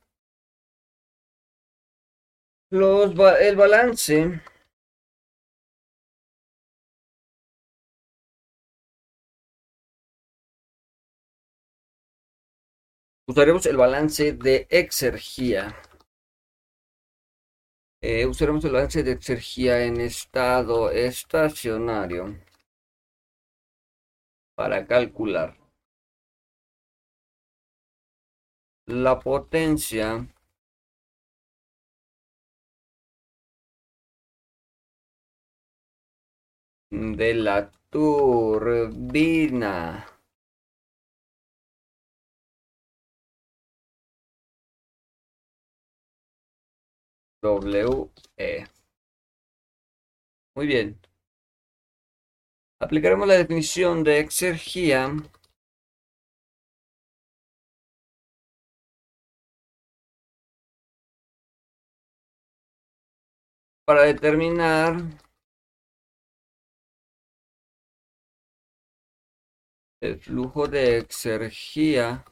los 2.71 3.13
el 3.41 3.55
balance 3.55 4.41
Usaremos 13.27 13.67
el 13.67 13.77
balance 13.77 14.33
de 14.33 14.65
exergía. 14.71 15.75
Eh, 18.01 18.25
usaremos 18.25 18.65
el 18.65 18.71
balance 18.71 19.03
de 19.03 19.11
exergía 19.11 19.83
en 19.83 20.01
estado 20.01 20.89
estacionario 20.89 22.39
para 24.55 24.87
calcular 24.87 25.55
la 28.87 29.19
potencia 29.19 30.27
de 36.91 37.33
la 37.33 37.71
turbina. 37.89 38.85
E. 48.37 48.65
Muy 50.55 50.67
bien. 50.67 50.99
Aplicaremos 52.81 53.27
la 53.27 53.35
definición 53.35 54.03
de 54.03 54.19
exergía 54.19 55.11
para 63.85 64.03
determinar 64.03 65.01
el 70.01 70.19
flujo 70.19 70.67
de 70.67 70.97
exergía 70.97 72.23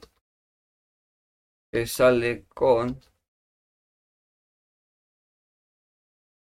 que 1.71 1.85
sale 1.85 2.45
con 2.47 2.99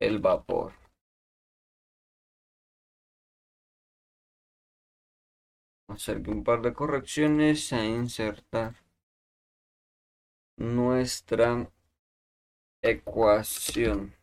el 0.01 0.19
vapor. 0.19 0.75
Hacer 5.89 6.29
un 6.29 6.43
par 6.45 6.61
de 6.63 6.73
correcciones 6.75 7.73
a 7.73 7.85
insertar 7.85 8.75
nuestra 10.57 11.71
ecuación. 12.83 14.15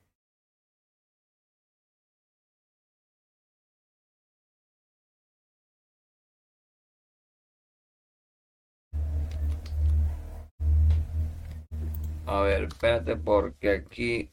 A 12.26 12.41
ver, 12.41 12.64
espérate 12.64 13.15
porque 13.15 13.69
aquí... 13.69 14.31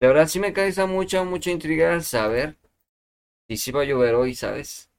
De 0.00 0.08
verdad 0.08 0.28
sí 0.28 0.38
me 0.38 0.52
causa 0.52 0.86
mucha, 0.86 1.24
mucha 1.24 1.50
intriga 1.50 2.00
saber 2.00 2.56
si 3.48 3.72
va 3.72 3.82
a 3.82 3.84
llover 3.84 4.14
hoy, 4.14 4.34
¿sabes? 4.34 4.90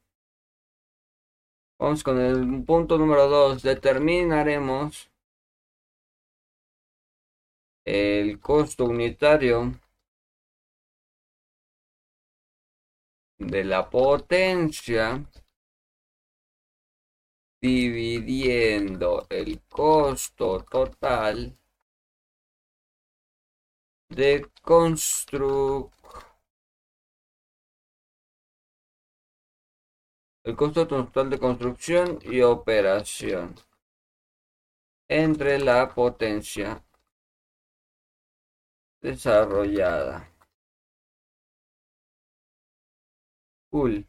Vamos 1.80 2.04
con 2.04 2.20
el 2.20 2.66
punto 2.66 2.98
número 2.98 3.28
2. 3.28 3.62
Determinaremos 3.62 5.12
el 7.88 8.42
costo 8.42 8.84
unitario 8.84 9.80
de 13.40 13.64
la 13.64 13.90
potencia 13.90 15.26
dividiendo 17.62 19.26
el 19.30 19.62
costo 19.70 20.66
total 20.70 21.58
de 24.10 24.50
construcción 24.62 25.90
el 30.44 30.56
costo 30.58 30.86
total 30.88 31.30
de 31.30 31.40
construcción 31.40 32.20
y 32.24 32.42
operación 32.42 33.56
entre 35.08 35.60
la 35.60 35.94
potencia 35.96 36.84
desarrollada. 39.02 40.28
Cool. 43.72 44.04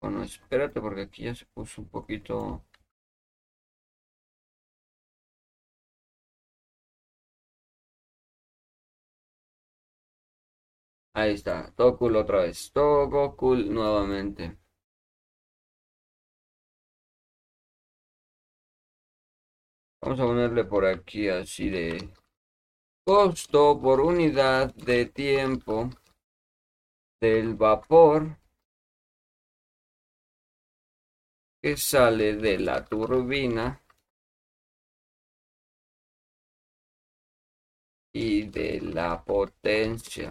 Bueno, 0.00 0.22
espérate 0.22 0.80
porque 0.80 1.02
aquí 1.02 1.24
ya 1.24 1.34
se 1.34 1.44
puso 1.44 1.82
un 1.82 1.88
poquito... 1.90 2.64
Ahí 11.14 11.32
está, 11.32 11.72
todo 11.74 11.96
cool 11.98 12.14
otra 12.14 12.42
vez, 12.42 12.70
todo 12.72 13.34
cool 13.36 13.74
nuevamente. 13.74 14.56
Vamos 20.06 20.20
a 20.20 20.24
ponerle 20.24 20.64
por 20.64 20.86
aquí 20.86 21.28
así 21.28 21.68
de 21.68 22.14
costo 23.04 23.76
por 23.82 24.00
unidad 24.00 24.72
de 24.76 25.06
tiempo 25.06 25.90
del 27.20 27.56
vapor 27.56 28.38
que 31.60 31.76
sale 31.76 32.36
de 32.36 32.60
la 32.60 32.84
turbina 32.84 33.82
y 38.12 38.44
de 38.44 38.80
la 38.82 39.24
potencia. 39.24 40.28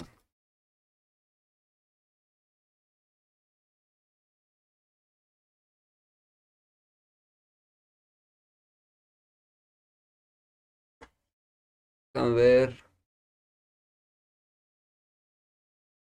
A 12.16 12.24
ver. 12.24 12.74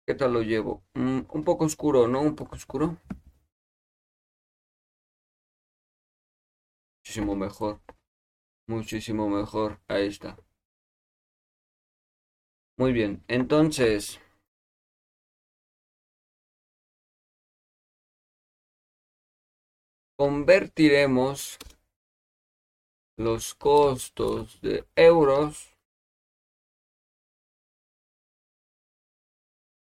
¿Qué 0.06 0.14
tal 0.14 0.34
lo 0.34 0.42
llevo? 0.42 0.82
Mm, 0.94 1.20
un 1.30 1.44
poco 1.44 1.64
oscuro, 1.64 2.06
¿no? 2.06 2.20
Un 2.20 2.36
poco 2.36 2.54
oscuro. 2.56 2.98
Muchísimo 7.02 7.36
mejor. 7.36 7.80
Muchísimo 8.66 9.28
mejor. 9.28 9.80
Ahí 9.88 10.06
está. 10.08 10.36
Muy 12.76 12.92
bien. 12.92 13.22
Entonces... 13.28 14.18
Convertiremos 20.16 21.58
los 23.16 23.54
costos 23.54 24.60
de 24.60 24.84
euros 24.96 25.70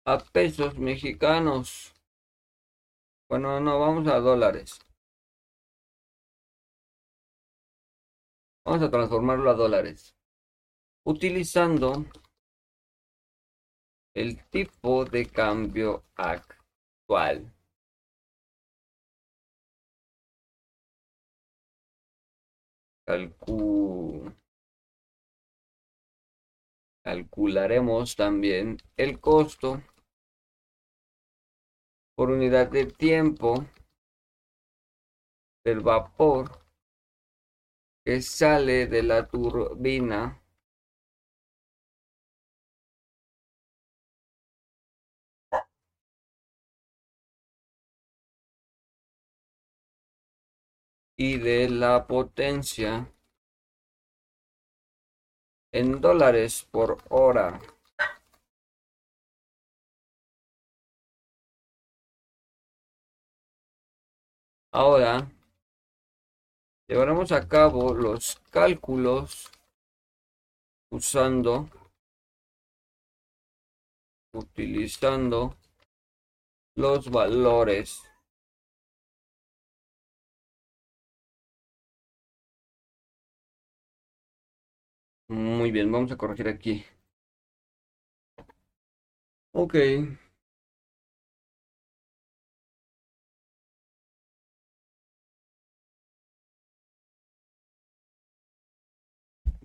a 0.08 0.20
pesos 0.20 0.78
mexicanos. 0.78 1.94
Bueno, 3.30 3.60
no, 3.60 3.78
vamos 3.78 4.08
a 4.08 4.20
dólares. 4.22 4.80
Vamos 8.66 8.82
a 8.84 8.90
transformarlo 8.90 9.50
a 9.50 9.54
dólares. 9.54 10.16
Utilizando 11.06 12.06
el 14.16 14.42
tipo 14.50 15.04
de 15.04 15.26
cambio 15.26 16.06
actual. 16.16 17.54
Calcularemos 27.04 28.16
también 28.16 28.78
el 28.96 29.20
costo 29.20 29.82
por 32.18 32.32
unidad 32.32 32.72
de 32.72 32.88
tiempo 32.88 33.64
del 35.64 35.82
vapor 35.82 36.50
que 38.04 38.24
sale 38.24 38.88
de 38.88 39.04
la 39.04 39.28
turbina 39.28 40.42
y 51.16 51.38
de 51.38 51.70
la 51.70 52.08
potencia 52.08 53.14
en 55.72 56.02
dólares 56.02 56.68
por 56.72 56.98
hora. 57.10 57.77
Ahora 64.80 65.28
llevaremos 66.88 67.32
a 67.32 67.48
cabo 67.48 67.96
los 67.96 68.40
cálculos 68.52 69.50
usando 70.92 71.68
utilizando 74.34 75.58
los 76.76 77.10
valores 77.10 78.04
Muy 85.30 85.72
bien, 85.72 85.92
vamos 85.92 86.12
a 86.12 86.18
corregir 86.18 86.48
aquí. 86.50 86.86
Ok. 89.54 89.76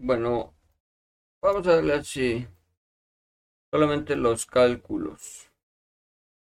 Bueno, 0.05 0.53
vamos 1.41 1.65
a 1.69 1.77
darle 1.77 1.95
así. 1.95 2.49
Solamente 3.71 4.17
los 4.17 4.47
cálculos. 4.47 5.49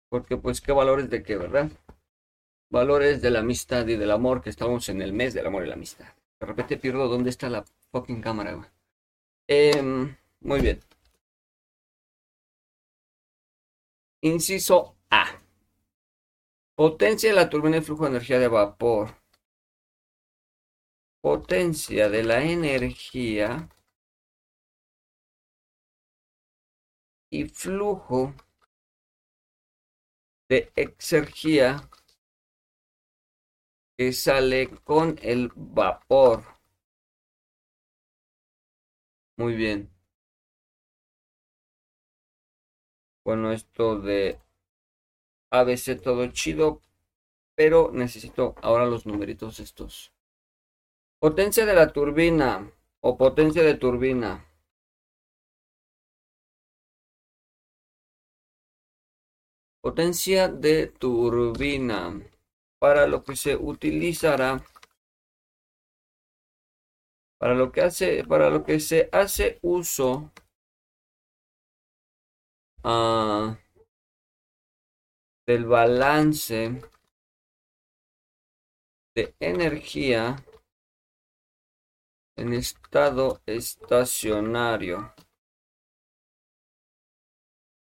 Porque 0.09 0.39
pues 0.39 0.63
qué 0.63 0.73
valores 0.73 1.11
de 1.11 1.23
qué, 1.23 1.37
¿verdad? 1.37 1.71
Valores 2.71 3.21
de 3.21 3.31
la 3.31 3.41
amistad 3.41 3.87
y 3.87 3.97
del 3.97 4.13
amor, 4.13 4.41
que 4.41 4.49
estamos 4.49 4.89
en 4.89 5.03
el 5.03 5.13
mes 5.13 5.35
del 5.35 5.47
amor 5.47 5.65
y 5.65 5.69
la 5.69 5.75
amistad. 5.75 6.09
De 6.41 6.47
repente 6.47 6.79
pierdo 6.79 7.07
dónde 7.09 7.29
está 7.29 7.51
la 7.51 7.67
fucking 7.93 8.23
cámara, 8.23 8.73
Em, 9.47 10.17
muy 10.41 10.61
bien. 10.63 10.81
Inciso 14.23 14.97
A. 15.11 15.39
Potencia 16.77 17.29
de 17.29 17.37
la 17.37 17.51
turbina 17.51 17.77
de 17.77 17.83
flujo 17.83 18.05
de 18.05 18.11
energía 18.11 18.39
de 18.39 18.49
vapor. 18.49 19.20
Potencia 21.23 22.09
de 22.09 22.23
la 22.23 22.43
energía 22.43 23.69
y 27.31 27.45
flujo 27.45 28.35
de 30.49 30.73
exergía 30.75 31.89
que 33.97 34.13
sale 34.13 34.69
con 34.83 35.19
el 35.23 35.53
vapor. 35.55 36.43
Muy 39.37 39.55
bien. 39.55 39.91
Bueno, 43.25 43.53
esto 43.53 44.01
de 44.01 44.41
ABC 45.51 46.01
todo 46.03 46.27
chido, 46.29 46.83
pero 47.55 47.91
necesito 47.93 48.55
ahora 48.63 48.87
los 48.87 49.07
numeritos 49.07 49.61
estos. 49.61 50.13
Potencia 51.21 51.67
de 51.67 51.75
la 51.75 51.93
turbina 51.93 52.73
o 53.03 53.19
potencia 53.19 53.63
de 53.63 53.75
turbina. 53.75 54.47
Potencia 59.83 60.49
de 60.49 60.87
turbina 60.87 62.01
para 62.79 63.07
lo 63.07 63.23
que 63.23 63.37
se 63.37 63.55
utilizará 63.55 64.65
para 67.39 67.55
lo 67.55 67.71
que 67.71 67.83
hace, 67.83 68.25
para 68.25 68.49
lo 68.49 68.65
que 68.65 68.81
se 68.81 69.11
hace 69.13 69.59
uso 69.61 70.31
ah, 72.83 73.59
del 75.47 75.67
balance 75.67 76.81
de 79.15 79.35
energía 79.39 80.37
en 82.41 82.55
estado 82.55 83.43
estacionario 83.45 85.15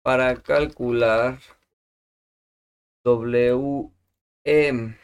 para 0.02 0.42
calcular 0.42 1.40
WM 3.04 4.98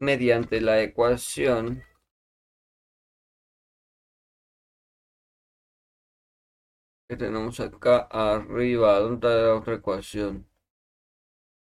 mediante 0.00 0.60
la 0.60 0.82
ecuación 0.82 1.84
que 7.08 7.16
tenemos 7.16 7.60
acá 7.60 8.08
arriba. 8.10 8.98
¿Dónde 8.98 9.14
está 9.14 9.28
la 9.28 9.54
otra 9.54 9.74
ecuación? 9.76 10.48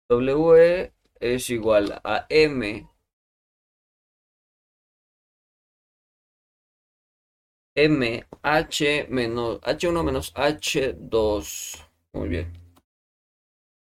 W 0.09 1.02
es 1.23 1.49
igual 1.51 2.01
a 2.05 2.27
M 2.29 2.89
M 7.77 8.25
H 8.43 9.07
menos 9.11 9.61
H1 9.61 10.03
menos 10.03 10.33
H2. 10.35 11.87
Muy 12.15 12.29
bien. 12.29 12.53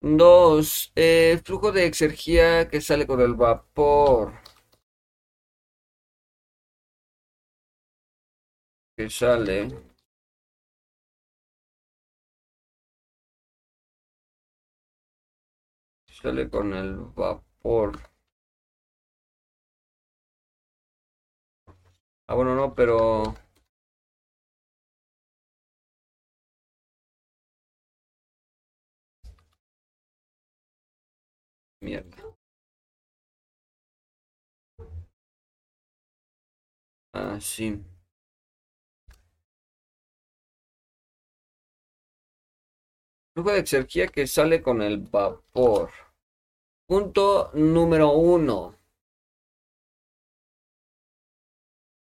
Dos, 0.02 0.92
eh, 0.94 1.40
flujo 1.44 1.72
de 1.72 1.86
exergía 1.86 2.68
que 2.68 2.80
sale 2.80 3.08
con 3.08 3.20
el 3.20 3.34
vapor. 3.34 4.34
Que 8.96 9.08
sale. 9.08 9.58
Sale 16.18 16.48
con 16.48 16.72
el 16.72 16.96
vapor. 16.96 17.98
Ah, 22.28 22.34
bueno, 22.34 22.54
no, 22.54 22.74
pero... 22.74 23.34
Mierda. 31.80 32.34
Ah, 37.12 37.38
sí. 37.40 37.82
Flujo 43.32 43.52
de 43.52 43.60
exergía 43.60 44.08
que 44.08 44.26
sale 44.26 44.60
con 44.60 44.82
el 44.82 44.98
vapor. 44.98 45.90
Punto 46.86 47.50
número 47.54 48.12
uno. 48.12 48.74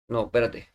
No, 0.10 0.26
espérate. 0.26 0.72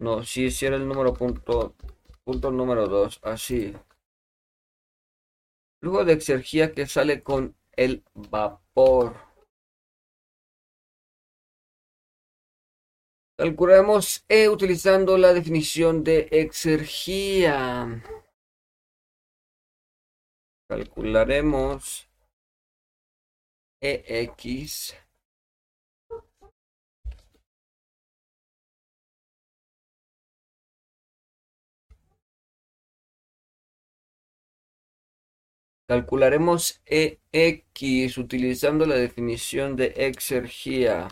No, 0.00 0.24
sí, 0.24 0.50
sí 0.50 0.66
era 0.66 0.76
el 0.76 0.88
número 0.88 1.14
punto, 1.14 1.74
punto 2.24 2.50
número 2.50 2.88
dos. 2.88 3.20
Así. 3.22 3.74
Flujo 5.80 6.04
de 6.04 6.14
exergía 6.14 6.72
que 6.72 6.86
sale 6.86 7.22
con 7.22 7.54
el 7.72 8.02
vapor. 8.14 9.14
Calcularemos 13.36 14.24
E 14.28 14.48
utilizando 14.48 15.16
la 15.16 15.32
definición 15.32 16.04
de 16.04 16.28
exergía. 16.30 18.02
Calcularemos 20.70 22.08
EX 23.82 24.94
Calcularemos 35.88 36.80
EX 36.86 38.16
utilizando 38.18 38.86
la 38.86 38.94
definición 38.94 39.74
de 39.74 39.86
exergía. 39.96 41.08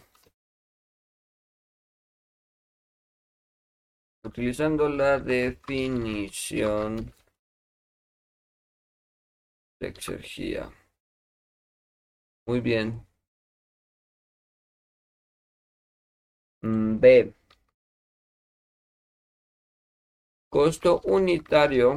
Utilizando 4.22 4.88
la 4.88 5.18
definición 5.18 7.12
Muy 12.46 12.60
bien. 12.60 13.06
Mm, 16.62 16.98
B. 17.00 17.32
Costo 20.50 21.00
unitario 21.04 21.88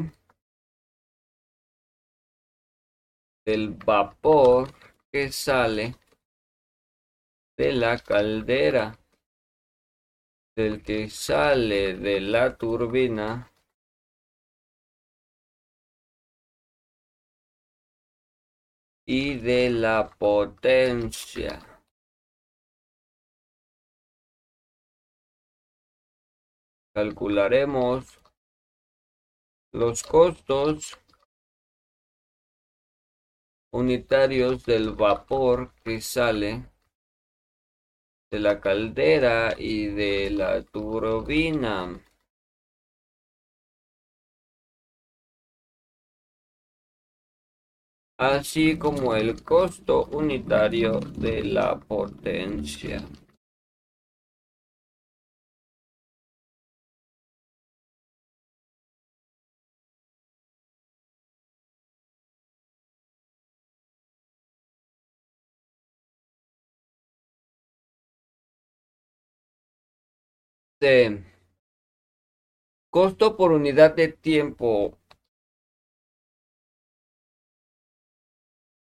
del 3.45 3.69
vapor 3.85 4.73
que 5.11 5.31
sale 5.31 5.93
de 7.57 7.71
la 7.71 7.97
caldera, 7.97 8.99
del 10.55 10.81
que 10.81 11.09
sale 11.09 11.95
de 11.97 12.21
la 12.21 12.55
turbina 12.57 13.50
y 19.05 19.35
de 19.37 19.69
la 19.69 20.09
potencia. 20.17 21.59
Calcularemos 26.93 28.19
los 29.73 30.03
costos 30.03 30.99
unitarios 33.73 34.65
del 34.65 34.91
vapor 34.91 35.73
que 35.83 36.01
sale 36.01 36.65
de 38.29 38.39
la 38.39 38.59
caldera 38.59 39.55
y 39.57 39.87
de 39.87 40.29
la 40.31 40.61
turbina. 40.63 42.01
Así 48.21 48.77
como 48.77 49.15
el 49.15 49.41
costo 49.43 50.05
unitario 50.11 50.99
de 50.99 51.43
la 51.43 51.79
potencia. 51.79 53.03
De 70.79 71.23
costo 72.91 73.35
por 73.35 73.51
unidad 73.51 73.95
de 73.95 74.09
tiempo 74.09 75.00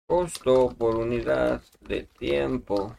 costo 0.07 0.75
por 0.79 0.97
unidad 0.97 1.63
de 1.81 2.05
tiempo 2.05 2.97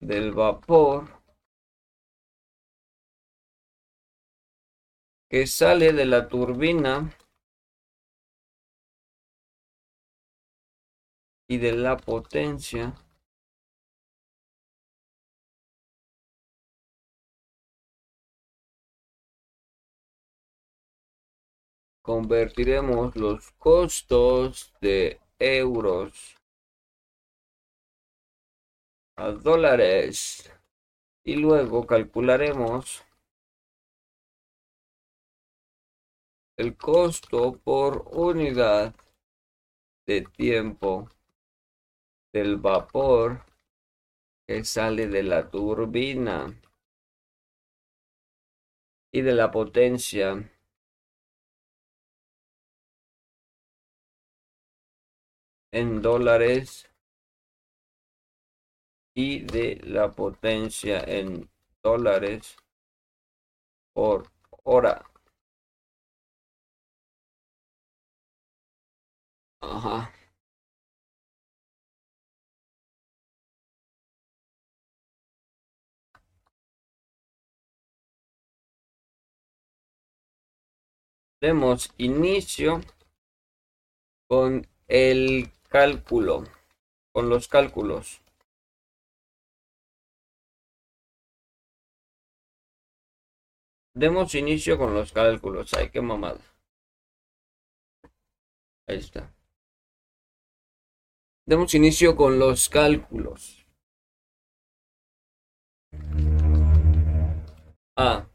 del 0.00 0.32
vapor 0.32 1.22
que 5.28 5.46
sale 5.46 5.92
de 5.92 6.06
la 6.06 6.26
turbina 6.26 7.14
y 11.48 11.58
de 11.58 11.72
la 11.72 11.96
potencia 11.96 12.94
convertiremos 22.08 23.14
los 23.16 23.52
costos 23.58 24.72
de 24.80 25.20
euros 25.38 26.38
a 29.14 29.32
dólares. 29.32 30.50
Y 31.22 31.36
luego 31.36 31.86
calcularemos 31.86 33.04
el 36.56 36.78
costo 36.78 37.58
por 37.62 38.08
unidad 38.10 38.94
de 40.06 40.22
tiempo 40.22 41.10
del 42.32 42.56
vapor 42.56 43.44
que 44.46 44.64
sale 44.64 45.08
de 45.08 45.24
la 45.24 45.50
turbina 45.50 46.58
y 49.12 49.20
de 49.20 49.34
la 49.34 49.50
potencia 49.50 50.50
en 55.72 56.02
dólares 56.02 56.88
y 59.14 59.40
de 59.40 59.80
la 59.84 60.10
potencia 60.12 61.00
en 61.00 61.50
dólares 61.82 62.56
por 63.92 64.30
hora. 64.64 65.04
Ajá. 69.60 70.12
Inicio 81.98 82.80
con 84.28 84.66
el 84.88 85.50
Cálculo. 85.68 86.44
Con 87.12 87.28
los 87.28 87.46
cálculos. 87.48 88.22
Demos 93.94 94.34
inicio 94.34 94.78
con 94.78 94.94
los 94.94 95.12
cálculos. 95.12 95.74
Ay, 95.74 95.90
qué 95.90 96.00
mamada. 96.00 96.40
Ahí 98.86 98.98
está. 98.98 99.34
Demos 101.46 101.74
inicio 101.74 102.14
con 102.16 102.38
los 102.38 102.68
cálculos. 102.68 103.66
Ah. 107.96 108.26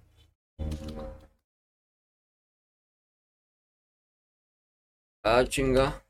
Ah, 5.24 5.46
chinga. 5.48 6.03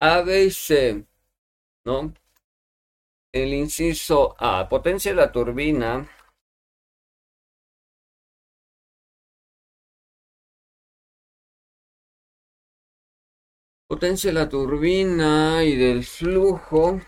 A, 0.00 0.22
B 0.22 0.44
y 0.44 0.50
C, 0.50 1.06
¿no? 1.84 2.14
El 3.32 3.54
inciso 3.54 4.34
A, 4.38 4.68
potencia 4.68 5.12
de 5.12 5.16
la 5.16 5.30
turbina. 5.30 6.08
Potencia 13.88 14.30
de 14.30 14.34
la 14.34 14.48
turbina 14.48 15.62
y 15.64 15.76
del 15.76 16.04
flujo. 16.04 17.00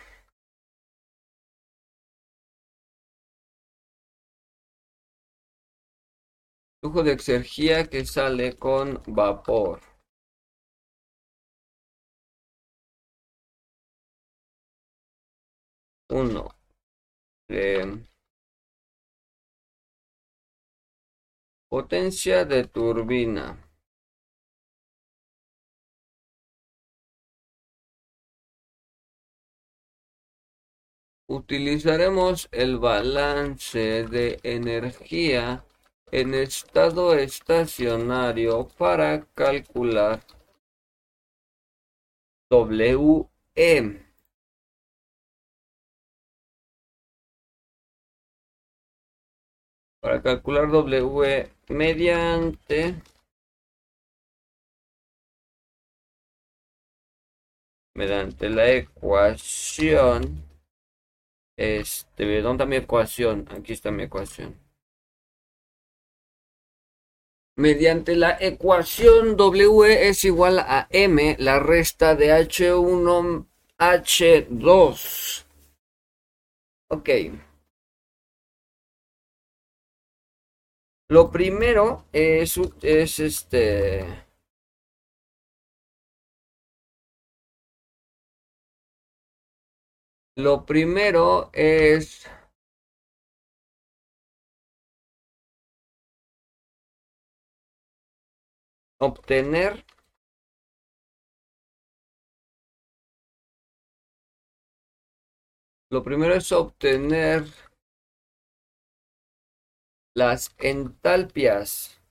Flujo 6.81 7.03
de 7.05 7.13
exergía 7.13 7.89
que 7.89 8.05
sale 8.05 8.57
con 8.57 9.01
vapor. 9.07 9.81
1 16.11 16.59
potencia 21.69 22.45
de 22.45 22.65
turbina. 22.65 23.65
Utilizaremos 31.31 32.49
el 32.53 32.79
balance 32.79 34.05
de 34.07 34.41
energía 34.43 35.65
en 36.11 36.33
estado 36.33 37.15
estacionario 37.15 38.67
para 38.79 39.27
calcular 39.35 40.25
WM. 42.51 44.08
Para 50.09 50.23
calcular 50.23 50.71
W 50.71 51.51
mediante 51.69 52.95
mediante 57.95 58.49
la 58.49 58.71
ecuación 58.71 60.47
este, 61.59 62.41
¿dónde 62.41 62.65
está 62.65 62.67
mi 62.71 62.77
ecuación? 62.77 63.47
Aquí 63.51 63.75
está 63.75 63.91
mi 63.91 64.05
ecuación. 64.05 64.59
Mediante 67.59 68.17
la 68.17 68.39
ecuación 68.41 69.37
W 69.37 70.09
es 70.09 70.25
igual 70.25 70.61
a 70.61 70.89
M, 70.89 71.37
la 71.39 71.59
resta 71.59 72.15
de 72.15 72.31
H1, 72.31 73.47
H2. 73.77 75.45
Ok. 76.89 77.11
Lo 81.11 81.31
primero 81.31 82.05
es, 82.13 82.59
es 82.83 83.19
este... 83.19 84.27
Lo 90.37 90.65
primero 90.65 91.51
es 91.53 92.27
obtener 99.01 99.85
Lo 105.91 106.03
primero 106.03 106.35
es 106.35 106.53
obtener 106.53 107.45
las 110.19 110.53
entalpias. 110.59 112.03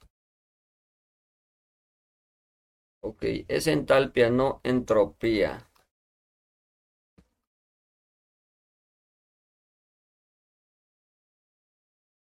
Ok, 3.03 3.21
es 3.49 3.67
entalpia, 3.67 4.29
no 4.29 4.61
entropía. 4.63 5.69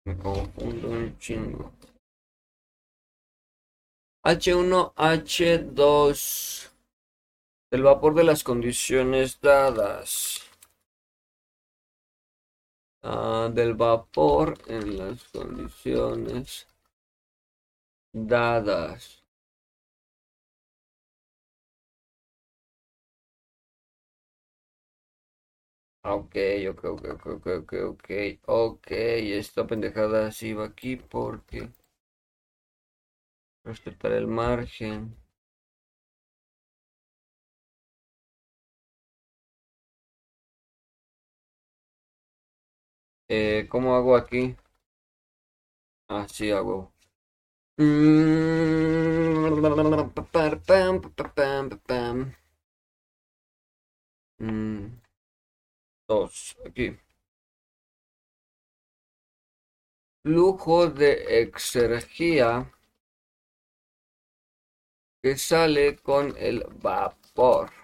Me 0.05 0.15
confundo 0.15 0.89
un 0.89 1.17
chingo. 1.17 1.71
H1, 4.23 4.93
H2. 4.95 6.69
El 7.71 7.81
vapor 7.81 8.13
de 8.13 8.23
las 8.23 8.43
condiciones 8.43 9.41
dadas. 9.41 10.42
Ah, 13.03 13.51
del 13.53 13.75
vapor 13.75 14.57
en 14.67 14.97
las 14.97 15.23
condiciones 15.25 16.65
dadas. 18.31 19.03
Ok, 26.09 26.35
ok, 26.69 26.83
ok, 26.85 27.03
ok, 27.15 27.25
ok, 27.27 27.45
ok, 27.57 27.73
ok, 27.89 28.09
ok, 28.47 28.87
esta 29.41 29.67
pendejada 29.67 30.31
sí 30.31 30.53
va 30.53 30.65
aquí 30.65 30.95
porque 30.95 31.69
respetar 33.65 34.13
el 34.13 34.25
margen. 34.25 35.17
Eh, 43.29 43.67
¿cómo 43.69 43.95
hago 43.95 44.15
aquí? 44.15 44.55
Así 46.07 46.51
hago. 46.51 46.93
Mm 54.39 55.03
dos 56.07 56.55
aquí. 56.65 56.97
Flujo 60.23 60.87
de 60.87 61.41
exergía 61.41 62.69
que 65.21 65.37
sale 65.37 65.95
con 65.97 66.35
el 66.37 66.63
vapor. 66.81 67.82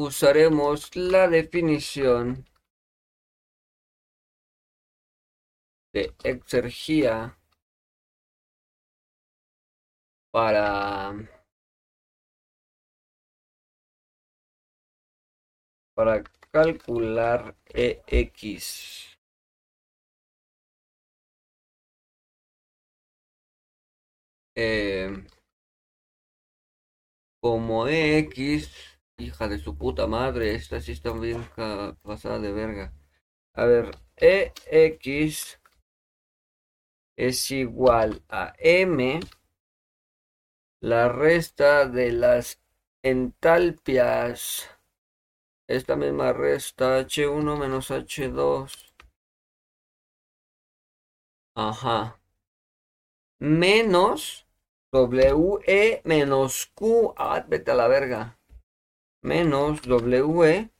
Usaremos 0.00 0.94
la 0.94 1.26
definición 1.26 2.46
de 5.92 6.14
exergía 6.22 7.36
para 10.30 11.16
para 15.96 16.22
calcular 16.52 17.56
EX. 17.74 19.18
Eh, 24.54 25.26
como 27.40 27.88
EX, 27.88 28.97
hija 29.18 29.48
de 29.48 29.58
su 29.58 29.76
puta 29.76 30.06
madre, 30.06 30.54
esta 30.54 30.80
sí 30.80 30.92
está 30.92 31.12
bien 31.12 31.44
pasada 32.02 32.38
de 32.38 32.52
verga. 32.52 32.92
A 33.54 33.64
ver, 33.64 33.98
EX 34.16 35.60
es 37.16 37.50
igual 37.50 38.22
a 38.28 38.54
M, 38.58 39.20
la 40.80 41.08
resta 41.08 41.86
de 41.86 42.12
las 42.12 42.60
entalpias 43.02 44.70
esta 45.68 45.96
misma 45.96 46.32
resta 46.32 47.00
H1 47.00 47.58
menos 47.58 47.90
H2. 47.90 48.94
Ajá. 51.54 52.18
Menos 53.38 54.46
WE 54.90 56.00
menos 56.04 56.72
Q. 56.74 57.12
Ah, 57.18 57.44
vete 57.46 57.70
a 57.72 57.74
la 57.74 57.86
verga. 57.86 58.37
Menos 59.22 59.80
WE. 59.86 60.70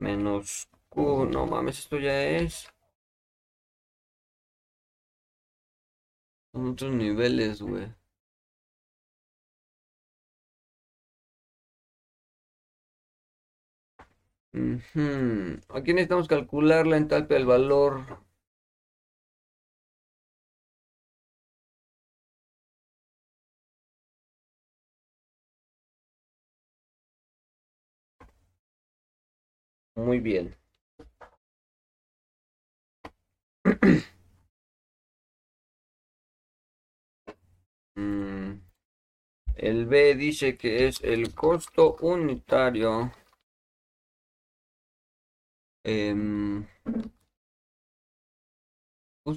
Menos 0.00 0.68
Q. 0.90 1.26
No 1.32 1.46
mames, 1.46 1.78
esto 1.78 1.98
ya 1.98 2.22
es. 2.22 2.68
Son 6.52 6.68
otros 6.70 6.92
niveles, 6.94 7.60
güey. 7.60 7.92
Aquí 15.74 15.92
necesitamos 15.92 16.28
calcular 16.28 16.86
la 16.86 16.96
entalpia 16.96 17.36
del 17.36 17.46
valor. 17.46 18.22
Muy 29.94 30.20
bien. 30.20 30.54
Mm. 37.96 38.60
El 39.56 39.86
B 39.86 40.14
dice 40.14 40.56
que 40.58 40.86
es 40.88 41.00
el 41.02 41.34
costo 41.34 41.96
unitario 42.00 43.12
eh, 45.84 46.14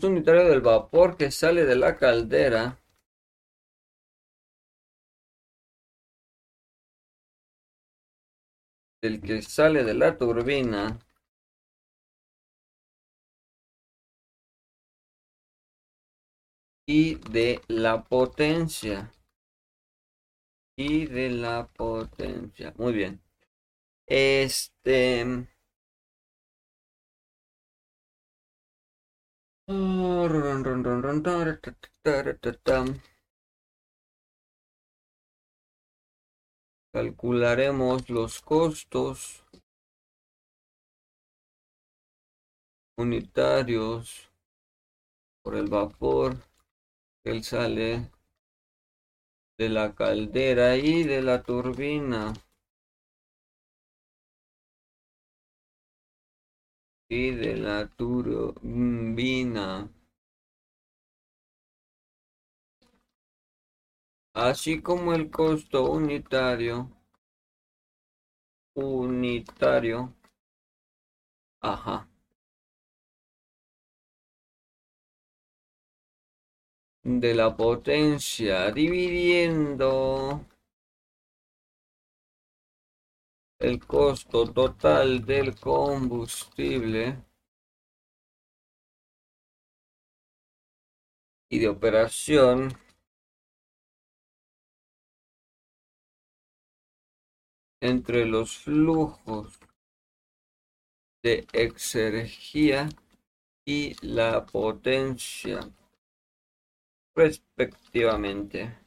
unitario 0.03 0.45
del 0.47 0.61
vapor 0.61 1.17
que 1.17 1.31
sale 1.31 1.65
de 1.65 1.75
la 1.75 1.95
caldera 1.97 2.77
del 9.05 9.21
que 9.21 9.41
sale 9.41 9.83
de 9.83 9.93
la 9.93 10.17
turbina 10.17 10.97
y 16.87 17.15
de 17.15 17.61
la 17.67 18.03
potencia 18.03 19.11
y 20.77 21.05
de 21.05 21.29
la 21.29 21.67
potencia. 21.67 22.73
Muy 22.77 22.93
bien. 22.93 23.21
Este... 24.07 25.47
Calcularemos 36.95 38.09
los 38.09 38.41
costos 38.41 39.43
unitarios 42.97 44.31
por 45.43 45.57
el 45.57 45.67
vapor 45.67 46.37
que 47.21 47.43
sale 47.43 48.09
de 49.57 49.67
la 49.67 49.93
caldera 49.93 50.77
y 50.77 51.03
de 51.03 51.21
la 51.21 51.43
turbina. 51.43 52.33
Y 57.09 57.31
de 57.31 57.57
la 57.57 57.89
turbina. 57.89 59.89
Así 64.35 64.81
como 64.81 65.13
el 65.13 65.31
costo 65.31 65.89
unitario. 65.89 66.91
Unitario. 68.75 70.13
Ajá. 71.61 72.07
de 77.03 77.35
la 77.35 77.55
potencia 77.55 78.71
dividiendo 78.71 80.43
el 83.59 83.85
costo 83.85 84.51
total 84.51 85.23
del 85.23 85.55
combustible 85.55 87.23
y 91.49 91.59
de 91.59 91.67
operación 91.67 92.84
entre 97.85 98.25
los 98.25 98.57
flujos 98.57 99.59
de 101.23 101.45
exergía 101.53 102.87
y 103.65 103.95
la 104.05 104.45
potencia 104.45 105.59
respectivamente. 107.15 108.77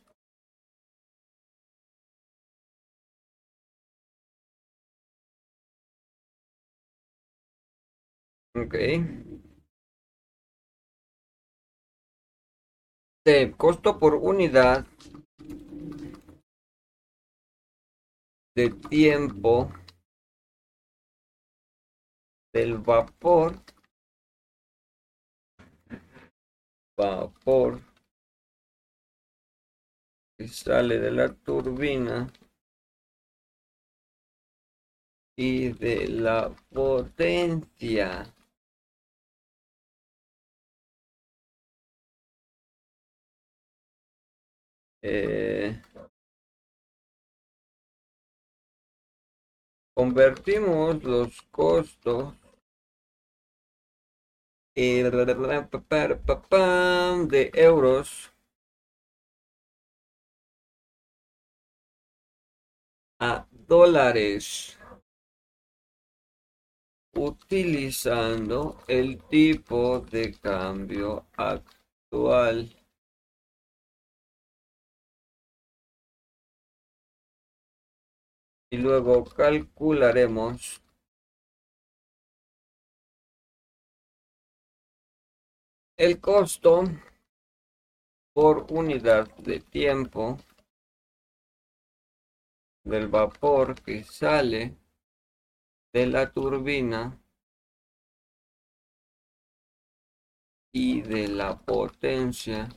Ok. 8.54 8.74
De 13.24 13.52
costo 13.56 14.00
por 14.00 14.14
unidad 14.16 14.84
de 18.58 18.70
tiempo 18.70 19.70
del 22.52 22.78
vapor 22.78 23.62
vapor 26.96 27.80
que 30.36 30.48
sale 30.48 30.98
de 30.98 31.12
la 31.12 31.32
turbina 31.32 32.32
y 35.36 35.68
de 35.68 36.08
la 36.08 36.50
potencia. 36.70 38.34
Eh, 45.00 45.80
convertimos 49.98 51.02
los 51.02 51.42
costos 51.50 52.32
de 57.26 57.50
euros 57.52 58.32
a 63.18 63.44
dólares 63.50 64.78
utilizando 67.16 68.78
el 68.86 69.20
tipo 69.24 69.98
de 69.98 70.32
cambio 70.38 71.26
actual. 71.36 72.77
Y 78.70 78.76
luego 78.76 79.24
calcularemos 79.24 80.82
el 85.96 86.20
costo 86.20 86.84
por 88.34 88.66
unidad 88.70 89.34
de 89.38 89.60
tiempo 89.60 90.38
del 92.84 93.08
vapor 93.08 93.74
que 93.82 94.04
sale 94.04 94.76
de 95.92 96.06
la 96.06 96.30
turbina 96.30 97.18
y 100.72 101.02
de 101.02 101.28
la 101.28 101.58
potencia 101.58 102.68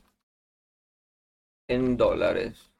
en 1.67 1.95
dólares 1.95 2.71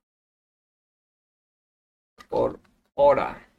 por 2.30 2.71
hora. 2.96 3.51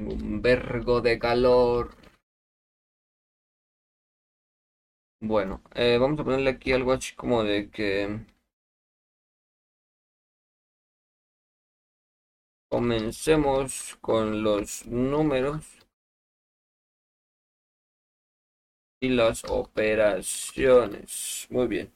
Un 0.00 0.42
vergo 0.42 1.00
de 1.00 1.18
calor. 1.18 1.94
Bueno, 5.20 5.62
eh, 5.74 5.98
vamos 5.98 6.18
a 6.20 6.24
ponerle 6.24 6.50
aquí 6.50 6.72
algo 6.72 6.92
así 6.92 7.14
como 7.14 7.42
de 7.44 7.70
que... 7.70 8.20
Comencemos 12.70 13.96
con 14.00 14.42
los 14.42 14.86
números 14.86 15.66
y 19.00 19.10
las 19.10 19.44
operaciones. 19.44 21.46
Muy 21.50 21.66
bien. 21.66 21.92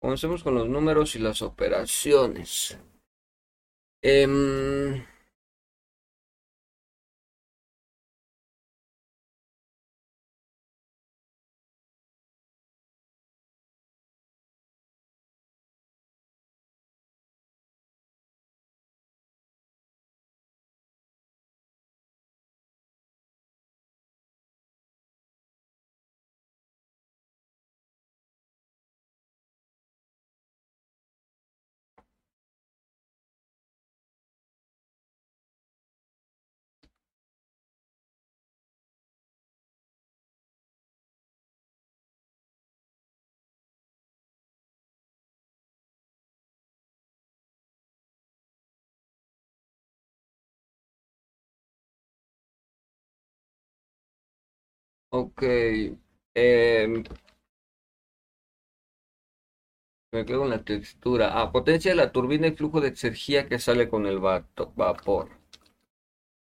Comencemos 0.00 0.42
con 0.42 0.54
los 0.54 0.68
números 0.68 1.14
y 1.16 1.18
las 1.18 1.42
operaciones. 1.42 2.78
Em, 4.04 5.02
Ok. 55.20 55.40
em, 56.34 57.04
me 60.12 60.24
quedo 60.24 60.38
con 60.38 60.48
la 60.48 60.64
textura. 60.64 61.38
Ah, 61.38 61.52
potencia 61.52 61.90
de 61.90 61.96
la 61.96 62.10
turbina 62.10 62.46
y 62.46 62.52
flujo 62.52 62.80
de 62.80 62.88
energía 62.88 63.46
que 63.46 63.58
sale 63.58 63.86
con 63.90 64.06
el 64.06 64.18
vato- 64.18 64.72
vapor. 64.74 65.28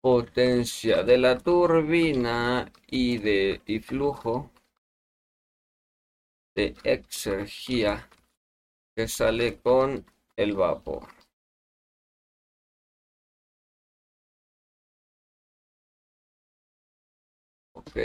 Potencia 0.02 1.02
de 1.02 1.18
la 1.18 1.36
turbina 1.36 2.70
y 2.86 3.18
de 3.18 3.60
y 3.66 3.80
flujo 3.80 4.52
de 6.56 6.74
energía 6.84 8.08
que 8.96 9.08
sale 9.08 9.58
con 9.60 10.06
el 10.36 10.54
vapor. 10.54 11.08
Ok. 17.72 17.96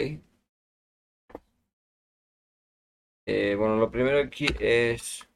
Eh, 3.32 3.54
bueno, 3.56 3.76
lo 3.76 3.92
primero 3.92 4.20
aquí 4.20 4.48
es 4.60 5.28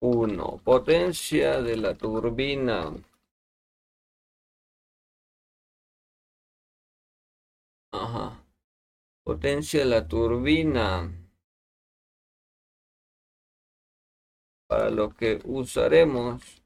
uno, 0.00 0.60
potencia 0.62 1.60
de 1.60 1.76
la 1.76 1.94
turbina. 1.94 2.94
Ajá. 7.92 8.44
Potencia 9.24 9.80
de 9.80 9.86
la 9.86 10.06
turbina. 10.06 11.10
Para 14.68 14.90
lo 14.90 15.10
que 15.16 15.40
usaremos 15.44 16.62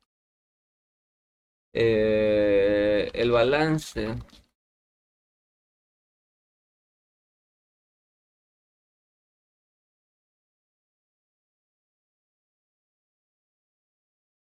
eh, 1.72 3.10
el 3.14 3.30
balance. 3.30 4.18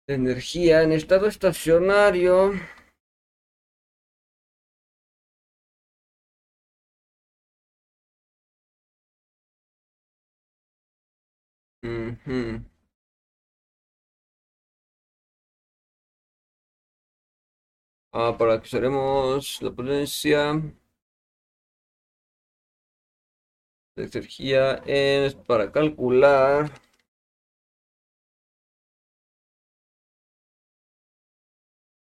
De 0.08 0.14
energía 0.14 0.82
en 0.82 0.90
estado 0.90 1.28
estacionario. 1.28 2.54
Ujú. 11.82 12.62
Ah, 18.12 18.36
para 18.38 18.58
que 18.60 18.66
usaremos 18.68 19.62
la 19.62 19.70
potencia 19.70 20.40
de 23.96 24.04
energía 24.04 24.82
es 24.86 25.34
para 25.34 25.70
calcular 25.70 26.70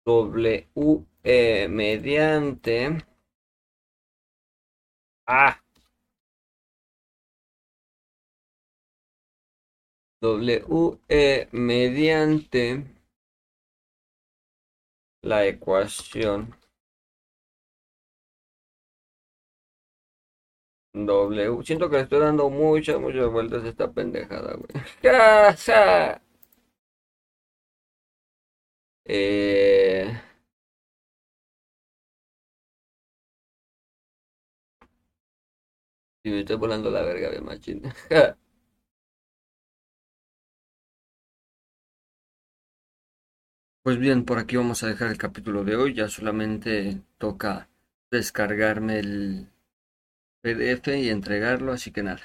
W 0.05 1.05
E 1.23 1.67
mediante 1.67 2.97
A 5.27 5.57
W 10.21 10.99
E 11.09 11.47
mediante 11.51 12.83
la 15.23 15.45
ecuación 15.47 16.55
W. 20.93 21.63
Siento 21.63 21.89
que 21.89 21.97
le 21.97 22.03
estoy 22.03 22.19
dando 22.19 22.49
muchas, 22.49 22.99
muchas 22.99 23.31
vueltas 23.31 23.63
a 23.63 23.69
esta 23.69 23.91
pendejada, 23.91 24.55
güey. 24.55 24.83
Eh, 29.05 30.07
y 36.23 36.30
me 36.31 36.39
estoy 36.39 36.55
volando 36.55 36.89
la 36.89 37.01
verga, 37.03 37.30
bien 37.30 37.45
machín. 37.45 37.83
Ja. 38.09 38.35
Pues 43.83 43.99
bien, 43.99 44.25
por 44.25 44.39
aquí 44.39 44.57
vamos 44.57 44.81
a 44.81 44.88
dejar 44.88 45.11
el 45.11 45.19
capítulo 45.19 45.63
de 45.63 45.75
hoy. 45.75 45.93
Ya 45.93 46.07
solamente 46.07 47.03
toca 47.19 47.69
descargarme 48.09 48.97
el 48.97 49.49
PDF 50.41 50.99
y 50.99 51.09
entregarlo, 51.09 51.71
así 51.73 51.91
que 51.91 52.03
nada. 52.03 52.21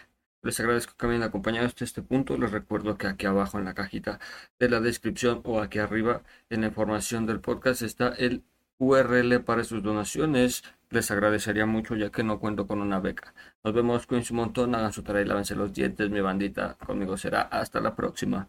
Les 0.46 0.60
agradezco 0.60 0.94
que 0.96 1.08
me 1.08 1.14
hayan 1.14 1.28
acompañado 1.28 1.66
hasta 1.66 1.82
este 1.82 2.02
punto. 2.02 2.36
Les 2.38 2.52
recuerdo 2.52 2.96
que 2.96 3.08
aquí 3.08 3.26
abajo 3.26 3.58
en 3.58 3.64
la 3.64 3.74
cajita 3.74 4.20
de 4.60 4.68
la 4.68 4.80
descripción 4.80 5.40
o 5.42 5.60
aquí 5.60 5.80
arriba 5.80 6.22
en 6.50 6.60
la 6.60 6.68
información 6.68 7.26
del 7.26 7.40
podcast 7.40 7.82
está 7.82 8.10
el 8.10 8.44
URL 8.78 9.40
para 9.42 9.64
sus 9.64 9.82
donaciones. 9.82 10.62
Les 10.90 11.10
agradecería 11.10 11.66
mucho 11.66 11.96
ya 11.96 12.10
que 12.10 12.22
no 12.22 12.38
cuento 12.38 12.68
con 12.68 12.80
una 12.80 13.00
beca. 13.00 13.34
Nos 13.64 13.74
vemos, 13.74 14.06
cuídense 14.06 14.34
un 14.34 14.36
montón, 14.36 14.76
hagan 14.76 14.92
su 14.92 15.02
tarea 15.02 15.22
y 15.22 15.24
lávense 15.24 15.56
los 15.56 15.72
dientes, 15.72 16.10
mi 16.10 16.20
bandita. 16.20 16.76
Conmigo 16.78 17.16
será 17.16 17.42
hasta 17.42 17.80
la 17.80 17.96
próxima. 17.96 18.48